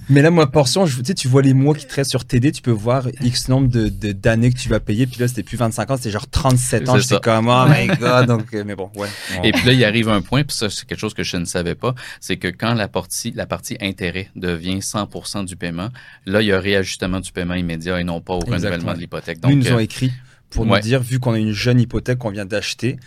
Mais 0.10 0.22
là, 0.22 0.32
moi, 0.32 0.50
portion, 0.52 0.86
je, 0.86 0.98
tu, 0.98 1.06
sais, 1.06 1.13
tu 1.13 1.28
vois 1.28 1.41
les 1.41 1.54
mois 1.54 1.76
qui 1.76 1.86
te 1.86 1.93
restent 1.93 2.10
sur 2.10 2.26
TD, 2.26 2.52
tu 2.52 2.62
peux 2.62 2.72
voir 2.72 3.08
X 3.22 3.48
nombre 3.48 3.67
d'années 3.67 3.89
de, 3.91 4.12
d'années 4.12 4.52
que 4.52 4.58
tu 4.58 4.67
vas 4.67 4.80
payer. 4.80 5.06
Puis 5.06 5.19
là, 5.19 5.28
c'était 5.28 5.43
plus 5.43 5.56
25 5.56 5.91
ans, 5.91 5.98
c'était 5.98 6.10
genre 6.10 6.28
37 6.28 6.89
ans. 6.89 6.98
J'étais 6.98 7.19
comme, 7.19 7.48
oh 7.48 7.65
my 7.69 7.88
God. 7.88 8.26
Donc, 8.26 8.54
euh, 8.54 8.63
mais 8.65 8.76
bon, 8.76 8.89
ouais. 8.95 9.08
Et 9.43 9.52
puis 9.52 9.65
là, 9.67 9.74
il 9.74 9.86
arrive 9.86 10.10
un 10.10 10.22
point, 10.22 10.43
puis 10.43 10.56
ça, 10.56 10.69
c'est 10.69 10.86
quelque 10.86 11.00
chose 11.00 11.13
que 11.13 11.24
je 11.24 11.38
ne 11.38 11.45
savais 11.45 11.76
pas, 11.76 11.93
c'est 12.19 12.38
que 12.38 12.48
quand 12.48 12.74
la 12.74 12.88
partie, 12.88 13.32
la 13.36 13.45
partie 13.45 13.78
intérêt 13.80 14.30
devient 14.36 14.82
100 14.82 15.43
du 15.43 15.56
paiement, 15.56 15.89
là, 16.26 16.41
il 16.41 16.48
y 16.48 16.52
a 16.52 16.60
réajustement 16.60 17.19
du 17.19 17.32
paiement 17.32 17.54
immédiat 17.56 18.02
et 18.02 18.04
non 18.04 18.19
pas 18.19 18.34
au 18.34 18.39
renouvellement 18.39 18.93
de 18.93 19.00
l'hypothèque. 19.00 19.39
Donc, 19.39 19.52
ils 19.52 19.60
nous 19.60 19.72
ont 19.72 19.78
euh, 19.78 19.80
écrit 19.80 20.12
pour 20.50 20.66
nous 20.66 20.80
dire, 20.80 21.02
vu 21.02 21.20
qu'on 21.20 21.34
a 21.34 21.40
une 21.40 21.52
jeune 21.52 21.80
hypothèque 21.80 22.20
qu'on 22.20 22.32
vient 22.32 22.46
d'acheter, 22.46 22.98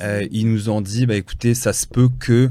euh, 0.00 0.26
ils 0.30 0.50
nous 0.50 0.68
ont 0.68 0.80
dit, 0.80 1.06
bah, 1.06 1.16
écoutez, 1.16 1.54
ça 1.54 1.72
se 1.72 1.86
peut 1.86 2.08
que 2.20 2.50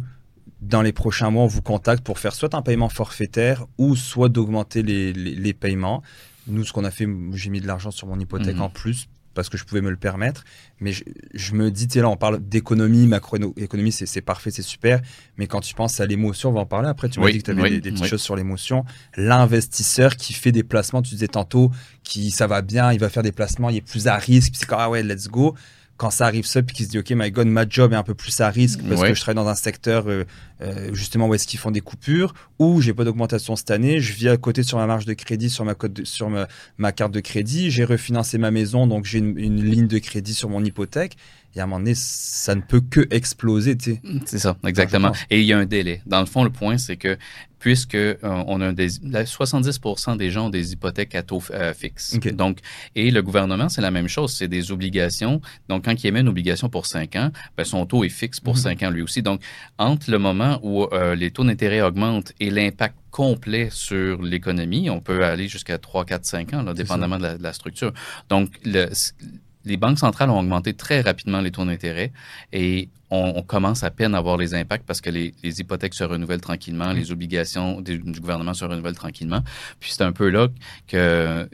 dans 0.62 0.82
les 0.82 0.92
prochains 0.92 1.32
mois, 1.32 1.44
on 1.44 1.48
vous 1.48 1.62
contacte 1.62 2.04
pour 2.04 2.20
faire 2.20 2.34
soit 2.34 2.54
un 2.54 2.62
paiement 2.62 2.90
forfaitaire 2.90 3.66
ou 3.78 3.96
soit 3.96 4.30
d'augmenter 4.30 4.84
les, 4.84 5.12
les, 5.14 5.54
paiements. 5.54 6.04
Nous, 6.48 6.64
ce 6.64 6.72
qu'on 6.72 6.84
a 6.84 6.92
fait, 6.92 7.08
j'ai 7.34 7.50
mis 7.50 7.62
de 7.62 7.68
l'argent 7.68 7.92
sur 7.92 8.08
mon 8.08 8.20
hypothèque 8.20 8.56
mhm. 8.56 8.62
en 8.62 8.70
plus 8.70 9.08
parce 9.34 9.50
que 9.50 9.58
je 9.58 9.66
pouvais 9.66 9.82
me 9.82 9.90
le 9.90 9.98
permettre. 9.98 10.44
Mais 10.80 10.92
je, 10.92 11.54
me 11.54 11.70
dis, 11.70 11.88
tu 11.88 11.94
sais, 11.94 12.02
là, 12.02 12.10
on 12.10 12.18
parle 12.18 12.40
d'économie, 12.40 13.08
macroéconomie, 13.08 13.92
c'est 13.92 14.22
parfait, 14.22 14.52
c'est 14.52 14.62
super. 14.62 15.02
Mais 15.38 15.48
quand 15.48 15.62
tu 15.62 15.74
penses 15.76 16.00
à 16.00 16.06
l'émotion, 16.06 16.50
on 16.50 16.54
va 16.54 16.62
en 16.62 16.66
parler 16.66 16.90
après. 16.90 17.10
Tu 17.10 17.20
m'as 17.20 17.32
dit 17.32 17.40
que 17.40 17.52
tu 17.52 17.52
avais 17.52 17.80
des, 17.80 17.92
petites 17.92 18.06
choses 18.06 18.22
sur 18.22 18.36
l'émotion. 18.36 18.86
L'investisseur 19.16 20.16
qui 20.16 20.34
fait 20.34 20.52
des 20.52 20.64
placements, 20.64 21.02
tu 21.02 21.12
disais 21.12 21.28
tantôt, 21.28 21.72
qui 22.04 22.32
ça 22.32 22.48
va 22.48 22.62
bien, 22.62 22.92
il 22.94 23.00
va 23.00 23.10
faire 23.10 23.24
des 23.24 23.32
placements, 23.32 23.70
il 23.70 23.78
est 23.78 23.82
plus 23.82 24.08
à 24.08 24.18
risque, 24.18 24.52
puis 24.52 24.60
c'est 24.60 24.68
comme, 24.68 24.80
ah 24.80 24.90
ouais, 24.90 25.04
let's 25.04 25.28
go 25.28 25.56
quand 26.02 26.10
ça 26.10 26.26
arrive 26.26 26.48
ça, 26.48 26.64
puis 26.64 26.76
qu'ils 26.76 26.88
se 26.88 26.90
dit, 26.90 26.98
OK, 26.98 27.12
my 27.12 27.30
God, 27.30 27.46
ma 27.46 27.70
job 27.70 27.94
est 27.94 27.96
un 27.96 28.02
peu 28.02 28.16
plus 28.16 28.42
à 28.42 28.50
risque 28.50 28.80
parce 28.90 29.04
que 29.04 29.14
je 29.14 29.22
travaille 29.22 29.36
dans 29.36 29.48
un 29.48 29.54
secteur 29.54 30.06
euh, 30.08 30.24
euh, 30.64 30.90
justement 30.94 31.28
où 31.28 31.36
est-ce 31.36 31.46
qu'ils 31.46 31.60
font 31.60 31.70
des 31.70 31.82
coupures, 31.82 32.34
ou 32.58 32.82
j'ai 32.82 32.92
pas 32.92 33.04
d'augmentation 33.04 33.56
cette 33.56 33.70
année, 33.70 34.00
je 34.00 34.12
vis 34.14 34.30
à 34.30 34.36
côté 34.36 34.64
sur 34.64 34.80
ma 34.80 34.88
marge 34.88 35.06
de 35.06 35.14
crédit, 35.14 35.52
sur 35.52 35.64
ma, 35.64 35.76
code 35.76 36.04
sur 36.04 36.32
ma, 36.32 36.48
ma, 36.80 36.92
carte 36.92 37.12
de 37.12 37.20
crédit, 37.20 37.70
j'ai 37.70 37.84
refinancé 37.84 38.40
ma 38.40 38.50
maison, 38.50 38.88
donc 38.88 39.06
j'ai 39.06 39.20
une, 39.20 39.64
ligne 39.64 39.86
de 39.86 40.00
crédit 40.00 40.34
sur 40.34 40.50
mon 40.50 40.66
hypothèque. 40.66 41.18
Et 41.56 41.60
à 41.60 41.66
un 41.66 41.68
moment 41.68 41.80
donné, 41.80 41.94
ça 41.94 42.56
ne 42.56 42.62
peut 42.62 42.82
que 42.82 43.06
exploser, 43.12 43.78
tu 43.78 43.92
sais. 43.92 44.02
C'est 44.26 44.40
ça, 44.40 44.58
exactement. 44.66 45.12
Et 45.30 45.42
il 45.42 45.46
y 45.46 45.54
a 45.54 45.60
un 45.60 45.66
délai. 45.66 46.02
Dans 46.08 46.22
le 46.22 46.26
fond, 46.26 46.44
le 46.44 46.50
point, 46.50 46.80
c'est 46.80 46.98
que 46.98 47.18
puisque 47.62 47.94
euh, 47.96 48.16
on 48.24 48.60
a 48.60 48.74
des 48.74 48.90
70% 48.90 50.18
des 50.18 50.32
gens 50.32 50.48
ont 50.48 50.50
des 50.50 50.74
hypothèques 50.74 51.14
à 51.14 51.22
taux 51.22 51.44
euh, 51.52 51.74
fixe. 51.74 52.18
Donc 52.34 52.58
et 52.96 53.12
le 53.12 53.22
gouvernement 53.22 53.70
c'est 53.70 53.82
la 53.82 53.92
même 53.92 54.08
chose, 54.08 54.34
c'est 54.34 54.48
des 54.48 54.72
obligations. 54.72 55.42
Donc 55.70 55.86
quand 55.86 56.04
il 56.04 56.08
émet 56.08 56.22
une 56.22 56.28
obligation 56.28 56.70
pour 56.70 56.88
5 56.88 57.16
ans, 57.18 57.32
ben, 57.56 57.64
son 57.64 57.86
taux 57.86 58.04
est 58.04 58.10
fixe 58.10 58.40
pour 58.40 58.58
5 58.58 58.82
mhm. 58.82 58.88
ans 58.88 58.92
lui 58.92 59.04
aussi. 59.04 59.22
Donc 59.22 59.42
entre 59.78 60.10
le 60.10 60.18
moment 60.18 60.60
où 60.64 60.86
euh, 60.86 61.16
les 61.16 61.30
taux 61.30 61.44
d'intérêt 61.44 61.82
augmentent 61.82 62.34
et 62.40 62.50
l'impact 62.50 62.96
complet 63.12 63.70
sur 63.72 64.24
l'économie, 64.24 64.90
on 64.90 65.00
peut 65.00 65.24
aller 65.24 65.48
jusqu'à 65.48 65.78
3 65.78 66.06
4 66.06 66.26
5 66.26 66.54
ans 66.56 66.64
là, 66.64 66.74
dépendamment 66.74 67.18
de 67.18 67.24
la, 67.24 67.38
de 67.38 67.44
la, 67.44 67.54
structure. 67.54 67.94
Donc 68.30 68.50
le, 68.66 68.90
les 69.66 69.78
banques 69.78 70.00
centrales 70.00 70.32
ont 70.32 70.40
augmenté 70.40 70.74
très 70.74 71.02
rapidement 71.02 71.42
les 71.42 71.52
taux 71.52 71.66
d'intérêt 71.66 72.12
et 72.54 72.90
on, 73.12 73.42
commence 73.42 73.84
à 73.84 73.92
peine 73.92 74.16
à 74.16 74.22
voir 74.22 74.38
les 74.38 74.56
impacts 74.56 74.86
parce 74.86 75.02
que 75.02 75.10
les, 75.10 75.34
hypothèques 75.44 75.94
se 75.94 76.04
renouvellent 76.06 76.42
tranquillement, 76.42 76.94
les 76.94 77.12
obligations 77.12 77.82
du, 77.82 78.00
gouvernement 78.00 78.54
se 78.54 78.64
renouvellent 78.64 78.96
tranquillement. 78.96 79.42
Puis 79.82 79.92
c'est 79.92 80.04
un 80.04 80.14
peu 80.14 80.30
là 80.30 80.48
que, 80.88 81.48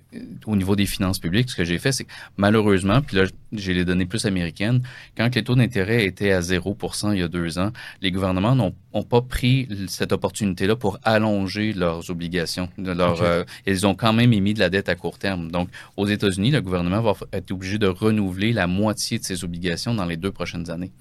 au 0.45 0.55
niveau 0.55 0.75
des 0.75 0.85
finances 0.85 1.17
publiques, 1.17 1.49
ce 1.49 1.55
que 1.55 1.65
j'ai 1.65 1.79
fait, 1.79 1.91
c'est 1.91 2.03
que 2.03 2.11
malheureusement, 2.37 3.01
puis 3.01 3.17
là, 3.17 3.23
j'ai 3.51 3.73
les 3.73 3.85
données 3.85 4.05
plus 4.05 4.25
américaines, 4.25 4.83
quand 5.17 5.33
les 5.33 5.43
taux 5.43 5.55
d'intérêt 5.55 6.05
étaient 6.05 6.31
à 6.31 6.41
0 6.41 6.77
il 7.13 7.19
y 7.19 7.23
a 7.23 7.27
deux 7.27 7.57
ans, 7.57 7.71
les 8.01 8.11
gouvernements 8.11 8.55
n'ont 8.55 9.03
pas 9.03 9.21
pris 9.21 9.67
cette 9.87 10.11
opportunité-là 10.11 10.75
pour 10.75 10.99
allonger 11.03 11.73
leurs 11.73 12.11
obligations. 12.11 12.69
Leur, 12.77 13.21
euh, 13.23 13.43
ils 13.65 13.87
ont 13.87 13.95
quand 13.95 14.13
même 14.13 14.31
émis 14.31 14.53
de 14.53 14.59
la 14.59 14.69
dette 14.69 14.89
à 14.89 14.95
court 14.95 15.17
terme. 15.17 15.51
Donc, 15.51 15.69
aux 15.95 16.07
États-Unis, 16.07 16.51
le 16.51 16.61
gouvernement 16.61 17.01
va 17.01 17.13
être 17.33 17.51
obligé 17.51 17.79
de 17.79 17.87
renouveler 17.87 18.53
la 18.53 18.67
moitié 18.67 19.17
de 19.17 19.23
ses 19.23 19.43
obligations 19.43 19.95
dans 19.95 20.05
les 20.05 20.17
deux 20.17 20.31
prochaines 20.31 20.69
années. 20.69 20.91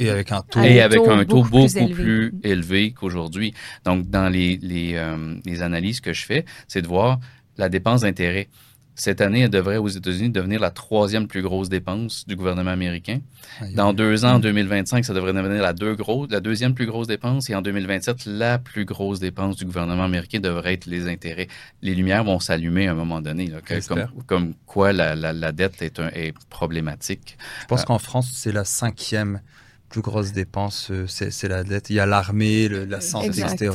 Et 0.00 0.08
avec 0.08 0.32
un 0.32 0.40
taux, 0.40 0.62
et 0.62 0.80
avec 0.80 1.00
un 1.06 1.24
taux 1.24 1.44
beaucoup, 1.44 1.88
plus 1.92 2.32
élevé, 2.42 2.92
qu'aujourd'hui. 2.92 3.54
Donc, 3.84 4.08
dans 4.08 4.28
les, 4.28 4.56
les, 4.62 4.94
euh, 4.94 5.34
les, 5.44 5.62
analyses 5.62 6.00
que 6.00 6.14
je 6.14 6.24
fais, 6.24 6.46
c'est 6.68 6.80
de 6.80 6.86
voir 6.86 7.20
la 7.58 7.68
dépense 7.68 8.00
d'intérêt. 8.00 8.48
Cette 8.94 9.20
année, 9.20 9.40
elle 9.40 9.50
devrait 9.50 9.78
aux 9.78 9.88
États-Unis 9.88 10.30
devenir 10.30 10.60
la 10.60 10.70
troisième 10.70 11.26
plus 11.26 11.40
grosse 11.40 11.70
dépense 11.70 12.26
du 12.26 12.36
gouvernement 12.36 12.70
américain. 12.70 13.20
Dans 13.74 13.94
deux 13.94 14.26
ans, 14.26 14.34
en 14.34 14.38
2025, 14.40 15.04
ça 15.04 15.14
devrait 15.14 15.32
devenir 15.32 15.62
la, 15.62 15.72
deux 15.72 15.94
gros, 15.94 16.26
la 16.26 16.40
deuxième 16.40 16.74
plus 16.74 16.84
grosse 16.84 17.06
dépense. 17.06 17.48
Et 17.48 17.54
en 17.54 17.62
2027, 17.62 18.26
la 18.26 18.58
plus 18.58 18.84
grosse 18.84 19.20
dépense 19.20 19.56
du 19.56 19.64
gouvernement 19.64 20.04
américain 20.04 20.40
devrait 20.40 20.74
être 20.74 20.86
les 20.86 21.08
intérêts. 21.08 21.48
Les 21.80 21.94
lumières 21.94 22.24
vont 22.24 22.40
s'allumer 22.40 22.88
à 22.88 22.92
un 22.92 22.94
moment 22.94 23.22
donné, 23.22 23.46
là, 23.46 23.60
comme, 23.88 24.06
comme, 24.26 24.54
quoi 24.66 24.92
la, 24.92 25.14
la, 25.14 25.32
la 25.32 25.52
dette 25.52 25.80
est, 25.80 25.98
un, 25.98 26.08
est 26.08 26.34
problématique. 26.50 27.38
Je 27.62 27.66
pense 27.66 27.82
euh, 27.82 27.84
qu'en 27.84 27.98
France, 27.98 28.30
c'est 28.34 28.52
la 28.52 28.64
cinquième 28.64 29.40
plus 29.90 30.00
grosses 30.00 30.32
dépenses, 30.32 30.90
euh, 30.90 31.06
c'est 31.06 31.48
la 31.48 31.64
dette. 31.64 31.90
Il 31.90 31.96
y 31.96 32.00
a 32.00 32.06
l'armée, 32.06 32.68
la 32.68 33.00
santé, 33.00 33.40
etc. 33.40 33.72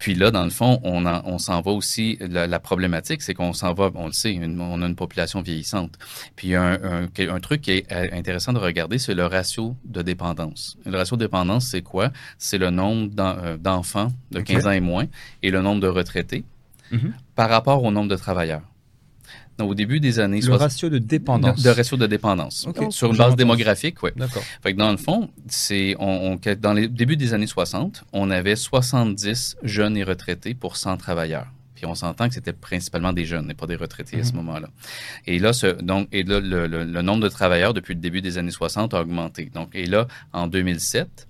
Puis 0.00 0.14
là, 0.14 0.30
dans 0.30 0.44
le 0.44 0.50
fond, 0.50 0.80
on, 0.82 1.04
on 1.04 1.38
s'en 1.38 1.60
va 1.60 1.72
aussi. 1.72 2.18
La, 2.20 2.58
problématique, 2.58 3.20
c'est 3.20 3.34
qu'on 3.34 3.52
s'en 3.52 3.74
va, 3.74 3.90
on 3.94 4.06
le 4.06 4.12
sait, 4.12 4.38
on 4.42 4.82
a 4.82 4.86
une 4.86 4.96
population 4.96 5.42
vieillissante. 5.42 5.98
Puis 6.36 6.54
un, 6.54 6.78
un, 6.82 7.40
truc 7.40 7.60
qui 7.60 7.72
est 7.72 7.92
euh, 7.92 8.08
intéressant 8.12 8.54
de 8.54 8.58
regarder, 8.58 8.98
c'est 8.98 9.14
le 9.14 9.26
ratio 9.26 9.76
de 9.84 10.00
dépendance. 10.00 10.78
Le 10.86 10.96
ratio 10.96 11.16
de 11.16 11.24
dépendance, 11.24 11.66
c'est 11.66 11.82
quoi? 11.82 12.10
C'est 12.38 12.56
le 12.56 12.70
nombre 12.70 13.12
euh, 13.18 13.58
d'enfants 13.58 14.08
de 14.30 14.40
15 14.40 14.66
ans 14.66 14.70
et 14.70 14.80
moins 14.80 15.06
et 15.42 15.50
le 15.50 15.60
nombre 15.60 15.82
de 15.82 15.88
retraités 15.88 16.44
mm-hmm. 16.92 17.12
par 17.34 17.50
rapport 17.50 17.84
au 17.84 17.90
nombre 17.90 18.08
de 18.08 18.16
travailleurs 18.16 18.62
au 19.66 19.74
début 19.74 20.00
des 20.00 20.18
années 20.18 20.40
le 20.40 20.54
ratio 20.54 20.88
de 20.88 20.98
dépendance. 20.98 21.62
De, 21.62 21.70
ratio 21.70 21.96
de 21.96 22.06
dépendance. 22.06 22.66
Sur 22.90 23.10
une 23.10 23.16
base 23.16 23.36
démographique, 23.36 24.02
oui. 24.02 24.10
D'accord. 24.16 24.42
Fait 24.62 24.72
que 24.72 24.78
dans 24.78 24.90
le 24.90 24.96
fond, 24.96 25.30
c'est 25.48 25.94
on, 25.98 26.38
dans 26.60 26.72
les 26.72 26.88
débuts 26.88 27.16
des 27.16 27.34
années 27.34 27.46
60, 27.46 28.04
on 28.12 28.30
avait 28.30 28.56
70 28.56 29.56
jeunes 29.62 29.96
et 29.96 30.04
retraités 30.04 30.54
pour 30.54 30.76
100 30.76 30.96
travailleurs. 30.96 31.46
Puis 31.74 31.86
on 31.86 31.94
s'entend 31.94 32.28
que 32.28 32.34
c'était 32.34 32.52
principalement 32.52 33.14
des 33.14 33.24
jeunes 33.24 33.50
et 33.50 33.54
pas 33.54 33.66
des 33.66 33.76
retraités 33.76 34.20
à 34.20 34.24
ce 34.24 34.32
mhm. 34.32 34.36
moment-là. 34.36 34.68
Et 35.26 35.38
là, 35.38 35.54
ce, 35.54 35.66
donc, 35.66 36.08
et 36.12 36.24
là 36.24 36.38
le, 36.40 36.66
le, 36.66 37.02
nombre 37.02 37.22
de 37.22 37.28
travailleurs 37.28 37.72
depuis 37.72 37.94
le 37.94 38.00
début 38.00 38.20
des 38.20 38.36
années 38.36 38.50
60 38.50 38.92
a 38.92 39.00
augmenté. 39.00 39.50
Donc, 39.54 39.70
et 39.74 39.86
là, 39.86 40.06
en 40.34 40.46
2007, 40.46 41.26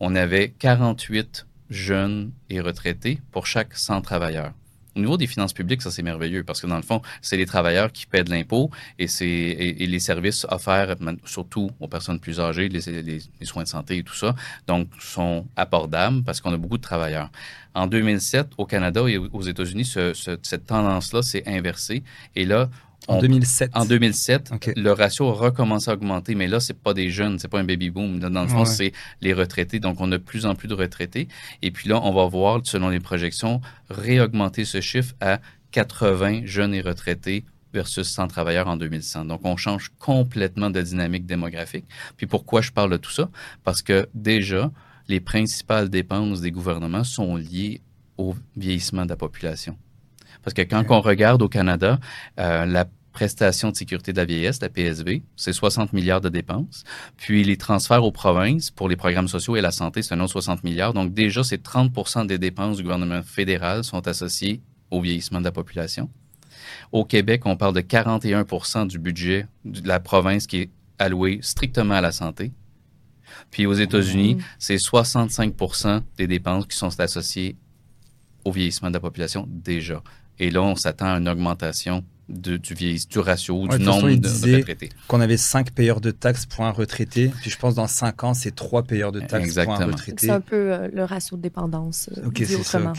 on 0.00 0.14
avait 0.14 0.50
48 0.58 1.46
jeunes 1.70 2.32
et 2.50 2.60
retraités 2.60 3.20
pour 3.32 3.46
chaque 3.46 3.74
100 3.74 4.02
travailleurs. 4.02 4.52
Au 4.96 5.00
niveau 5.00 5.16
des 5.16 5.26
finances 5.26 5.52
publiques, 5.52 5.82
ça 5.82 5.90
c'est 5.90 6.02
merveilleux 6.02 6.44
parce 6.44 6.60
que 6.60 6.66
dans 6.66 6.76
le 6.76 6.82
fond, 6.82 7.02
c'est 7.20 7.36
les 7.36 7.46
travailleurs 7.46 7.92
qui 7.92 8.06
paient 8.06 8.24
de 8.24 8.30
l'impôt 8.30 8.70
et 8.98 9.06
les 9.86 9.98
services 9.98 10.46
offerts 10.50 10.96
surtout 11.24 11.70
aux 11.80 11.88
personnes 11.88 12.20
plus 12.20 12.40
âgées, 12.40 12.68
les, 12.68 13.02
les, 13.02 13.46
soins 13.46 13.64
de 13.64 13.68
santé 13.68 13.98
et 13.98 14.02
tout 14.02 14.14
ça, 14.14 14.34
donc 14.66 14.88
sont 15.00 15.46
abordables 15.56 16.22
parce 16.22 16.40
qu'on 16.40 16.52
a 16.52 16.56
beaucoup 16.56 16.78
de 16.78 16.82
travailleurs. 16.82 17.30
En 17.74 17.86
2007, 17.86 18.52
au 18.56 18.66
Canada 18.66 19.02
et 19.08 19.18
aux 19.18 19.42
États-Unis, 19.42 19.84
cette 20.14 20.66
tendance-là 20.66 21.22
s'est 21.22 21.42
inversée 21.46 22.04
et 22.36 22.44
là, 22.44 22.68
en 23.08 23.20
2007. 23.20 23.70
En 23.74 23.84
2007, 23.84 24.52
le 24.76 24.92
ratio 24.92 25.28
a 25.28 25.32
recommencé 25.32 25.90
à 25.90 25.94
augmenter, 25.94 26.34
mais 26.34 26.46
là, 26.46 26.60
c'est 26.60 26.78
pas 26.78 26.94
des 26.94 27.10
jeunes, 27.10 27.38
c'est 27.38 27.48
pas 27.48 27.60
un 27.60 27.64
baby 27.64 27.90
boom. 27.90 28.18
dans 28.18 28.42
le 28.42 28.48
fond, 28.48 28.64
c'est 28.64 28.92
les 29.20 29.32
retraités. 29.32 29.80
Donc, 29.80 30.00
on 30.00 30.10
a 30.12 30.18
de 30.18 30.22
plus 30.22 30.46
en 30.46 30.54
plus 30.54 30.68
de 30.68 30.74
retraités. 30.74 31.28
Et 31.62 31.70
puis 31.70 31.88
là, 31.88 32.00
on 32.02 32.12
va 32.12 32.26
voir, 32.26 32.60
selon 32.64 32.88
les 32.88 33.00
projections, 33.00 33.60
réaugmenter 33.90 34.64
ce 34.64 34.80
chiffre 34.80 35.14
à 35.20 35.40
80 35.72 36.42
jeunes 36.44 36.74
et 36.74 36.80
retraités 36.80 37.44
versus 37.72 38.08
100 38.08 38.28
travailleurs 38.28 38.68
en 38.68 38.76
2100. 38.76 39.24
Donc, 39.26 39.40
on 39.44 39.56
change 39.56 39.90
complètement 39.98 40.70
de 40.70 40.80
dynamique 40.80 41.26
démographique. 41.26 41.86
Puis 42.16 42.26
pourquoi 42.26 42.62
je 42.62 42.70
parle 42.70 42.90
de 42.90 42.96
tout 42.96 43.10
ça? 43.10 43.28
Parce 43.64 43.82
que 43.82 44.08
déjà, 44.14 44.70
les 45.08 45.20
principales 45.20 45.90
dépenses 45.90 46.40
des 46.40 46.52
gouvernements 46.52 47.04
sont 47.04 47.36
liées 47.36 47.82
au 48.16 48.34
vieillissement 48.56 49.04
de 49.04 49.10
la 49.10 49.16
population. 49.16 49.76
Parce 50.44 50.54
que 50.54 50.62
quand 50.62 50.84
on 50.90 51.00
regarde 51.00 51.42
au 51.42 51.48
Canada, 51.48 51.98
euh, 52.38 52.66
la 52.66 52.86
prestation 53.12 53.70
de 53.70 53.76
sécurité 53.76 54.12
de 54.12 54.18
la 54.18 54.24
vieillesse, 54.26 54.60
la 54.60 54.68
PSV, 54.68 55.22
c'est 55.36 55.52
60 55.52 55.92
milliards 55.92 56.20
de 56.20 56.28
dépenses. 56.28 56.84
Puis 57.16 57.44
les 57.44 57.56
transferts 57.56 58.04
aux 58.04 58.12
provinces 58.12 58.70
pour 58.70 58.88
les 58.88 58.96
programmes 58.96 59.28
sociaux 59.28 59.56
et 59.56 59.60
la 59.60 59.70
santé, 59.70 60.02
c'est 60.02 60.14
un 60.14 60.20
autre 60.20 60.32
60 60.32 60.64
milliards. 60.64 60.92
Donc 60.92 61.14
déjà, 61.14 61.42
c'est 61.42 61.62
30% 61.62 62.26
des 62.26 62.38
dépenses 62.38 62.76
du 62.76 62.82
gouvernement 62.82 63.22
fédéral 63.22 63.84
sont 63.84 64.06
associées 64.06 64.60
au 64.90 65.00
vieillissement 65.00 65.38
de 65.38 65.44
la 65.44 65.52
population. 65.52 66.10
Au 66.92 67.04
Québec, 67.04 67.42
on 67.46 67.56
parle 67.56 67.74
de 67.74 67.80
41% 67.80 68.86
du 68.86 68.98
budget 68.98 69.46
de 69.64 69.86
la 69.86 70.00
province 70.00 70.46
qui 70.46 70.58
est 70.58 70.70
alloué 70.98 71.38
strictement 71.42 71.94
à 71.94 72.00
la 72.00 72.12
santé. 72.12 72.52
Puis 73.50 73.66
aux 73.66 73.74
États-Unis, 73.74 74.36
mmh. 74.36 74.42
c'est 74.58 74.76
65% 74.76 76.02
des 76.16 76.26
dépenses 76.26 76.66
qui 76.66 76.76
sont 76.76 77.00
associées 77.00 77.56
au 78.44 78.52
vieillissement 78.52 78.88
de 78.88 78.94
la 78.94 79.00
population 79.00 79.46
déjà. 79.48 80.02
Et 80.38 80.50
là, 80.50 80.62
on 80.62 80.76
s'attend 80.76 81.14
à 81.14 81.18
une 81.18 81.28
augmentation 81.28 82.04
du, 82.28 82.58
du 82.58 83.18
ratio, 83.18 83.68
du 83.68 83.78
nombre 83.78 84.14
de, 84.14 84.56
retraités. 84.56 84.88
Qu'on 85.08 85.20
avait 85.20 85.36
cinq 85.36 85.72
payeurs 85.72 86.00
de 86.00 86.10
taxes 86.10 86.46
pour 86.46 86.64
un 86.64 86.70
retraité. 86.70 87.30
Puis 87.40 87.50
je 87.50 87.58
pense 87.58 87.74
dans 87.74 87.86
cinq 87.86 88.24
ans, 88.24 88.34
c'est 88.34 88.54
trois 88.54 88.82
payeurs 88.82 89.12
de 89.12 89.20
taxes 89.20 89.54
pour 89.54 89.74
un 89.74 89.86
retraité. 89.86 90.26
C'est 90.26 90.30
un 90.30 90.40
peu 90.40 90.72
euh, 90.72 90.88
le 90.92 91.04
ratio 91.04 91.36
de 91.36 91.42
dépendance. 91.42 92.08
Euh, 92.16 92.28
ok, 92.28 92.42
c'est 92.46 92.62
ça. 92.62 92.92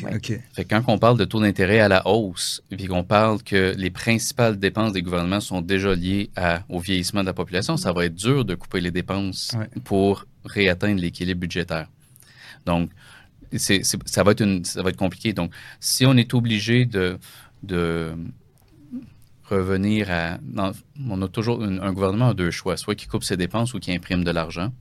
Fait 0.54 0.66
quand 0.66 0.84
on 0.88 0.98
parle 0.98 1.18
de 1.18 1.26
taux 1.26 1.42
d'intérêt 1.42 1.80
à 1.80 1.88
la 1.88 2.08
hausse, 2.08 2.62
puis 2.70 2.86
qu'on 2.86 3.04
parle 3.04 3.42
que 3.42 3.74
les 3.78 3.90
principales 3.90 4.58
dépenses 4.60 4.94
des 4.94 5.02
gouvernements 5.02 5.42
sont 5.42 5.62
déjà 5.62 5.96
liées 5.96 6.30
à, 6.36 6.62
au 6.70 6.80
vieillissement 6.80 7.22
de 7.22 7.28
la 7.28 7.34
population, 7.34 7.78
ça 7.78 7.94
va 7.94 8.06
être 8.06 8.16
dur 8.16 8.46
de 8.46 8.56
couper 8.56 8.82
les 8.82 8.92
dépenses 8.92 9.56
pour 9.84 10.26
réatteindre 10.46 11.02
l'équilibre 11.02 11.42
budgétaire. 11.42 11.88
Donc, 12.66 12.90
ça, 13.58 14.24
va 14.24 14.32
être 14.32 14.66
ça 14.66 14.84
va 14.84 14.90
être 14.90 14.98
compliqué. 14.98 15.34
Donc, 15.34 15.52
si 15.80 16.06
on 16.06 16.16
est 16.18 16.34
obligé 16.34 16.86
de, 16.86 17.18
de 17.64 18.14
revenir 19.50 20.12
à... 20.12 20.40
on 21.10 21.22
a 21.22 21.28
toujours 21.28 21.62
un 21.64 21.94
gouvernement 21.94 22.30
a 22.30 22.34
deux 22.34 22.52
choix, 22.52 22.78
soit 22.78 22.96
qui 22.96 23.08
coupe 23.08 23.24
ses 23.24 23.38
dépenses 23.38 23.74
ou 23.74 23.80
qui 23.80 23.92
imprime 23.92 24.24
de 24.24 24.32
l'argent. 24.32 24.72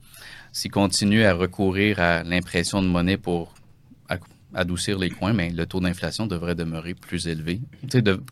S'il 0.51 0.71
continue 0.71 1.23
à 1.23 1.33
recourir 1.33 1.99
à 1.99 2.23
l'impression 2.23 2.81
de 2.81 2.87
monnaie 2.87 3.17
pour 3.17 3.53
adoucir 4.55 4.97
les 4.97 5.09
coins, 5.09 5.33
mais 5.33 5.51
le 5.51 5.65
taux 5.65 5.81
d'inflation 5.81 6.27
devrait 6.27 6.55
demeurer 6.55 6.93
plus 6.93 7.27
élevé 7.27 7.59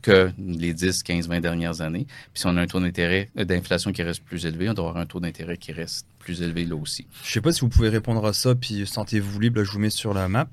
que 0.01 0.31
les 0.39 0.73
10, 0.73 1.03
15, 1.03 1.27
20 1.27 1.41
dernières 1.41 1.81
années. 1.81 2.05
Puis 2.33 2.41
si 2.41 2.47
on 2.47 2.55
a 2.57 2.61
un 2.61 2.67
taux 2.67 2.79
d'intérêt 2.79 3.29
euh, 3.37 3.43
d'inflation 3.43 3.91
qui 3.91 4.01
reste 4.01 4.23
plus 4.23 4.45
élevé, 4.45 4.69
on 4.69 4.73
doit 4.73 4.89
avoir 4.89 5.01
un 5.01 5.05
taux 5.05 5.19
d'intérêt 5.19 5.57
qui 5.57 5.73
reste 5.73 6.07
plus 6.19 6.41
élevé 6.41 6.65
là 6.65 6.75
aussi. 6.75 7.05
Je 7.23 7.31
sais 7.31 7.41
pas 7.41 7.51
si 7.51 7.61
vous 7.61 7.69
pouvez 7.69 7.89
répondre 7.89 8.25
à 8.25 8.33
ça, 8.33 8.55
puis 8.55 8.87
sentez-vous 8.87 9.39
libre, 9.39 9.63
je 9.63 9.71
vous 9.71 9.79
mets 9.79 9.89
sur 9.89 10.13
la 10.13 10.29
map. 10.29 10.47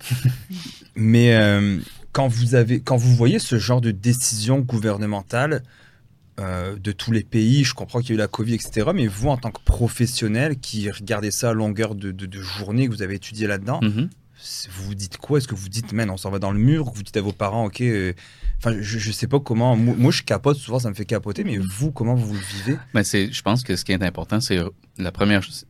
mais 0.97 1.35
euh, 1.37 1.79
quand, 2.13 2.27
vous 2.27 2.57
avez, 2.57 2.81
quand 2.81 2.97
vous 2.97 3.15
voyez 3.15 3.39
ce 3.39 3.59
genre 3.59 3.81
de 3.81 3.93
décision 3.93 4.59
gouvernementale, 4.59 5.63
euh, 6.39 6.77
de 6.77 6.93
tous 6.93 7.13
les 7.13 7.23
pays. 7.23 7.65
Je 7.65 7.75
comprends 7.75 8.01
qu'il 8.01 8.11
y 8.11 8.13
a 8.13 8.15
eu 8.15 8.19
la 8.19 8.29
Covid, 8.29 8.55
etc. 8.55 8.93
Mais 8.95 9.07
vous, 9.07 9.29
en 9.29 9.37
tant 9.37 9.51
que 9.51 9.61
professionnel 9.63 10.59
qui 10.59 10.91
regardez 10.91 11.31
ça 11.31 11.51
à 11.51 11.53
longueur 11.53 11.95
de, 11.95 12.15
journée, 12.41 12.89
que 12.89 12.93
vous 12.93 13.03
avez 13.03 13.17
étudié 13.17 13.47
là-dedans, 13.47 13.81
mm-hmm 13.83 14.09
vous 14.71 14.85
vous 14.85 14.95
dites 14.95 15.17
quoi? 15.19 15.39
Est-ce 15.39 15.49
que 15.49 15.55
vous 15.55 15.69
dites, 15.69 15.93
man, 15.93 16.11
on 16.11 16.17
s'en 16.17 16.31
va 16.31 16.39
dans 16.39 16.53
le 16.53 16.59
mur? 16.59 16.91
Vous 16.95 17.03
dites 17.03 17.17
à 17.17 17.21
vos 17.21 17.33
parents, 17.33 17.67
ok. 17.67 17.81
euh, 17.83 18.13
Enfin, 18.59 18.77
je, 18.81 18.99
je 18.99 19.11
sais 19.13 19.27
pas 19.27 19.41
comment. 19.41 19.75
Moi, 19.77 19.95
moi, 19.97 20.11
je 20.13 20.23
capote 20.23 20.57
souvent, 20.59 20.79
ça 20.79 20.91
me 20.91 20.95
fait 20.95 21.05
capoter. 21.07 21.45
Mais 21.45 21.57
vous, 21.59 21.93
comment 21.93 22.15
vous 22.15 22.35
le 22.35 22.41
vivez? 22.41 22.77
Mais 22.95 23.05
c'est, 23.05 23.33
je 23.33 23.43
pense 23.43 23.63
que 23.63 23.75
ce 23.77 23.85
qui 23.85 23.93
est 23.93 24.03
important, 24.03 24.41
c'est 24.41 24.59
la 24.99 25.13
première 25.13 25.43
chose, 25.43 25.65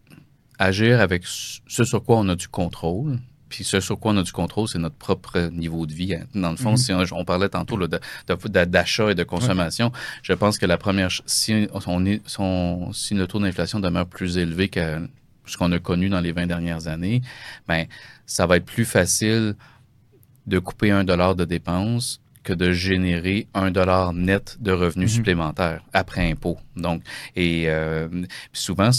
agir 0.58 1.00
avec 1.00 1.22
ce 1.24 1.84
sur 1.84 2.02
quoi 2.04 2.18
on 2.18 2.28
a 2.28 2.36
du 2.36 2.48
contrôle. 2.48 3.18
Puis 3.48 3.64
ce 3.64 3.80
sur 3.80 3.98
quoi 3.98 4.12
on 4.12 4.16
a 4.16 4.22
du 4.22 4.30
contrôle, 4.32 4.68
c'est 4.68 4.78
notre 4.78 4.94
propre 4.96 5.50
niveau 5.52 5.84
de 5.86 5.92
vie. 5.92 6.14
Dans 6.34 6.50
le 6.52 6.56
fond, 6.56 6.70
Mhm. 6.72 6.76
si 6.76 6.92
on, 6.92 7.02
on 7.12 7.24
parlait 7.24 7.48
tantôt 7.48 7.76
là, 7.76 7.88
de- 7.88 8.64
d'achat 8.64 9.10
et 9.10 9.14
de 9.16 9.24
consommation, 9.24 9.90
je 10.22 10.32
pense 10.34 10.56
que 10.58 10.66
la 10.66 10.78
première, 10.78 11.10
si, 11.26 11.66
on 11.86 12.06
est, 12.06 12.22
si, 12.28 12.36
on- 12.40 12.92
si 12.92 13.14
le 13.14 13.26
taux 13.26 13.40
d'inflation 13.40 13.80
demeure 13.80 14.06
plus 14.06 14.36
élevé 14.38 14.68
que 14.68 15.00
ce 15.46 15.56
qu'on 15.56 15.72
a 15.72 15.80
connu 15.80 16.08
dans 16.08 16.20
les 16.20 16.30
20 16.30 16.46
dernières 16.46 16.86
années, 16.86 17.22
ben 17.66 17.86
ça 18.30 18.46
va 18.46 18.56
être 18.58 18.64
plus 18.64 18.84
facile 18.84 19.54
de 20.46 20.58
couper 20.60 20.90
un 20.92 21.02
dollar 21.04 21.34
de 21.34 21.44
dépenses 21.44 22.20
que 22.44 22.52
de 22.52 22.70
générer 22.72 23.48
un 23.54 23.70
dollar 23.72 24.12
net 24.12 24.56
de 24.60 24.70
revenus 24.72 25.10
Mhm. 25.10 25.16
supplémentaires 25.16 25.82
après 25.92 26.30
impôt. 26.30 26.56
Donc, 26.76 27.02
et 27.34 27.64
euh, 27.68 28.08
souvent, 28.52 28.90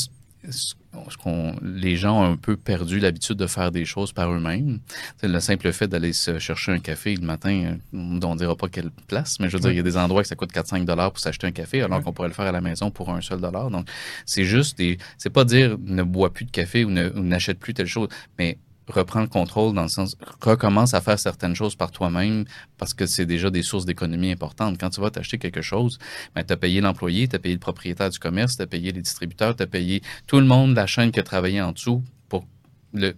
qu'on, 1.23 1.55
les 1.63 1.95
gens 1.95 2.21
ont 2.21 2.31
un 2.33 2.35
peu 2.35 2.57
perdu 2.57 2.99
l'habitude 2.99 3.37
de 3.37 3.47
faire 3.47 3.71
des 3.71 3.85
choses 3.85 4.11
par 4.11 4.29
eux-mêmes. 4.31 4.79
C'est 5.19 5.27
le 5.27 5.39
simple 5.39 5.71
fait 5.71 5.87
d'aller 5.87 6.13
se 6.13 6.37
chercher 6.39 6.73
un 6.73 6.79
café 6.79 7.15
le 7.15 7.25
matin, 7.25 7.75
euh, 7.93 7.97
on 7.97 8.33
ne 8.33 8.37
dira 8.37 8.55
pas 8.55 8.67
quelle 8.67 8.91
place, 9.07 9.39
mais 9.39 9.47
je 9.49 9.53
veux 9.57 9.61
dire, 9.61 9.71
il 9.71 9.77
y 9.77 9.79
a 9.79 9.83
des 9.83 9.97
endroits 9.97 10.21
que 10.23 10.27
ça 10.27 10.35
coûte 10.35 10.51
4-5 10.51 10.83
dollars 10.85 11.11
pour 11.11 11.19
s'acheter 11.19 11.47
un 11.47 11.51
café, 11.51 11.81
alors 11.81 12.01
qu'on 12.03 12.11
pourrait 12.11 12.27
le 12.27 12.33
faire 12.33 12.45
à 12.47 12.51
la 12.51 12.61
maison 12.61 12.91
pour 12.91 13.09
un 13.11 13.21
seul 13.21 13.39
dollar. 13.39 13.69
Donc, 13.71 13.87
c'est 14.25 14.43
juste 14.43 14.77
des, 14.77 14.97
c'est 15.17 15.29
pas 15.29 15.45
dire 15.45 15.77
ne 15.81 16.03
bois 16.03 16.31
plus 16.33 16.45
de 16.45 16.51
café 16.51 16.83
ou 16.85 16.89
ne- 16.89 17.09
ou 17.11 17.21
n'achète 17.21 17.59
plus 17.59 17.73
telle 17.73 17.87
chose, 17.87 18.09
mais 18.37 18.57
reprends 18.87 19.21
le 19.21 19.27
contrôle 19.27 19.73
dans 19.73 19.83
le 19.83 19.87
sens, 19.87 20.15
recommence 20.41 20.93
à 20.93 21.01
faire 21.01 21.17
certaines 21.19 21.55
choses 21.55 21.75
par 21.75 21.91
toi-même 21.91 22.45
parce 22.77 22.93
que 22.93 23.05
c'est 23.05 23.25
déjà 23.25 23.49
des 23.49 23.61
sources 23.63 23.85
d'économie 23.85 24.31
importantes. 24.31 24.77
Quand 24.79 24.89
tu 24.89 24.99
vas 25.01 25.09
t'acheter 25.11 25.37
quelque 25.37 25.61
chose, 25.61 25.97
ben, 26.35 26.43
tu 26.43 26.51
as 26.53 26.57
payé 26.57 26.81
l'employé, 26.81 27.27
tu 27.27 27.35
as 27.35 27.39
payé 27.39 27.53
le 27.55 27.59
propriétaire 27.59 28.09
du 28.09 28.19
commerce, 28.19 28.57
tu 28.57 28.63
as 28.63 28.67
payé 28.67 28.91
les 28.91 29.01
distributeurs, 29.01 29.55
tu 29.55 29.63
as 29.63 29.67
payé 29.67 30.01
tout 30.27 30.39
le 30.39 30.45
monde 30.45 30.71
de 30.71 30.75
la 30.75 30.87
chaîne 30.87 31.11
qui 31.11 31.19
a 31.19 31.23
travaillé 31.23 31.61
en 31.61 31.71
dessous 31.71 32.03
pour, 32.27 32.45
le, 32.93 33.13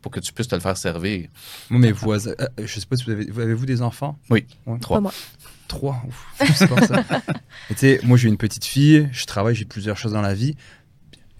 pour 0.00 0.12
que 0.12 0.20
tu 0.20 0.32
puisses 0.32 0.48
te 0.48 0.54
le 0.54 0.60
faire 0.60 0.76
servir. 0.76 1.28
Moi, 1.70 1.80
mes 1.80 1.92
voisins. 1.92 2.32
euh, 2.40 2.46
je 2.64 2.80
sais 2.80 2.86
pas 2.86 2.96
si 2.96 3.04
vous 3.04 3.10
avez. 3.10 3.30
vous- 3.30 3.40
Avez-vous 3.40 3.66
des 3.66 3.82
enfants? 3.82 4.18
Oui, 4.30 4.46
Ouais. 4.66 4.78
trois. 4.78 5.00
Moi. 5.00 5.12
Trois? 5.66 6.02
Ouf, 6.08 6.26
c'est 6.54 6.66
pas 6.68 6.86
ça. 6.86 7.04
Et 7.82 8.00
moi, 8.02 8.16
j'ai 8.16 8.28
une 8.28 8.38
petite 8.38 8.64
fille, 8.64 9.06
je 9.12 9.26
travaille, 9.26 9.54
j'ai 9.54 9.66
plusieurs 9.66 9.98
choses 9.98 10.12
dans 10.12 10.22
la 10.22 10.32
vie. 10.34 10.56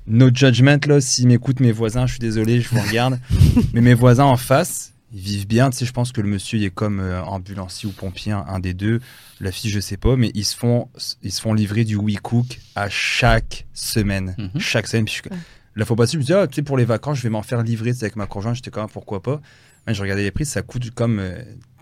No 0.08 0.30
judgment, 0.32 0.78
là, 0.86 1.00
s'ils 1.00 1.28
m'écoutent, 1.28 1.60
mes 1.60 1.72
voisins, 1.72 2.06
je 2.06 2.12
suis 2.12 2.20
désolé, 2.20 2.60
je 2.60 2.68
vous 2.70 2.80
regarde. 2.80 3.20
Mais 3.74 3.82
mes 3.82 3.94
voisins 3.94 4.24
en 4.24 4.38
face, 4.38 4.94
ils 5.12 5.20
vivent 5.20 5.46
bien. 5.46 5.68
Tu 5.70 5.78
sais, 5.78 5.84
je 5.84 5.92
pense 5.92 6.12
que 6.12 6.20
le 6.22 6.28
monsieur, 6.28 6.58
il 6.58 6.64
est 6.64 6.70
comme 6.70 7.00
euh, 7.00 7.22
ambulancier 7.22 7.88
ou 7.88 7.92
pompier, 7.92 8.32
un, 8.32 8.44
un 8.48 8.58
des 8.58 8.72
deux. 8.72 9.00
La 9.40 9.52
fille, 9.52 9.70
je 9.70 9.80
sais 9.80 9.96
pas, 9.96 10.16
mais 10.16 10.32
ils 10.34 10.44
se 10.44 10.56
font, 10.56 10.88
ils 11.22 11.30
se 11.30 11.40
font 11.40 11.54
livrer 11.54 11.84
du 11.84 11.96
WeCook 11.96 12.58
à 12.74 12.88
chaque 12.88 13.66
semaine. 13.72 14.34
Mhm. 14.38 14.60
Chaque 14.60 14.86
semaine. 14.88 15.04
Puis 15.04 15.20
je, 15.24 15.30
la 15.76 15.84
fois 15.84 15.96
passée, 15.96 16.12
je 16.14 16.18
me 16.18 16.22
disais, 16.22 16.34
ah, 16.34 16.46
tu 16.46 16.56
sais, 16.56 16.62
pour 16.62 16.76
les 16.76 16.84
vacances, 16.84 17.18
je 17.18 17.22
vais 17.22 17.28
m'en 17.28 17.42
faire 17.42 17.62
livrer 17.62 17.92
sais, 17.92 18.04
avec 18.04 18.16
ma 18.16 18.26
conjointe. 18.26 18.56
J'étais 18.56 18.70
quand 18.70 18.80
même, 18.80 18.90
pourquoi 18.90 19.22
pas? 19.22 19.40
Mais 19.86 19.94
je 19.94 20.02
regardais 20.02 20.24
les 20.24 20.30
prix, 20.30 20.44
ça 20.44 20.62
coûte 20.62 20.90
comme. 20.90 21.22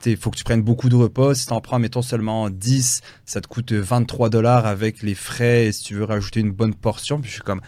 Il 0.05 0.17
faut 0.17 0.31
que 0.31 0.37
tu 0.37 0.45
prennes 0.45 0.63
beaucoup 0.63 0.89
de 0.89 0.95
repas. 0.95 1.35
Si 1.35 1.47
tu 1.47 1.53
en 1.53 1.61
prends, 1.61 1.79
mettons, 1.79 2.03
seulement 2.03 2.51
10, 2.51 3.01
ça 3.25 3.41
te 3.41 3.49
coûte 3.49 3.73
23 3.73 4.29
dollars 4.29 4.67
avec 4.67 5.03
les 5.03 5.15
frais 5.15 5.67
et 5.67 5.73
si 5.73 5.83
tu 5.83 5.95
veux 5.95 6.05
rajouter 6.05 6.41
une 6.41 6.53
bonne 6.53 6.75
portion. 6.75 7.21
Puis 7.21 7.29
je 7.29 7.35
suis 7.35 7.43
comme. 7.43 7.61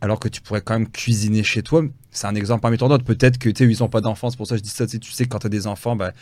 Alors 0.00 0.20
que 0.20 0.28
tu 0.28 0.40
pourrais 0.40 0.60
quand 0.60 0.74
même 0.74 0.88
cuisiner 0.88 1.42
chez 1.42 1.62
toi. 1.62 1.82
C'est 2.10 2.26
un 2.26 2.34
exemple 2.34 2.62
parmi 2.62 2.78
tant 2.78 2.88
d'autres. 2.88 3.04
Peut-être 3.04 3.38
que 3.38 3.48
tu 3.48 3.64
sais, 3.64 3.72
ils 3.72 3.82
n'ont 3.82 3.88
pas 3.88 4.00
d'enfants, 4.00 4.30
c'est 4.30 4.36
pour 4.36 4.46
ça 4.46 4.54
que 4.54 4.58
je 4.58 4.64
dis 4.64 4.70
ça. 4.70 4.86
Tu 4.86 4.92
sais, 4.92 4.98
tu 4.98 5.12
sais, 5.12 5.26
quand 5.26 5.40
tu 5.40 5.46
as 5.46 5.50
des 5.50 5.66
enfants, 5.66 5.96
bah, 5.96 6.12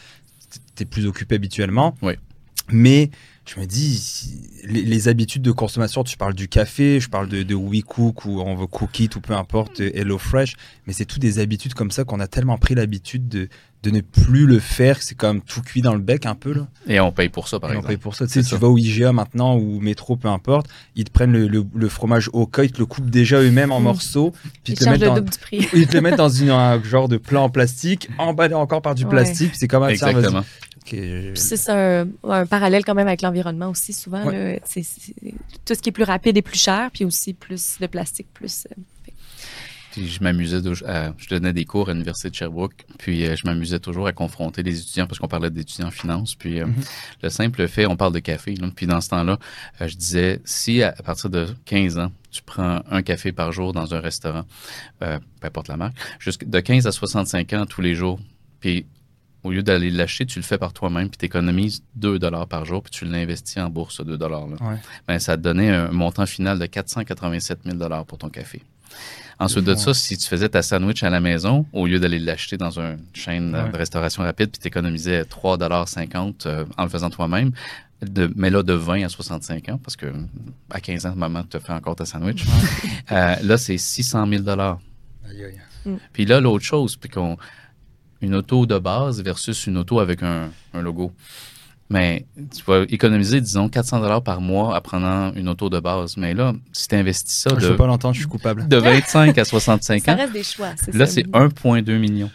tu 0.75 0.83
es 0.83 0.87
plus 0.87 1.07
occupé 1.07 1.35
habituellement. 1.35 1.95
Oui. 2.03 2.15
Mais 2.71 3.11
je 3.47 3.61
me 3.61 3.67
dis, 3.67 4.41
les, 4.65 4.83
les 4.83 5.09
habitudes 5.09 5.43
de 5.43 5.53
consommation, 5.53 6.03
tu 6.03 6.17
parles 6.17 6.35
du 6.35 6.49
café, 6.49 6.99
je 6.99 7.09
parle 7.09 7.29
de, 7.29 7.43
de 7.43 7.55
WeCook 7.55 8.25
ou 8.25 8.41
on 8.41 8.57
veut 8.57 8.67
Cook 8.67 8.99
It 8.99 9.15
ou 9.15 9.21
peu 9.21 9.35
importe, 9.35 9.81
euh, 9.81 9.91
Hello 9.95 10.19
Fresh, 10.19 10.57
mais 10.87 10.93
c'est 10.93 11.05
tout 11.05 11.21
des 11.21 11.39
habitudes 11.39 11.75
comme 11.75 11.93
ça 11.93 12.03
qu'on 12.03 12.19
a 12.19 12.27
tellement 12.27 12.59
pris 12.59 12.75
l'habitude 12.75 13.29
de, 13.29 13.49
de 13.87 13.91
ne 13.97 14.01
plus 14.01 14.47
le 14.47 14.59
faire, 14.59 15.01
c'est 15.03 15.15
comme 15.15 15.41
tout 15.41 15.63
cuit 15.63 15.81
dans 15.83 15.95
le 15.95 16.01
bec 16.01 16.27
un 16.27 16.35
peu. 16.35 16.53
Là. 16.53 16.67
Et 16.87 16.99
on 17.01 17.13
paye 17.13 17.29
pour 17.29 17.49
ça, 17.49 17.61
par 17.61 17.71
Et 17.71 17.73
on 17.75 17.77
exemple. 17.77 17.89
paye 17.89 17.97
pour 17.97 18.15
ça. 18.15 18.27
Tu 18.27 18.33
sais, 18.35 18.43
tu 18.43 18.49
ça. 18.51 18.57
vas 18.57 18.69
au 18.69 18.77
IGA 18.79 19.13
maintenant 19.13 19.57
ou 19.57 19.77
au 19.79 19.81
métro, 19.81 20.17
peu 20.17 20.29
importe, 20.29 20.67
ils 20.95 21.05
te 21.05 21.11
prennent 21.11 21.33
le, 21.33 21.47
le- 21.49 21.65
le 21.75 21.89
fromage 21.89 22.29
au 22.33 22.47
cas, 22.47 22.65
ils 22.65 22.73
te 22.73 22.79
le 22.79 22.87
coupent 22.87 23.11
déjà 23.11 23.41
eux-mêmes 23.41 23.73
en 23.73 23.81
Mm. 23.81 23.85
morceaux, 23.85 24.31
puis 24.31 24.51
Ils 24.67 24.71
ils 24.73 24.79
te 24.79 24.85
le 24.85 24.91
mettent 24.91 25.01
dans, 25.01 25.15
double 25.15 25.31
du 25.31 25.39
prix. 25.39 25.69
ils 25.75 25.87
te 25.87 25.95
le 25.95 26.01
mettent 26.01 26.17
dans 26.17 26.29
une, 26.29 26.51
un 26.51 26.83
genre 26.83 27.09
de 27.09 27.17
plat 27.17 27.41
en 27.41 27.49
plastique, 27.49 28.09
emballé 28.19 28.55
encore 28.55 28.83
par 28.83 28.95
du 28.95 29.05
Ouais. 29.05 29.11
plastique, 29.11 29.53
c'est 29.55 29.69
comme 29.69 29.83
ça. 29.85 29.91
Exactement. 29.91 30.43
C'est 31.35 31.69
un, 31.71 32.07
un 32.25 32.47
parallèle 32.47 32.85
quand 32.85 32.95
même 32.95 33.09
avec 33.09 33.23
l'environnement 33.23 33.71
aussi, 33.71 33.93
souvent. 33.93 34.25
Ouais. 34.27 34.55
là. 34.55 34.83
Tout 35.65 35.75
ce 35.75 35.81
qui 35.83 35.89
est 35.89 35.93
plus 35.93 36.05
rapide 36.05 36.37
et 36.37 36.43
plus 36.43 36.59
cher, 36.61 36.91
puis 36.93 37.05
aussi 37.05 37.35
plus 37.35 37.79
de 37.81 37.87
plastique, 37.87 38.29
plus... 38.33 38.67
euh, 38.71 38.81
Puis 39.97 40.09
je 40.09 40.23
m'amusais, 40.23 40.59
à- 40.87 41.15
je 41.17 41.29
donnais 41.31 41.55
des 41.55 41.65
cours 41.65 41.89
à 41.89 41.93
l'université 41.95 42.29
de 42.29 42.35
Sherbrooke, 42.35 42.85
puis 42.99 43.25
euh, 43.25 43.35
je 43.35 43.47
m'amusais 43.47 43.79
toujours 43.79 44.07
à 44.07 44.13
confronter 44.13 44.63
les 44.63 44.79
étudiants 44.79 45.07
parce 45.07 45.19
qu'on 45.19 45.27
parlait 45.27 45.49
d'étudiants 45.49 45.87
en 45.87 45.91
finance. 45.91 46.35
Puis 46.35 46.61
euh, 46.61 46.67
Mhm. 46.67 46.75
le 47.23 47.29
simple 47.31 47.67
fait, 47.67 47.87
on 47.87 47.97
parle 47.97 48.13
de 48.13 48.19
café, 48.19 48.55
là, 48.57 48.69
puis 48.77 48.87
dans 48.87 49.01
ce 49.01 49.09
temps-là, 49.09 49.39
euh, 49.81 49.89
je 49.89 49.97
disais 49.97 50.43
si 50.45 50.83
à, 50.83 50.91
à 50.91 51.03
partir 51.03 51.31
de 51.31 51.47
15 51.65 51.99
ans, 51.99 52.13
tu 52.31 52.43
prends 52.43 52.83
un 52.91 53.01
café 53.03 53.33
par 53.33 53.53
jour 53.53 53.73
dans 53.73 53.95
un 53.95 54.01
restaurant, 54.01 54.45
euh, 55.03 55.19
peu 55.41 55.47
importe 55.47 55.69
la 55.69 55.79
marque, 55.79 55.95
de 56.45 56.61
15 56.61 56.87
à 56.87 56.93
65 56.93 57.55
ans 57.55 57.65
tous 57.65 57.81
les 57.81 57.95
jours, 57.95 58.21
puis 58.61 58.85
au 59.45 59.51
lieu 59.53 59.63
d'aller 59.63 59.91
l'acheter, 59.91 60.27
tu 60.27 60.39
le 60.41 60.45
fais 60.45 60.59
par 60.59 60.73
toi-même, 60.75 61.09
puis 61.09 61.17
tu 61.19 61.25
économises 61.25 61.83
2 61.95 62.19
dollars 62.19 62.49
par 62.49 62.67
jour, 62.67 62.83
puis 62.83 62.91
tu 62.91 63.07
l'investis 63.07 63.57
en 63.59 63.71
bourse, 63.71 63.97
ce 63.97 64.03
2 64.03 64.19
dollars 64.19 64.47
là. 64.49 64.57
Ouais. 64.61 64.77
Ben, 65.09 65.19
ça 65.19 65.37
te 65.39 65.43
donnait 65.43 65.71
un 65.71 65.91
montant 65.93 66.27
final 66.27 66.59
de 66.59 66.67
487 66.67 67.61
000 67.65 67.77
dollars 67.77 68.05
pour 68.05 68.19
ton 68.19 68.29
café. 68.29 68.61
Ensuite 69.39 69.65
de 69.65 69.75
ça, 69.75 69.93
si 69.93 70.17
tu 70.17 70.27
faisais 70.27 70.49
ta 70.49 70.63
sandwich 70.63 71.03
à 71.03 71.11
la 71.11 71.21
maison, 71.21 71.67
au 71.75 71.87
lieu 71.87 71.99
d'aller 72.01 72.19
l'acheter 72.19 72.57
dans 72.57 72.79
une 72.81 72.99
chaîne 73.13 73.55
Ouais. 73.55 73.71
de 73.71 73.77
restauration 73.77 74.23
rapide, 74.23 74.51
puis 74.51 74.61
tu 74.61 74.69
économisais 74.69 75.25
3,50 75.25 76.47
euh, 76.47 76.65
en 76.79 76.85
le 76.85 76.89
faisant 76.89 77.11
toi-même, 77.11 77.53
de, 78.03 78.31
mais 78.35 78.49
là, 78.51 78.63
de 78.63 78.73
20 78.73 79.05
à 79.05 79.09
65 79.11 79.69
ans, 79.69 79.79
parce 79.83 79.97
que 79.97 80.07
à 80.71 80.81
15 80.81 81.07
ans, 81.07 81.15
maman 81.17 81.43
te 81.43 81.59
fait 81.59 81.73
encore 81.73 81.97
ta 81.97 82.05
sandwich. 82.07 82.45
Euh, 83.13 83.37
là, 83.45 83.57
c'est 83.57 83.79
600 83.79 84.27
000 84.27 84.43
dollars. 84.43 84.81
Aïe, 85.31 85.45
aïe. 85.45 85.97
Puis 86.13 86.25
là, 86.27 86.41
l'autre 86.41 86.65
chose, 86.65 86.97
puis 86.97 87.09
qu'on 87.09 87.37
une 88.21 88.35
auto 88.35 88.67
de 88.67 88.79
base 88.81 89.23
versus 89.23 89.67
une 89.69 89.77
auto 89.79 90.01
avec 90.01 90.25
un, 90.25 90.51
un 90.75 90.83
logo. 90.83 91.13
Mais 91.89 92.27
tu 92.37 92.65
vas 92.67 92.83
économiser, 92.89 93.41
disons, 93.41 93.69
400 93.69 94.01
dollars 94.01 94.23
par 94.23 94.41
mois 94.41 94.77
en 94.77 94.81
prenant 94.81 95.33
une 95.35 95.49
auto 95.49 95.71
de 95.71 95.79
base. 95.79 96.17
Mais 96.17 96.35
là, 96.35 96.53
si 96.73 96.89
tu 96.89 96.95
investis 96.97 97.37
ça 97.43 97.51
Je 97.55 97.61
de, 97.61 97.67
veux 97.71 97.77
pas 97.77 97.87
l'entendre, 97.87 98.15
je 98.15 98.21
suis 98.21 98.29
coupable. 98.29 98.67
de 98.67 98.77
25 98.77 99.39
à 99.39 99.45
65 99.45 100.03
Ça 100.05 100.13
ans, 100.13 100.17
reste 100.17 100.33
des 100.33 100.43
choix, 100.43 100.71
c'est 100.77 100.95
là, 100.95 101.07
ça. 101.07 101.13
c'est 101.13 101.27
1,2 101.29 101.99
million. 101.99 102.31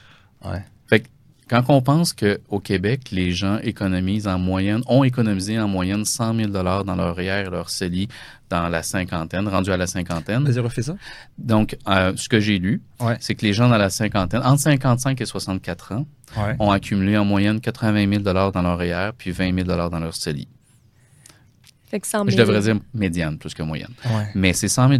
Ouais. 0.45 0.63
Quand 1.51 1.65
on 1.67 1.81
pense 1.81 2.13
qu'au 2.13 2.59
Québec, 2.61 3.09
les 3.11 3.33
gens 3.33 3.57
économisent 3.61 4.25
en 4.25 4.39
moyenne, 4.39 4.83
ont 4.87 5.03
économisé 5.03 5.59
en 5.59 5.67
moyenne 5.67 6.05
100 6.05 6.33
000 6.35 6.47
dollars 6.49 6.85
dans 6.85 6.95
leur 6.95 7.13
REER 7.13 7.43
et 7.47 7.49
leur 7.49 7.69
CELI 7.69 8.07
dans 8.49 8.69
la 8.69 8.83
cinquantaine, 8.83 9.49
rendu 9.49 9.69
à 9.69 9.75
la 9.75 9.85
cinquantaine. 9.85 10.45
Vas-y, 10.45 10.59
refais 10.61 10.81
ça? 10.81 10.95
Donc, 11.37 11.77
euh, 11.89 12.13
ce 12.15 12.29
que 12.29 12.39
j'ai 12.39 12.57
lu, 12.57 12.81
Ouais. 13.01 13.17
c'est 13.19 13.35
que 13.35 13.45
les 13.45 13.51
gens 13.51 13.67
dans 13.67 13.77
la 13.77 13.89
cinquantaine, 13.89 14.41
entre 14.45 14.61
55 14.61 15.19
et 15.19 15.25
64 15.25 15.91
ans, 15.91 16.05
Ouais. 16.37 16.55
ont 16.59 16.71
accumulé 16.71 17.17
en 17.17 17.25
moyenne 17.25 17.59
80 17.59 18.07
000 18.09 18.23
dans 18.23 18.61
leur 18.61 18.77
REER 18.77 19.11
puis 19.17 19.31
20 19.31 19.53
000 19.53 19.67
dans 19.67 19.99
leur 19.99 20.15
CELI. 20.15 20.47
Fait 21.89 21.99
que 21.99 22.07
100 22.07 22.19
000. 22.19 22.29
Je 22.29 22.37
devrais 22.37 22.61
dire 22.61 22.79
médiane 22.93 23.37
plus 23.37 23.53
que 23.53 23.63
moyenne. 23.63 23.91
Ouais. 24.05 24.27
Mais 24.35 24.53
c'est 24.53 24.69
100 24.69 24.87
000 24.87 24.99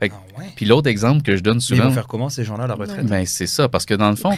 Fait 0.00 0.08
que- 0.08 0.14
Ah 0.14 0.38
ouais. 0.40 0.46
Puis 0.56 0.66
l'autre 0.66 0.88
exemple 0.88 1.22
que 1.22 1.36
je 1.36 1.42
donne 1.42 1.54
Mais 1.56 1.58
ils 1.58 1.62
souvent, 1.62 1.84
vont 1.88 1.94
faire 1.94 2.06
comment 2.06 2.28
ces 2.28 2.44
gens-là 2.44 2.64
à 2.64 2.66
la 2.66 2.74
retraite? 2.74 3.06
Ben, 3.06 3.24
c'est 3.26 3.46
ça, 3.46 3.68
parce 3.68 3.86
que 3.86 3.94
dans 3.94 4.10
le 4.10 4.16
fond, 4.16 4.30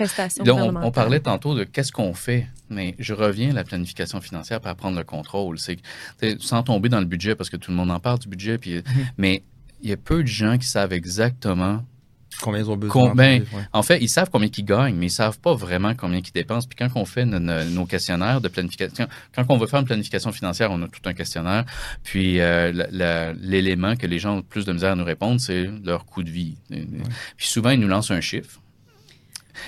là, 0.44 0.54
on, 0.54 0.72
on 0.86 0.90
parlait 0.92 1.20
tantôt 1.20 1.54
de 1.54 1.64
qu'est-ce 1.64 1.92
qu'on 1.92 2.14
fait, 2.14 2.46
mais 2.70 2.94
je 2.98 3.14
reviens 3.14 3.50
à 3.50 3.54
la 3.54 3.64
planification 3.64 4.20
financière 4.20 4.60
pour 4.60 4.74
prendre 4.76 4.96
le 4.96 5.04
contrôle. 5.04 5.58
C'est 5.58 5.78
sans 6.40 6.62
tomber 6.62 6.88
dans 6.88 7.00
le 7.00 7.06
budget, 7.06 7.34
parce 7.34 7.50
que 7.50 7.56
tout 7.56 7.70
le 7.70 7.76
monde 7.76 7.90
en 7.90 8.00
parle 8.00 8.18
du 8.18 8.28
budget, 8.28 8.58
puis, 8.58 8.82
mais 9.18 9.42
il 9.82 9.90
y 9.90 9.92
a 9.92 9.96
peu 9.96 10.22
de 10.22 10.28
gens 10.28 10.56
qui 10.58 10.66
savent 10.66 10.92
exactement 10.92 11.82
Combien 12.42 12.60
ils 12.60 12.70
ont 12.70 12.76
besoin 12.76 13.08
Combien- 13.10 13.40
ouais. 13.40 13.68
En 13.72 13.82
fait, 13.82 13.98
ils 14.00 14.08
savent 14.08 14.28
combien 14.30 14.48
ils 14.56 14.64
gagnent, 14.64 14.94
mais 14.96 15.06
ils 15.06 15.10
savent 15.10 15.38
pas 15.40 15.54
vraiment 15.54 15.94
combien 15.94 16.18
ils 16.18 16.32
dépensent. 16.32 16.68
Puis 16.68 16.76
quand 16.76 16.88
on 17.00 17.04
fait 17.04 17.24
nos, 17.24 17.38
nos- 17.38 17.64
nos 17.64 17.86
questionnaires 17.86 18.40
de 18.40 18.48
planification, 18.48 19.06
quand 19.34 19.44
on 19.48 19.56
veut 19.56 19.66
faire 19.66 19.80
une 19.80 19.86
planification 19.86 20.32
financière, 20.32 20.70
on 20.70 20.82
a 20.82 20.88
tout 20.88 21.00
un 21.06 21.14
questionnaire. 21.14 21.64
Puis 22.02 22.40
euh, 22.40 23.34
l'élément 23.40 23.96
que 23.96 24.06
les 24.06 24.18
gens 24.18 24.34
ont 24.34 24.36
le 24.36 24.42
plus 24.42 24.64
de 24.64 24.72
misère 24.72 24.92
à 24.92 24.96
nous 24.96 25.04
répondre, 25.04 25.40
c'est 25.40 25.68
leur 25.84 26.04
coût 26.06 26.22
de 26.22 26.30
vie. 26.30 26.56
Puis 27.36 27.46
souvent, 27.48 27.70
ils 27.70 27.80
nous 27.80 27.88
lancent 27.88 28.10
un 28.10 28.20
chiffre. 28.20 28.60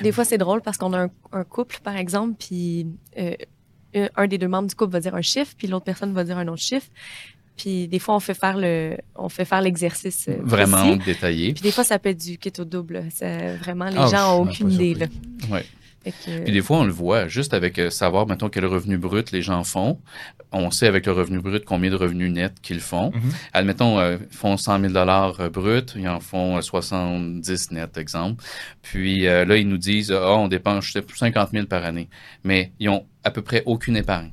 Des 0.03 0.13
fois, 0.13 0.25
c'est 0.25 0.39
drôle 0.39 0.61
parce 0.61 0.77
qu'on 0.77 0.93
a 0.93 1.05
un, 1.05 1.11
un 1.33 1.45
couple, 1.45 1.79
par 1.83 1.97
exemple, 1.97 2.35
puis 2.39 2.87
euh, 3.19 3.33
un 4.17 4.27
des 4.27 4.37
deux 4.37 4.49
membres 4.49 4.69
du 4.69 4.75
couple 4.75 4.93
va 4.93 5.01
dire 5.01 5.15
un 5.15 5.23
chiffre, 5.23 5.55
puis 5.57 5.67
l'autre 5.67 5.87
personne 5.87 6.13
va 6.13 6.25
dire 6.25 6.37
un 6.37 6.47
autre 6.49 6.63
chiffre. 6.63 6.87
Puis 7.59 7.89
des 7.89 7.99
fois, 7.99 8.15
on 8.15 8.21
fait 8.21 8.35
faire 8.35 8.57
le, 8.57 8.97
on 9.17 9.29
fait 9.29 9.45
faire 9.45 9.61
l'exercice. 9.61 10.27
euh, 10.29 10.37
Vraiment 10.41 10.95
précis. 10.97 11.05
détaillé. 11.05 11.53
Puis 11.53 11.63
des 11.63 11.73
fois, 11.73 11.85
ça 11.85 11.99
peut 11.99 12.09
être 12.11 12.21
du 12.25 12.39
keto 12.39 12.65
double. 12.65 13.05
C'est 13.11 13.57
vraiment, 13.57 13.87
les 13.91 13.99
Ah, 13.99 14.07
gens 14.07 14.37
n'ont 14.45 14.49
aucune 14.51 14.71
idée. 14.71 14.95
Là. 14.95 15.07
Ouais. 15.51 15.65
Fait 16.05 16.13
que- 16.13 16.45
Puis 16.45 16.53
des 16.53 16.61
fois, 16.63 16.79
on 16.79 16.85
le 16.85 16.93
voit, 16.93 17.27
juste 17.27 17.53
avec 17.55 17.77
euh, 17.81 17.91
savoir, 17.91 18.27
mettons, 18.29 18.49
quel 18.49 18.65
revenu 18.65 18.97
brut 18.97 19.33
les 19.33 19.43
gens 19.43 19.65
font. 19.65 19.99
On 20.53 20.71
sait 20.71 20.87
avec 20.87 21.05
le 21.07 21.13
revenu 21.13 21.41
brut 21.41 21.65
combien 21.65 21.91
de 21.91 21.97
revenus 21.97 22.31
nets 22.31 22.55
qu'ils 22.63 22.79
font. 22.81 23.11
Mhm. 23.11 23.21
Admettons, 23.53 23.99
euh, 23.99 24.17
ils 24.31 24.37
font 24.37 24.57
100 24.57 24.79
000 24.81 24.93
dollars 24.93 25.51
brut, 25.51 25.95
ils 25.97 26.09
en 26.09 26.21
font 26.21 26.57
euh, 26.57 26.61
70 26.61 27.73
net, 27.73 27.99
exemple. 27.99 28.43
Puis 28.83 29.27
euh, 29.27 29.45
là, 29.45 29.57
ils 29.57 29.69
nous 29.69 29.77
disent, 29.77 30.13
ah, 30.13 30.37
on 30.37 30.49
dépense 30.49 30.87
je 30.87 30.93
sais, 30.93 31.05
50 31.15 31.51
000 31.53 31.67
par 31.67 31.85
année. 31.85 32.09
Mais 32.45 32.73
ils 32.79 32.89
ont 32.89 33.05
à 33.25 33.31
peu 33.31 33.43
près 33.43 33.63
aucune 33.67 33.97
épargne. 33.97 34.31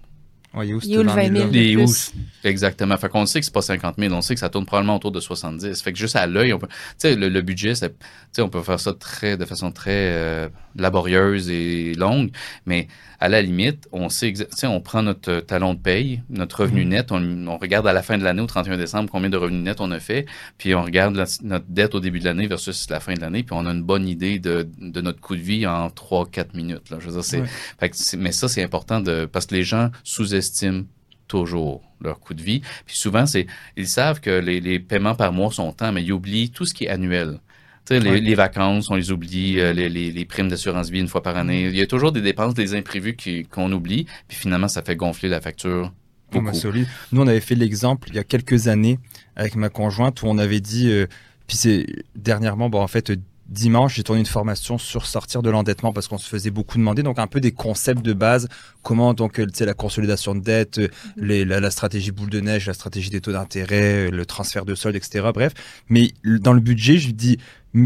Ouais, 0.55 0.67
il 0.67 0.71
est 0.71 0.73
où, 0.73 0.79
Il 0.83 0.93
est 0.93 0.97
où 0.97 1.03
le 1.03 1.09
20 1.09 1.21
000? 1.23 1.33
là? 1.33 1.45
de 1.45 1.51
Les 1.51 1.75
où? 1.75 1.79
plus. 1.85 2.11
Exactement. 2.43 2.95
Fait 2.97 3.09
qu'on 3.09 3.25
sait 3.25 3.39
que 3.39 3.45
c'est 3.45 3.53
pas 3.53 3.61
50 3.61 3.95
000, 3.97 4.13
on 4.13 4.21
sait 4.21 4.33
que 4.35 4.39
ça 4.39 4.49
tourne 4.49 4.65
probablement 4.65 4.95
autour 4.95 5.11
de 5.11 5.19
70. 5.19 5.81
Fait 5.81 5.91
que 5.91 5.97
juste 5.99 6.15
à 6.15 6.27
l'œil, 6.27 6.53
on 6.53 6.59
peut, 6.59 6.67
tu 6.67 6.73
sais, 6.97 7.15
le, 7.15 7.29
le 7.29 7.41
budget, 7.41 7.75
c'est, 7.75 7.89
tu 7.89 8.05
sais, 8.31 8.41
on 8.41 8.49
peut 8.49 8.61
faire 8.61 8.79
ça 8.79 8.93
très, 8.93 9.35
de 9.37 9.45
façon 9.45 9.71
très 9.71 9.91
euh, 10.13 10.49
laborieuse 10.75 11.49
et 11.49 11.93
longue, 11.95 12.31
mais 12.65 12.87
à 13.19 13.29
la 13.29 13.41
limite, 13.41 13.87
on 13.91 14.09
sait, 14.09 14.33
on 14.63 14.81
prend 14.81 15.01
notre 15.01 15.31
euh, 15.31 15.41
talon 15.41 15.73
de 15.73 15.79
paye, 15.79 16.21
notre 16.29 16.61
revenu 16.61 16.83
Mhm. 16.83 16.89
net, 16.89 17.11
on, 17.11 17.47
on 17.47 17.57
regarde 17.57 17.87
à 17.87 17.93
la 17.93 18.03
fin 18.03 18.17
de 18.17 18.23
l'année, 18.23 18.41
au 18.41 18.45
31 18.45 18.77
décembre, 18.77 19.09
combien 19.11 19.29
de 19.29 19.37
revenus 19.37 19.63
net 19.63 19.79
on 19.81 19.89
a 19.91 19.99
fait, 19.99 20.25
puis 20.57 20.75
on 20.75 20.83
regarde 20.83 21.15
la- 21.15 21.25
notre 21.43 21.65
dette 21.69 21.95
au 21.95 21.99
début 21.99 22.19
de 22.19 22.25
l'année 22.25 22.47
versus 22.47 22.89
la 22.89 22.99
fin 22.99 23.13
de 23.13 23.21
l'année, 23.21 23.43
puis 23.43 23.55
on 23.57 23.65
a 23.65 23.71
une 23.71 23.83
bonne 23.83 24.07
idée 24.07 24.37
de, 24.39 24.67
de 24.79 25.01
notre 25.01 25.21
coût 25.21 25.35
de 25.35 25.41
vie 25.41 25.65
en 25.65 25.89
3-4 25.89 26.55
minutes. 26.55 26.89
Là. 26.89 26.97
Je 26.99 27.05
veux 27.07 27.13
dire, 27.13 27.23
c'est, 27.23 27.41
Ouais. 27.41 27.47
fait 27.79 27.89
que 27.89 27.95
c'est- 27.97 28.17
mais 28.17 28.31
ça, 28.31 28.47
c'est 28.49 28.63
important 28.63 28.99
de, 28.99 29.25
parce 29.25 29.45
que 29.45 29.55
les 29.55 29.63
gens 29.63 29.89
sous-estiment 30.03 30.83
toujours 31.27 31.81
leur 32.01 32.19
coût 32.19 32.33
de 32.35 32.41
vie. 32.43 32.61
Puis 32.85 32.95
souvent, 32.97 33.25
c'est, 33.25 33.47
ils 33.77 33.87
savent 33.87 34.19
que 34.19 34.29
les, 34.29 34.59
les 34.61 34.79
paiements 34.79 35.15
par 35.15 35.31
mois 35.33 35.51
sont 35.51 35.71
temps, 35.71 35.91
mais 35.91 36.03
ils 36.03 36.11
oublient 36.11 36.51
tout 36.51 36.65
ce 36.65 36.73
qui 36.73 36.85
est 36.85 36.89
annuel. 36.89 37.39
Tu 37.87 37.93
sais, 37.93 37.99
les, 37.99 38.09
Ouais. 38.09 38.19
les 38.19 38.35
vacances, 38.35 38.89
on 38.89 38.95
les 38.95 39.11
oublie, 39.11 39.59
euh, 39.59 39.71
les, 39.73 39.89
les, 39.89 40.11
les 40.11 40.25
primes 40.25 40.47
d'assurance 40.49 40.89
vie 40.89 40.99
une 40.99 41.07
fois 41.07 41.21
par 41.21 41.37
année. 41.37 41.65
Il 41.67 41.75
y 41.75 41.81
a 41.81 41.87
toujours 41.87 42.11
des 42.11 42.21
dépenses, 42.21 42.53
des 42.55 42.73
imprévus 42.73 43.15
qui- 43.15 43.43
qu'on 43.45 43.71
oublie, 43.71 44.05
puis 44.27 44.37
finalement, 44.37 44.67
ça 44.67 44.81
fait 44.81 44.95
gonfler 44.95 45.29
la 45.29 45.39
facture 45.39 45.93
beaucoup. 46.31 46.53
solide. 46.53 46.87
Nous, 47.11 47.21
on 47.21 47.27
avait 47.27 47.39
fait 47.39 47.55
l'exemple 47.55 48.09
il 48.09 48.15
y 48.15 48.19
a 48.19 48.23
quelques 48.23 48.67
années 48.67 48.97
avec 49.35 49.55
ma 49.55 49.69
conjointe 49.69 50.23
où 50.23 50.25
on 50.27 50.37
avait 50.39 50.61
dit, 50.61 50.89
euh, 50.89 51.05
puis 51.47 51.57
c'est 51.57 51.85
dernièrement, 52.15 52.69
bon, 52.69 52.81
en 52.81 52.87
fait, 52.87 53.11
dimanche, 53.47 53.93
j'ai 53.97 54.03
tourné 54.03 54.19
une 54.21 54.25
formation 54.25 54.79
sur 54.79 55.05
sortir 55.05 55.43
de 55.43 55.51
l'endettement 55.51 55.93
parce 55.93 56.07
qu'on 56.07 56.17
se 56.17 56.27
faisait 56.27 56.49
beaucoup 56.49 56.79
demander, 56.79 57.03
donc 57.03 57.19
un 57.19 57.27
peu 57.27 57.39
des 57.39 57.51
concepts 57.51 58.01
de 58.03 58.13
base, 58.13 58.47
comment 58.81 59.13
donc, 59.13 59.39
euh, 59.39 59.45
tu 59.45 59.51
sais, 59.53 59.65
la 59.67 59.75
consolidation 59.75 60.33
de 60.33 60.39
dette, 60.39 60.79
euh, 60.79 60.87
les- 61.17 61.45
la, 61.45 61.59
la 61.59 61.69
stratégie 61.69 62.09
boule 62.09 62.31
de 62.31 62.39
neige, 62.39 62.65
la 62.65 62.73
stratégie 62.73 63.11
des 63.11 63.21
taux 63.21 63.33
d'intérêt, 63.33 64.09
le 64.09 64.25
transfert 64.25 64.65
de 64.65 64.73
solde, 64.73 64.95
etc. 64.95 65.27
Bref, 65.31 65.53
mais 65.89 66.11
dans 66.23 66.53
le 66.53 66.59
budget, 66.59 66.97
je 66.97 67.11
dis, 67.11 67.37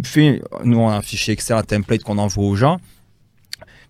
fais, 0.04 0.42
nous, 0.64 0.78
on 0.78 0.90
a 0.90 0.94
un 0.96 1.02
fichier 1.02 1.34
Excel, 1.34 1.58
un 1.58 1.64
template 1.64 2.04
qu'on 2.04 2.18
envoie 2.18 2.44
aux 2.46 2.56
gens, 2.56 2.80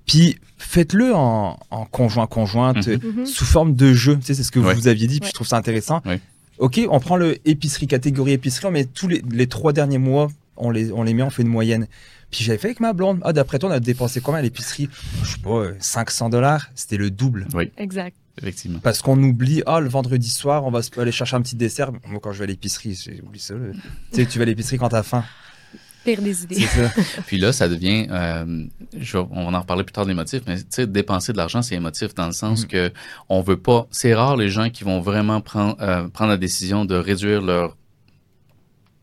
puis 0.05 0.37
faites-le 0.57 1.13
en, 1.15 1.57
en 1.69 1.85
conjoint-conjointe, 1.85 2.87
Mhm. 2.87 2.99
Mhm. 3.19 3.25
sous 3.25 3.45
forme 3.45 3.75
de 3.75 3.93
jeu. 3.93 4.17
Tu 4.17 4.23
sais, 4.27 4.33
c'est 4.33 4.43
ce 4.43 4.51
que 4.51 4.59
Ouais. 4.59 4.73
vous 4.73 4.87
aviez 4.87 5.07
dit, 5.07 5.19
puis 5.19 5.25
Ouais. 5.27 5.29
je 5.29 5.33
trouve 5.35 5.47
ça 5.47 5.57
intéressant. 5.57 6.01
Ouais. 6.05 6.19
Ok, 6.57 6.81
on 6.89 6.99
prend 6.99 7.15
le 7.15 7.37
épicerie, 7.47 7.87
catégorie 7.87 8.33
épicerie, 8.33 8.65
on 8.67 8.71
met 8.71 8.85
tous 8.85 9.07
les, 9.07 9.23
les 9.31 9.47
trois 9.47 9.71
derniers 9.71 9.97
mois, 9.97 10.27
on 10.57 10.71
les, 10.71 10.91
on 10.91 11.03
les 11.03 11.13
met, 11.13 11.23
on 11.23 11.29
fait 11.29 11.43
une 11.43 11.47
moyenne. 11.47 11.87
Puis 12.31 12.43
j'avais 12.43 12.57
fait 12.57 12.67
avec 12.67 12.79
ma 12.79 12.93
blonde. 12.93 13.19
Ah, 13.23 13.31
d'après 13.33 13.57
toi, 13.59 13.69
on 13.69 13.71
a 13.71 13.79
dépensé 13.79 14.19
combien 14.21 14.39
à 14.39 14.41
l'épicerie? 14.41 14.89
Je 15.23 15.31
sais 15.31 15.37
pas, 15.41 15.49
euh, 15.49 15.75
500 15.79 16.29
dollars. 16.29 16.69
C'était 16.75 16.97
le 16.97 17.09
double. 17.09 17.47
Exact. 17.77 18.15
Effectivement. 18.41 18.79
Parce 18.79 19.01
qu'on 19.01 19.21
oublie, 19.23 19.63
ah, 19.65 19.79
le 19.79 19.89
vendredi 19.89 20.29
soir, 20.29 20.65
on 20.65 20.71
va 20.71 20.81
se- 20.81 20.97
aller 20.99 21.11
chercher 21.11 21.35
un 21.37 21.41
petit 21.41 21.55
dessert. 21.55 21.91
Moi, 22.07 22.19
quand 22.21 22.31
je 22.31 22.37
vais 22.39 22.43
à 22.43 22.47
l'épicerie, 22.47 22.93
j'oublie 23.19 23.39
ça. 23.39 23.53
le- 23.55 23.71
tu 23.73 23.79
sais, 24.11 24.25
tu 24.25 24.37
vas 24.37 24.43
à 24.43 24.45
l'épicerie 24.45 24.77
quand 24.77 24.89
t'as 24.89 25.03
faim. 25.03 25.23
Pire 26.15 26.21
des 26.21 26.43
idées. 26.43 26.55
C'est 26.55 26.87
ça. 26.87 27.21
Puis 27.27 27.37
là, 27.37 27.51
ça 27.51 27.67
devient, 27.67 28.07
euh, 28.09 28.65
je 28.97 29.17
on 29.17 29.51
va 29.51 29.57
en 29.57 29.61
reparler 29.61 29.83
plus 29.83 29.93
tard 29.93 30.05
des 30.05 30.13
motifs, 30.13 30.41
mais 30.47 30.57
tu 30.57 30.65
sais, 30.69 30.87
dépenser 30.87 31.31
de 31.33 31.37
l'argent, 31.37 31.61
c'est 31.61 31.75
émotif 31.75 32.13
dans 32.15 32.25
le 32.25 32.31
sens 32.31 32.61
Mhm. 32.63 32.67
que 32.67 32.91
on 33.29 33.41
veut 33.41 33.57
pas. 33.57 33.87
C'est 33.91 34.13
rare 34.13 34.37
les 34.37 34.49
gens 34.49 34.69
qui 34.69 34.83
vont 34.83 34.99
vraiment 35.01 35.41
prendre 35.41 35.75
euh, 35.81 36.07
prendre 36.07 36.31
la 36.31 36.37
décision 36.37 36.85
de 36.85 36.95
réduire 36.95 37.41
leur 37.41 37.75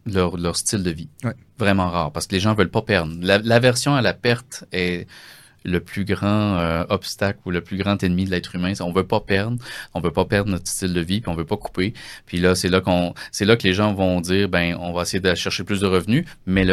leur, 0.07 0.37
leur 0.37 0.57
style 0.57 0.83
de 0.85 0.91
vie. 0.91 1.09
Ouais. 1.25 1.35
Vraiment 1.59 1.91
rare, 1.91 2.13
parce 2.13 2.27
que 2.29 2.35
les 2.35 2.41
gens 2.41 2.55
veulent 2.55 2.71
pas 2.71 2.83
perdre. 2.83 3.13
La- 3.23 3.39
L'aversion 3.39 3.97
à 3.97 4.03
la 4.03 4.15
perte 4.15 4.65
est 4.73 5.09
le 5.67 5.81
plus 5.81 6.05
grand 6.05 6.59
euh, 6.59 6.85
obstacle 6.89 7.41
ou 7.45 7.51
le 7.51 7.61
plus 7.61 7.77
grand 7.77 8.03
ennemi 8.03 8.25
de 8.25 8.31
l'être 8.31 8.55
humain. 8.55 8.73
On 8.81 8.93
veut 8.93 9.07
pas 9.07 9.21
perdre, 9.21 9.59
on 9.95 10.01
veut 10.01 10.11
pas 10.11 10.25
perdre 10.25 10.51
notre 10.51 10.69
style 10.69 10.95
de 10.95 11.01
vie, 11.01 11.21
puis 11.21 11.31
on 11.31 11.35
veut 11.35 11.45
pas 11.45 11.57
couper. 11.57 11.93
Puis 12.25 12.39
là, 12.39 12.55
c'est 12.55 12.69
là 12.69 12.81
qu'on, 12.81 13.15
c'est 13.33 13.45
là 13.45 13.57
que 13.57 13.65
les 13.65 13.75
gens 13.75 13.93
vont 13.93 14.21
dire, 14.21 14.49
ben, 14.49 14.77
on 14.81 14.93
va 14.93 15.03
essayer 15.03 15.21
d'aller 15.21 15.37
chercher 15.37 15.65
plus 15.65 15.81
de 15.81 15.87
revenus, 15.87 16.25
mais 16.47 16.67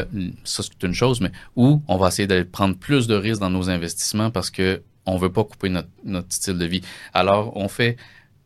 ça 0.44 0.64
c'est 0.64 0.84
une 0.88 0.94
chose, 0.94 1.20
mais 1.22 1.32
ou 1.56 1.82
on 1.88 1.98
va 1.98 2.08
essayer 2.08 2.28
d'aller 2.28 2.46
prendre 2.46 2.78
plus 2.78 3.08
de 3.08 3.16
risques 3.16 3.42
dans 3.42 3.50
nos 3.50 3.70
investissements 3.70 4.32
parce 4.32 4.50
que 4.50 4.82
on 5.06 5.18
veut 5.18 5.32
pas 5.32 5.44
couper 5.44 5.70
notre 5.70 6.32
style 6.32 6.58
de 6.58 6.66
vie. 6.66 6.82
Alors, 7.14 7.58
on 7.58 7.68
fait, 7.68 7.98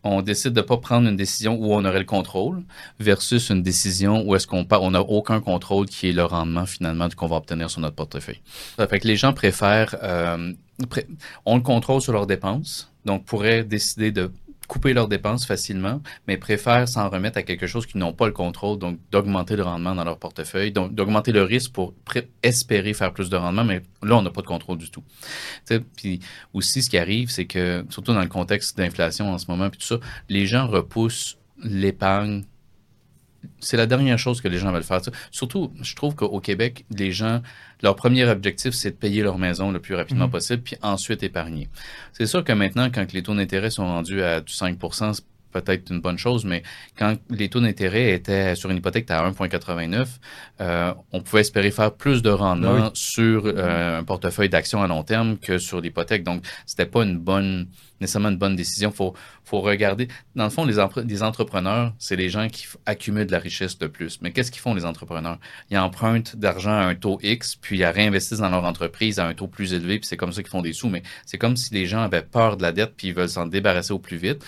on 0.04 0.22
décide 0.22 0.54
de 0.54 0.62
pas 0.62 0.78
prendre 0.78 1.08
une 1.10 1.18
décision 1.18 1.56
où 1.60 1.74
on 1.74 1.84
aurait 1.84 2.00
le 2.00 2.06
contrôle 2.06 2.64
versus 3.00 3.50
une 3.50 3.62
décision 3.64 4.24
où 4.26 4.36
est-ce 4.36 4.48
qu'on 4.48 4.66
on 4.70 4.92
n'a 4.92 5.02
aucun 5.02 5.42
contrôle 5.42 5.86
qui 5.88 6.10
est 6.10 6.14
le 6.14 6.24
rendement 6.24 6.66
finalement 6.66 7.10
qu'on 7.16 7.28
va 7.28 7.38
obtenir 7.38 7.70
sur 7.70 7.82
notre 7.82 7.96
portefeuille. 7.96 8.40
Ça 8.78 8.88
fait 8.88 9.00
que 9.00 9.08
les 9.08 9.16
gens 9.18 9.34
préfèrent, 9.34 9.96
euh, 10.04 10.54
pré- 10.90 11.08
ont 11.46 11.56
le 11.56 11.62
contrôle 11.64 12.02
sur 12.02 12.14
leurs 12.14 12.28
dépenses, 12.28 12.92
donc 13.06 13.26
pourraient 13.26 13.64
décider 13.64 14.12
de 14.12 14.32
couper 14.68 14.94
leurs 14.94 15.08
dépenses 15.08 15.46
facilement, 15.46 16.02
mais 16.28 16.38
préfèrent 16.38 16.88
s'en 16.88 17.10
remettre 17.10 17.38
à 17.38 17.44
quelque 17.44 17.68
chose 17.68 17.86
qu'ils 17.86 18.00
n'ont 18.00 18.14
pas 18.14 18.28
le 18.28 18.34
contrôle, 18.34 18.78
donc 18.78 19.00
d'augmenter 19.12 19.56
le 19.56 19.64
rendement 19.64 19.96
dans 19.96 20.04
leur 20.04 20.20
portefeuille, 20.20 20.72
donc 20.72 20.94
d'augmenter 20.94 21.32
le 21.32 21.44
risque 21.44 21.72
pour 21.72 21.94
espérer 22.44 22.94
faire 22.94 23.14
plus 23.14 23.30
de 23.30 23.38
rendement, 23.38 23.64
mais 23.64 23.82
là, 24.04 24.18
on 24.18 24.22
n'a 24.22 24.30
pas 24.30 24.42
de 24.42 24.48
contrôle 24.48 24.78
du 24.78 24.92
tout. 24.92 25.04
Puis 25.96 26.20
aussi, 26.54 26.82
ce 26.82 26.90
qui 26.90 26.98
arrive, 26.98 27.30
c'est 27.30 27.46
que, 27.46 27.86
surtout 27.90 28.14
dans 28.14 28.22
le 28.22 28.28
contexte 28.28 28.78
d'inflation 28.78 29.32
en 29.32 29.38
ce 29.38 29.50
moment, 29.50 29.70
puis 29.70 29.80
tout 29.80 29.88
ça, 29.88 30.00
les 30.30 30.46
gens 30.46 30.68
repoussent 30.68 31.38
l'épargne. 31.64 32.44
C'est 33.60 33.78
la 33.78 33.86
dernière 33.86 34.20
chose 34.20 34.42
que 34.42 34.48
les 34.48 34.58
gens 34.58 34.72
veulent 34.72 34.84
faire. 34.84 35.00
Surtout, 35.32 35.72
je 35.82 35.96
trouve 35.96 36.16
qu'au 36.16 36.40
Québec, 36.42 36.86
les 36.90 37.12
gens, 37.12 37.42
leur 37.84 37.96
premier 37.96 38.26
objectif, 38.26 38.74
c'est 38.74 38.92
de 38.92 38.96
payer 38.96 39.22
leur 39.24 39.38
maison 39.38 39.72
le 39.72 39.80
plus 39.80 39.96
rapidement 39.96 40.26
Mhm. 40.26 40.32
possible, 40.32 40.64
puis 40.64 40.76
ensuite 40.82 41.24
épargner. 41.24 41.70
C'est 42.14 42.26
sûr 42.26 42.44
que 42.44 42.52
maintenant, 42.54 42.90
quand 42.92 43.14
les 43.14 43.22
taux 43.24 43.36
d'intérêt 43.36 43.70
sont 43.70 43.86
rendus 43.86 44.22
à 44.22 44.42
du 44.42 44.52
5 44.54 44.78
c'est 44.80 45.22
peut-être 45.52 45.92
une 45.92 46.02
bonne 46.02 46.18
chose, 46.18 46.46
mais 46.46 46.64
quand 46.98 47.16
les 47.30 47.50
taux 47.50 47.60
d'intérêt 47.60 48.14
étaient 48.14 48.56
sur 48.56 48.70
une 48.70 48.78
hypothèque 48.78 49.10
à 49.12 49.30
1,89, 49.30 50.08
euh, 50.62 50.94
on 51.12 51.22
pouvait 51.22 51.42
espérer 51.42 51.72
faire 51.72 51.94
plus 51.94 52.22
de 52.22 52.30
rendement 52.30 52.88
oui. 52.88 52.90
sur 52.94 53.44
euh, 53.46 54.00
un 54.00 54.04
portefeuille 54.04 54.50
d'actions 54.50 54.82
à 54.82 54.88
long 54.88 55.04
terme 55.04 55.38
que 55.38 55.58
sur 55.58 55.82
l'hypothèque. 55.82 56.24
Donc, 56.24 56.44
c'était 56.66 56.86
pas 56.86 57.04
une 57.04 57.18
bonne, 57.18 57.68
nécessairement 58.02 58.30
une 58.30 58.38
bonne 58.38 58.56
décision. 58.56 58.92
Faut, 58.92 59.14
faut 59.44 59.62
regarder. 59.62 60.08
Dans 60.36 60.44
le 60.44 60.50
fond, 60.50 60.66
les, 60.66 60.76
les 61.06 61.24
entrepreneurs, 61.24 61.94
c'est 62.00 62.16
les 62.16 62.30
gens 62.30 62.48
qui 62.50 62.68
accumulent 62.86 63.28
de 63.28 63.32
la 63.32 63.40
richesse 63.40 63.78
de 63.78 63.88
plus. 63.88 64.20
Mais 64.22 64.32
qu'est-ce 64.32 64.52
qu'ils 64.52 64.62
font 64.62 64.74
les 64.74 64.86
entrepreneurs? 64.86 65.40
Ils 65.70 65.78
empruntent 65.78 66.36
d'argent 66.36 66.72
à 66.72 66.84
un 66.84 66.96
taux 66.96 67.20
X, 67.22 67.56
puis 67.56 67.80
ils 67.80 67.86
réinvestissent 67.86 68.40
dans 68.40 68.50
leur 68.50 68.66
entreprise 68.66 69.20
à 69.20 69.28
un 69.28 69.34
taux 69.34 69.48
plus 69.48 69.74
élevé, 69.74 70.00
puis 70.00 70.08
c'est 70.08 70.18
comme 70.18 70.32
ça 70.32 70.42
qu'ils 70.42 70.52
font 70.52 70.62
des 70.62 70.74
sous. 70.74 70.90
Mais 70.90 71.04
c'est 71.26 71.38
comme 71.38 71.58
si 71.58 71.74
les 71.74 71.86
gens 71.86 72.02
avaient 72.02 72.22
peur 72.22 72.58
de 72.58 72.64
la 72.64 72.72
dette, 72.72 72.94
puis 72.98 73.08
ils 73.08 73.14
veulent 73.14 73.30
s'en 73.30 73.46
débarrasser 73.46 73.94
au 73.94 74.00
plus 74.00 74.18
vite. 74.18 74.44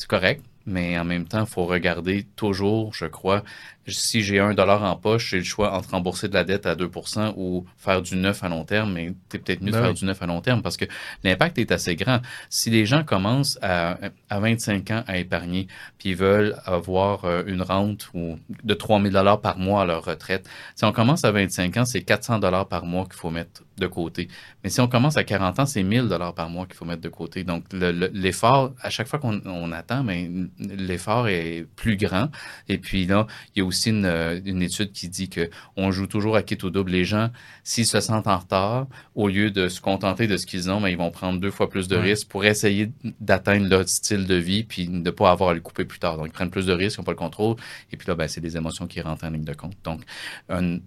C'est 0.00 0.08
correct, 0.08 0.42
mais 0.64 0.98
en 0.98 1.04
même 1.04 1.26
temps, 1.26 1.40
il 1.40 1.46
faut 1.46 1.66
regarder 1.66 2.24
toujours, 2.34 2.94
je 2.94 3.04
crois, 3.04 3.42
si 3.90 4.22
j'ai 4.22 4.38
un 4.40 4.54
dollar 4.54 4.82
en 4.82 4.96
poche, 4.96 5.30
j'ai 5.30 5.38
le 5.38 5.44
choix 5.44 5.72
entre 5.72 5.90
rembourser 5.90 6.28
de 6.28 6.34
la 6.34 6.44
dette 6.44 6.66
à 6.66 6.74
2% 6.74 7.34
ou 7.36 7.66
faire 7.76 8.02
du 8.02 8.16
neuf 8.16 8.42
à 8.44 8.48
long 8.48 8.64
terme, 8.64 8.92
mais 8.92 9.12
c'est 9.30 9.38
peut-être 9.38 9.60
mieux 9.60 9.68
de 9.68 9.72
Ben 9.72 9.80
faire 9.82 9.90
oui. 9.90 9.96
du 9.98 10.04
neuf 10.04 10.20
à 10.22 10.26
long 10.26 10.40
terme 10.40 10.62
parce 10.62 10.76
que 10.76 10.84
l'impact 11.24 11.58
est 11.58 11.72
assez 11.72 11.96
grand. 11.96 12.20
Si 12.48 12.70
les 12.70 12.86
gens 12.86 13.04
commencent 13.04 13.58
à, 13.62 13.98
à 14.28 14.40
25 14.40 14.90
ans 14.90 15.04
à 15.06 15.18
épargner, 15.18 15.66
puis 15.98 16.10
ils 16.10 16.16
veulent 16.16 16.56
avoir 16.66 17.24
euh, 17.24 17.42
une 17.46 17.62
rente 17.62 18.08
ou 18.14 18.38
de 18.64 18.74
3000 18.74 19.12
dollars 19.12 19.40
par 19.40 19.58
mois 19.58 19.82
à 19.82 19.84
leur 19.86 20.04
retraite, 20.04 20.48
si 20.74 20.84
on 20.84 20.92
commence 20.92 21.24
à 21.24 21.32
25 21.32 21.76
ans, 21.78 21.84
c'est 21.84 22.02
400 22.02 22.38
dollars 22.40 22.68
par 22.68 22.84
mois 22.84 23.04
qu'il 23.04 23.14
faut 23.14 23.30
mettre 23.30 23.62
de 23.78 23.86
côté. 23.86 24.28
Mais 24.62 24.68
si 24.68 24.80
on 24.82 24.88
commence 24.88 25.16
à 25.16 25.24
40 25.24 25.58
ans, 25.60 25.66
c'est 25.66 25.82
1000 25.82 26.06
dollars 26.08 26.34
par 26.34 26.50
mois 26.50 26.66
qu'il 26.66 26.74
faut 26.74 26.84
mettre 26.84 27.00
de 27.00 27.08
côté. 27.08 27.44
Donc, 27.44 27.64
le- 27.72 27.92
le- 27.92 28.10
l'effort, 28.12 28.72
à 28.82 28.90
chaque 28.90 29.06
fois 29.08 29.18
qu'on 29.18 29.40
on 29.46 29.72
attend, 29.72 30.04
mais 30.04 30.28
l'effort 30.58 31.28
est 31.28 31.66
plus 31.76 31.96
grand. 31.96 32.28
Et 32.68 32.76
puis 32.76 33.06
là, 33.06 33.26
il 33.54 33.60
y 33.60 33.62
a 33.62 33.64
aussi 33.64 33.79
une, 33.86 34.04
euh, 34.04 34.40
une 34.44 34.60
étude 34.62 34.92
qui 34.92 35.08
dit 35.08 35.28
que 35.28 35.48
on 35.76 35.90
joue 35.90 36.06
toujours 36.06 36.36
à 36.36 36.42
quitte 36.42 36.64
au 36.64 36.70
double. 36.70 36.90
Les 36.90 37.04
gens, 37.04 37.30
s'ils 37.64 37.86
se 37.86 38.00
sentent 38.00 38.26
en 38.26 38.38
retard, 38.38 38.86
au 39.14 39.28
lieu 39.28 39.50
de 39.50 39.68
se 39.68 39.80
contenter 39.80 40.26
de 40.26 40.36
ce 40.36 40.44
qu'ils 40.46 40.70
ont, 40.70 40.80
mais 40.80 40.92
ils 40.92 40.98
vont 40.98 41.10
prendre 41.10 41.40
deux 41.40 41.50
fois 41.50 41.68
plus 41.70 41.88
de 41.88 41.96
Ouais. 41.96 42.02
risques 42.02 42.28
pour 42.28 42.44
essayer 42.44 42.92
d'atteindre 43.20 43.68
leur 43.68 43.88
style 43.88 44.26
de 44.26 44.34
vie 44.34 44.64
puis 44.64 44.86
de 44.86 44.92
ne 44.98 45.10
pas 45.10 45.30
avoir 45.30 45.50
à 45.50 45.54
le 45.54 45.60
couper 45.60 45.84
plus 45.84 45.98
tard. 45.98 46.16
Donc, 46.16 46.26
ils 46.26 46.32
prennent 46.32 46.50
plus 46.50 46.66
de 46.66 46.72
risques, 46.72 46.98
ils 46.98 47.00
n'ont 47.00 47.04
pas 47.04 47.12
le 47.12 47.16
contrôle. 47.16 47.56
Et 47.92 47.96
puis 47.96 48.06
là, 48.08 48.14
ben, 48.14 48.28
c'est 48.28 48.40
des 48.40 48.56
émotions 48.56 48.86
qui 48.86 49.00
rentrent 49.00 49.24
en 49.24 49.30
ligne 49.30 49.44
de 49.44 49.54
compte. 49.54 49.76
Donc, 49.84 50.02
un- 50.48 50.78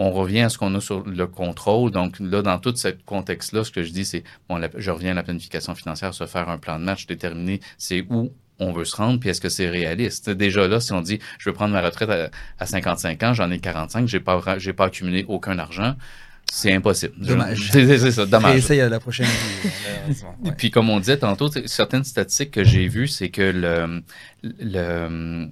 on 0.00 0.12
revient 0.12 0.40
à 0.42 0.48
ce 0.48 0.58
qu'on 0.58 0.72
a 0.76 0.80
sur 0.80 1.04
le 1.04 1.26
contrôle. 1.26 1.90
Donc 1.90 2.20
là, 2.20 2.40
dans 2.40 2.58
tout 2.60 2.72
ce 2.76 2.86
contexte-là, 3.04 3.64
ce 3.64 3.72
que 3.72 3.82
je 3.82 3.90
dis, 3.90 4.04
c'est, 4.04 4.22
bon, 4.48 4.56
la- 4.56 4.70
je 4.76 4.90
reviens 4.92 5.10
à 5.10 5.14
la 5.14 5.24
planification 5.24 5.74
financière, 5.74 6.14
se 6.14 6.24
faire 6.26 6.48
un 6.48 6.58
plan 6.58 6.78
de 6.78 6.84
match, 6.84 7.06
déterminer 7.06 7.58
c'est 7.78 8.06
où 8.08 8.30
on 8.58 8.72
veut 8.72 8.84
se 8.84 8.96
rendre, 8.96 9.20
puis 9.20 9.28
est-ce 9.30 9.40
que 9.40 9.48
c'est 9.48 9.68
réaliste? 9.68 10.30
Déjà 10.30 10.66
là, 10.66 10.80
si 10.80 10.92
on 10.92 11.00
dit, 11.00 11.18
je 11.38 11.48
veux 11.48 11.54
prendre 11.54 11.72
ma 11.72 11.80
retraite 11.80 12.30
à, 12.58 12.66
55 12.66 13.22
ans, 13.22 13.34
j'en 13.34 13.50
ai 13.50 13.58
45, 13.58 14.08
j'ai 14.08 14.20
pas, 14.20 14.58
j'ai 14.58 14.72
pas 14.72 14.86
accumulé 14.86 15.24
aucun 15.28 15.58
argent, 15.58 15.94
c'est 16.50 16.72
impossible. 16.72 17.14
Dommage. 17.18 17.70
C'est 17.72 18.10
ça, 18.10 18.24
dommage. 18.26 18.56
essaye 18.56 18.80
à 18.80 18.88
la 18.88 19.00
prochaine 19.00 19.26
Puis 20.56 20.70
comme 20.70 20.88
on 20.88 20.98
disait 20.98 21.18
tantôt, 21.18 21.50
certaines 21.66 22.04
statistiques 22.04 22.52
que 22.52 22.64
j'ai 22.64 22.88
vues, 22.88 23.08
c'est 23.08 23.28
que 23.28 23.42
le, 23.42 24.02
le, 24.42 25.48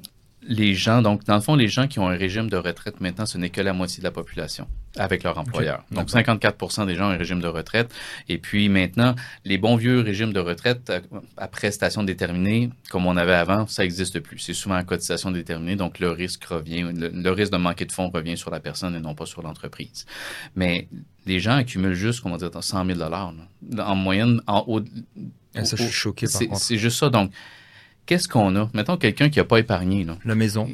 les 0.48 0.74
gens, 0.74 1.02
donc 1.02 1.24
dans 1.24 1.34
le 1.34 1.40
fond, 1.40 1.54
les 1.54 1.68
gens 1.68 1.86
qui 1.86 1.98
ont 1.98 2.08
un 2.08 2.16
régime 2.16 2.48
de 2.48 2.56
retraite 2.56 3.00
maintenant, 3.00 3.26
ce 3.26 3.38
n'est 3.38 3.50
que 3.50 3.60
la 3.60 3.72
moitié 3.72 3.98
de 3.98 4.04
la 4.04 4.10
population 4.10 4.68
avec 4.96 5.22
leur 5.22 5.38
employeur. 5.38 5.84
Donc 5.90 6.08
54% 6.08 6.86
des 6.86 6.94
gens 6.94 7.08
ont 7.08 7.10
un 7.10 7.16
régime 7.16 7.40
de 7.40 7.48
retraite. 7.48 7.94
Et 8.28 8.38
puis 8.38 8.68
maintenant, 8.68 9.14
les 9.44 9.58
bons 9.58 9.76
vieux 9.76 10.00
régimes 10.00 10.32
de 10.32 10.40
retraite 10.40 10.90
euh, 10.90 11.00
à, 11.36 11.48
prestation 11.48 12.02
déterminée, 12.02 12.70
comme 12.90 13.06
on 13.06 13.16
avait 13.16 13.34
avant, 13.34 13.66
ça 13.66 13.82
n'existe 13.82 14.20
plus. 14.20 14.38
C'est 14.38 14.54
souvent 14.54 14.76
à 14.76 14.84
cotisation 14.84 15.30
déterminée, 15.30 15.76
donc 15.76 15.98
le 15.98 16.10
risque 16.10 16.44
revient, 16.44 16.90
le, 16.94 17.30
risque 17.30 17.52
de 17.52 17.58
manquer 17.58 17.84
de 17.84 17.92
fonds 17.92 18.08
revient 18.08 18.36
sur 18.36 18.50
la 18.50 18.60
personne 18.60 18.94
et 18.94 19.00
non 19.00 19.14
pas 19.14 19.26
sur 19.26 19.42
l'entreprise. 19.42 20.06
Mais 20.54 20.88
les 21.26 21.40
gens 21.40 21.56
accumulent 21.56 21.94
juste, 21.94 22.20
comment 22.20 22.36
dire, 22.36 22.50
100 22.58 22.86
000 22.86 23.00
en 23.78 23.94
moyenne, 23.96 24.40
en 24.46 24.64
haut. 24.66 24.80
Ah, 25.54 25.64
ça, 25.64 25.76
je 25.76 25.82
suis 25.82 25.92
choqué 25.92 26.26
par 26.26 26.40
contre. 26.40 26.60
C'est 26.60 26.78
juste 26.78 26.98
ça. 26.98 27.10
Donc, 27.10 27.32
qu'est-ce 28.06 28.28
qu'on 28.28 28.56
a? 28.56 28.70
Mettons 28.72 28.96
quelqu'un 28.96 29.28
qui 29.28 29.38
n'a 29.38 29.44
pas 29.44 29.58
épargné. 29.58 30.04
Là. 30.04 30.16
La 30.24 30.34
maison. 30.34 30.68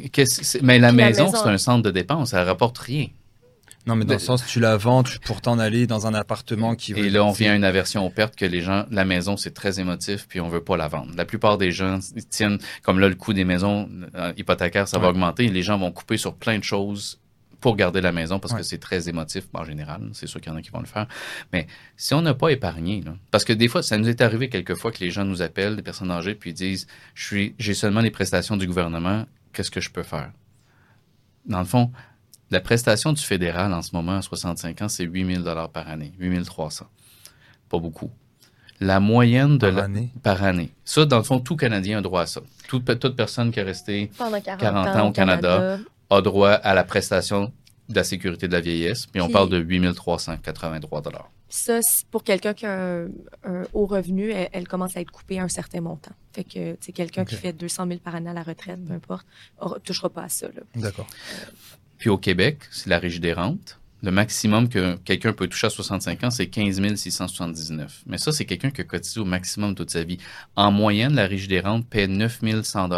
Mais 0.62 0.78
la 0.78 0.93
maison, 0.93 1.33
c'est 1.33 1.49
un 1.49 1.59
centre 1.59 1.83
de 1.83 1.91
dépenses. 1.91 2.30
Ça 2.30 2.41
ne 2.43 2.47
rapporte 2.47 2.78
rien. 2.78 3.09
Non, 3.85 3.97
mais 3.97 4.05
dans 4.05 4.14
le 4.14 4.20
sens, 4.20 4.47
tu 4.47 4.61
la 4.61 4.76
vends 4.76 5.03
pour 5.24 5.41
t'en 5.41 5.59
aller 5.59 5.89
dans 5.89 6.07
un 6.07 6.14
appartement 6.14 6.76
qui... 6.76 6.93
Et 6.93 7.11
là, 7.11 7.24
on 7.24 7.33
vient 7.33 7.53
à 7.53 7.57
une 7.57 7.64
aversion 7.64 8.07
aux 8.07 8.11
pertes 8.11 8.37
que 8.37 8.45
les 8.45 8.61
gens... 8.61 8.85
La 8.93 9.05
maison, 9.05 9.37
c'est 9.37 9.55
très 9.55 9.80
émotif, 9.80 10.26
puis 10.28 10.41
on 10.41 10.49
veut 10.49 10.62
pas 10.62 10.76
la 10.76 10.87
vendre. 10.87 11.11
La 11.16 11.24
plupart 11.24 11.59
des 11.59 11.72
gens 11.72 11.99
tiennent... 12.30 12.59
Comme 12.83 13.01
là, 13.01 13.09
le 13.09 13.16
coût 13.16 13.33
des 13.33 13.45
maisons 13.45 13.89
euh, 14.14 14.33
hypothécaires, 14.37 14.87
ça 14.87 15.01
va 15.01 15.09
augmenter. 15.09 15.49
Les 15.49 15.62
gens 15.62 15.78
vont 15.78 15.91
couper 15.91 16.16
sur 16.16 16.35
plein 16.35 16.59
de 16.59 16.64
choses 16.64 17.18
pour 17.63 17.77
garder 17.77 18.03
la 18.03 18.13
maison 18.13 18.39
parce 18.39 18.53
que 18.53 18.63
c'est 18.63 18.79
très 18.79 19.09
émotif 19.09 19.45
en 19.55 19.65
général. 19.65 20.11
C'est 20.13 20.27
sûr 20.27 20.41
qu'il 20.41 20.53
y 20.53 20.55
en 20.55 20.59
a 20.59 20.63
qui 20.63 20.71
vont 20.71 20.81
le 20.81 20.87
faire. 20.87 21.07
Mais 21.53 21.67
si 21.97 22.13
on 22.13 22.21
n'a 22.21 22.35
pas 22.35 22.51
épargné, 22.51 23.03
parce 23.31 23.45
que 23.45 23.53
des 23.53 23.69
fois, 23.69 23.83
ça 23.83 23.97
nous 23.97 24.09
est 24.09 24.21
arrivé 24.21 24.51
quelquefois 24.51 24.93
que 24.93 24.99
les 24.99 25.11
gens 25.11 25.25
nous 25.25 25.41
appellent, 25.41 25.77
des 25.77 25.83
personnes 25.83 26.11
âgées, 26.11 26.35
puis 26.35 26.51
ils 26.51 26.55
disent 26.55 26.87
Je 27.15 27.25
suis, 27.25 27.55
j'ai 27.59 27.75
seulement 27.75 28.01
les 28.01 28.11
prestations 28.11 28.57
du 28.59 28.67
gouvernement, 28.67 29.25
qu'est-ce 29.53 29.71
que 29.71 29.81
je 29.81 29.91
peux 29.91 30.03
faire? 30.03 30.33
Dans 31.47 31.61
le 31.61 31.65
fond, 31.65 31.93
la 32.51 32.61
prestation 32.61 33.13
du 33.13 33.23
fédéral 33.23 33.73
en 33.73 33.81
ce 33.81 33.95
moment 33.95 34.17
à 34.17 34.23
65 34.23 34.83
ans, 34.83 34.89
c'est 34.89 35.05
8 35.05 35.43
000 35.45 35.69
par 35.73 35.89
année, 35.89 36.13
8 36.19 36.45
300. 36.45 36.87
Pas 37.69 37.79
beaucoup. 37.79 38.11
La 38.81 38.99
moyenne 38.99 39.59
de 39.59 39.71
par, 39.71 39.85
année? 39.85 40.11
par 40.25 40.43
année. 40.43 40.73
Ça, 40.85 41.05
dans 41.05 41.19
le 41.19 41.23
fond, 41.23 41.39
tout 41.39 41.55
Canadien 41.55 41.99
a 41.99 42.03
droit 42.03 42.23
à 42.23 42.27
ça. 42.27 42.41
Toute, 42.67 42.99
toute 42.99 43.15
personne 43.15 43.53
qui 43.53 43.61
a 43.61 43.65
resté 43.65 44.11
40, 44.19 44.89
ans, 44.89 45.09
au 45.09 45.13
Canada, 45.13 45.79
a 46.13 46.23
droit 46.23 46.51
à 46.51 46.75
la 46.75 46.85
prestation 46.85 47.53
de 47.89 47.97
la 47.97 48.05
sécurité 48.05 48.49
de 48.49 48.53
la 48.53 48.61
vieillesse. 48.61 49.07
Puis, 49.07 49.21
on 49.21 49.29
parle 49.29 49.49
de 49.49 49.59
8 49.59 49.95
383 49.95 51.03
Ça, 51.49 51.81
pour 52.11 52.25
quelqu'un 52.25 52.55
qui 52.55 52.67
a 52.67 53.05
un, 53.45 53.63
haut 53.73 53.87
revenu, 53.87 54.31
elle, 54.31 54.69
commence 54.69 54.97
à 54.97 55.01
être 55.01 55.11
coupée 55.11 55.39
à 55.39 55.45
un 55.45 55.49
certain 55.49 55.81
montant. 55.81 56.13
Fait 56.33 56.45
que, 56.45 56.77
c'est 56.81 56.93
quelqu'un 56.93 57.25
qui 57.25 57.37
fait 57.37 57.53
200 57.53 57.87
000 57.87 58.01
par 58.01 58.15
année 58.15 58.31
à 58.31 58.35
la 58.35 58.43
retraite, 58.43 58.85
peu 58.85 58.95
importe, 58.95 59.27
ne 59.63 59.79
touchera 59.81 60.09
pas 60.09 60.25
à 60.25 60.29
ça. 60.29 60.49
D'accord. 60.75 61.07
Euh, 61.11 61.51
puis 61.99 62.11
au 62.11 62.19
Québec, 62.19 62.59
c'est 62.71 62.89
la 62.89 62.99
régie 62.99 63.21
des 63.21 63.33
rentes. 63.33 63.79
Le 64.03 64.11
maximum 64.11 64.69
que 64.69 64.97
quelqu'un 64.97 65.33
peut 65.33 65.47
toucher 65.47 65.69
à 65.69 65.71
65 65.71 66.25
ans, 66.25 66.31
c'est 66.31 66.49
15 66.49 66.97
679. 66.97 68.03
Mais 68.07 68.19
ça, 68.19 68.33
c'est 68.33 68.45
quelqu'un 68.45 68.73
qui 68.73 68.81
a 68.81 68.85
cotisé 68.85 69.21
au 69.21 69.25
maximum 69.25 69.77
toute 69.77 69.91
sa 69.91 70.03
vie. 70.03 70.19
En 70.57 70.73
moyenne, 70.73 71.15
la 71.15 71.29
régie 71.29 71.47
des 71.47 71.61
rentes 71.61 71.87
paie 71.87 72.09
9 72.09 72.41
100 72.65 72.89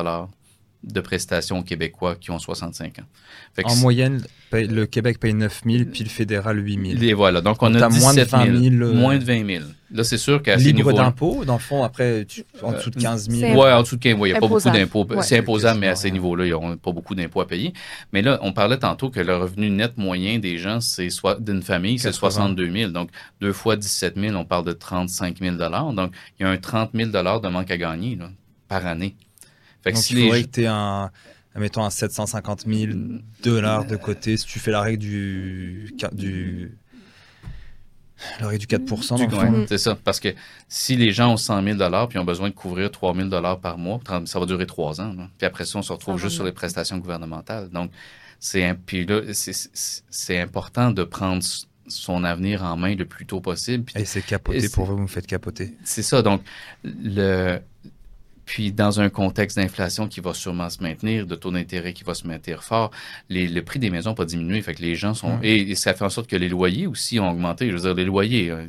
de 0.85 1.01
prestations 1.01 1.61
aux 1.61 1.63
Québécois 1.63 2.17
qui 2.17 2.31
ont 2.31 2.39
65 2.39 2.99
ans. 2.99 3.65
en 3.65 3.77
moyenne, 3.77 4.23
le 4.53 4.85
Québec 4.85 5.19
paye 5.19 5.35
9 5.35 5.63
000, 5.67 5.85
puis 5.93 6.05
le 6.05 6.11
fédéral 6.11 6.65
8 6.65 6.99
000. 6.99 7.03
Et 7.03 7.15
voilà, 7.15 7.41
donc 7.41 7.63
on 7.63 7.75
a 7.75 7.89
17 7.89 8.03
moins 8.03 8.15
de 8.15 8.23
20 8.23 8.79
000. 8.79 8.91
Euh, 8.91 8.95
moins 8.95 9.19
de 9.19 9.25
20 9.25 9.47
000. 9.47 9.65
Là, 9.93 10.03
c'est 10.03 10.19
sûr 10.19 10.43
qu'à 10.43 10.57
Libre 10.57 10.93
d'impôt, 10.93 11.45
dans 11.45 11.55
le 11.55 11.59
fond, 11.61 11.85
après, 11.85 12.27
en 12.63 12.73
dessous 12.73 12.91
de 12.91 13.01
15 13.01 13.31
000. 13.31 13.53
Oui, 13.53 13.71
en 13.71 13.83
dessous 13.83 13.97
de 13.97 14.03
15 14.03 14.15
000, 14.15 14.27
il 14.27 14.31
n'y 14.33 14.37
a 14.37 14.41
pas 14.41 14.49
beaucoup 14.49 14.71
d'impôts. 14.71 15.07
c'est 15.23 15.39
imposable, 15.39 15.81
mais 15.81 15.89
à 15.89 15.95
ces 15.95 16.11
niveaux-là, 16.11 16.47
ils 16.47 16.51
n'auront 16.51 16.77
pas 16.77 16.93
beaucoup 16.93 17.15
d'impôts 17.15 17.41
à 17.41 17.47
payer. 17.47 17.73
Mais 18.13 18.21
là, 18.21 18.39
on 18.43 18.53
parlait 18.53 18.79
tantôt 18.79 19.11
que 19.11 19.21
le 19.21 19.37
revenu 19.37 19.71
net 19.71 19.97
moyen 19.97 20.39
des 20.39 20.59
gens, 20.59 20.81
c'est 20.81 21.11
soit 21.11 21.41
d'une 21.41 21.63
famille, 21.63 21.99
c'est 21.99 22.13
62 22.13 22.71
000. 22.71 22.91
Donc, 22.91 23.11
deux 23.41 23.53
fois 23.53 23.77
17 23.77 24.15
000, 24.17 24.37
on 24.37 24.45
parle 24.45 24.65
de 24.65 24.73
35 24.73 25.39
000 25.39 25.57
Donc, 25.93 26.13
il 26.39 26.43
y 26.43 26.47
a 26.47 26.51
un 26.51 26.57
30 26.57 26.91
000 26.93 27.11
de 27.11 27.49
manque 27.49 27.71
à 27.71 27.77
gagner 27.77 28.19
par 28.69 28.87
année. 28.87 29.15
Fait 29.85 29.93
Donc, 29.93 30.11
il 30.11 30.23
faudrait 30.23 30.45
que 30.45 30.49
tu 30.49 30.63
aies 30.63 30.67
un, 30.67 31.11
mettons, 31.55 31.85
un 31.85 31.91
750 31.91 32.65
000 32.67 32.93
dollars 33.43 33.85
de 33.85 33.97
côté 33.97 34.37
si 34.37 34.47
tu 34.47 34.59
fais 34.59 34.71
la 34.71 34.81
règle 34.81 34.99
du, 34.99 35.95
du 36.13 36.77
la 38.41 38.49
règle 38.49 38.67
du 38.67 38.77
4% 38.77 39.67
C'est 39.69 39.79
ça. 39.79 39.97
Parce 40.03 40.21
que 40.21 40.35
si 40.69 40.97
les 40.97 41.13
gens 41.13 41.33
ont 41.33 41.37
100 41.37 41.63
000 41.63 42.07
puis 42.09 42.19
ont 42.19 42.25
besoin 42.25 42.49
de 42.49 42.55
couvrir 42.55 42.91
3 42.91 43.15
000 43.15 43.29
par 43.61 43.79
mois, 43.79 44.01
ça 44.25 44.39
va 44.39 44.47
durer 44.47 44.67
trois 44.67 45.01
ans. 45.01 45.15
Puis 45.39 45.47
après 45.47 45.65
ça, 45.65 45.79
on 45.79 45.83
se 45.83 45.93
retrouve 45.93 46.19
juste 46.19 46.37
sur 46.37 46.45
les 46.45 46.53
prestations 46.53 46.99
gouvernementales. 46.99 47.69
Donc, 47.71 47.91
c'est 48.41 48.75
puis 48.87 49.07
là, 49.07 49.21
c'est 49.33 50.39
important 50.39 50.91
de 50.91 51.05
prendre 51.05 51.43
son 51.87 52.25
avenir 52.25 52.63
en 52.63 52.77
main 52.77 52.95
le 52.95 53.05
plus 53.05 53.27
tôt 53.27 53.41
possible. 53.41 53.93
Et 53.95 54.05
c'est 54.05 54.23
capoté 54.23 54.69
pour 54.69 54.87
vous, 54.87 54.97
vous 54.97 55.03
me 55.03 55.07
faites 55.07 55.27
capoter. 55.27 55.75
C'est 55.85 56.03
ça. 56.03 56.23
Donc, 56.23 56.43
le, 56.83 57.61
puis, 58.47 58.73
dans 58.73 59.01
un 59.01 59.09
contexte 59.09 59.57
d'inflation 59.57 60.09
qui 60.09 60.21
va 60.21 60.35
sûrement 60.35 60.69
se 60.69 60.83
maintenir, 60.83 61.27
de 61.27 61.35
taux 61.35 61.51
d'intérêt 61.51 61.93
qui 61.93 62.05
va 62.05 62.15
se 62.15 62.27
maintenir 62.27 62.63
fort, 62.63 62.91
les, 63.29 63.49
le 63.49 63.63
prix 63.63 63.79
des 63.79 63.91
maisons 63.91 64.11
n'a 64.11 64.17
pas 64.17 64.25
diminué. 64.25 64.61
Fait 64.61 64.75
que 64.75 64.83
les 64.83 64.97
gens 64.97 65.15
sont. 65.15 65.39
Et, 65.43 65.75
ça 65.75 65.95
fait 65.95 66.05
en 66.05 66.11
sorte 66.11 66.29
que 66.29 66.37
les 66.37 66.49
loyers 66.49 66.87
aussi 66.87 67.19
ont 67.19 67.31
augmenté. 67.31 67.71
Je 67.71 67.77
veux 67.77 67.81
dire, 67.81 67.95
les 67.95 68.05
loyers. 68.05 68.51
Euh, 68.51 68.67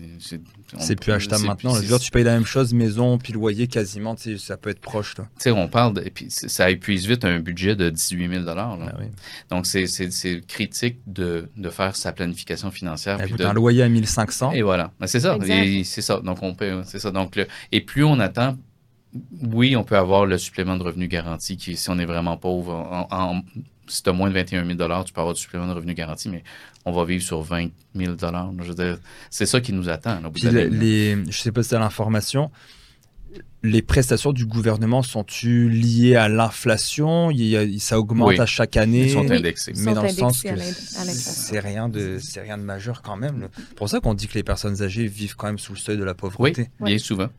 c'est 0.80 0.99
plus 0.99 1.11
achetable 1.11 1.45
maintenant. 1.45 1.76
Je 1.76 1.82
veux 1.82 1.88
dire, 1.88 1.99
tu 1.99 2.11
payes 2.11 2.23
la 2.23 2.34
même 2.34 2.45
chose, 2.45 2.73
maison, 2.73 3.17
puis 3.17 3.34
loyer 3.34 3.67
quasiment, 3.67 4.15
ça 4.38 4.57
peut 4.57 4.69
être 4.69 4.80
proche. 4.80 5.15
Tu 5.15 5.23
sais, 5.38 5.51
on 5.51 5.67
parle. 5.67 5.95
De, 5.95 6.01
et 6.01 6.09
puis, 6.09 6.28
ça 6.30 6.69
épuise 6.69 7.07
vite 7.07 7.26
un 7.26 7.39
budget 7.39 7.76
de 7.76 7.89
18 7.89 8.30
000 8.30 8.43
là. 8.45 8.78
Ah 8.82 8.93
Donc, 9.49 9.65
c'est 9.65 9.86
critique 10.47 10.99
de, 11.07 11.49
de, 11.55 11.69
faire 11.69 11.95
sa 11.95 12.11
planification 12.11 12.71
financière. 12.71 13.17
Puis 13.17 13.43
Un 13.43 13.53
loyer 13.53 13.84
à 13.84 13.89
1500. 13.89 14.51
Et 14.53 14.61
voilà. 14.61 14.91
Ben, 14.99 15.07
c'est 15.07 15.19
ça. 15.19 15.38
C'est 15.84 16.01
ça. 16.01 16.19
Donc, 16.19 16.41
on 16.41 16.55
paye. 16.55 16.73
C'est 16.86 16.99
ça. 16.99 17.11
Donc, 17.11 17.39
et 17.71 17.82
plus 17.82 18.03
on 18.03 18.19
attend, 18.19 18.57
oui, 19.53 19.76
on 19.76 19.84
peut 19.84 19.97
avoir 19.97 20.26
le 20.26 20.38
supplément 20.38 20.78
de 20.78 20.84
revenu 20.84 21.07
garanti 21.07 21.57
qui, 21.57 21.78
si 21.78 21.89
on 21.89 21.97
est 21.99 22.05
vraiment 22.05 22.38
pauvre, 22.38 22.74
en, 23.11 23.41
si 23.88 24.03
tu 24.03 24.09
as 24.09 24.13
moins 24.13 24.30
de 24.30 24.34
21 24.34 24.66
000 24.66 25.03
tu 25.03 25.13
peux 25.13 25.22
avoir 25.22 25.34
du 25.34 25.41
supplément 25.41 25.68
de 25.68 25.74
revenu 25.74 25.93
garanti, 25.93 26.30
mais 26.30 26.43
on 26.86 26.91
va 26.91 27.05
vivre 27.05 27.24
sur 27.24 27.41
20 27.41 27.70
000 27.95 28.16
c'est 29.30 29.45
ça 29.45 29.61
qui 29.61 29.74
nous 29.74 29.89
attend. 29.89 30.20
je 30.36 31.16
ne 31.16 31.32
sais 31.32 31.51
pas 31.51 31.63
si 31.63 31.70
tu 31.70 31.76
as 31.76 31.80
l'information, 31.80 32.51
les 33.63 33.82
prestations 33.82 34.32
du 34.32 34.45
gouvernement 34.45 35.01
sont-elles 35.01 35.70
liées 35.70 36.16
à 36.16 36.30
l'inflation? 36.30 37.32
Ça 37.80 37.99
augmente 37.99 38.39
à 38.39 38.45
chaque 38.45 38.78
année. 38.78 39.05
Ils 39.05 39.11
sont 39.11 39.30
indexés. 39.32 39.74
Mais 39.78 39.93
dans 39.93 40.03
le 40.03 40.09
sens 40.09 40.43
que 40.43 40.49
c'est 40.59 41.59
rien 41.59 41.89
de 41.89 42.20
rien 42.39 42.57
de 42.57 42.63
majeur 42.63 43.01
quand 43.01 43.18
même. 43.18 43.49
C'est 43.55 43.76
pour 43.76 43.89
ça 43.89 43.99
qu'on 43.99 44.13
dit 44.13 44.28
que 44.28 44.36
les 44.36 44.43
personnes 44.43 44.82
âgées 44.82 45.07
vivent 45.07 45.36
quand 45.36 45.47
même 45.47 45.59
sous 45.59 45.74
le 45.74 45.80
seuil 45.80 45.97
de 45.97 46.03
la 46.03 46.13
pauvreté. 46.13 46.70
Oui, 46.80 46.91
bien 46.91 46.97
souvent. 46.97 47.30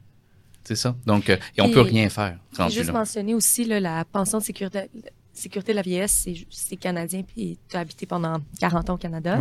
C'est 0.67 0.77
ça. 0.77 0.97
Donc, 1.07 1.31
euh, 1.31 1.37
et 1.57 1.63
on 1.63 1.71
peut 1.71 1.81
rien 1.81 2.09
faire. 2.09 2.39
Juste 2.69 2.93
mentionner 2.93 3.35
aussi 3.35 3.65
la 3.65 4.05
pension 4.05 4.39
de 4.39 4.43
sécurité, 4.43 4.91
sécurité 5.33 5.73
de 5.73 5.77
la 5.77 5.83
vieillesse, 5.83 6.29
c'est 6.51 6.77
canadien, 6.77 7.23
puis 7.23 7.59
tu 7.69 7.77
as 7.77 7.81
habité 7.81 8.07
pendant 8.07 8.39
40 8.61 8.91
ans 8.91 8.95
au 8.95 8.99
Canada. 8.99 9.39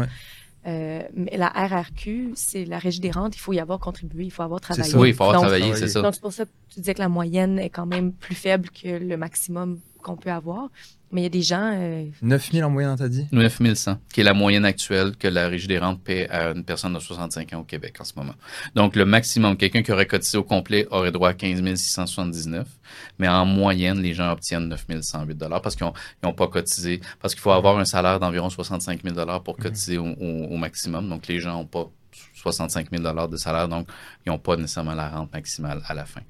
Euh, 0.68 1.04
mais 1.14 1.38
la 1.38 1.50
RRQ, 1.50 2.32
c'est 2.36 2.66
la 2.66 2.80
régie 2.80 3.00
des 3.00 3.12
rentes. 3.12 3.36
Il 3.36 3.40
faut 3.40 3.54
y 3.54 3.60
avoir 3.60 3.80
contribué, 3.80 4.26
il 4.26 4.32
faut 4.32 4.42
avoir 4.42 4.62
travaillé. 4.62 4.96
Oui, 4.96 5.10
il 5.10 5.14
faut 5.16 5.24
avoir 5.24 5.42
travaillé, 5.42 5.76
c'est 5.76 5.88
ça. 5.88 6.02
Donc, 6.02 6.16
c'est 6.16 6.22
pour 6.22 6.34
ça 6.34 6.46
que 6.46 6.50
tu 6.70 6.80
disais 6.80 6.96
que 6.96 7.02
la 7.02 7.10
moyenne 7.10 7.60
est 7.60 7.70
quand 7.70 7.86
même 7.86 8.12
plus 8.12 8.36
faible 8.36 8.70
que 8.70 8.88
le 8.88 9.16
maximum 9.16 9.80
qu'on 10.06 10.16
peut 10.16 10.32
avoir. 10.32 10.70
Mais 11.12 11.22
il 11.22 11.24
y 11.24 11.28
a 11.28 11.30
des 11.30 11.42
gens. 11.42 11.72
Euh... 11.74 12.06
9000 12.22 12.64
en 12.64 12.70
moyenne, 12.70 12.96
t'as 12.98 13.08
dit? 13.08 13.28
9100, 13.32 13.98
qui 14.14 14.22
est 14.22 14.24
la 14.24 14.34
moyenne 14.34 14.66
actuelle 14.66 15.16
que 15.18 15.28
la 15.28 15.48
Régie 15.48 15.68
des 15.68 15.80
rentes 15.80 16.04
paie 16.04 16.30
à 16.30 16.52
une 16.52 16.64
personne 16.64 16.94
de 16.94 17.00
65 17.00 17.54
ans 17.54 17.60
au 17.60 17.64
Québec 17.64 17.96
en 18.00 18.04
ce 18.04 18.14
moment. 18.16 18.34
Donc, 18.76 18.96
le 18.96 19.06
maximum, 19.06 19.58
quelqu'un 19.58 19.82
qui 19.82 19.92
aurait 19.92 20.06
cotisé 20.06 20.38
au 20.38 20.44
complet 20.44 20.88
aurait 20.92 21.12
droit 21.12 21.30
à 21.30 21.34
15 21.34 21.64
679. 21.76 22.68
Mais 23.18 23.28
en 23.28 23.46
moyenne, 23.46 24.02
les 24.02 24.14
gens 24.14 24.32
obtiennent 24.32 24.68
9108 24.68 25.38
parce 25.62 25.76
qu'ils 25.76 25.88
n'ont 26.24 26.34
pas 26.34 26.48
cotisé. 26.48 27.02
Parce 27.20 27.34
qu'il 27.34 27.42
faut 27.42 27.52
avoir 27.52 27.78
un 27.80 27.86
salaire 27.86 28.20
d'environ 28.20 28.50
65 28.50 29.02
000 29.04 29.16
pour 29.44 29.56
mhm. 29.58 29.64
cotiser 29.64 29.98
au, 29.98 30.58
maximum. 30.58 31.10
Donc, 31.10 31.28
les 31.28 31.40
gens 31.40 31.54
n'ont 31.54 31.66
pas 31.66 31.90
65 32.34 32.88
000 32.92 33.28
de 33.28 33.38
salaire, 33.38 33.68
donc 33.68 33.88
ils 34.26 34.30
n'ont 34.30 34.38
pas 34.38 34.56
nécessairement 34.56 34.94
la 34.94 35.10
rente 35.10 35.34
maximale 35.34 35.82
à 35.88 35.94
la 35.94 36.06
fin. 36.06 36.22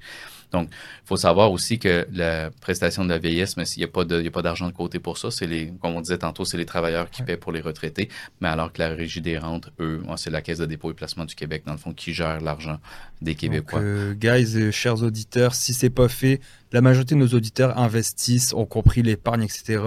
Donc, 0.52 0.68
il 0.70 1.06
faut 1.06 1.16
savoir 1.16 1.50
aussi 1.52 1.78
que 1.78 2.06
la 2.12 2.50
prestation 2.60 3.04
de 3.04 3.10
la 3.10 3.18
vieillesse, 3.18 3.56
mais 3.56 3.64
s'il 3.64 3.80
n'y 3.82 3.88
a 3.88 4.30
pas 4.30 4.42
d'argent 4.42 4.66
de 4.66 4.72
côté 4.72 4.98
pour 4.98 5.18
ça, 5.18 5.30
c'est 5.30 5.46
les, 5.46 5.72
comme 5.80 5.94
on 5.94 6.00
disait 6.00 6.18
tantôt, 6.18 6.44
c'est 6.44 6.56
les 6.56 6.66
travailleurs 6.66 7.10
qui 7.10 7.22
paient 7.22 7.36
pour 7.36 7.52
les 7.52 7.60
retraités, 7.60 8.08
mais 8.40 8.48
alors 8.48 8.72
que 8.72 8.80
la 8.80 8.88
régie 8.88 9.20
des 9.20 9.38
rentes, 9.38 9.70
eux, 9.80 10.02
c'est 10.16 10.30
la 10.30 10.42
Caisse 10.42 10.58
de 10.58 10.66
dépôt 10.66 10.90
et 10.90 10.94
placement 10.94 11.24
du 11.24 11.34
Québec, 11.34 11.62
dans 11.66 11.72
le 11.72 11.78
fond, 11.78 11.92
qui 11.92 12.12
gère 12.12 12.40
l'argent 12.40 12.78
des 13.22 13.34
Québécois. 13.34 13.80
Donc, 13.80 13.88
euh, 13.88 14.14
guys, 14.14 14.72
chers 14.72 15.02
auditeurs, 15.02 15.54
si 15.54 15.74
c'est 15.74 15.90
pas 15.90 16.08
fait, 16.08 16.40
la 16.72 16.80
majorité 16.80 17.14
de 17.14 17.20
nos 17.20 17.28
auditeurs 17.28 17.78
investissent, 17.78 18.52
ont 18.52 18.66
compris 18.66 19.02
l'épargne, 19.02 19.42
etc. 19.42 19.80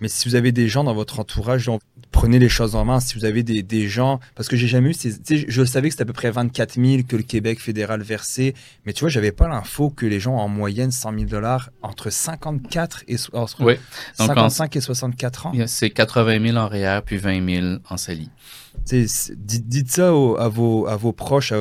Mais 0.00 0.08
si 0.08 0.28
vous 0.28 0.34
avez 0.34 0.52
des 0.52 0.68
gens 0.68 0.84
dans 0.84 0.94
votre 0.94 1.20
entourage, 1.20 1.70
prenez 2.12 2.38
les 2.38 2.48
choses 2.48 2.74
en 2.74 2.84
main. 2.84 3.00
Si 3.00 3.14
vous 3.14 3.24
avez 3.24 3.42
des, 3.42 3.62
des 3.62 3.88
gens, 3.88 4.20
parce 4.34 4.48
que 4.48 4.56
j'ai 4.56 4.66
jamais 4.66 4.90
eu, 4.90 4.94
je 5.48 5.64
savais 5.64 5.88
que 5.88 5.94
c'était 5.94 6.02
à 6.02 6.06
peu 6.06 6.12
près 6.12 6.30
24 6.30 6.74
000 6.74 7.02
que 7.08 7.16
le 7.16 7.22
Québec 7.22 7.60
fédéral 7.60 8.02
versait, 8.02 8.54
mais 8.84 8.92
tu 8.92 9.00
vois, 9.00 9.08
j'avais 9.08 9.32
pas 9.32 9.48
l'info 9.48 9.90
que 9.90 10.06
les 10.06 10.20
gens 10.20 10.36
en 10.36 10.48
moyenne 10.48 10.90
100 10.90 11.12
000 11.12 11.24
dollars 11.24 11.70
entre 11.82 12.10
54 12.10 13.04
et 13.08 13.16
entre 13.32 13.64
oui. 13.64 13.74
55 14.14 14.76
et 14.76 14.80
64 14.80 15.46
ans. 15.46 15.52
C'est 15.66 15.90
80 15.90 16.46
000 16.46 16.56
en 16.56 16.68
REER 16.68 17.00
puis 17.04 17.16
20 17.16 17.60
000 17.60 17.66
en 17.88 17.96
CELI. 17.96 18.30
Dites, 18.84 19.32
dites, 19.36 19.90
ça 19.90 20.08
à, 20.08 20.48
vos, 20.48 20.86
à 20.86 20.96
vos 20.96 21.12
proches 21.12 21.52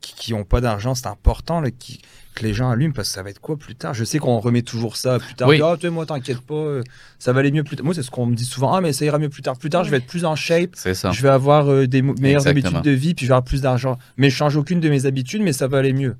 qui 0.00 0.32
n'ont 0.32 0.44
pas 0.44 0.60
d'argent, 0.60 0.94
c'est 0.94 1.06
important. 1.06 1.60
Là, 1.60 1.70
qui, 1.70 2.00
que 2.34 2.44
les 2.44 2.54
gens 2.54 2.70
allument 2.70 2.92
parce 2.92 3.08
que 3.08 3.14
ça 3.14 3.22
va 3.22 3.30
être 3.30 3.40
quoi 3.40 3.56
plus 3.56 3.74
tard? 3.74 3.94
Je 3.94 4.04
sais 4.04 4.18
qu'on 4.18 4.38
remet 4.38 4.62
toujours 4.62 4.96
ça 4.96 5.18
plus 5.18 5.34
tard. 5.34 5.48
Oui. 5.48 5.60
Ah, 5.62 5.76
toi, 5.78 5.90
moi, 5.90 6.06
t'inquiète 6.06 6.40
pas, 6.40 6.54
euh, 6.54 6.82
ça 7.18 7.32
va 7.32 7.40
aller 7.40 7.52
mieux 7.52 7.64
plus 7.64 7.76
tard. 7.76 7.84
Moi, 7.84 7.94
c'est 7.94 8.02
ce 8.02 8.10
qu'on 8.10 8.26
me 8.26 8.34
dit 8.34 8.44
souvent. 8.44 8.74
Ah, 8.74 8.80
mais 8.80 8.92
ça 8.92 9.04
ira 9.04 9.18
mieux 9.18 9.28
plus 9.28 9.42
tard. 9.42 9.56
Plus 9.58 9.70
tard, 9.70 9.84
je 9.84 9.90
vais 9.90 9.98
être 9.98 10.06
plus 10.06 10.24
en 10.24 10.36
shape. 10.36 10.70
C'est 10.74 10.94
ça. 10.94 11.10
Je 11.10 11.22
vais 11.22 11.28
avoir 11.28 11.70
euh, 11.70 11.86
des 11.86 12.02
meilleures 12.02 12.46
habitudes 12.46 12.82
de 12.82 12.90
vie, 12.90 13.14
puis 13.14 13.26
je 13.26 13.30
vais 13.30 13.34
avoir 13.34 13.44
plus 13.44 13.60
d'argent. 13.60 13.98
Mais 14.16 14.30
je 14.30 14.36
change 14.36 14.56
aucune 14.56 14.80
de 14.80 14.88
mes 14.88 15.06
habitudes, 15.06 15.42
mais 15.42 15.52
ça 15.52 15.68
va 15.68 15.78
aller 15.78 15.92
mieux. 15.92 16.16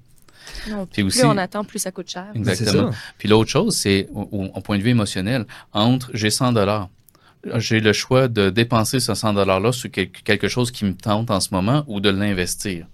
Non, 0.68 0.86
puis 0.86 1.04
plus 1.04 1.24
on 1.24 1.38
attend, 1.38 1.64
plus 1.64 1.78
ça 1.78 1.92
coûte 1.92 2.10
cher. 2.10 2.26
Exactement. 2.34 2.90
Puis 3.18 3.28
l'autre 3.28 3.50
chose, 3.50 3.76
c'est 3.76 4.08
au, 4.12 4.28
au, 4.54 4.60
point 4.60 4.76
de 4.76 4.82
vue 4.82 4.90
émotionnel, 4.90 5.46
entre 5.72 6.10
j'ai 6.14 6.30
100 6.30 6.52
dollars, 6.52 6.88
j'ai 7.56 7.80
le 7.80 7.92
choix 7.92 8.28
de 8.28 8.50
dépenser 8.50 9.00
ce 9.00 9.14
100 9.14 9.34
dollars-là 9.34 9.72
sur 9.72 9.90
quelque 9.90 10.48
chose 10.48 10.70
qui 10.70 10.84
me 10.84 10.94
tente 10.94 11.30
en 11.30 11.40
ce 11.40 11.48
moment 11.52 11.84
ou 11.86 12.00
de 12.00 12.10
l'investir 12.10 12.86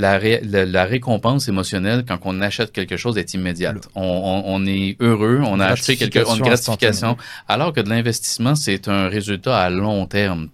la, 0.00 0.18
la, 0.64 0.84
récompense 0.84 1.48
émotionnelle 1.48 2.04
quand 2.06 2.18
on 2.24 2.40
achète 2.40 2.72
quelque 2.72 2.96
chose 2.96 3.18
est 3.18 3.34
immédiate. 3.34 3.88
On, 3.94 4.42
on, 4.46 4.66
est 4.66 4.96
heureux, 5.00 5.40
on 5.44 5.60
a 5.60 5.66
acheté 5.66 5.96
quelque 5.96 6.24
chose, 6.24 6.38
une 6.38 6.44
gratification, 6.44 7.16
alors 7.48 7.72
que 7.72 7.80
de 7.80 7.88
l'investissement, 7.88 8.54
c'est 8.54 8.88
un 8.88 9.08
résultat 9.08 9.58
à 9.58 9.70
long 9.70 10.06
terme. 10.06 10.48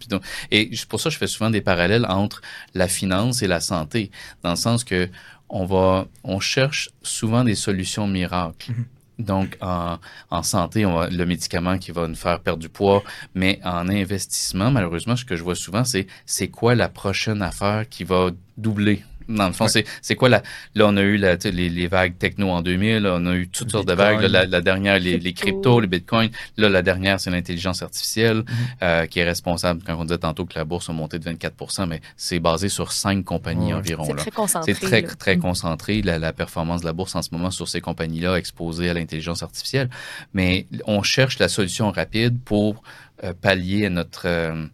Et 0.51 0.70
pour 0.88 1.01
ça, 1.01 1.11
je 1.11 1.18
fais 1.18 1.26
souvent 1.26 1.51
des 1.51 1.61
parallèles 1.61 2.07
entre 2.09 2.42
la 2.74 2.88
finance 2.88 3.42
et 3.42 3.47
la 3.47 3.61
santé, 3.61 4.11
dans 4.42 4.51
le 4.51 4.57
sens 4.57 4.84
que 4.84 5.09
on 5.49 5.64
va, 5.64 6.07
on 6.24 6.40
cherche 6.40 6.90
souvent 7.03 7.44
des 7.44 7.55
solutions 7.55 8.09
miracles. 8.09 8.72
Mm-hmm. 8.72 8.84
Donc, 9.18 9.57
en, 9.61 9.99
en 10.30 10.42
santé, 10.42 10.84
on 10.84 10.94
va, 10.94 11.09
le 11.09 11.24
médicament 11.24 11.78
qui 11.78 11.90
va 11.90 12.07
nous 12.07 12.16
faire 12.16 12.40
perdre 12.40 12.61
du 12.61 12.68
poids, 12.68 13.03
mais 13.34 13.61
en 13.64 13.88
investissement, 13.88 14.70
malheureusement, 14.70 15.16
ce 15.16 15.24
que 15.24 15.36
je 15.36 15.42
vois 15.42 15.55
souvent, 15.55 15.84
c'est 15.84 16.07
c'est 16.26 16.49
quoi 16.49 16.74
la 16.74 16.88
prochaine 16.88 17.42
affaire 17.42 17.88
qui 17.88 18.05
va 18.05 18.30
doubler? 18.59 19.05
Dans 19.29 19.47
le 19.47 19.53
fond, 19.53 19.66
c'est 19.68 20.14
quoi 20.14 20.29
la. 20.29 20.43
Là, 20.74 20.87
on 20.87 20.97
a 20.97 21.03
eu 21.03 21.16
la, 21.16 21.37
les, 21.37 21.68
les, 21.68 21.87
vagues 21.87 22.16
techno 22.18 22.51
en 22.51 22.62
2000, 22.62 23.07
on 23.07 23.27
a 23.27 23.35
eu 23.35 23.49
toutes 23.49 23.70
sortes 23.70 23.89
de 23.89 23.95
vagues. 23.95 24.22
la, 24.22 24.47
la, 24.47 24.61
dernière, 24.61 24.99
les, 24.99 25.18
les, 25.18 25.33
cryptos, 25.33 25.81
les 25.81 25.87
bitcoins. 25.87 26.31
Là, 26.57 26.68
la 26.68 26.83
dernière, 26.83 27.20
c'est 27.20 27.31
l'intelligence 27.31 27.83
artificielle 27.83 28.39
mm-hmm. 28.39 28.83
euh, 28.83 29.07
qui 29.07 29.20
est 29.20 29.24
responsable, 29.24 29.83
quand 29.85 29.97
on 29.99 30.05
disait 30.05 30.18
tantôt 30.18 30.45
que 30.45 30.59
la 30.59 30.64
bourse 30.64 30.89
a 30.91 30.93
monté 30.93 31.18
de 31.18 31.24
24% 31.24 31.87
mais 31.87 32.01
c'est 32.16 32.41
basé 32.41 32.68
sur 32.68 32.93
cinq 32.93 33.24
compagnies 33.24 33.72
environ. 33.74 34.05
C'est 34.05 34.14
très 34.14 34.31
concentré. 34.31 34.74
C'est 34.74 34.81
très, 34.81 35.03
très 35.03 35.37
mm. 35.37 35.41
concentré, 35.41 36.03
la, 36.03 36.18
la, 36.18 36.33
performance 36.33 36.81
de 36.81 36.87
la 36.87 36.93
bourse 36.93 37.14
en 37.14 37.22
ce 37.22 37.31
moment 37.33 37.51
sur 37.51 37.68
ces 37.68 37.81
compagnies-là 37.81 38.37
exposées 38.37 38.89
à 38.89 38.95
l'intelligence 38.95 39.43
artificielle. 39.43 39.91
Mais 40.35 40.66
on 40.87 41.03
cherche 41.03 41.39
la 41.39 41.49
solution 41.49 41.91
rapide 41.91 42.39
pour 42.45 42.83
euh, 43.24 43.33
pallier 43.33 43.87
à 43.87 43.91
notre. 43.91 44.27
Euh, 44.27 44.66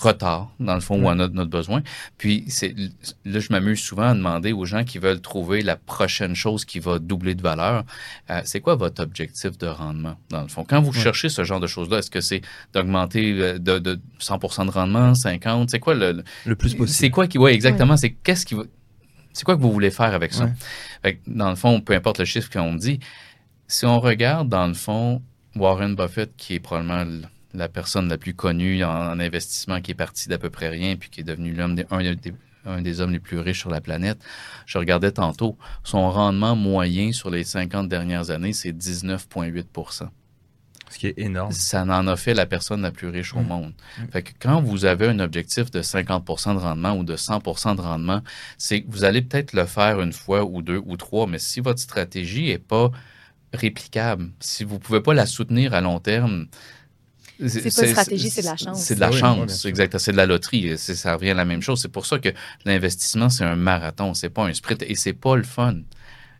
retard, 0.00 0.50
dans 0.58 0.74
le 0.74 0.80
fond, 0.80 1.02
ou 1.02 1.08
à 1.08 1.14
notre, 1.14 1.34
notre 1.34 1.50
besoin. 1.50 1.82
Puis, 2.18 2.44
c'est 2.48 2.74
là, 3.24 3.40
je 3.40 3.48
m'amuse 3.50 3.80
souvent 3.80 4.08
à 4.08 4.14
demander 4.14 4.52
aux 4.52 4.64
gens 4.64 4.84
qui 4.84 4.98
veulent 4.98 5.20
trouver 5.20 5.62
la 5.62 5.76
prochaine 5.76 6.34
chose 6.34 6.64
qui 6.64 6.80
va 6.80 6.98
doubler 6.98 7.34
de 7.34 7.42
valeur, 7.42 7.84
euh, 8.30 8.40
c'est 8.44 8.60
quoi 8.60 8.74
votre 8.76 9.02
objectif 9.02 9.58
de 9.58 9.66
rendement, 9.66 10.16
dans 10.30 10.42
le 10.42 10.48
fond? 10.48 10.64
Quand 10.64 10.80
vous 10.80 10.92
cherchez 10.92 11.28
ce 11.28 11.44
genre 11.44 11.60
de 11.60 11.66
choses-là, 11.66 11.98
est-ce 11.98 12.10
que 12.10 12.20
c'est 12.20 12.40
d'augmenter 12.72 13.32
euh, 13.32 13.58
de, 13.58 13.78
de 13.78 14.00
100 14.18 14.66
de 14.66 14.70
rendement, 14.70 15.14
50? 15.14 15.70
C'est 15.70 15.78
quoi 15.78 15.94
le... 15.94 16.22
Le 16.46 16.56
plus 16.56 16.74
possible. 16.74 16.88
C'est 16.88 17.10
quoi 17.10 17.26
qui... 17.26 17.38
Oui, 17.38 17.50
exactement. 17.52 17.96
C'est 17.96 18.10
qu'est-ce 18.10 18.46
qui 18.46 18.54
va... 18.54 18.62
C'est 19.32 19.44
quoi 19.44 19.56
que 19.56 19.60
vous 19.60 19.72
voulez 19.72 19.90
faire 19.90 20.12
avec 20.12 20.32
ça? 20.32 20.50
Fait 21.02 21.20
dans 21.26 21.50
le 21.50 21.56
fond, 21.56 21.80
peu 21.80 21.94
importe 21.94 22.18
le 22.18 22.24
chiffre 22.24 22.50
qu'on 22.50 22.74
dit, 22.74 22.98
si 23.68 23.86
on 23.86 24.00
regarde, 24.00 24.48
dans 24.48 24.66
le 24.66 24.74
fond, 24.74 25.22
Warren 25.54 25.94
Buffett, 25.94 26.34
qui 26.36 26.54
est 26.54 26.60
probablement 26.60 27.04
la 27.54 27.68
personne 27.68 28.08
la 28.08 28.18
plus 28.18 28.34
connue 28.34 28.84
en, 28.84 29.18
investissement 29.18 29.80
qui 29.80 29.92
est 29.92 29.94
parti 29.94 30.28
d'à 30.28 30.38
peu 30.38 30.50
près 30.50 30.68
rien 30.68 30.96
puis 30.96 31.10
qui 31.10 31.20
est 31.20 31.24
devenu 31.24 31.52
l'homme 31.52 31.74
des, 31.74 31.86
un, 31.90 32.80
des, 32.82 33.00
hommes 33.00 33.12
les 33.12 33.20
plus 33.20 33.38
riches 33.38 33.60
sur 33.60 33.70
la 33.70 33.80
planète. 33.80 34.18
Je 34.66 34.78
regardais 34.78 35.12
tantôt, 35.12 35.56
son 35.82 36.10
rendement 36.10 36.56
moyen 36.56 37.12
sur 37.12 37.30
les 37.30 37.44
50 37.44 37.88
dernières 37.88 38.30
années, 38.30 38.52
c'est 38.52 38.72
19,8% 38.72 40.08
ce 40.90 40.98
qui 40.98 41.06
est 41.06 41.18
énorme. 41.18 41.52
Ça 41.52 41.84
en 41.84 42.06
a 42.06 42.16
fait 42.16 42.34
la 42.34 42.46
personne 42.46 42.82
la 42.82 42.90
plus 42.90 43.08
riche 43.08 43.34
au 43.34 43.40
mmh. 43.40 43.46
monde. 43.46 43.72
Mmh. 43.72 44.02
Fait 44.12 44.22
que 44.22 44.30
quand 44.38 44.60
vous 44.60 44.84
avez 44.84 45.06
un 45.06 45.20
objectif 45.20 45.70
de 45.70 45.82
50% 45.82 46.54
de 46.54 46.58
rendement 46.58 46.94
ou 46.94 47.04
de 47.04 47.16
100% 47.16 47.76
de 47.76 47.80
rendement, 47.80 48.22
c'est 48.58 48.82
que 48.82 48.90
vous 48.90 49.04
allez 49.04 49.22
peut-être 49.22 49.52
le 49.52 49.66
faire 49.66 50.00
une 50.00 50.12
fois 50.12 50.44
ou 50.44 50.62
deux 50.62 50.82
ou 50.84 50.96
trois, 50.96 51.26
mais 51.26 51.38
si 51.38 51.60
votre 51.60 51.78
stratégie 51.78 52.50
est 52.50 52.58
pas 52.58 52.90
réplicable, 53.52 54.30
si 54.40 54.64
vous 54.64 54.78
pouvez 54.78 55.00
pas 55.00 55.14
la 55.14 55.26
soutenir 55.26 55.74
à 55.74 55.80
long 55.80 56.00
terme, 56.00 56.46
c'est 57.48 57.74
pas 57.74 57.86
une 57.86 57.90
stratégie, 57.92 58.30
c'est 58.30 58.42
de 58.42 58.46
la 58.46 58.56
chance. 58.56 58.82
C'est 58.82 58.94
de 58.94 59.00
la 59.00 59.12
chance, 59.12 59.64
exact. 59.64 59.98
C'est 59.98 60.12
de 60.12 60.16
la 60.16 60.26
loterie. 60.26 60.76
Ça 60.78 61.14
revient 61.14 61.30
à 61.30 61.34
la 61.34 61.44
même 61.44 61.62
chose. 61.62 61.80
C'est 61.80 61.88
pour 61.88 62.06
ça 62.06 62.18
que 62.18 62.30
l'investissement, 62.64 63.28
c'est 63.28 63.44
un 63.44 63.56
marathon, 63.56 64.14
c'est 64.14 64.30
pas 64.30 64.44
un 64.44 64.52
sprint 64.52 64.82
et 64.82 64.94
c'est 64.94 65.12
pas 65.12 65.36
le 65.36 65.42
fun. 65.42 65.76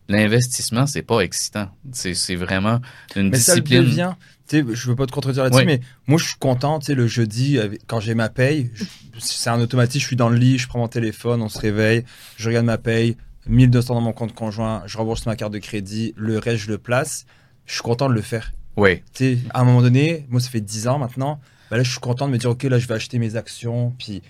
L'investissement, 0.09 0.87
c'est 0.87 1.03
pas 1.03 1.21
excitant. 1.21 1.69
C'est 1.91 2.35
vraiment 2.35 2.81
une 3.15 3.29
mais 3.29 3.37
discipline. 3.37 3.83
Ça 3.83 4.15
devient, 4.51 4.73
je 4.73 4.89
veux 4.89 4.95
pas 4.95 5.05
te 5.05 5.11
contredire 5.11 5.43
là-dessus, 5.43 5.65
mais 5.65 5.79
moi, 6.07 6.17
je 6.17 6.25
suis 6.25 6.37
content, 6.37 6.79
le 6.87 7.07
jeudi, 7.07 7.57
quand 7.87 7.99
j'ai 7.99 8.15
ma 8.15 8.29
paye, 8.29 8.71
c'est 9.19 9.49
un 9.49 9.61
automatique, 9.61 10.01
je 10.01 10.07
suis 10.07 10.15
dans 10.15 10.29
le 10.29 10.37
lit, 10.37 10.57
je 10.57 10.67
prends 10.67 10.79
mon 10.79 10.87
téléphone, 10.87 11.41
on 11.41 11.49
se 11.49 11.59
réveille, 11.59 12.03
je 12.35 12.49
regarde 12.49 12.65
ma 12.65 12.77
paye, 12.77 13.15
1200 13.47 13.95
dans 13.95 14.01
mon 14.01 14.13
compte 14.13 14.35
conjoint, 14.35 14.83
je 14.85 14.97
rembourse 14.97 15.25
ma 15.25 15.35
carte 15.35 15.53
de 15.53 15.59
crédit, 15.59 16.13
le 16.17 16.37
reste, 16.37 16.63
je 16.63 16.67
le 16.69 16.77
place. 16.77 17.25
Je 17.65 17.73
suis 17.73 17.83
content 17.83 18.09
de 18.09 18.13
le 18.13 18.21
faire. 18.21 18.51
Oui. 18.77 19.01
Tu 19.13 19.35
sais, 19.35 19.37
à 19.51 19.61
un 19.61 19.63
moment 19.63 19.81
donné, 19.81 20.25
moi, 20.29 20.39
ça 20.39 20.49
fait 20.49 20.61
10 20.61 20.87
ans 20.87 20.99
maintenant, 20.99 21.39
bah 21.69 21.77
là, 21.77 21.83
je 21.83 21.91
suis 21.91 21.99
content 21.99 22.27
de 22.27 22.33
me 22.33 22.37
dire, 22.37 22.49
OK, 22.49 22.63
là, 22.63 22.79
je 22.79 22.87
vais 22.87 22.93
acheter 22.93 23.19
mes 23.19 23.35
actions, 23.35 23.93
puis 23.97 24.21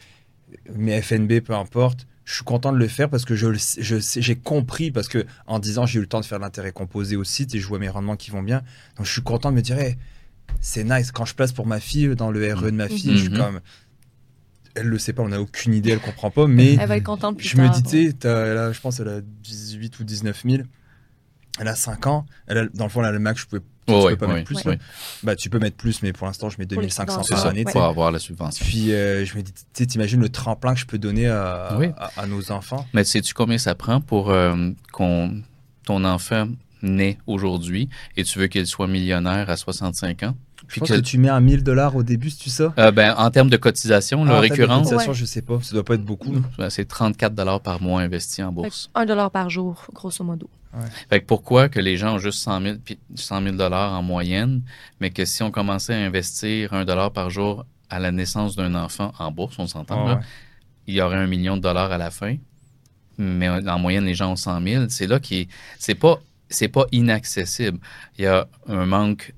mes 0.75 1.01
FNB, 1.01 1.41
peu 1.41 1.53
importe. 1.53 2.07
Je 2.23 2.35
suis 2.35 2.43
content 2.43 2.71
de 2.71 2.77
le 2.77 2.87
faire 2.87 3.09
parce 3.09 3.25
que 3.25 3.35
je, 3.35 3.53
je 3.53 3.95
j'ai 3.99 4.35
compris, 4.35 4.91
parce 4.91 5.07
que 5.07 5.25
en 5.47 5.59
10 5.59 5.79
ans, 5.79 5.85
j'ai 5.85 5.97
eu 5.97 6.01
le 6.01 6.07
temps 6.07 6.21
de 6.21 6.25
faire 6.25 6.39
l'intérêt 6.39 6.71
composé 6.71 7.15
aussi, 7.15 7.47
et 7.51 7.59
je 7.59 7.67
vois 7.67 7.79
mes 7.79 7.89
rendements 7.89 8.15
qui 8.15 8.31
vont 8.31 8.43
bien. 8.43 8.61
Donc, 8.97 9.05
je 9.05 9.11
suis 9.11 9.23
content 9.23 9.51
de 9.51 9.55
me 9.55 9.61
dire, 9.61 9.77
c'est 10.59 10.83
nice. 10.83 11.11
Quand 11.11 11.25
je 11.25 11.35
place 11.35 11.51
pour 11.51 11.65
ma 11.65 11.79
fille 11.79 12.15
dans 12.15 12.31
le 12.31 12.53
RE 12.53 12.65
de 12.65 12.71
ma 12.71 12.87
fille, 12.87 13.13
je 13.13 13.21
suis 13.23 13.29
mhm. 13.29 13.37
comme 13.37 13.59
elle 14.75 14.87
le 14.87 14.97
sait 14.97 15.13
pas, 15.13 15.23
on 15.23 15.29
n'a 15.29 15.41
aucune 15.41 15.73
idée, 15.73 15.91
elle 15.91 15.99
comprend 15.99 16.31
pas, 16.31 16.47
mais 16.47 16.75
elle 16.75 16.87
va 16.87 16.97
être 16.97 17.03
contente 17.03 17.37
plus 17.37 17.47
je 17.47 17.57
me 17.57 17.67
dis, 17.69 17.83
tu 17.83 17.89
sais, 17.89 18.15
je 18.21 18.79
pense 18.79 18.97
qu'elle 18.97 19.07
a 19.09 19.21
18 19.21 19.99
ou 19.99 20.03
19 20.03 20.43
000, 20.45 20.63
elle 21.59 21.67
a 21.67 21.75
5 21.75 22.07
ans, 22.07 22.25
elle 22.47 22.69
dans 22.73 22.85
le 22.85 22.89
fond, 22.89 23.01
elle 23.01 23.07
a 23.07 23.11
le 23.11 23.19
max, 23.19 23.41
je 23.41 23.47
pouvais 23.47 23.61
tu 23.91 24.09
peux 24.09 24.27
pas 24.27 24.33
mettre 24.33 24.45
plus. 24.45 24.63
Bah, 25.23 25.35
tu 25.35 25.49
peux 25.49 25.59
mettre 25.59 25.77
plus, 25.77 26.01
mais 26.01 26.13
pour 26.13 26.27
l'instant, 26.27 26.49
je 26.49 26.57
mets 26.57 26.65
2500 26.65 27.21
par 27.29 27.45
année. 27.47 27.63
Pour 27.65 27.83
avoir 27.83 28.11
la 28.11 28.19
subvention. 28.19 28.65
Puis, 28.65 28.91
euh, 28.91 29.25
je 29.25 29.37
me 29.37 29.41
dis, 29.41 29.53
tu 29.73 29.87
t'imagines 29.87 30.21
le 30.21 30.29
tremplin 30.29 30.73
que 30.73 30.79
je 30.79 30.85
peux 30.85 30.97
donner 30.97 31.27
à, 31.27 31.77
à, 32.17 32.27
nos 32.27 32.51
enfants? 32.51 32.85
Mais 32.93 33.03
sais-tu 33.03 33.33
combien 33.33 33.57
ça 33.57 33.75
prend 33.75 34.01
pour 34.01 34.29
euh, 34.29 34.71
qu'on 34.91 35.41
ton 35.85 36.03
enfant 36.03 36.47
naît 36.83 37.17
aujourd'hui 37.27 37.89
et 38.17 38.23
tu 38.23 38.39
veux 38.39 38.47
qu'il 38.47 38.65
soit 38.67 38.87
millionnaire 38.87 39.49
à 39.49 39.57
65 39.57 40.23
ans? 40.23 40.35
Puis 40.67 40.79
je 40.85 40.85
pense 40.85 40.97
que... 40.97 41.01
tu 41.03 41.17
mets 41.17 41.29
un 41.29 41.41
1000 41.41 41.63
dollars 41.63 41.95
au 41.95 42.03
début, 42.03 42.29
c'est 42.29 42.49
ça? 42.49 42.73
Euh, 42.77 42.91
ben, 42.91 43.13
en 43.17 43.29
termes 43.29 43.49
de 43.49 43.57
cotisation, 43.57 44.25
ah, 44.27 44.39
récurrente. 44.39 44.83
cotisation, 44.83 45.13
je 45.13 45.25
sais 45.25 45.41
pas. 45.41 45.59
Ça 45.61 45.73
doit 45.73 45.83
pas 45.83 45.95
être 45.95 46.05
beaucoup. 46.05 46.33
C'est 46.69 46.87
34 46.87 47.33
dollars 47.33 47.59
par 47.59 47.81
mois 47.81 48.01
investi 48.01 48.41
en 48.41 48.51
bourse. 48.51 48.89
1 48.95 49.05
dollar 49.05 49.31
par 49.31 49.49
jour, 49.49 49.85
grosso 49.93 50.23
modo. 50.23 50.49
Fait 51.09 51.21
que 51.21 51.25
pourquoi 51.25 51.69
que 51.69 51.79
les 51.79 51.97
gens 51.97 52.15
ont 52.15 52.19
juste 52.19 52.39
100 52.39 52.61
000, 53.15 53.55
dollars 53.55 53.93
en 53.93 54.01
moyenne, 54.03 54.61
mais 54.99 55.09
que 55.09 55.25
si 55.25 55.43
on 55.43 55.51
commençait 55.51 55.93
à 55.93 55.97
investir 56.05 56.73
un 56.73 56.85
dollar 56.85 57.11
par 57.11 57.29
jour 57.29 57.65
à 57.89 57.99
la 57.99 58.11
naissance 58.11 58.55
d'un 58.55 58.73
enfant 58.75 59.11
en 59.19 59.31
bourse, 59.31 59.59
on 59.59 59.67
s'entend, 59.67 60.19
il 60.87 60.95
y 60.95 61.01
aurait 61.01 61.17
un 61.17 61.27
million 61.27 61.57
de 61.57 61.61
dollars 61.61 61.91
à 61.91 61.97
la 61.97 62.09
fin, 62.09 62.37
mais 63.17 63.49
en 63.49 63.79
moyenne, 63.79 64.05
les 64.05 64.15
gens 64.15 64.31
ont 64.31 64.35
100 64.35 64.61
000. 64.61 64.85
C'est 64.89 65.07
là 65.07 65.19
qui 65.19 65.49
c'est 65.77 65.95
pas, 65.95 66.19
c'est 66.49 66.69
pas 66.69 66.85
inaccessible. 66.91 67.79
Il 68.17 68.23
y 68.23 68.27
a 68.27 68.47
un 68.67 68.85
manque 68.85 69.33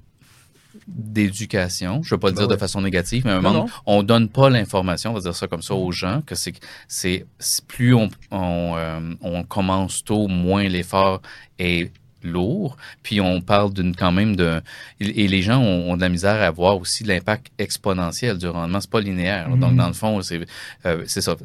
d'éducation. 0.87 2.01
Je 2.03 2.13
ne 2.13 2.15
veux 2.15 2.19
pas 2.19 2.29
le 2.29 2.33
bah 2.35 2.41
dire 2.41 2.47
de 2.47 2.57
façon 2.57 2.81
négative, 2.81 3.23
mais 3.25 3.31
à 3.31 3.37
un 3.37 3.41
moment, 3.41 3.69
on 3.85 4.01
ne 4.01 4.07
donne 4.07 4.29
pas 4.29 4.49
l'information, 4.49 5.11
on 5.11 5.13
va 5.13 5.21
dire 5.21 5.35
ça 5.35 5.47
comme 5.47 5.61
ça, 5.61 5.75
aux 5.75 5.91
gens, 5.91 6.21
que 6.25 6.35
c'est 6.35 6.53
c'est 6.87 7.25
plus 7.67 7.93
on, 7.93 8.09
on, 8.31 8.73
euh, 8.77 9.13
on 9.21 9.43
commence 9.43 10.03
tôt, 10.03 10.27
moins 10.27 10.63
l'effort 10.63 11.21
est 11.59 11.91
lourd. 12.23 12.77
Puis 13.01 13.21
on 13.21 13.41
parle 13.41 13.73
d'une 13.73 13.95
quand 13.95 14.11
même 14.11 14.35
de 14.35 14.61
et 14.99 15.27
les 15.27 15.41
gens 15.41 15.59
ont, 15.59 15.95
de 15.95 16.01
la 16.01 16.09
misère 16.09 16.41
à 16.41 16.51
voir 16.51 16.77
aussi 16.77 17.03
l'impact 17.03 17.51
exponentiel 17.57 18.37
du 18.37 18.47
rendement. 18.47 18.79
C'est 18.81 18.89
pas 18.89 19.01
linéaire. 19.01 19.49
Donc 19.49 19.73
mm-hmm. 19.73 19.75
dans 19.75 19.87
le 19.87 19.93
fond, 19.93 20.21
c'est 20.21 20.41
euh, 20.85 21.03
ça. 21.05 21.35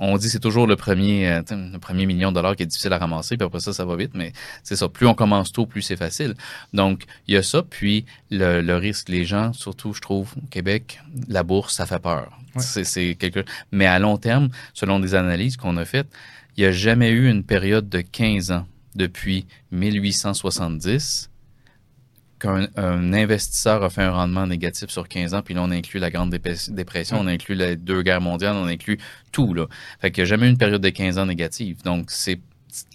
On 0.00 0.16
dit 0.16 0.30
c'est 0.30 0.40
toujours 0.40 0.66
le 0.66 0.76
premier 0.76 1.28
euh, 1.28 1.42
le 1.50 1.78
premier 1.78 2.06
million 2.06 2.30
de 2.30 2.36
dollars 2.36 2.56
qui 2.56 2.62
est 2.62 2.66
difficile 2.66 2.92
à 2.92 2.98
ramasser. 2.98 3.36
Puis 3.36 3.46
après 3.46 3.60
ça, 3.60 3.72
ça 3.72 3.84
va 3.84 3.96
vite. 3.96 4.12
Mais 4.14 4.32
c'est 4.62 4.76
ça. 4.76 4.88
Plus 4.88 5.06
on 5.06 5.14
commence 5.14 5.52
tôt, 5.52 5.66
plus 5.66 5.82
c'est 5.82 5.96
facile. 5.96 6.34
Donc 6.72 7.04
il 7.28 7.34
y 7.34 7.36
a 7.36 7.42
ça. 7.42 7.62
Puis 7.62 8.04
le, 8.30 8.60
le 8.60 8.76
risque, 8.76 9.08
les 9.08 9.24
gens, 9.24 9.52
surtout 9.52 9.92
je 9.92 10.00
trouve 10.00 10.34
au 10.36 10.46
Québec, 10.48 11.00
la 11.28 11.42
bourse, 11.42 11.74
ça 11.74 11.86
fait 11.86 11.98
peur. 11.98 12.30
C'est 12.58 13.16
quelque. 13.16 13.44
Mais 13.72 13.86
à 13.86 13.98
long 13.98 14.16
terme, 14.16 14.48
selon 14.74 14.98
des 15.00 15.14
analyses 15.14 15.56
qu'on 15.56 15.76
a 15.76 15.84
faites, 15.84 16.08
il 16.56 16.62
n'y 16.62 16.66
a 16.66 16.72
jamais 16.72 17.10
eu 17.10 17.28
une 17.28 17.44
période 17.44 17.88
de 17.88 18.00
15 18.00 18.50
ans 18.50 18.66
depuis 18.96 19.46
1870 19.72 21.30
qu'un 22.38 22.68
investisseur 23.14 23.82
a 23.82 23.90
fait 23.90 24.02
un 24.02 24.10
rendement 24.10 24.46
négatif 24.46 24.90
sur 24.90 25.08
15 25.08 25.34
ans, 25.34 25.42
puis 25.42 25.54
là, 25.54 25.62
on 25.62 25.70
inclut 25.70 25.98
la 26.00 26.10
Grande 26.10 26.30
Dépression, 26.30 27.18
on 27.18 27.26
inclut 27.26 27.54
les 27.54 27.76
deux 27.76 28.02
guerres 28.02 28.20
mondiales, 28.20 28.56
on 28.56 28.66
inclut 28.66 28.98
tout, 29.32 29.54
là. 29.54 29.66
Fait 30.00 30.10
qu'il 30.10 30.22
n'y 30.22 30.26
a 30.26 30.30
jamais 30.30 30.46
eu 30.46 30.50
une 30.50 30.58
période 30.58 30.82
de 30.82 30.88
15 30.88 31.18
ans 31.18 31.26
négative. 31.26 31.82
Donc, 31.82 32.10
c'est 32.10 32.40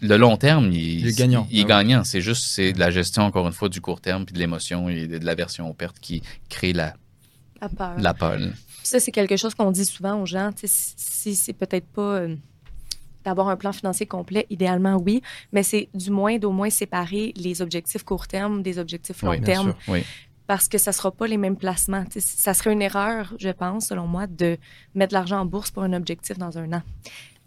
le 0.02 0.18
long 0.18 0.38
terme, 0.38 0.72
il, 0.72 1.08
est 1.08 1.18
gagnant. 1.18 1.48
Il 1.50 1.60
est 1.60 1.64
ah 1.64 1.68
gagnant. 1.68 2.04
C'est 2.04 2.22
juste, 2.22 2.44
c'est 2.44 2.74
de 2.74 2.80
la 2.80 2.92
gestion, 2.92 3.24
encore 3.24 3.48
une 3.48 3.54
fois, 3.54 3.70
du 3.70 3.82
court 3.82 4.00
terme, 4.00 4.26
puis 4.26 4.34
de 4.34 4.40
l'émotion 4.40 4.90
et 4.90 5.08
de 5.08 5.26
l'aversion 5.26 5.68
aux 5.68 5.74
pertes 5.74 6.00
qui 6.00 6.22
crée 6.50 6.74
la, 6.74 6.94
la 7.98 8.14
peur. 8.14 8.38
Ça, 8.84 9.00
c'est 9.00 9.12
quelque 9.12 9.38
chose 9.38 9.56
qu'on 9.56 9.72
dit 9.72 9.86
souvent 9.86 10.22
aux 10.22 10.26
gens. 10.26 10.52
Si 10.56 11.36
c'est 11.36 11.54
peut-être 11.54 11.88
pas... 11.88 12.20
Euh, 12.20 12.36
d'avoir 13.24 13.50
un 13.50 13.56
plan 13.56 13.72
financier 13.72 14.06
complet, 14.06 14.46
idéalement, 14.50 14.98
oui, 14.98 15.22
mais 15.52 15.64
c'est 15.64 15.90
du 15.94 16.12
moins 16.12 16.38
d'au 16.38 16.52
moins 16.52 16.70
séparer 16.70 17.34
les 17.36 17.62
objectifs 17.62 18.04
court 18.04 18.28
terme 18.28 18.62
des 18.62 18.80
objectifs 18.80 19.22
long 19.22 19.40
terme. 19.40 19.74
Parce 20.48 20.68
que 20.68 20.78
ça 20.78 20.92
ne 20.92 20.96
sera 20.96 21.12
pas 21.12 21.28
les 21.28 21.38
mêmes 21.38 21.56
placements. 21.56 22.04
ça 22.18 22.54
serait 22.54 22.74
une 22.74 22.82
erreur, 22.82 23.34
je 23.40 23.50
pense, 23.50 23.88
selon 23.88 24.06
moi, 24.06 24.28
de 24.28 24.58
mettre 24.96 25.12
de 25.12 25.14
l'argent 25.14 25.40
en 25.40 25.46
bourse 25.46 25.72
pour 25.72 25.84
un 25.84 25.94
objectif 25.94 26.38
dans 26.38 26.58
un 26.58 26.74
an. 26.74 26.82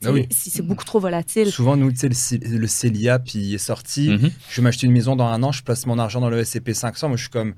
Ah 0.07 0.11
si 0.31 0.51
c'est 0.51 0.63
beaucoup 0.63 0.85
trop 0.85 1.01
volatile. 1.01 1.51
Souvent, 1.51 1.77
nous, 1.77 1.89
le, 1.91 2.59
le 2.59 2.67
CELIA, 2.67 3.19
puis 3.19 3.39
il 3.39 3.55
est 3.55 3.59
sorti. 3.59 4.11
Mm-hmm. 4.11 4.31
Je 4.51 4.57
vais 4.57 4.63
m'acheter 4.63 4.87
une 4.87 4.93
maison 4.93 5.17
dans 5.17 5.27
un 5.27 5.43
an, 5.43 5.53
je 5.53 5.63
place 5.63 5.87
mon 5.87 5.99
argent 5.99 6.21
dans 6.21 6.31
le 6.31 6.43
SCP 6.45 6.73
500. 6.73 7.09
Moi, 7.09 7.17
je 7.17 7.23
suis 7.23 7.31
comme. 7.31 7.55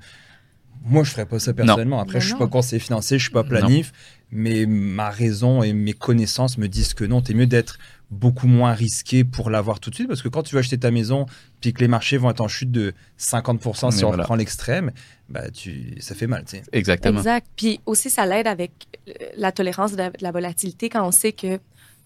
Moi, 0.85 1.03
je 1.03 1.11
ferais 1.11 1.25
pas 1.25 1.39
ça 1.39 1.53
personnellement. 1.53 1.99
Après, 1.99 2.19
je 2.19 2.25
je 2.25 2.29
suis 2.29 2.37
pas 2.37 2.47
conseiller 2.47 2.79
financier, 2.79 3.17
je 3.17 3.23
suis 3.23 3.33
pas 3.33 3.43
planif, 3.43 3.91
mais 4.31 4.65
ma 4.65 5.09
raison 5.09 5.63
et 5.63 5.73
mes 5.73 5.93
connaissances 5.93 6.57
me 6.57 6.67
disent 6.67 6.93
que 6.93 7.03
non, 7.03 7.21
tu 7.21 7.31
es 7.31 7.35
mieux 7.35 7.47
d'être 7.47 7.77
beaucoup 8.09 8.47
moins 8.47 8.73
risqué 8.73 9.23
pour 9.23 9.49
l'avoir 9.49 9.79
tout 9.79 9.89
de 9.89 9.95
suite 9.95 10.07
parce 10.07 10.21
que 10.21 10.29
quand 10.29 10.43
tu 10.43 10.55
vas 10.55 10.59
acheter 10.59 10.77
ta 10.77 10.91
maison 10.91 11.25
puis 11.59 11.73
que 11.73 11.79
les 11.79 11.87
marchés 11.87 12.17
vont 12.17 12.29
être 12.29 12.41
en 12.41 12.47
chute 12.47 12.71
de 12.71 12.93
50% 13.19 13.91
si 13.91 14.05
on 14.05 14.11
prend 14.11 14.35
l'extrême, 14.35 14.91
bah 15.29 15.49
tu, 15.49 15.95
ça 15.99 16.15
fait 16.15 16.27
mal. 16.27 16.45
Tu 16.45 16.57
sais. 16.57 16.63
Exactement. 16.71 17.19
Exact. 17.19 17.47
Puis 17.55 17.81
aussi, 17.85 18.09
ça 18.09 18.25
l'aide 18.25 18.47
avec 18.47 18.71
euh, 19.09 19.11
la 19.35 19.51
tolérance 19.51 19.93
de 19.93 20.11
la, 20.21 20.31
volatilité 20.31 20.89
quand 20.89 21.05
on 21.05 21.11
sait 21.11 21.33
que, 21.33 21.59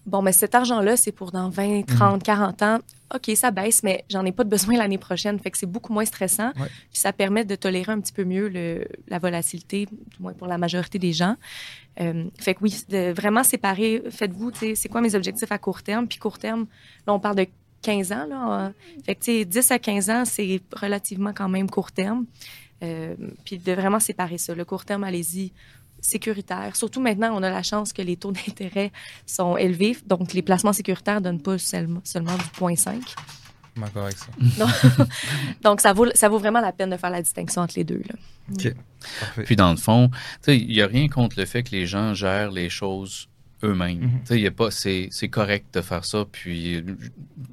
bon, 0.06 0.22
mais 0.22 0.32
cet 0.32 0.54
argent-là, 0.54 0.96
c'est 0.96 1.12
pour 1.12 1.32
dans 1.32 1.48
20, 1.48 1.82
30, 1.86 2.22
40 2.22 2.62
ans. 2.62 2.78
OK, 3.14 3.30
ça 3.36 3.50
baisse, 3.50 3.82
mais 3.82 4.04
j'en 4.08 4.24
ai 4.24 4.32
pas 4.32 4.44
de 4.44 4.48
besoin 4.48 4.76
l'année 4.76 4.98
prochaine. 4.98 5.38
Fait 5.38 5.50
que 5.50 5.58
c'est 5.58 5.66
beaucoup 5.66 5.92
moins 5.92 6.04
stressant. 6.04 6.52
Puis 6.54 6.68
ça 6.92 7.12
permet 7.12 7.44
de 7.44 7.54
tolérer 7.54 7.92
un 7.92 8.00
petit 8.00 8.12
peu 8.12 8.24
mieux 8.24 8.48
le, 8.48 8.86
la 9.08 9.18
volatilité, 9.18 9.86
du 9.86 10.22
moins 10.22 10.32
pour 10.32 10.46
la 10.46 10.58
majorité 10.58 10.98
des 10.98 11.12
gens. 11.12 11.36
Euh, 12.00 12.24
fait 12.38 12.54
que 12.54 12.60
oui, 12.62 12.84
de 12.88 13.12
vraiment 13.12 13.44
séparer, 13.44 14.02
faites-vous, 14.10 14.52
c'est 14.74 14.88
quoi 14.88 15.00
mes 15.02 15.14
objectifs 15.14 15.52
à 15.52 15.58
court 15.58 15.82
terme? 15.82 16.08
Puis 16.08 16.18
court 16.18 16.38
terme, 16.38 16.66
là, 17.06 17.12
on 17.12 17.20
parle 17.20 17.36
de 17.36 17.46
15 17.82 18.12
ans. 18.12 18.26
Là, 18.26 18.72
fait 19.04 19.14
que, 19.14 19.24
tu 19.24 19.38
sais, 19.40 19.44
10 19.44 19.70
à 19.72 19.78
15 19.78 20.10
ans, 20.10 20.24
c'est 20.24 20.60
relativement 20.74 21.32
quand 21.34 21.48
même 21.48 21.68
court 21.68 21.92
terme. 21.92 22.24
Euh, 22.82 23.14
puis 23.44 23.58
de 23.58 23.72
vraiment 23.72 24.00
séparer 24.00 24.38
ça. 24.38 24.54
Le 24.54 24.64
court 24.64 24.84
terme, 24.84 25.04
allez-y, 25.04 25.52
sécuritaire. 26.02 26.76
Surtout 26.76 27.00
maintenant, 27.00 27.34
on 27.34 27.42
a 27.42 27.48
la 27.48 27.62
chance 27.62 27.94
que 27.94 28.02
les 28.02 28.16
taux 28.16 28.32
d'intérêt 28.32 28.92
sont 29.24 29.56
élevés. 29.56 29.96
Donc, 30.06 30.34
les 30.34 30.42
placements 30.42 30.74
sécuritaires 30.74 31.20
ne 31.20 31.24
donnent 31.24 31.42
pas 31.42 31.56
seulement, 31.56 32.00
seulement 32.04 32.36
du 32.36 32.44
0,5. 32.60 33.00
D'accord 33.76 34.04
avec 34.04 34.18
ça. 34.18 34.26
Donc, 35.62 35.80
ça, 35.80 35.94
vaut, 35.94 36.06
ça 36.14 36.28
vaut 36.28 36.38
vraiment 36.38 36.60
la 36.60 36.72
peine 36.72 36.90
de 36.90 36.96
faire 36.98 37.10
la 37.10 37.22
distinction 37.22 37.62
entre 37.62 37.74
les 37.76 37.84
deux. 37.84 38.02
Là. 38.06 38.14
OK. 38.52 38.74
Puis, 39.46 39.56
dans 39.56 39.70
le 39.70 39.78
fond, 39.78 40.10
il 40.46 40.68
n'y 40.68 40.82
a 40.82 40.86
rien 40.86 41.08
contre 41.08 41.38
le 41.38 41.46
fait 41.46 41.62
que 41.62 41.70
les 41.70 41.86
gens 41.86 42.12
gèrent 42.12 42.50
les 42.50 42.68
choses 42.68 43.28
eux-mêmes. 43.64 44.20
Mm 44.28 44.50
pas, 44.50 44.70
c'est, 44.70 45.28
correct 45.30 45.66
de 45.74 45.80
faire 45.80 46.04
ça. 46.04 46.24
Puis 46.30 46.84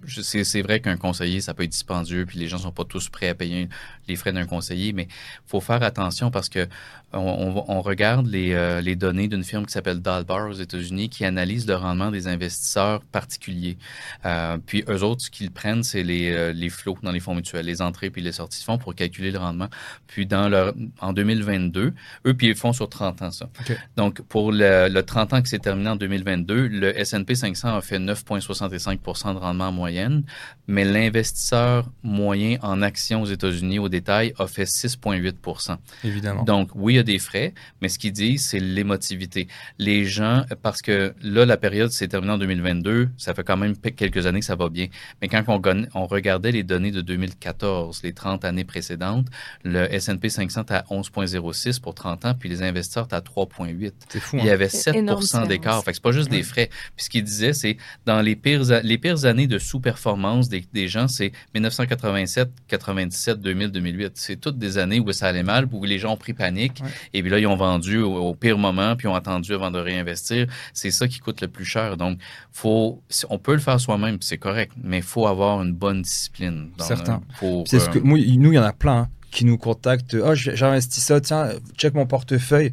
c'est, 0.07 0.61
vrai 0.61 0.79
qu'un 0.79 0.97
conseiller, 0.97 1.41
ça 1.41 1.53
peut 1.53 1.63
être 1.63 1.71
dispendieux, 1.71 2.25
puis 2.25 2.39
les 2.39 2.47
gens 2.47 2.57
sont 2.57 2.71
pas 2.71 2.85
tous 2.85 3.09
prêts 3.09 3.29
à 3.29 3.35
payer 3.35 3.69
les 4.09 4.15
frais 4.15 4.33
d'un 4.33 4.45
conseiller, 4.45 4.93
mais 4.93 5.07
faut 5.45 5.61
faire 5.61 5.83
attention 5.83 6.31
parce 6.31 6.49
que 6.49 6.67
on, 7.11 7.81
regarde 7.81 8.27
les, 8.27 8.53
euh, 8.53 8.81
les, 8.81 8.95
données 8.95 9.27
d'une 9.27 9.43
firme 9.43 9.65
qui 9.65 9.71
s'appelle 9.71 9.99
Dalbar 9.99 10.49
aux 10.49 10.53
États-Unis 10.53 11.09
qui 11.09 11.25
analyse 11.25 11.67
le 11.67 11.75
rendement 11.75 12.11
des 12.11 12.27
investisseurs 12.27 13.01
particuliers. 13.01 13.77
Euh, 14.25 14.57
puis 14.63 14.83
eux 14.87 15.03
autres, 15.03 15.23
ce 15.23 15.31
qu'ils 15.31 15.49
prennent, 15.49 15.81
c'est 15.81 16.03
les, 16.03 16.31
euh, 16.31 16.51
les 16.51 16.69
flots 16.69 16.97
dans 17.01 17.11
les 17.11 17.19
fonds 17.19 17.33
mutuels, 17.33 17.65
les 17.65 17.81
entrées 17.81 18.09
puis 18.11 18.21
les 18.21 18.33
sorties 18.33 18.59
de 18.59 18.63
fonds 18.63 18.77
pour 18.77 18.93
calculer 18.93 19.31
le 19.31 19.39
rendement. 19.39 19.69
Puis 20.05 20.27
dans 20.27 20.49
leur, 20.49 20.73
en 21.01 21.13
2022, 21.13 21.93
eux, 22.27 22.33
puis 22.33 22.47
ils 22.47 22.55
font 22.55 22.73
sur 22.73 22.89
30 22.89 23.21
ans 23.23 23.31
ça. 23.31 23.49
Donc 23.95 24.21
pour 24.21 24.51
le, 24.51 24.87
le 24.89 25.03
30 25.03 25.33
ans 25.33 25.41
qui 25.41 25.49
s'est 25.49 25.59
terminé 25.59 25.89
en 25.89 25.95
2022, 25.95 26.67
le 26.67 26.99
S&P 26.99 27.33
500 27.33 27.75
a 27.75 27.81
fait 27.81 27.97
9,65% 27.97 29.33
de 29.33 29.39
rendement 29.39 29.69
en 29.69 29.71
moyenne, 29.71 30.23
mais 30.67 30.85
l'investisseur 30.85 31.89
moyen 32.03 32.57
en 32.61 32.81
actions 32.81 33.23
aux 33.23 33.25
États-Unis 33.25 33.79
au 33.79 33.89
détail 33.99 34.33
a 34.37 34.47
fait 34.47 34.63
6,8 34.63 35.77
Évidemment. 36.03 36.43
Donc 36.43 36.69
oui, 36.75 36.93
il 36.93 36.97
y 36.97 36.99
a 36.99 37.03
des 37.03 37.19
frais, 37.19 37.53
mais 37.81 37.89
ce 37.89 37.99
qu'il 37.99 38.11
dit, 38.11 38.37
c'est 38.37 38.59
l'émotivité. 38.59 39.47
Les 39.77 40.05
gens, 40.05 40.45
parce 40.61 40.81
que 40.81 41.13
là, 41.21 41.45
la 41.45 41.57
période 41.57 41.91
s'est 41.91 42.07
terminée 42.07 42.33
en 42.33 42.37
2022, 42.37 43.09
ça 43.17 43.33
fait 43.33 43.43
quand 43.43 43.57
même 43.57 43.75
quelques 43.77 44.25
années 44.25 44.39
que 44.39 44.45
ça 44.45 44.55
va 44.55 44.69
bien. 44.69 44.87
Mais 45.21 45.27
quand 45.27 45.43
on, 45.47 45.61
on 45.93 46.05
regardait 46.05 46.51
les 46.51 46.63
données 46.63 46.91
de 46.91 47.01
2014, 47.01 48.01
les 48.03 48.13
30 48.13 48.45
années 48.45 48.63
précédentes, 48.63 49.27
le 49.63 49.93
S&P 49.93 50.29
500 50.29 50.63
à 50.69 50.81
11,06 50.89 51.79
pour 51.81 51.93
30 51.93 52.25
ans, 52.25 52.33
puis 52.39 52.49
les 52.49 52.63
investisseurs 52.63 53.07
à 53.11 53.19
3,8. 53.19 53.91
C'est 54.09 54.19
fou. 54.19 54.37
Il 54.39 54.45
y 54.45 54.49
hein? 54.49 54.53
avait 54.53 54.67
7% 54.67 55.47
d'écart 55.47 55.83
c'est 55.93 56.01
pas 56.01 56.11
juste 56.11 56.29
des 56.29 56.43
frais. 56.43 56.69
Puis 56.95 57.05
ce 57.05 57.09
qu'il 57.09 57.23
disait, 57.23 57.53
c'est 57.53 57.77
dans 58.05 58.21
les 58.21 58.35
pires, 58.35 58.63
les 58.83 58.97
pires 58.97 59.25
années 59.25 59.47
de 59.47 59.57
sous-performance 59.59 60.49
des, 60.49 60.65
des, 60.73 60.87
gens, 60.87 61.07
c'est 61.07 61.31
1987, 61.53 62.49
97, 62.67 63.39
2000, 63.39 63.71
2008. 63.91 64.13
C'est 64.15 64.35
toutes 64.37 64.57
des 64.57 64.77
années 64.77 64.99
où 64.99 65.11
ça 65.11 65.27
allait 65.27 65.43
mal, 65.43 65.67
où 65.71 65.83
les 65.83 65.99
gens 65.99 66.13
ont 66.13 66.17
pris 66.17 66.33
panique. 66.33 66.81
Et 67.13 67.21
puis 67.21 67.31
là, 67.31 67.39
ils 67.39 67.47
ont 67.47 67.55
vendu 67.55 67.99
au, 67.99 68.33
pire 68.33 68.57
moment, 68.57 68.95
puis 68.95 69.07
ont 69.07 69.15
attendu 69.15 69.53
avant 69.53 69.71
de 69.71 69.79
réinvestir. 69.79 70.47
C'est 70.73 70.91
ça 70.91 71.07
qui 71.07 71.19
coûte 71.19 71.41
le 71.41 71.47
plus 71.47 71.65
cher. 71.65 71.97
Donc, 71.97 72.19
faut, 72.51 73.01
on 73.29 73.37
peut 73.37 73.53
le 73.53 73.59
faire 73.59 73.79
soi-même, 73.79 74.17
c'est 74.21 74.37
correct, 74.37 74.73
mais 74.81 74.97
il 74.97 75.03
faut 75.03 75.27
avoir 75.27 75.61
une 75.61 75.73
bonne 75.73 76.01
discipline. 76.01 76.69
Certain. 76.79 77.21
c'est 77.65 77.79
ce 77.79 77.89
que, 77.89 77.99
nous, 77.99 78.17
il 78.17 78.53
y 78.53 78.59
en 78.59 78.63
a 78.63 78.73
plein 78.73 78.97
hein, 78.97 79.09
qui 79.31 79.45
nous 79.45 79.57
contactent. 79.57 80.15
Oh, 80.15 80.35
j'ai 80.35 80.63
investi 80.63 81.01
ça, 81.01 81.21
tiens, 81.21 81.49
check 81.77 81.93
mon 81.93 82.05
portefeuille. 82.05 82.71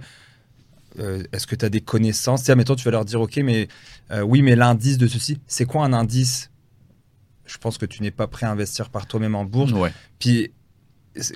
Euh, 0.99 1.23
est-ce 1.33 1.47
que 1.47 1.55
tu 1.55 1.65
as 1.65 1.69
des 1.69 1.81
connaissances? 1.81 2.45
Tiens, 2.45 2.55
mettons, 2.55 2.75
tu 2.75 2.85
vas 2.85 2.91
leur 2.91 3.05
dire, 3.05 3.21
OK, 3.21 3.37
mais 3.39 3.69
euh, 4.11 4.23
oui, 4.23 4.43
mais 4.43 4.57
l'indice 4.57 4.99
de 4.99 5.07
ceci, 5.07 5.39
c'est 5.47 5.67
quoi 5.67 5.85
un 5.85 5.93
indice? 5.93 6.51
Je 7.45 7.59
pense 7.59 7.79
que 7.79 7.87
tu 7.87 8.03
n'es 8.03 8.11
pas 8.11 8.27
prêt 8.27 8.47
à 8.47 8.51
investir 8.51 8.91
par 8.91 9.07
toi-même 9.07 9.35
en 9.35 9.45
bourse. 9.45 9.73
Puis, 10.19 10.53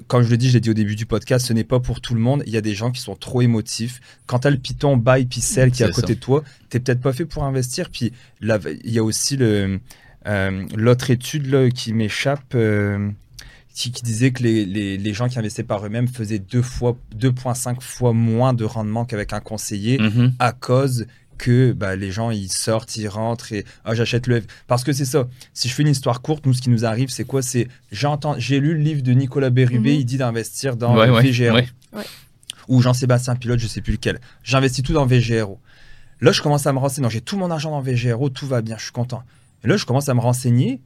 comme 0.07 0.23
je 0.23 0.31
le 0.31 0.37
dis, 0.37 0.49
je 0.49 0.55
l'ai 0.55 0.61
dit 0.61 0.71
au 0.71 0.75
début 0.75 0.97
du 0.97 1.07
podcast, 1.07 1.47
ce 1.47 1.53
n'est 1.53 1.65
pas 1.65 1.81
pour 1.81 2.01
tout 2.01 2.15
le 2.15 2.21
monde. 2.21 2.43
Il 2.47 2.53
y 2.53 2.57
a 2.57 2.61
des 2.61 2.75
gens 2.75 2.91
qui 2.91 3.01
sont 3.01 3.17
trop 3.17 3.43
émotifs. 3.43 4.01
Quand 4.27 4.41
tu 4.41 4.49
as 4.49 4.51
le 4.51 4.59
Python 4.59 4.97
buy 4.97 5.27
puis 5.27 5.41
sell 5.41 5.71
qui 5.71 5.83
est 5.83 5.87
à 5.87 5.91
côté 5.91 6.15
de 6.15 6.21
toi, 6.21 6.43
tu 6.69 6.77
n'es 6.77 6.83
peut-être 6.83 7.01
pas 7.01 7.13
fait 7.13 7.25
pour 7.25 7.45
investir. 7.45 7.91
Puis, 7.91 8.13
il 8.41 8.91
y 8.93 8.99
a 8.99 9.05
aussi 9.05 9.39
euh, 9.41 9.79
l'autre 10.75 11.11
étude 11.11 11.73
qui 11.73 11.93
m'échappe 11.93 12.55
qui, 13.75 14.03
disait 14.03 14.31
que 14.33 14.43
les, 14.43 14.67
les, 14.99 15.15
gens 15.15 15.29
qui 15.29 15.39
investissaient 15.39 15.63
par 15.63 15.85
eux-mêmes 15.87 16.09
faisaient 16.09 16.39
2,5 16.39 17.81
fois 17.81 18.13
moins 18.13 18.53
de 18.53 18.65
rendement 18.65 19.05
qu'avec 19.05 19.33
un 19.33 19.41
conseiller 19.41 19.99
mm-hmm. 19.99 20.33
à 20.39 20.53
cause 20.53 21.07
que 21.41 21.73
bah, 21.73 21.97
les 21.97 22.13
gens 22.13 22.31
ils 22.31 22.53
sortent, 22.53 22.97
ils 22.97 23.09
rentrent 23.09 23.53
et 23.53 23.65
ah, 23.85 23.95
j'achète 23.95 24.27
le 24.27 24.43
parce 24.67 24.85
que 24.85 24.93
c'est 24.93 25.07
ça. 25.07 25.27
Si 25.55 25.69
je 25.69 25.75
fais 25.75 25.83
une 25.83 25.89
histoire 25.89 26.21
courte, 26.21 26.45
nous 26.45 26.53
ce 26.53 26.61
qui 26.61 26.69
nous 26.69 26.85
arrive 26.85 27.09
c'est 27.09 27.25
quoi? 27.25 27.41
C'est 27.41 27.67
j'entends, 27.91 28.35
j'ai 28.39 28.61
lu 28.61 28.75
le 28.75 28.81
livre 28.81 29.03
de 29.03 29.13
Nicolas 29.13 29.49
Bérubé, 29.51 29.93
mm-hmm. 29.93 30.01
il 30.01 30.05
dit 30.05 30.19
d'investir 30.19 30.77
dans 30.77 30.95
VGRO 30.95 31.61
ou 32.69 32.83
Jean-Sébastien 32.83 33.35
Pilote, 33.35 33.59
je 33.59 33.67
sais 33.67 33.81
plus 33.81 33.95
lequel. 33.95 34.21
J'investis 34.45 34.85
tout 34.85 34.93
dans 34.93 35.07
VGRO. 35.07 35.59
Là 36.21 36.33
je 36.33 36.43
commence 36.43 36.67
à 36.67 36.73
me 36.73 36.79
renseigner, 36.79 37.09
j'ai 37.09 37.23
tout 37.23 37.39
mon 37.39 37.51
argent 37.51 37.71
dans 37.71 37.81
VGRO, 37.81 38.29
tout 38.29 38.47
va 38.47 38.61
bien, 38.61 38.77
je 38.77 38.85
suis 38.85 38.93
content. 38.93 39.23
Et 39.65 39.69
là 39.69 39.79
je 39.79 39.87
commence 39.87 40.09
à 40.09 40.15
me 40.15 40.21
renseigner 40.21 40.81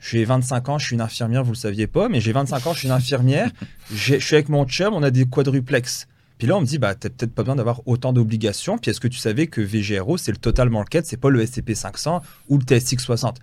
j'ai 0.00 0.24
25 0.24 0.68
ans, 0.70 0.78
je 0.78 0.86
suis 0.86 0.94
une 0.94 1.02
infirmière, 1.02 1.44
vous 1.44 1.52
le 1.52 1.56
saviez 1.56 1.86
pas, 1.86 2.08
mais 2.08 2.20
j'ai 2.20 2.32
25 2.32 2.66
ans, 2.66 2.72
je 2.72 2.78
suis 2.78 2.88
une 2.88 2.94
infirmière, 2.94 3.50
je 3.92 4.16
suis 4.16 4.34
avec 4.34 4.48
mon 4.48 4.64
chum, 4.64 4.94
on 4.94 5.02
a 5.02 5.10
des 5.10 5.26
quadruplex. 5.26 6.08
Puis 6.40 6.48
là, 6.48 6.56
on 6.56 6.62
me 6.62 6.66
dit, 6.66 6.78
bah, 6.78 6.94
t'as 6.94 7.10
peut-être 7.10 7.34
pas 7.34 7.42
besoin 7.42 7.56
d'avoir 7.56 7.86
autant 7.86 8.14
d'obligations. 8.14 8.78
Puis 8.78 8.90
est-ce 8.90 9.00
que 9.00 9.08
tu 9.08 9.18
savais 9.18 9.46
que 9.46 9.60
VGRO, 9.60 10.16
c'est 10.16 10.32
le 10.32 10.38
total 10.38 10.70
market, 10.70 11.04
c'est 11.04 11.18
pas 11.18 11.28
le 11.28 11.44
SCP 11.44 11.74
500 11.74 12.22
ou 12.48 12.56
le 12.56 12.64
TSX 12.64 12.96
60 12.98 13.40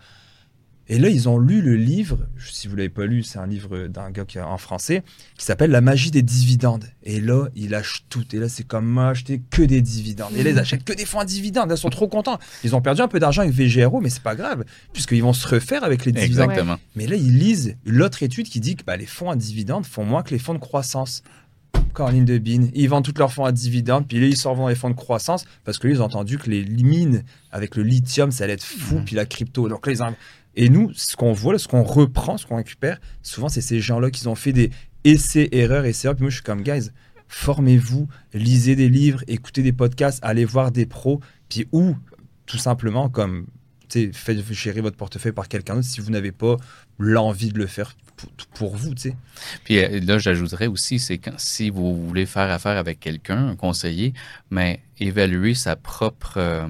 et 0.90 1.00
là, 1.00 1.10
ils 1.10 1.28
ont 1.28 1.38
lu 1.38 1.62
le 1.62 1.76
livre, 1.76 2.18
si 2.40 2.70
vous 2.70 2.78
l'avez 2.78 2.90
pas 2.90 3.06
lu, 3.06 3.22
c'est 3.22 3.40
un 3.40 3.46
livre 3.46 3.88
d'un 3.88 4.10
gars 4.10 4.24
qui, 4.24 4.40
en 4.40 4.58
français, 4.58 5.04
qui 5.38 5.44
s'appelle 5.44 5.70
La 5.70 5.82
magie 5.82 6.12
des 6.12 6.22
dividendes. 6.22 6.86
Et 7.04 7.20
là, 7.20 7.50
ils 7.56 7.70
lâchent 7.70 8.06
tout. 8.08 8.24
Et 8.32 8.38
là, 8.38 8.48
c'est 8.48 8.64
comme 8.64 8.98
acheter 8.98 9.42
que 9.50 9.64
des 9.64 9.82
dividendes. 9.82 10.34
Et 10.38 10.44
là, 10.44 10.52
ils 10.52 10.60
achètent 10.60 10.86
que 10.86 10.94
des 10.94 11.06
fonds 11.06 11.20
à 11.20 11.26
dividendes. 11.26 11.70
ils 11.72 11.78
sont 11.78 11.90
trop 11.90 12.08
contents. 12.08 12.40
Ils 12.64 12.74
ont 12.74 12.82
perdu 12.82 13.02
un 13.02 13.10
peu 13.10 13.20
d'argent 13.20 13.42
avec 13.42 13.54
VGRO, 13.54 14.00
mais 14.00 14.10
c'est 14.10 14.24
pas 14.24 14.36
grave, 14.36 14.64
puisqu'ils 14.94 15.22
vont 15.22 15.34
se 15.34 15.46
refaire 15.46 15.84
avec 15.84 16.06
les 16.06 16.14
dividendes. 16.14 16.52
Exactement. 16.52 16.78
Mais 16.96 17.06
là, 17.06 17.18
ils 17.18 17.38
lisent 17.38 17.76
l'autre 17.86 18.24
étude 18.24 18.48
qui 18.48 18.62
dit 18.62 18.78
que 18.78 18.86
bah, 18.86 18.96
les 18.96 19.06
fonds 19.06 19.30
à 19.30 19.36
dividendes 19.36 19.86
font 19.86 20.06
moins 20.06 20.24
que 20.24 20.30
les 20.30 20.40
fonds 20.40 20.54
de 20.54 20.60
croissance. 20.60 21.22
Caroline 21.96 22.26
de 22.26 22.38
Bine, 22.38 22.70
ils 22.76 22.88
vendent 22.88 23.04
tous 23.04 23.18
leurs 23.18 23.34
fonds 23.34 23.46
à 23.46 23.52
dividendes, 23.52 24.08
puis 24.08 24.20
là, 24.20 24.28
ils 24.28 24.38
s'en 24.38 24.54
vont 24.54 24.68
les 24.68 24.76
fonds 24.76 24.90
de 24.90 24.96
croissance 24.96 25.46
parce 25.64 25.80
que 25.80 25.88
ils 25.88 26.02
ont 26.02 26.06
entendu 26.06 26.38
que 26.38 26.50
les 26.50 26.64
mines 26.64 27.24
avec 27.52 27.76
le 27.76 27.84
lithium, 27.84 28.32
ça 28.32 28.44
allait 28.44 28.54
être 28.54 28.64
fou, 28.64 29.00
mmh. 29.00 29.06
puis 29.06 29.16
la 29.16 29.26
crypto. 29.26 29.68
Donc 29.68 29.88
là, 29.88 29.94
ils 29.94 30.16
et 30.60 30.70
nous, 30.70 30.92
ce 30.96 31.16
qu'on 31.16 31.34
voit, 31.34 31.58
ce 31.60 31.68
qu'on 31.68 31.84
reprend, 31.84 32.38
ce 32.38 32.48
qu'on 32.48 32.56
récupère, 32.56 33.00
souvent, 33.22 33.48
c'est 33.48 33.62
ces 33.62 33.80
gens-là 33.80 34.10
qui 34.10 34.28
ont 34.28 34.34
fait 34.34 34.54
des 34.54 34.72
essais, 35.04 35.50
erreurs, 35.52 35.86
essais. 35.86 36.12
Puis 36.16 36.24
moi, 36.24 36.32
je 36.32 36.38
suis 36.38 36.44
comme, 36.44 36.64
guys, 36.64 36.90
formez-vous, 37.28 38.08
lisez 38.34 38.76
des 38.76 38.90
livres, 38.90 39.24
écoutez 39.28 39.62
des 39.62 39.72
podcasts, 39.72 40.20
allez 40.24 40.46
voir 40.46 40.72
des 40.72 40.88
pros, 40.88 41.20
puis 41.48 41.68
ou 41.72 41.96
tout 42.48 42.58
simplement, 42.58 43.08
comme, 43.08 43.46
faites 44.14 44.52
gérer 44.52 44.82
votre 44.82 44.98
portefeuille 44.98 45.32
par 45.32 45.48
quelqu'un 45.48 45.76
d'autre 45.76 45.88
si 45.88 46.02
vous 46.02 46.10
n'avez 46.10 46.32
pas 46.32 46.58
l'envie 46.98 47.52
de 47.52 47.60
le 47.60 47.68
faire 47.68 47.96
pour, 48.54 48.76
vous, 48.76 48.96
tu 48.96 49.10
sais. 49.10 49.16
Puis 49.64 49.80
euh, 49.80 50.00
là, 50.00 50.18
j'ajouterais 50.18 50.68
aussi, 50.68 51.00
c'est 51.00 51.18
quand 51.18 51.38
si 51.40 51.70
vous 51.70 52.08
voulez 52.08 52.26
faire 52.26 52.50
affaire 52.50 52.78
avec 52.78 53.00
quelqu'un, 53.00 53.50
un 53.50 53.56
conseiller, 53.56 54.14
mais 54.50 54.82
évaluer 55.00 55.54
sa 55.54 55.76
propre 55.76 56.38
euh, 56.38 56.68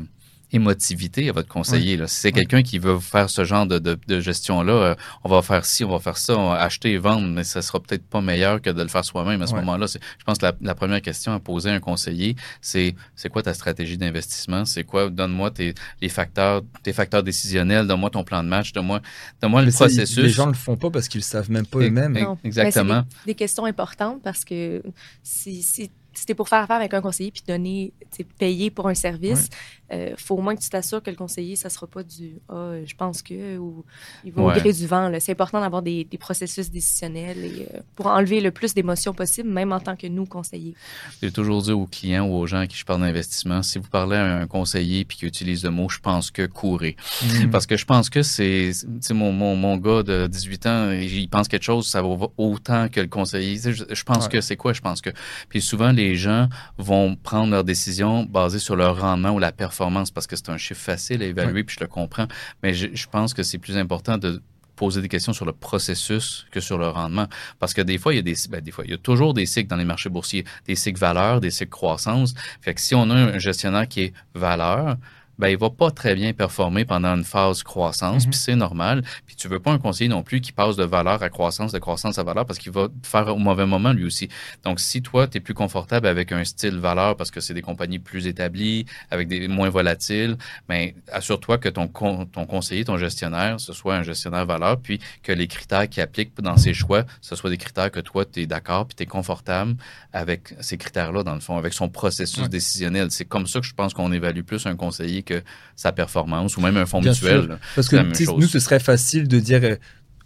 émotivité 0.52 1.30
à 1.30 1.32
votre 1.34 1.48
conseiller. 1.48 1.98
Si 2.08 2.16
c'est 2.22 2.32
quelqu'un 2.32 2.62
qui 2.62 2.80
veut 2.80 3.00
faire 3.00 3.30
ce 3.30 3.44
genre 3.44 3.66
de, 3.66 3.80
de, 3.80 4.20
gestion-là, 4.20 4.74
euh, 4.74 4.96
on 5.24 5.30
va 5.30 5.42
faire 5.42 5.66
ci, 5.66 5.84
on 5.84 5.90
va 5.90 6.00
faire 6.00 6.18
ça, 6.18 6.56
acheter 6.56 6.94
et 6.94 6.98
vendre, 6.98 7.28
mais 7.28 7.44
ça 7.44 7.62
sera 7.62 7.80
peut-être 7.80 8.06
pas 8.06 8.22
meilleur 8.22 8.62
que 8.62 8.70
de 8.70 8.82
le 8.82 8.88
faire 8.88 9.04
soi-même 9.04 9.42
à 9.42 9.48
ce 9.48 9.56
moment-là. 9.56 9.88
Je 9.88 10.24
pense 10.24 10.38
que 10.38 10.46
la, 10.62 10.76
première 10.76 11.02
question 11.02 11.34
à 11.34 11.40
poser 11.40 11.70
à 11.70 11.74
un 11.74 11.80
conseiller, 11.80 12.36
c'est 12.62 12.96
c'est 13.16 13.30
quoi 13.30 13.44
ta 13.44 13.54
stratégie 13.54 13.98
d'investissement? 13.98 14.66
C'est 14.66 14.84
quoi? 14.84 15.10
Donne-moi 15.10 15.52
tes 15.52 15.74
les 16.02 16.10
facteurs, 16.10 16.62
tes 16.84 16.94
facteurs 16.94 17.24
décisionnels, 17.24 17.88
donne-moi 17.88 18.10
ton 18.10 18.24
plan 18.24 18.44
de 18.44 18.50
match, 18.50 18.72
donne-moi 18.72 19.02
donne 19.42 19.66
le 19.66 19.72
processus. 19.72 20.18
les 20.18 20.30
gens 20.30 20.46
le 20.46 20.54
font 20.54 20.78
pas 20.78 20.90
parce 20.90 21.08
qu'ils 21.08 21.24
savent 21.24 21.52
même 21.52 21.66
pas 21.66 21.80
eux-mêmes. 21.80 22.18
Exactement. 22.44 23.02
Des, 23.26 23.34
des, 23.34 23.36
questions 23.36 23.66
importantes 23.66 24.22
parce 24.24 24.46
que 24.46 24.82
si, 25.24 25.62
si 25.64 25.92
c'était 26.18 26.36
pour 26.36 26.50
faire 26.50 26.64
affaire 26.64 26.78
avec 26.78 26.94
un 26.94 27.02
conseiller 27.02 27.32
puis 27.32 27.44
donner, 27.48 27.94
payer 28.38 28.72
pour 28.72 28.88
un 28.88 28.94
service, 28.94 29.50
il 29.90 29.96
euh, 29.96 30.16
faut 30.18 30.36
au 30.36 30.42
moins 30.42 30.56
que 30.56 30.62
tu 30.62 30.70
t'assures 30.70 31.02
que 31.02 31.10
le 31.10 31.16
conseiller, 31.16 31.56
ça 31.56 31.70
sera 31.70 31.88
pas 31.88 32.04
du 32.04 32.36
ah, 32.50 32.74
je 32.86 32.94
pense 32.96 33.22
que 33.22 33.58
ou 33.58 33.86
il 34.26 34.34
va 34.34 34.44
au 34.44 34.48
gré 34.52 34.74
du 34.74 34.86
vent. 34.86 35.12
C'est 35.20 35.32
important 35.32 35.62
d'avoir 35.62 35.82
des, 35.82 36.08
processus 36.20 36.72
décisionnels 36.72 37.38
et, 37.38 37.68
euh, 37.74 37.80
pour 37.96 38.08
enlever 38.08 38.42
le 38.42 38.52
plus 38.52 38.74
d'émotions 38.74 39.14
possible, 39.14 39.50
même 39.50 39.72
en 39.72 39.80
tant 39.80 39.96
que 39.96 40.08
nous, 40.08 40.26
conseillers. 40.26 40.74
J'ai 41.22 41.32
toujours 41.32 41.62
dit 41.62 41.72
aux 41.72 41.86
clients 41.86 42.26
ou 42.28 42.36
aux 42.36 42.48
gens 42.48 42.60
à 42.60 42.68
qui 42.68 42.76
je 42.76 42.84
parle 42.84 43.02
d'investissement, 43.02 43.62
si 43.62 43.78
vous 43.78 43.88
parlez 43.88 44.18
à 44.18 44.38
un 44.38 44.48
conseiller 44.48 45.06
puis 45.06 45.18
qui 45.18 45.26
utilise 45.26 45.64
le 45.64 45.70
mot 45.70 45.88
je 45.90 46.00
pense 46.00 46.32
que, 46.32 46.46
courez. 46.48 46.96
Mm. 47.24 47.50
Parce 47.50 47.66
que 47.66 47.78
je 47.78 47.86
pense 47.86 48.10
que 48.10 48.24
c'est 48.24 48.74
mon, 49.12 49.32
mon, 49.32 49.56
mon, 49.56 49.78
gars 49.78 50.04
de 50.04 50.28
18 50.28 50.66
ans, 50.66 50.92
il 50.92 51.30
pense 51.30 51.48
quelque 51.48 51.64
chose, 51.64 51.88
ça 51.88 52.02
vaut 52.02 52.34
autant 52.38 52.90
que 52.90 53.00
le 53.00 53.08
conseiller. 53.08 53.60
Je, 53.60 53.84
je 53.90 54.04
pense 54.04 54.28
que 54.28 54.42
c'est 54.42 54.58
quoi, 54.58 54.74
je 54.74 54.82
pense 54.82 55.02
que. 55.02 55.12
Puis 55.50 55.62
souvent, 55.62 55.92
les 55.92 56.07
gens 56.16 56.50
vont 56.78 57.16
prendre 57.16 57.52
leurs 57.52 57.64
décisions 57.64 58.24
basées 58.24 58.60
sur 58.60 58.76
leur 58.76 59.00
rendement 59.00 59.32
ou 59.32 59.40
la 59.40 59.52
performance 59.52 60.12
parce 60.12 60.28
que 60.28 60.36
c'est 60.36 60.50
un 60.50 60.58
chiffre 60.58 60.82
facile 60.82 61.22
à 61.22 61.26
évaluer, 61.26 61.64
puis 61.64 61.76
je 61.78 61.84
le 61.84 61.88
comprends. 61.88 62.28
Mais 62.64 62.74
je, 62.74 63.08
pense 63.10 63.34
que 63.34 63.44
c'est 63.44 63.58
plus 63.58 63.78
important 63.78 64.18
de 64.18 64.42
poser 64.76 65.02
des 65.02 65.10
questions 65.10 65.34
sur 65.34 65.46
le 65.46 65.54
processus 65.54 66.46
que 66.52 66.60
sur 66.60 66.78
le 66.78 66.88
rendement. 66.88 67.28
Parce 67.60 67.74
que 67.74 67.82
des 67.82 67.98
fois, 67.98 68.14
il 68.14 68.18
y 68.18 68.20
a 68.20 68.22
des, 68.22 68.36
ben, 68.50 68.62
des 68.62 68.72
fois, 68.72 68.86
il 68.86 68.92
y 68.92 68.94
a 68.94 68.98
toujours 68.98 69.34
des 69.34 69.46
cycles 69.46 69.68
dans 69.68 69.76
les 69.76 69.86
marchés 69.86 70.10
boursiers, 70.10 70.46
des 70.66 70.76
cycles 70.76 71.00
valeur, 71.00 71.42
des 71.42 71.52
cycles 71.52 71.72
croissance. 71.72 72.34
Fait 72.62 72.74
que 72.74 72.82
si 72.82 72.96
on 72.96 73.10
a 73.10 73.16
un 73.16 73.40
gestionnaire 73.40 73.88
qui 73.88 74.02
est 74.02 74.14
valeur, 74.36 74.98
ben, 75.40 75.50
il 75.50 75.58
va 75.58 75.70
pas 75.70 75.92
très 75.92 76.16
bien 76.16 76.34
performer 76.34 76.86
pendant 76.86 77.16
une 77.16 77.24
phase 77.24 77.64
croissance, 77.64 78.26
mhm. 78.26 78.32
puis 78.32 78.40
c'est 78.40 78.56
normal. 78.56 79.04
Puis 79.26 79.36
tu 79.36 79.48
veux 79.48 79.60
pas 79.60 79.72
un 79.72 79.80
conseiller 79.80 80.10
non 80.10 80.24
plus 80.24 80.42
qui 80.42 80.52
passe 80.52 80.76
de 80.76 80.84
valeur 80.84 81.22
à 81.22 81.30
croissance, 81.30 81.72
de 81.72 81.80
croissance 81.80 82.18
à 82.18 82.24
valeur, 82.24 82.46
parce 82.46 82.60
qu'il 82.60 82.72
va 82.72 82.88
faire 83.04 83.28
au 83.36 83.38
mauvais 83.38 83.66
moment 83.66 83.94
lui 83.94 84.06
aussi. 84.06 84.30
Donc, 84.64 84.80
si 84.80 85.02
toi, 85.02 85.28
tu 85.28 85.38
es 85.38 85.40
plus 85.40 85.54
confortable 85.54 86.08
avec 86.08 86.32
un 86.32 86.44
style 86.44 86.78
valeur 86.78 87.16
parce 87.16 87.32
que 87.32 87.40
c'est 87.40 87.54
des 87.54 87.62
compagnies 87.62 88.00
plus 88.00 88.28
établies, 88.28 88.86
avec 89.12 89.28
des 89.28 89.48
moins 89.48 89.70
volatiles, 89.70 90.38
mais 90.70 90.96
ben, 90.96 91.16
assure-toi 91.16 91.58
que 91.58 91.70
ton, 91.70 91.88
ton 91.88 92.46
conseiller, 92.46 92.86
ton 92.86 92.98
gestionnaire, 92.98 93.60
ce 93.60 93.74
soit 93.74 93.96
un 93.96 94.04
gestionnaire 94.04 94.46
valeur, 94.46 94.80
puis 94.80 95.00
que 95.24 95.32
les 95.32 95.48
critères 95.48 95.88
qui 95.90 96.02
appliquent 96.02 96.40
dans 96.42 96.58
ses 96.58 96.74
choix, 96.74 97.06
ce 97.22 97.36
soit 97.36 97.50
des 97.50 97.58
critères 97.58 97.92
que 97.92 98.00
toi, 98.00 98.26
tu 98.26 98.42
es 98.42 98.46
d'accord, 98.46 98.88
puis 98.88 98.96
tu 98.96 99.04
es 99.04 99.06
confortable 99.06 99.76
avec 100.14 100.54
ces 100.62 100.78
critères-là, 100.78 101.24
dans 101.24 101.34
le 101.34 101.40
fond, 101.40 101.58
avec 101.58 101.74
son 101.74 101.90
processus 101.90 102.50
décisionnel. 102.50 103.12
C'est 103.12 103.26
comme 103.26 103.48
ça 103.48 103.60
que 103.60 103.66
je 103.66 103.74
pense 103.74 103.94
qu'on 103.94 104.12
évalue 104.12 104.42
plus 104.42 104.66
un 104.66 104.76
conseiller 104.76 105.24
que 105.28 105.44
sa 105.76 105.92
performance 105.92 106.58
ou 106.58 106.62
même 106.62 106.78
un 106.78 106.86
fonds 106.86 107.02
mutuel. 107.02 107.60
Parce 107.76 107.88
que 107.90 107.98
nous, 108.38 108.48
ce 108.48 108.60
serait 108.60 108.80
facile 108.80 109.28
de 109.28 109.40
dire, 109.40 109.60
euh, 109.64 109.76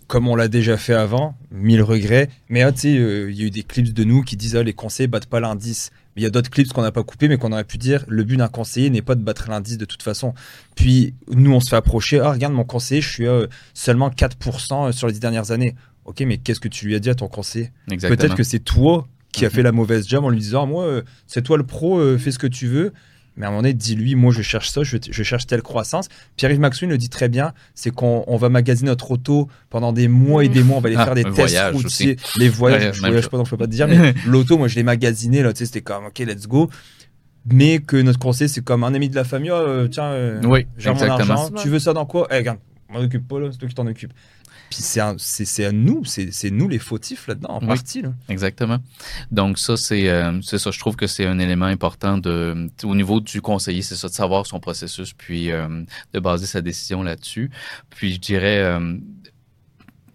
comme 0.07 0.27
on 0.27 0.35
l'a 0.35 0.47
déjà 0.47 0.77
fait 0.77 0.93
avant, 0.93 1.35
mille 1.51 1.81
regrets, 1.81 2.29
mais 2.49 2.61
ah, 2.61 2.71
euh, 2.85 3.27
il 3.29 3.35
y 3.39 3.43
a 3.43 3.45
eu 3.47 3.49
des 3.49 3.63
clips 3.63 3.93
de 3.93 4.03
nous 4.03 4.23
qui 4.23 4.37
disent 4.37 4.55
ah, 4.55 4.63
les 4.63 4.73
conseillers 4.73 5.07
battent 5.07 5.27
pas 5.27 5.39
l'indice. 5.39 5.91
Il 6.15 6.23
y 6.23 6.25
a 6.25 6.29
d'autres 6.29 6.49
clips 6.49 6.71
qu'on 6.73 6.81
n'a 6.81 6.91
pas 6.91 7.03
coupés, 7.03 7.27
mais 7.27 7.37
qu'on 7.37 7.51
aurait 7.51 7.63
pu 7.63 7.77
dire 7.77 8.03
le 8.07 8.23
but 8.23 8.37
d'un 8.37 8.47
conseiller 8.49 8.89
n'est 8.89 9.01
pas 9.01 9.15
de 9.15 9.23
battre 9.23 9.49
l'indice 9.49 9.77
de 9.77 9.85
toute 9.85 10.03
façon. 10.03 10.33
Puis 10.75 11.13
nous, 11.29 11.53
on 11.53 11.59
se 11.59 11.69
fait 11.69 11.75
approcher. 11.75 12.19
Ah, 12.19 12.31
regarde, 12.31 12.53
mon 12.53 12.65
conseiller, 12.65 13.01
je 13.01 13.09
suis 13.09 13.27
à 13.27 13.47
seulement 13.73 14.09
4% 14.09 14.91
sur 14.91 15.07
les 15.07 15.13
dix 15.13 15.19
dernières 15.19 15.51
années. 15.51 15.75
Ok, 16.05 16.21
mais 16.21 16.37
qu'est-ce 16.37 16.59
que 16.59 16.67
tu 16.67 16.87
lui 16.87 16.95
as 16.95 16.99
dit 16.99 17.09
à 17.09 17.15
ton 17.15 17.27
conseiller? 17.27 17.71
Peut-être 17.87 18.35
que 18.35 18.43
c'est 18.43 18.59
toi 18.59 19.07
qui 19.31 19.45
a 19.45 19.47
mm-hmm. 19.47 19.51
fait 19.51 19.63
la 19.63 19.71
mauvaise 19.71 20.07
job 20.07 20.25
en 20.25 20.29
lui 20.29 20.39
disant 20.39 20.65
Moi, 20.65 20.83
euh, 20.83 21.01
c'est 21.27 21.41
toi 21.41 21.57
le 21.57 21.65
pro, 21.65 22.17
fais 22.17 22.31
ce 22.31 22.39
que 22.39 22.47
tu 22.47 22.67
veux. 22.67 22.91
Mais 23.37 23.45
à 23.45 23.47
un 23.47 23.51
moment 23.51 23.61
donné, 23.61 23.73
dis-lui, 23.73 24.15
moi, 24.15 24.33
je 24.33 24.41
cherche 24.41 24.69
ça, 24.69 24.83
je, 24.83 24.97
cherche 25.23 25.47
telle 25.47 25.61
croissance. 25.61 26.09
Pierre-Yves 26.35 26.59
Maxwin 26.59 26.89
le 26.89 26.97
dit 26.97 27.09
très 27.09 27.29
bien, 27.29 27.53
c'est 27.75 27.91
qu'on 27.91 28.37
va 28.37 28.49
magasiner 28.49 28.89
notre 28.89 29.11
auto 29.11 29.47
pendant 29.69 29.93
des 29.93 30.07
mois 30.07 30.43
et 30.43 30.49
des 30.49 30.63
mois, 30.63 30.77
on 30.77 30.81
va 30.81 30.87
aller 30.87 30.97
ah, 30.97 31.05
faire 31.05 31.15
des 31.15 31.23
tests 31.23 31.57
routiers, 31.71 32.17
les 32.37 32.49
voyages, 32.49 32.95
je 32.95 32.99
voyage 32.99 33.29
pas, 33.29 33.37
donc 33.37 33.45
je 33.45 33.51
peux 33.51 33.57
pas 33.57 33.67
te 33.67 33.71
dire, 33.71 33.87
mais 33.87 34.13
l'auto, 34.27 34.57
moi, 34.57 34.67
je 34.67 34.75
l'ai 34.75 34.83
magasiné, 34.83 35.43
là, 35.43 35.53
tu 35.53 35.59
sais, 35.59 35.65
c'était 35.65 35.81
comme, 35.81 36.05
ok, 36.05 36.19
let's 36.19 36.47
go. 36.47 36.69
Mais 37.45 37.79
que 37.79 37.97
notre 37.97 38.19
conseil, 38.19 38.49
c'est 38.49 38.63
comme 38.63 38.83
un 38.83 38.93
ami 38.93 39.09
de 39.09 39.15
la 39.15 39.23
famille, 39.23 39.51
oh, 39.51 39.87
tiens, 39.87 40.11
euh, 40.11 40.63
j'ai 40.77 40.91
mon 40.91 41.01
argent, 41.01 41.49
tu 41.51 41.69
veux 41.69 41.79
ça 41.79 41.93
dans 41.93 42.05
quoi? 42.05 42.27
Eh, 42.31 42.37
regarde, 42.37 42.59
m'en 42.91 42.99
occupe 42.99 43.27
pas, 43.27 43.37
c'est 43.51 43.57
toi 43.57 43.67
qui 43.67 43.75
t'en 43.75 43.87
occupe. 43.87 44.13
Puis 44.71 44.83
c'est 44.83 45.65
à 45.65 45.71
nous, 45.73 46.05
c'est 46.05 46.49
nous 46.49 46.69
les 46.69 46.79
fautifs 46.79 47.27
là-dedans, 47.27 47.55
en 47.55 47.59
partie. 47.59 48.03
Exactement. 48.29 48.77
Donc 49.29 49.59
ça, 49.59 49.73
euh, 49.73 50.39
c'est 50.41 50.57
ça. 50.57 50.71
Je 50.71 50.79
trouve 50.79 50.95
que 50.95 51.07
c'est 51.07 51.25
un 51.25 51.39
élément 51.39 51.65
important 51.65 52.17
de, 52.17 52.69
au 52.85 52.95
niveau 52.95 53.19
du 53.19 53.41
conseiller, 53.41 53.81
c'est 53.81 53.97
ça, 53.97 54.07
de 54.07 54.13
savoir 54.13 54.45
son 54.45 54.61
processus, 54.61 55.11
puis 55.11 55.51
euh, 55.51 55.83
de 56.13 56.19
baser 56.21 56.45
sa 56.45 56.61
décision 56.61 57.03
là-dessus. 57.03 57.51
Puis 57.89 58.13
je 58.13 58.19
dirais 58.21 58.59
euh, 58.59 58.95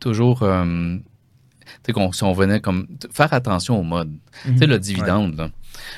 toujours 0.00 0.38
tu 0.40 1.92
sais, 1.92 2.08
si 2.12 2.22
on 2.24 2.32
venait 2.32 2.60
comme 2.60 2.86
faire 3.12 3.34
attention 3.34 3.78
au 3.78 3.82
mode. 3.82 4.10
Tu 4.44 4.56
sais, 4.56 4.66
le 4.66 4.76
mhm. 4.76 4.80
dividende, 4.80 5.36
là. 5.36 5.50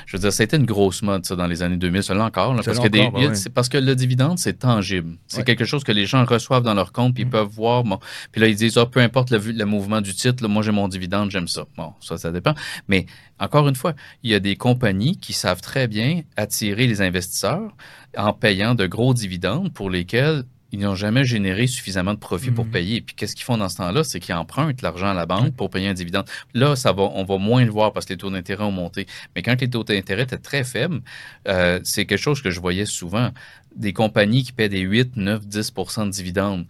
Je 0.05 0.17
veux 0.17 0.21
dire, 0.21 0.33
ça 0.33 0.43
a 0.43 0.45
été 0.45 0.57
une 0.57 0.65
grosse 0.65 1.01
mode, 1.01 1.25
ça, 1.25 1.35
dans 1.35 1.47
les 1.47 1.61
années 1.61 1.77
2000, 1.77 2.03
seulement 2.03 2.25
encore. 2.25 2.53
Là, 2.53 2.61
parce, 2.63 2.79
que 2.79 2.87
des, 2.87 3.09
parce 3.53 3.69
que 3.69 3.77
le 3.77 3.95
dividende, 3.95 4.39
c'est 4.39 4.59
tangible. 4.59 5.17
C'est 5.27 5.43
quelque 5.43 5.65
chose 5.65 5.83
que 5.83 5.91
les 5.91 6.05
gens 6.05 6.25
reçoivent 6.25 6.63
dans 6.63 6.73
leur 6.73 6.91
compte, 6.91 7.13
puis 7.13 7.23
ils 7.23 7.25
mhm. 7.25 7.31
peuvent 7.31 7.49
voir. 7.49 7.83
Bon, 7.83 7.99
puis 8.31 8.41
là, 8.41 8.47
ils 8.47 8.55
disent, 8.55 8.77
ah, 8.77 8.85
peu 8.85 8.99
importe 8.99 9.31
le, 9.31 9.37
le 9.37 9.65
mouvement 9.65 10.01
du 10.01 10.13
titre, 10.13 10.47
moi, 10.47 10.63
j'ai 10.63 10.71
mon 10.71 10.87
dividende, 10.87 11.31
j'aime 11.31 11.47
ça. 11.47 11.65
Bon, 11.77 11.93
ça, 12.01 12.17
ça 12.17 12.31
dépend. 12.31 12.53
Mais 12.87 13.05
encore 13.39 13.67
une 13.67 13.75
fois, 13.75 13.93
il 14.23 14.31
y 14.31 14.35
a 14.35 14.39
des 14.39 14.55
compagnies 14.55 15.17
qui 15.17 15.33
savent 15.33 15.61
très 15.61 15.87
bien 15.87 16.21
attirer 16.35 16.87
les 16.87 17.01
investisseurs 17.01 17.71
en 18.17 18.33
payant 18.33 18.75
de 18.75 18.87
gros 18.87 19.13
dividendes 19.13 19.71
pour 19.73 19.89
lesquels 19.89 20.43
ils 20.71 20.79
n'ont 20.79 20.95
jamais 20.95 21.23
généré 21.23 21.67
suffisamment 21.67 22.13
de 22.13 22.19
profit 22.19 22.51
pour 22.51 22.65
mhm. 22.65 22.71
payer. 22.71 23.01
Puis, 23.01 23.15
qu'est-ce 23.15 23.35
qu'ils 23.35 23.45
font 23.45 23.57
dans 23.57 23.69
ce 23.69 23.77
temps-là? 23.77 24.03
C'est 24.03 24.19
qu'ils 24.19 24.35
empruntent 24.35 24.81
l'argent 24.81 25.07
à 25.07 25.13
la 25.13 25.25
banque 25.25 25.55
pour 25.55 25.69
payer 25.69 25.87
un 25.87 25.93
dividende. 25.93 26.25
Là, 26.53 26.75
ça 26.75 26.91
va, 26.91 27.03
on 27.03 27.23
va 27.23 27.37
moins 27.37 27.65
le 27.65 27.71
voir 27.71 27.91
parce 27.91 28.05
que 28.05 28.13
les 28.13 28.17
taux 28.17 28.29
d'intérêt 28.29 28.63
ont 28.63 28.71
monté. 28.71 29.07
Mais 29.35 29.41
quand 29.41 29.59
les 29.59 29.69
taux 29.69 29.83
d'intérêt 29.83 30.23
étaient 30.23 30.37
très 30.37 30.63
faibles, 30.63 31.01
euh, 31.47 31.79
c'est 31.83 32.05
quelque 32.05 32.19
chose 32.19 32.41
que 32.41 32.51
je 32.51 32.59
voyais 32.59 32.85
souvent. 32.85 33.31
Des 33.75 33.93
compagnies 33.93 34.43
qui 34.43 34.51
paient 34.51 34.69
des 34.69 34.81
8, 34.81 35.15
9, 35.15 35.45
10% 35.45 36.05
de 36.05 36.11
dividendes 36.11 36.65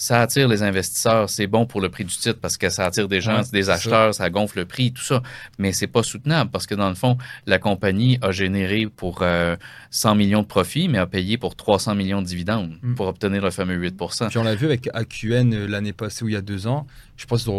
ça 0.00 0.22
attire 0.22 0.48
les 0.48 0.62
investisseurs, 0.62 1.28
c'est 1.28 1.46
bon 1.46 1.66
pour 1.66 1.82
le 1.82 1.90
prix 1.90 2.04
du 2.04 2.16
titre 2.16 2.38
parce 2.40 2.56
que 2.56 2.70
ça 2.70 2.86
attire 2.86 3.06
des 3.06 3.20
gens, 3.20 3.42
des 3.52 3.68
acheteurs, 3.68 4.14
ça. 4.14 4.30
gonfle 4.30 4.60
le 4.60 4.64
prix, 4.64 4.92
tout 4.92 5.02
ça. 5.02 5.22
Mais 5.58 5.72
c'est 5.72 5.88
pas 5.88 6.02
soutenable 6.02 6.50
parce 6.50 6.66
que 6.66 6.74
dans 6.74 6.88
le 6.88 6.94
fond, 6.94 7.18
la 7.44 7.58
compagnie 7.58 8.18
a 8.22 8.30
généré 8.30 8.86
pour 8.86 9.18
100 9.18 9.24
euh, 9.24 10.14
millions 10.14 10.40
de 10.40 10.46
profits, 10.46 10.88
mais 10.88 10.96
a 10.96 11.06
payé 11.06 11.36
pour 11.36 11.54
300 11.54 11.96
millions 11.96 12.22
de 12.22 12.26
dividendes 12.26 12.78
mm. 12.80 12.94
pour 12.94 13.08
obtenir 13.08 13.42
le 13.42 13.50
fameux 13.50 13.74
8 13.74 13.94
Puis 14.30 14.38
on 14.38 14.42
l'a 14.42 14.54
vu 14.54 14.64
avec 14.64 14.88
AQN 14.94 15.52
euh, 15.52 15.66
l'année 15.68 15.92
passée 15.92 16.24
ou 16.24 16.28
il 16.28 16.32
y 16.32 16.36
a 16.36 16.40
deux 16.40 16.66
ans. 16.66 16.86
Je 17.18 17.26
pense 17.26 17.44
que 17.44 17.50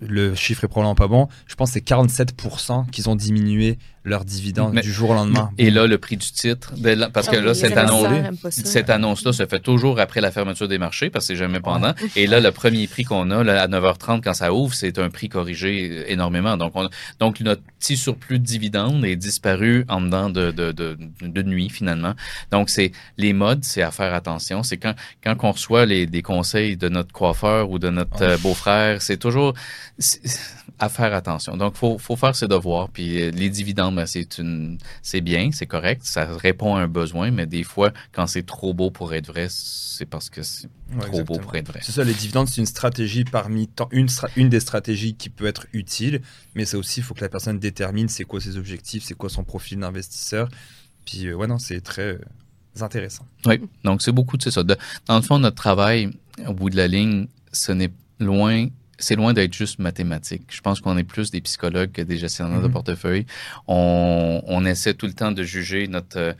le 0.00 0.34
chiffre 0.34 0.64
est 0.64 0.68
probablement 0.68 0.96
pas 0.96 1.06
bon. 1.06 1.28
Je 1.46 1.54
pense 1.54 1.70
que 1.70 1.74
c'est 1.74 1.86
47% 1.86 2.90
qu'ils 2.90 3.08
ont 3.08 3.14
diminué 3.14 3.78
leurs 4.04 4.24
dividendes 4.24 4.80
du 4.80 4.92
jour 4.92 5.10
au 5.10 5.14
lendemain. 5.14 5.50
Et 5.58 5.70
là, 5.70 5.86
le 5.86 5.98
prix 5.98 6.16
du 6.16 6.30
titre, 6.30 6.72
parce 7.12 7.28
que 7.28 7.36
là, 7.36 7.54
cette 7.54 7.76
annonce, 7.76 8.08
cette 8.50 8.90
annonce-là 8.90 9.32
se 9.32 9.46
fait 9.46 9.60
toujours 9.60 10.00
après 10.00 10.20
la 10.20 10.30
fermeture 10.30 10.68
des 10.68 10.78
marchés, 10.78 11.10
parce 11.10 11.26
que 11.26 11.34
c'est 11.34 11.38
jamais 11.38 11.60
pendant. 11.60 11.92
Et 12.16 12.26
là, 12.26 12.40
le 12.40 12.50
premier 12.50 12.86
prix 12.86 13.04
qu'on 13.04 13.30
a 13.30 13.44
là, 13.44 13.62
à 13.62 13.68
9h30 13.68 14.22
quand 14.22 14.34
ça 14.34 14.52
ouvre, 14.52 14.74
c'est 14.74 14.98
un 14.98 15.10
prix 15.10 15.28
corrigé 15.28 16.10
énormément. 16.10 16.56
Donc, 16.56 16.72
on, 16.74 16.88
donc 17.18 17.40
notre 17.40 17.62
petit 17.78 17.96
surplus 17.96 18.38
de 18.38 18.44
dividendes 18.44 19.04
est 19.04 19.16
disparu 19.16 19.84
en 19.88 20.00
dedans 20.00 20.30
de, 20.30 20.50
de, 20.50 20.72
de, 20.72 20.96
de 21.22 21.42
nuit 21.42 21.68
finalement. 21.68 22.14
Donc, 22.50 22.70
c'est 22.70 22.92
les 23.18 23.32
modes, 23.32 23.64
c'est 23.64 23.82
à 23.82 23.90
faire 23.90 24.14
attention. 24.14 24.62
C'est 24.62 24.78
quand 24.78 24.94
quand 25.22 25.36
on 25.42 25.52
reçoit 25.52 25.86
les, 25.86 26.06
des 26.06 26.22
conseils 26.22 26.76
de 26.76 26.88
notre 26.88 27.12
coiffeur 27.12 27.70
ou 27.70 27.78
de 27.78 27.90
notre 27.90 28.22
euh, 28.22 28.36
beau-frère, 28.38 29.02
c'est 29.02 29.16
toujours 29.16 29.54
à 30.80 30.88
faire 30.88 31.14
attention. 31.14 31.56
Donc, 31.58 31.76
faut 31.76 31.98
faut 31.98 32.16
faire 32.16 32.34
ses 32.34 32.48
devoirs. 32.48 32.88
Puis 32.88 33.22
euh, 33.22 33.30
les 33.30 33.50
dividendes 33.50 33.94
ben, 33.96 34.06
c'est 34.06 34.38
une, 34.38 34.78
c'est 35.02 35.20
bien, 35.20 35.50
c'est 35.52 35.66
correct, 35.66 36.00
ça 36.04 36.24
répond 36.36 36.74
à 36.74 36.80
un 36.80 36.88
besoin, 36.88 37.30
mais 37.30 37.46
des 37.46 37.62
fois, 37.62 37.92
quand 38.12 38.26
c'est 38.26 38.44
trop 38.44 38.72
beau 38.72 38.90
pour 38.90 39.12
être 39.14 39.26
vrai, 39.26 39.46
c'est 39.50 40.06
parce 40.06 40.30
que 40.30 40.42
c'est 40.42 40.68
trop 41.00 41.22
beau 41.22 41.38
pour 41.38 41.54
être 41.54 41.68
vrai. 41.68 41.80
C'est 41.82 41.92
ça, 41.92 42.02
les 42.02 42.14
dividendes, 42.14 42.48
c'est 42.48 42.62
une 42.62 42.66
stratégie 42.66 43.24
parmi 43.24 43.68
tant, 43.68 43.88
une, 43.92 44.08
une 44.36 44.48
des 44.48 44.60
stratégies 44.60 45.14
qui 45.14 45.28
peut 45.28 45.46
être 45.46 45.66
utile, 45.74 46.22
mais 46.54 46.64
ça 46.64 46.78
aussi, 46.78 47.00
il 47.00 47.02
faut 47.02 47.14
que 47.14 47.20
la 47.20 47.28
personne 47.28 47.58
détermine 47.58 48.08
c'est 48.08 48.24
quoi 48.24 48.40
ses 48.40 48.56
objectifs, 48.56 49.04
c'est 49.04 49.14
quoi 49.14 49.28
son 49.28 49.44
profil 49.44 49.78
d'investisseur. 49.78 50.48
Puis, 51.04 51.26
euh, 51.26 51.34
ouais, 51.34 51.46
non, 51.46 51.58
c'est 51.58 51.82
très 51.82 52.14
euh, 52.14 52.18
intéressant. 52.80 53.26
Oui, 53.44 53.60
donc 53.84 54.00
c'est 54.00 54.12
beaucoup 54.12 54.38
de 54.38 54.48
ça. 54.48 54.62
dans 54.62 55.16
le 55.16 55.22
fond, 55.22 55.38
notre 55.38 55.56
travail, 55.56 56.10
au 56.46 56.54
bout 56.54 56.70
de 56.70 56.76
la 56.76 56.88
ligne, 56.88 57.26
ce 57.52 57.72
n'est 57.72 57.90
loin 58.18 58.68
c'est 59.00 59.16
loin 59.16 59.32
d'être 59.32 59.54
juste 59.54 59.78
mathématique. 59.78 60.42
Je 60.48 60.60
pense 60.60 60.80
qu'on 60.80 60.96
est 60.96 61.04
plus 61.04 61.30
des 61.30 61.40
psychologues 61.40 61.92
que 61.92 62.02
des 62.02 62.18
gestionnaires 62.18 62.60
de 62.60 62.66
mhm. 62.66 62.72
portefeuille. 62.72 63.26
On, 63.66 64.42
on, 64.46 64.64
essaie 64.64 64.94
tout 64.94 65.06
le 65.06 65.14
temps 65.14 65.32
de 65.32 65.42
juger 65.42 65.88
notre 65.88 66.18
euh, 66.18 66.32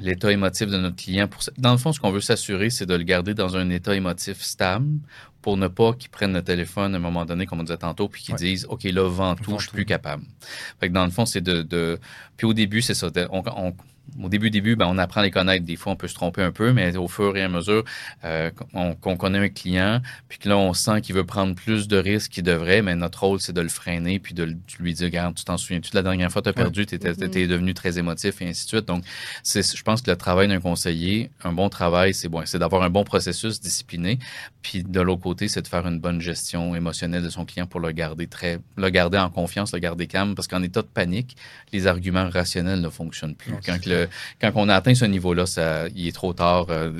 l'état 0.00 0.32
émotif 0.32 0.68
de 0.68 0.78
notre 0.78 0.96
client. 0.96 1.28
Pour, 1.28 1.42
dans 1.58 1.72
le 1.72 1.78
fond, 1.78 1.92
ce 1.92 2.00
qu'on 2.00 2.10
veut 2.10 2.20
s'assurer, 2.20 2.70
c'est 2.70 2.86
de 2.86 2.94
le 2.94 3.04
garder 3.04 3.34
dans 3.34 3.56
un 3.56 3.68
état 3.70 3.94
émotif 3.94 4.40
stable 4.40 4.98
pour 5.42 5.56
ne 5.56 5.68
pas 5.68 5.92
qu'il 5.92 6.08
prenne 6.08 6.32
le 6.32 6.42
téléphone 6.42 6.94
à 6.94 6.98
un 6.98 7.00
moment 7.00 7.24
donné, 7.24 7.46
comme 7.46 7.60
on 7.60 7.64
disait 7.64 7.76
tantôt, 7.76 8.08
puis 8.08 8.22
qu'ils 8.22 8.36
disent, 8.36 8.66
OK, 8.70 8.84
là, 8.84 9.08
vent 9.08 9.34
tout, 9.34 9.58
je 9.58 9.64
suis 9.64 9.72
plus 9.72 9.84
capable. 9.84 10.22
Fait 10.78 10.88
que 10.88 10.94
dans 10.94 11.04
le 11.04 11.10
fond, 11.10 11.26
c'est 11.26 11.40
de, 11.40 11.62
de... 11.62 11.98
Puis 12.36 12.46
au 12.46 12.54
début, 12.54 12.80
c'est 12.80 12.94
ça. 12.94 13.08
On, 13.30 13.42
on, 13.56 13.74
au 14.20 14.28
début, 14.28 14.50
début, 14.50 14.76
ben, 14.76 14.86
on 14.88 14.98
apprend 14.98 15.20
à 15.20 15.24
les 15.24 15.30
connaître. 15.30 15.64
Des 15.64 15.76
fois, 15.76 15.92
on 15.92 15.96
peut 15.96 16.08
se 16.08 16.14
tromper 16.14 16.42
un 16.42 16.52
peu, 16.52 16.72
mais 16.72 16.96
au 16.96 17.08
fur 17.08 17.36
et 17.36 17.42
à 17.42 17.48
mesure 17.48 17.84
euh, 18.24 18.50
qu'on 19.00 19.16
connaît 19.16 19.38
un 19.38 19.48
client, 19.48 20.00
puis 20.28 20.38
que 20.38 20.48
là, 20.48 20.56
on 20.56 20.72
sent 20.74 21.00
qu'il 21.00 21.14
veut 21.14 21.24
prendre 21.24 21.54
plus 21.54 21.88
de 21.88 21.96
risques 21.96 22.32
qu'il 22.32 22.44
devrait, 22.44 22.82
mais 22.82 22.94
notre 22.94 23.24
rôle, 23.24 23.40
c'est 23.40 23.52
de 23.52 23.60
le 23.60 23.68
freiner, 23.68 24.18
puis 24.18 24.34
de, 24.34 24.56
lui 24.78 24.94
dire, 24.94 25.06
regarde, 25.06 25.34
tu 25.34 25.44
t'en 25.44 25.56
souviens-tu 25.56 25.90
de 25.90 25.96
la 25.96 26.02
dernière 26.02 26.30
fois, 26.30 26.42
tu 26.42 26.48
as 26.48 26.52
perdu, 26.52 26.86
tu 26.86 26.96
mm-hmm. 26.96 27.46
devenu 27.46 27.74
très 27.74 27.98
émotif, 27.98 28.42
et 28.42 28.48
ainsi 28.48 28.64
de 28.64 28.68
suite. 28.68 28.86
Donc, 28.86 29.04
je 29.44 29.82
pense 29.82 30.02
que 30.02 30.10
le 30.10 30.16
travail 30.16 30.48
d'un 30.48 30.60
conseiller, 30.60 31.30
un 31.44 31.52
bon 31.52 31.68
travail, 31.68 32.14
c'est 32.14 32.28
bon, 32.28 32.42
c'est 32.44 32.58
d'avoir 32.58 32.82
un 32.82 32.90
bon 32.90 33.04
processus 33.04 33.60
discipliné, 33.60 34.18
puis 34.62 34.82
de 34.82 35.00
l'autre 35.00 35.22
côté, 35.22 35.48
c'est 35.48 35.62
de 35.62 35.68
faire 35.68 35.86
une 35.86 35.98
bonne 35.98 36.20
gestion 36.20 36.74
émotionnelle 36.74 37.22
de 37.22 37.28
son 37.28 37.44
client 37.44 37.66
pour 37.66 37.80
le 37.80 37.92
garder 37.92 38.26
très, 38.26 38.58
le 38.76 38.90
garder 38.90 39.18
en 39.18 39.30
confiance, 39.30 39.72
le 39.72 39.78
garder 39.78 40.06
calme, 40.06 40.34
parce 40.34 40.48
qu'en 40.48 40.62
état 40.62 40.82
de 40.82 40.86
panique, 40.86 41.36
les 41.72 41.86
arguments 41.86 42.28
rationnels 42.28 42.80
ne 42.80 42.88
fonctionnent 42.88 43.34
plus. 43.34 43.52
Quand 43.64 43.78
quand 44.40 44.52
on 44.54 44.68
a 44.68 44.74
atteint 44.74 44.94
ce 44.94 45.04
niveau-là, 45.04 45.46
ça, 45.46 45.88
il 45.94 46.06
est 46.06 46.12
trop 46.12 46.32
tard. 46.32 46.66
Euh, 46.70 46.90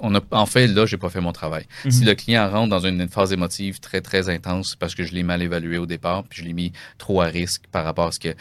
on 0.00 0.14
a, 0.14 0.20
en 0.30 0.46
fait, 0.46 0.66
là, 0.66 0.86
j'ai 0.86 0.96
pas 0.96 1.10
fait 1.10 1.20
mon 1.20 1.32
travail. 1.32 1.66
Mhm. 1.84 1.90
Si 1.90 2.04
le 2.04 2.14
client 2.14 2.48
rentre 2.50 2.70
dans 2.70 2.86
une, 2.86 3.08
phase 3.08 3.32
émotive 3.32 3.78
très, 3.80 4.00
très 4.00 4.28
intense 4.28 4.74
parce 4.74 4.94
que 4.94 5.04
je 5.04 5.12
l'ai 5.12 5.22
mal 5.22 5.42
évalué 5.42 5.78
au 5.78 5.86
départ, 5.86 6.24
puis 6.24 6.40
je 6.40 6.44
l'ai 6.46 6.52
mis 6.52 6.72
trop 6.98 7.20
à 7.20 7.26
risque 7.26 7.62
par 7.70 7.84
rapport 7.84 8.08
à 8.08 8.12
ce 8.12 8.18
que 8.18 8.34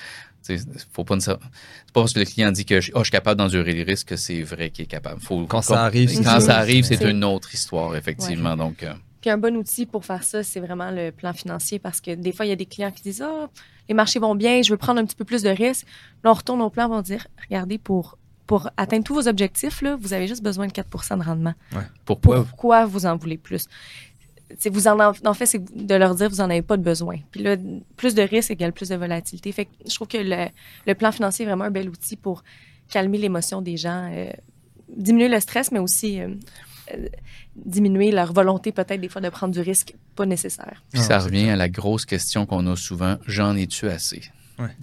faut 0.91 1.03
pas 1.03 1.19
c'est 1.19 1.31
pas 1.33 1.39
parce 1.93 2.13
que 2.13 2.19
le 2.19 2.25
client 2.25 2.51
dit 2.51 2.65
que 2.65 2.75
oh, 2.75 2.99
je 2.99 3.03
suis 3.03 3.11
capable 3.11 3.39
d'endurer 3.39 3.73
les 3.73 3.83
risques 3.83 4.09
que 4.09 4.15
c'est 4.15 4.43
vrai 4.43 4.69
qu'il 4.69 4.83
est 4.83 4.87
capable. 4.87 5.19
Faut, 5.21 5.45
quand, 5.45 5.61
ça 5.61 5.83
arrive, 5.83 6.23
quand 6.23 6.39
ça 6.39 6.57
arrive, 6.57 6.85
c'est 6.85 7.03
une 7.03 7.23
autre 7.23 7.53
histoire 7.53 7.95
effectivement. 7.95 8.55
Donc, 8.55 8.83
euh. 8.83 8.93
puis 9.21 9.29
un 9.29 9.37
bon 9.37 9.55
outil 9.55 9.85
pour 9.85 10.05
faire 10.05 10.23
ça, 10.23 10.43
c'est 10.43 10.59
vraiment 10.59 10.91
le 10.91 11.11
plan 11.11 11.33
financier 11.33 11.79
parce 11.79 12.01
que 12.01 12.13
des 12.13 12.31
fois 12.31 12.45
il 12.45 12.49
y 12.49 12.51
a 12.51 12.57
des 12.57 12.65
clients 12.65 12.91
qui 12.91 13.03
disent 13.03 13.23
ah 13.23 13.49
les 13.87 13.93
marchés 13.93 14.19
vont 14.19 14.35
bien, 14.35 14.61
je 14.61 14.71
veux 14.71 14.77
prendre 14.77 14.99
un 14.99 15.05
petit 15.05 15.15
peu 15.15 15.25
plus 15.25 15.43
de 15.43 15.49
risques. 15.49 15.85
Là, 16.23 16.31
on 16.31 16.33
retourne 16.33 16.61
au 16.61 16.69
plan, 16.69 16.85
on 16.87 16.95
va 16.95 17.01
dire, 17.01 17.27
regardez, 17.43 17.77
pour, 17.77 18.17
pour 18.47 18.69
atteindre 18.77 19.03
tous 19.03 19.13
vos 19.13 19.27
objectifs, 19.27 19.81
là, 19.81 19.95
vous 19.99 20.13
avez 20.13 20.27
juste 20.27 20.43
besoin 20.43 20.67
de 20.67 20.71
4% 20.71 21.19
de 21.19 21.23
rendement. 21.23 21.53
Pourquoi? 22.05 22.43
Pourquoi 22.43 22.85
vous 22.85 23.05
en 23.05 23.15
voulez 23.17 23.37
plus? 23.37 23.67
Vous 24.69 24.87
en, 24.87 24.99
en 24.99 25.33
fait, 25.33 25.47
c'est 25.47 25.63
de 25.75 25.95
leur 25.95 26.15
dire 26.15 26.29
vous 26.29 26.37
n'en 26.37 26.49
avez 26.49 26.61
pas 26.61 26.77
de 26.77 26.83
besoin. 26.83 27.17
Puis 27.31 27.41
là, 27.41 27.57
plus 27.97 28.13
de 28.13 28.21
risques 28.21 28.51
égale 28.51 28.73
plus 28.73 28.89
de 28.89 28.95
volatilité. 28.95 29.51
Fait 29.51 29.65
que 29.65 29.71
je 29.87 29.95
trouve 29.95 30.07
que 30.07 30.17
le, 30.17 30.47
le 30.85 30.95
plan 30.95 31.11
financier 31.11 31.43
est 31.43 31.47
vraiment 31.47 31.65
un 31.65 31.71
bel 31.71 31.89
outil 31.89 32.15
pour 32.15 32.43
calmer 32.89 33.17
l'émotion 33.17 33.61
des 33.61 33.75
gens, 33.75 34.09
euh, 34.13 34.31
diminuer 34.95 35.29
le 35.29 35.39
stress, 35.39 35.71
mais 35.71 35.79
aussi 35.79 36.21
euh, 36.21 36.29
diminuer 37.55 38.11
leur 38.11 38.33
volonté 38.33 38.71
peut-être 38.71 39.01
des 39.01 39.09
fois 39.09 39.21
de 39.21 39.29
prendre 39.29 39.53
du 39.53 39.61
risque 39.61 39.95
pas 40.15 40.25
nécessaire. 40.25 40.83
Puis 40.91 41.01
ça 41.01 41.19
revient 41.19 41.49
à 41.49 41.55
la 41.55 41.69
grosse 41.69 42.05
question 42.05 42.45
qu'on 42.45 42.67
a 42.67 42.75
souvent, 42.75 43.17
j'en 43.27 43.55
ai-tu 43.55 43.87
assez? 43.89 44.21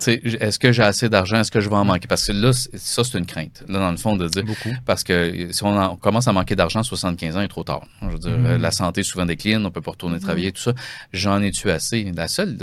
Est-ce 0.06 0.58
que 0.58 0.70
j'ai 0.72 0.82
assez 0.82 1.08
d'argent? 1.08 1.38
Est-ce 1.40 1.50
que 1.50 1.60
je 1.60 1.68
vais 1.68 1.76
en 1.76 1.84
manquer? 1.84 2.06
Parce 2.06 2.26
que 2.26 2.32
là, 2.32 2.52
ça, 2.52 3.04
c'est 3.04 3.18
une 3.18 3.24
crainte. 3.24 3.64
Là, 3.68 3.78
dans 3.78 3.90
le 3.90 3.96
fond, 3.96 4.16
de 4.16 4.28
dire. 4.28 4.44
Beaucoup. 4.44 4.70
Parce 4.84 5.02
que 5.02 5.48
si 5.50 5.64
on, 5.64 5.96
commence 5.96 6.28
à 6.28 6.32
manquer 6.32 6.56
d'argent 6.56 6.80
à 6.80 6.82
75 6.82 7.36
ans, 7.36 7.40
il 7.40 7.44
est 7.44 7.48
trop 7.48 7.64
tard. 7.64 7.86
Je 8.02 8.08
veux 8.08 8.18
dire, 8.18 8.38
mm-hmm. 8.38 8.56
la 8.56 8.70
santé 8.70 9.02
souvent 9.02 9.24
décline, 9.24 9.64
on 9.64 9.70
peut 9.70 9.80
pas 9.80 9.92
retourner 9.92 10.18
mm-hmm. 10.18 10.20
travailler, 10.20 10.52
tout 10.52 10.60
ça. 10.60 10.74
J'en 11.12 11.40
ai-tu 11.40 11.70
assez? 11.70 12.12
La 12.14 12.28
seule. 12.28 12.58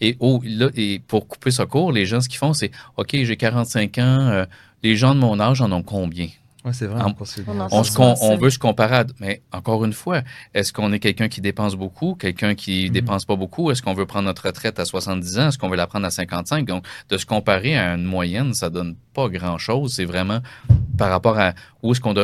Et, 0.00 0.16
oh, 0.18 0.40
là, 0.44 0.70
et 0.74 1.00
pour 1.06 1.28
couper 1.28 1.52
ce 1.52 1.62
cours, 1.62 1.92
les 1.92 2.06
gens, 2.06 2.20
ce 2.20 2.28
qu'ils 2.28 2.38
font, 2.38 2.52
c'est 2.52 2.72
OK, 2.96 3.10
j'ai 3.12 3.36
45 3.36 3.98
ans, 3.98 4.02
euh, 4.02 4.44
les 4.82 4.96
gens 4.96 5.14
de 5.14 5.20
mon 5.20 5.38
âge 5.38 5.60
en 5.60 5.70
ont 5.70 5.82
combien? 5.82 6.28
Oui, 6.64 6.72
c'est 6.74 6.86
vrai. 6.86 7.00
On, 7.02 8.36
veut 8.36 8.50
se 8.50 8.58
comparer, 8.58 9.04
mais 9.18 9.42
encore 9.50 9.84
une 9.84 9.94
fois, 9.94 10.22
est-ce 10.52 10.72
qu'on 10.72 10.92
est 10.92 10.98
quelqu'un 10.98 11.28
qui 11.28 11.40
dépense 11.40 11.74
beaucoup, 11.74 12.14
quelqu'un 12.14 12.54
qui 12.54 12.86
mm-hmm. 12.86 12.90
dépense 12.92 13.24
pas 13.24 13.36
beaucoup? 13.36 13.70
Est-ce 13.70 13.82
qu'on 13.82 13.94
veut 13.94 14.04
prendre 14.04 14.26
notre 14.26 14.46
retraite 14.46 14.78
à 14.78 14.84
70 14.84 15.38
ans? 15.38 15.48
Est-ce 15.48 15.58
qu'on 15.58 15.70
veut 15.70 15.76
la 15.76 15.86
prendre 15.86 16.06
à 16.06 16.10
55? 16.10 16.66
Donc, 16.66 16.84
de 17.08 17.16
se 17.16 17.24
comparer 17.24 17.78
à 17.78 17.94
une 17.94 18.04
moyenne, 18.04 18.52
ça 18.52 18.68
donne 18.68 18.96
pas 19.14 19.28
grand-chose. 19.28 19.94
C'est 19.94 20.04
vraiment 20.04 20.40
par 20.98 21.08
rapport 21.08 21.38
à 21.38 21.54
où 21.82 21.92
est-ce 21.92 22.00
qu'on 22.00 22.14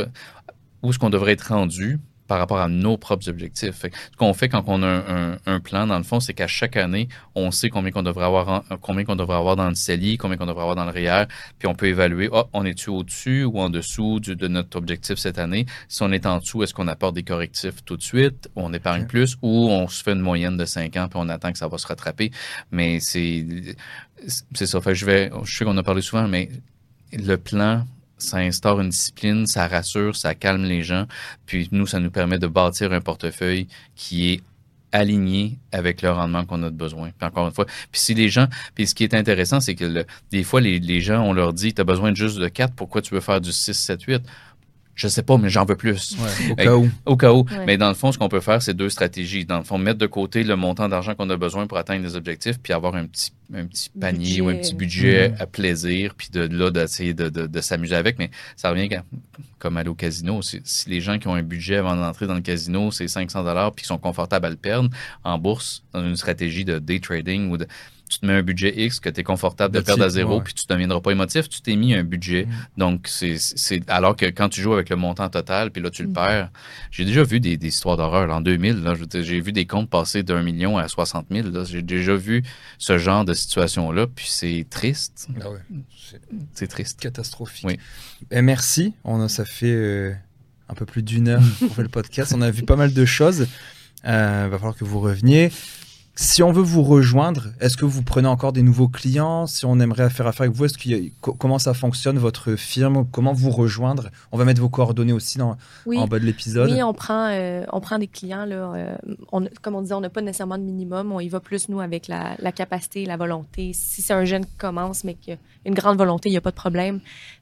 où 0.83 0.91
est-ce 0.91 0.99
qu'on 0.99 1.11
devrait 1.11 1.33
être 1.33 1.49
rendu 1.55 1.99
par 2.27 2.39
rapport 2.39 2.59
à 2.59 2.69
nos 2.69 2.97
propres 2.97 3.29
objectifs. 3.29 3.83
ce 3.83 4.17
qu'on 4.17 4.35
fait 4.35 4.49
quand 4.49 4.65
on 4.67 4.83
a 4.83 5.37
un, 5.47 5.61
plan, 5.61 5.87
dans 5.87 5.99
le 5.99 6.05
fond, 6.05 6.21
c'est 6.21 6.35
qu'à 6.35 6.47
chaque 6.47 6.77
année, 6.77 7.09
on 7.35 7.51
sait 7.51 7.71
combien 7.71 7.91
qu'on 7.91 8.03
devrait 8.03 8.25
avoir, 8.25 8.65
combien 8.81 9.05
qu'on 9.05 9.17
devrait 9.17 9.37
avoir 9.37 9.57
dans 9.57 9.69
le 9.69 9.75
CELI, 9.75 10.17
combien 10.19 10.37
qu'on 10.37 10.47
devrait 10.47 10.63
avoir 10.63 10.77
dans 10.77 10.85
le 10.85 10.91
REER, 10.91 11.27
puis 11.59 11.69
on 11.69 11.75
peut 11.75 11.87
évaluer, 11.87 12.29
oh, 12.33 12.45
on 12.53 12.65
est-tu 12.65 12.91
au-dessus 12.91 13.45
ou 13.45 13.59
en 13.61 13.71
dessous 13.71 14.21
de 14.21 14.49
notre 14.49 14.77
objectif 14.77 15.19
cette 15.19 15.39
année? 15.39 15.67
Si 15.89 16.03
on 16.03 16.13
est 16.13 16.27
en 16.27 16.39
dessous, 16.39 16.63
est-ce 16.63 16.75
qu'on 16.75 16.89
apporte 16.89 17.15
des 17.15 17.23
correctifs 17.23 17.85
tout 17.85 17.97
de 17.97 18.03
suite, 18.03 18.49
on 18.57 18.73
épargne 18.73 19.07
plus, 19.07 19.37
ou 19.43 19.69
on 19.71 19.89
se 19.89 20.03
fait 20.03 20.13
une 20.13 20.21
moyenne 20.21 20.57
de 20.57 20.65
5 20.65 20.97
ans, 20.97 21.09
puis 21.09 21.19
on 21.23 21.29
attend 21.29 21.53
que 21.53 21.59
ça 21.59 21.69
va 21.69 21.79
se 21.79 21.87
rattraper? 21.87 22.31
Mais 22.71 23.01
c'est, 23.01 23.45
c'est 24.53 24.67
ça. 24.67 24.81
Fait 24.81 24.95
je 24.95 25.07
vais, 25.07 25.31
je 25.45 25.57
sais 25.57 25.65
qu'on 25.65 25.77
a 25.77 25.83
parlé 25.83 26.03
souvent, 26.03 26.29
mais 26.29 26.51
le 27.13 27.37
plan 27.37 27.87
ça 28.19 28.39
instaure 28.39 28.81
une 28.81 28.89
discipline, 28.91 29.47
ça 29.47 29.69
rassure, 29.69 30.17
ça 30.17 30.35
calme 30.35 30.65
les 30.65 30.83
gens. 30.83 31.07
Puis 31.47 31.69
nous, 31.73 31.87
ça 31.87 32.01
nous 32.01 32.11
permet 32.11 32.39
de 32.39 32.47
bâtir 32.47 32.93
un 32.93 33.01
portefeuille 33.01 33.69
qui 33.95 34.33
est 34.33 34.43
aligné 34.93 35.59
avec 35.73 36.01
le 36.01 36.11
rendement 36.11 36.45
qu'on 36.45 36.63
a 36.63 36.71
de 36.71 36.77
besoin. 36.77 37.11
Puis 37.17 37.27
encore 37.27 37.47
une 37.47 37.53
fois, 37.53 37.67
puis 37.67 38.01
si 38.01 38.15
les 38.15 38.29
gens, 38.29 38.47
puis 38.75 38.87
ce 38.87 38.95
qui 38.95 39.05
est 39.05 39.15
intéressant, 39.15 39.61
c'est 39.61 39.75
que 39.75 40.07
des 40.31 40.45
fois, 40.45 40.61
les, 40.61 41.01
gens, 41.01 41.23
on 41.23 41.33
leur 41.33 41.53
dit, 41.53 41.75
tu 41.75 41.85
besoin 41.85 42.13
de 42.13 42.17
juste 42.17 42.39
de 42.39 42.49
4, 42.49 42.75
pourquoi 42.75 43.03
tu 43.03 43.15
veux 43.15 43.21
faire 43.21 43.41
du 43.41 43.53
6, 43.53 43.75
7, 43.75 44.03
8? 44.03 44.23
Je 44.97 45.09
sais 45.09 45.23
pas, 45.23 45.37
mais 45.37 45.51
j'en 45.51 45.67
veux 45.67 45.77
plus. 45.77 46.17
au 46.51 46.55
cas 46.57 46.75
où. 46.75 46.91
Au 47.05 47.17
cas 47.17 47.33
où. 47.33 47.45
Mais 47.67 47.77
dans 47.77 47.89
le 47.89 47.95
fond, 47.95 48.13
ce 48.13 48.19
qu'on 48.19 48.31
peut 48.31 48.41
faire, 48.41 48.63
c'est 48.63 48.75
deux 48.75 48.89
stratégies. 48.89 49.45
Dans 49.45 49.59
le 49.59 49.65
fond, 49.65 49.77
mettre 49.77 49.99
de 49.99 50.07
côté 50.07 50.43
le 50.43 50.57
montant 50.57 50.89
d'argent 50.89 51.15
qu'on 51.15 51.29
a 51.29 51.37
besoin 51.37 51.67
pour 51.67 51.77
atteindre 51.77 52.03
les 52.03 52.17
objectifs, 52.17 52.59
puis 52.59 52.73
avoir 52.73 52.97
un 52.97 53.07
petit 53.07 53.31
un 53.55 53.67
petit 53.67 53.91
panier 53.91 54.41
ou 54.41 54.49
un 54.49 54.57
petit 54.57 54.75
budget 54.75 55.33
à 55.39 55.47
plaisir, 55.47 56.15
puis 56.17 56.31
de, 56.33 56.41
là, 56.41 56.71
d'essayer 56.71 57.15
de, 57.15 57.29
de, 57.29 57.61
s'amuser 57.61 57.95
avec. 57.95 58.19
Mais 58.19 58.31
ça 58.57 58.71
revient 58.71 58.89
comme 59.59 59.77
aller 59.77 59.89
au 59.89 59.95
casino. 59.95 60.43
Si, 60.43 60.61
les 60.89 61.01
gens 61.01 61.19
qui 61.19 61.29
ont 61.29 61.35
un 61.35 61.43
budget 61.43 61.77
avant 61.77 61.95
d'entrer 61.95 62.27
dans 62.27 62.35
le 62.35 62.41
casino, 62.41 62.91
c'est 62.91 63.07
500 63.07 63.45
dollars, 63.45 63.73
puis 63.73 63.83
qui 63.83 63.89
sont 63.89 63.99
confortables 63.99 64.47
à 64.47 64.51
le 64.51 64.57
perdre 64.57 64.91
en 65.23 65.39
bourse, 65.39 65.85
dans 65.93 66.05
une 66.05 66.17
stratégie 66.17 66.65
de 66.65 66.79
day 66.79 66.99
trading 66.99 67.51
ou 67.51 67.57
de 67.57 67.67
tu 68.09 68.21
te 68.21 68.27
mets 68.27 68.35
un 68.35 68.43
budget 68.43 68.73
X 68.85 69.01
que 69.01 69.09
tu 69.09 69.21
es 69.21 69.25
confortable 69.25 69.75
de, 69.75 69.81
perdre 69.81 70.05
à 70.05 70.09
zéro, 70.09 70.41
puis 70.41 70.55
tu 70.55 70.65
ne 70.69 70.75
deviendras 70.75 71.01
pas 71.01 71.11
émotif, 71.11 71.49
tu 71.49 71.61
t'es 71.61 71.77
mis 71.77 71.95
un 71.95 72.05
budget. 72.05 72.47
Mm. 72.47 72.79
Donc, 72.79 73.09
c'est 73.09 73.37
alors 73.89 74.17
que 74.17 74.27
quand 74.27 74.49
tu 74.49 74.61
joues 74.61 74.75
avec 74.75 74.91
le 74.91 74.97
montant 74.97 75.29
total, 75.29 75.71
puis 75.71 75.83
là, 75.83 75.91
tu 75.91 76.03
le 76.03 76.09
mm. 76.09 76.13
perds. 76.13 76.51
J'ai 76.91 77.05
déjà 77.05 77.23
vu 77.23 77.41
des, 77.41 77.59
histoires 77.67 77.97
d'horreur. 77.97 78.31
En 78.31 78.41
2000, 78.41 78.85
j'ai 79.23 79.41
vu 79.41 79.53
des 79.53 79.67
comptes 79.67 79.91
passer 79.91 80.23
d'un 80.23 80.43
million 80.43 80.79
à 80.79 80.89
60 80.89 81.27
000. 81.31 81.49
J'ai 81.65 81.83
déjà 81.83 82.15
vu 82.15 82.43
ce 82.79 82.99
genre 82.99 83.25
de 83.25 83.35
situation-là, 83.35 84.07
puis 84.07 84.27
c'est 84.29 84.67
triste. 84.71 85.29
Ah 85.41 85.49
c'est 86.55 86.69
triste. 86.69 87.01
Catastrophique. 87.01 87.67
Oui. 87.67 87.79
Et 88.31 88.43
merci. 88.43 88.95
On 89.05 89.21
a, 89.21 89.29
ça 89.29 89.45
fait 89.45 89.67
euh, 89.67 90.13
un 90.69 90.75
peu 90.75 90.87
plus 90.87 91.03
d'une 91.03 91.29
heure 91.29 91.43
pour 91.59 91.75
faire 91.75 91.85
le 91.85 91.91
podcast. 91.91 92.33
On 92.35 92.43
a 92.43 92.51
vu 92.51 92.63
pas 92.63 92.77
mal 92.77 92.93
de 92.93 93.05
choses. 93.05 93.49
Il 94.05 94.11
euh, 94.11 94.49
va 94.49 94.59
falloir 94.59 94.77
que 94.77 94.85
vous 94.85 95.01
reveniez. 95.01 95.51
Si 96.19 96.43
on 96.43 96.51
veut 96.51 96.63
vous 96.63 96.83
rejoindre, 96.83 97.49
est-ce 97.61 97.77
que 97.77 97.85
vous 97.85 98.03
prenez 98.03 98.27
encore 98.27 98.55
des 98.55 98.63
nouveaux 98.63 98.89
clients? 98.89 99.47
Si 99.47 99.67
on 99.67 99.79
aimerait 99.81 100.09
faire 100.09 100.27
affaire 100.27 100.45
avec 100.45 100.57
vous, 100.57 100.65
est-ce 100.65 101.11
comment 101.21 101.59
ça 101.59 101.75
fonctionne 101.75 102.17
votre 102.17 102.57
firme? 102.57 103.07
Comment 103.13 103.35
vous 103.35 103.51
rejoindre? 103.51 104.09
On 104.33 104.39
va 104.39 104.47
mettre 104.47 104.63
vos 104.63 104.71
coordonnées 104.71 105.13
aussi 105.13 105.37
dans, 105.37 105.59
en 105.87 106.07
bas 106.07 106.19
de 106.19 106.25
l'épisode. 106.25 106.71
Oui, 106.71 106.83
on 106.83 106.95
prend, 106.95 107.29
euh, 107.31 107.67
on 107.71 107.81
prend 107.83 107.99
des 107.99 108.07
clients. 108.07 108.47
Là, 108.47 108.55
euh, 108.57 108.97
on, 109.31 109.47
comme 109.61 109.75
on 109.75 109.83
disait, 109.83 109.93
on 109.93 110.01
n'a 110.01 110.09
pas 110.09 110.23
nécessairement 110.23 110.57
de 110.57 110.63
minimum. 110.63 111.13
On 111.13 111.21
y 111.21 111.29
va 111.29 111.41
plus, 111.41 111.69
nous, 111.69 111.81
avec 111.81 112.09
la, 112.09 112.35
capacité 112.51 113.05
la 113.05 113.19
volonté. 113.19 113.73
Si 113.75 114.01
c'est 114.01 114.15
un 114.15 114.25
jeune 114.25 114.47
qui 114.47 114.57
commence, 114.57 115.05
mais 115.05 115.15
qui 115.15 115.33
a 115.33 115.37
une 115.67 115.75
grande 115.75 115.99
volonté, 115.99 116.31
il 116.31 116.33
n'y 116.33 116.39
a 116.39 116.41
pas 116.41 116.51
de 116.51 116.57
problème. 116.57 117.01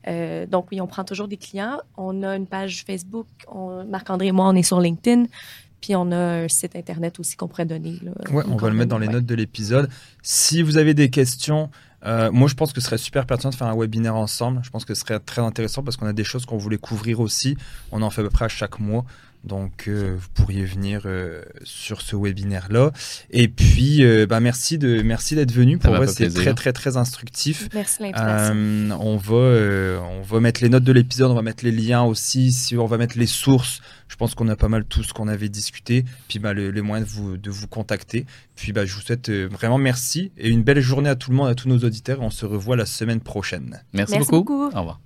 Euh, 0.09 0.47
donc, 0.47 0.67
oui, 0.73 0.81
on 0.81 0.89
prend 0.89 1.05
toujours 1.05 1.29
des 1.29 1.37
clients. 1.37 1.79
On 1.97 2.25
a 2.25 2.35
une 2.35 2.49
page 2.49 2.83
Facebook. 2.85 3.29
Marc-André 3.89 4.27
et 4.27 4.33
moi, 4.33 4.49
on 4.49 4.57
est 4.57 4.65
sur 4.65 4.81
LinkedIn. 4.81 5.27
Puis 5.85 5.95
on 5.95 6.13
a 6.13 6.17
un 6.17 6.49
site 6.49 6.77
internet 6.77 7.21
aussi 7.21 7.37
qu'on 7.37 7.47
pourrait 7.47 7.67
donner. 7.67 8.01
Oui, 8.31 8.43
on 8.49 8.57
va 8.57 8.71
le 8.71 8.75
mettre 8.75 8.89
dans 8.89 8.97
les 8.97 9.07
notes 9.07 9.27
de 9.27 9.35
l'épisode. 9.35 9.91
Si 10.23 10.63
vous 10.63 10.79
avez 10.79 10.95
des 10.95 11.11
questions, 11.11 11.69
euh, 12.07 12.33
moi 12.33 12.49
je 12.49 12.55
pense 12.55 12.73
que 12.73 12.81
ce 12.81 12.87
serait 12.87 12.97
super 12.97 13.27
pertinent 13.27 13.51
de 13.51 13.55
faire 13.55 13.67
un 13.67 13.77
webinaire 13.77 14.15
ensemble. 14.15 14.63
Je 14.65 14.71
pense 14.71 14.87
que 14.87 14.95
ce 14.95 15.03
serait 15.03 15.21
très 15.21 15.43
intéressant 15.43 15.83
parce 15.83 15.99
qu'on 15.99 16.07
a 16.07 16.15
des 16.15 16.25
choses 16.25 16.47
qu'on 16.47 16.57
voulait 16.57 16.79
couvrir 16.79 17.21
aussi. 17.21 17.59
On 17.93 18.01
en 18.01 18.09
fait 18.09 18.23
à 18.23 18.25
peu 18.25 18.31
près 18.31 18.47
à 18.47 18.49
chaque 18.49 18.81
mois. 18.81 19.05
Donc, 19.45 19.85
euh, 19.89 20.17
vous 20.19 20.29
pourriez 20.35 20.65
venir 20.65 21.03
euh, 21.05 21.43
sur 21.65 22.01
ce 22.01 22.17
webinaire-là. 22.17 22.93
Et 23.31 23.49
puis, 23.49 24.03
bah, 24.27 24.41
merci 24.41 24.79
de 24.79 25.03
merci 25.03 25.35
d'être 25.35 25.53
venu. 25.53 25.79
Pour 25.79 25.95
moi, 25.95 26.07
c'est 26.07 26.29
très, 26.29 26.55
très, 26.55 26.73
très 26.73 26.97
instructif. 26.97 27.69
Merci 27.75 28.03
on, 28.15 29.17
va, 29.17 30.01
on 30.03 30.23
va 30.23 30.41
mettre 30.41 30.63
les 30.63 30.69
notes 30.69 30.85
de 30.85 30.93
l'épisode, 30.93 31.31
on 31.31 31.35
va 31.35 31.43
mettre 31.43 31.65
les 31.65 31.73
liens 31.73 32.03
aussi, 32.03 32.53
si 32.53 32.77
on 32.77 32.87
va 32.87 32.99
mettre 32.99 33.19
les 33.19 33.27
sources 33.27 33.81
je 34.15 34.17
pense 34.17 34.37
qu'on 34.37 34.47
a 34.49 34.55
pas 34.55 34.69
mal 34.69 34.85
tout 34.85 35.03
ce 35.03 35.13
qu'on 35.13 35.27
avait 35.27 35.49
discuté. 35.49 36.05
Puis 36.29 36.39
bah, 36.39 36.55
les 36.55 36.81
moyens 36.83 37.09
de 37.09 37.15
vous, 37.15 37.37
de 37.37 37.51
vous 37.51 37.67
contacter. 37.67 38.27
Puis 38.55 38.73
bah, 38.73 38.85
je 38.87 38.95
vous 38.95 39.01
souhaite 39.01 39.29
euh, 39.29 39.49
vraiment 39.51 39.79
merci 39.79 40.31
et 40.37 40.49
une 40.49 40.63
belle 40.63 40.81
journée 40.81 41.11
à 41.11 41.17
tout 41.17 41.31
le 41.31 41.37
monde, 41.37 41.49
à 41.49 41.55
tous 41.57 41.69
nos 41.69 41.79
auditeurs. 41.79 42.21
On 42.21 42.31
se 42.31 42.47
revoit 42.47 42.77
la 42.77 42.87
semaine 42.87 43.21
prochaine. 43.21 43.83
Merci, 43.93 44.19
beaucoup. 44.31 44.65
Au 44.67 44.69
revoir. 44.69 45.01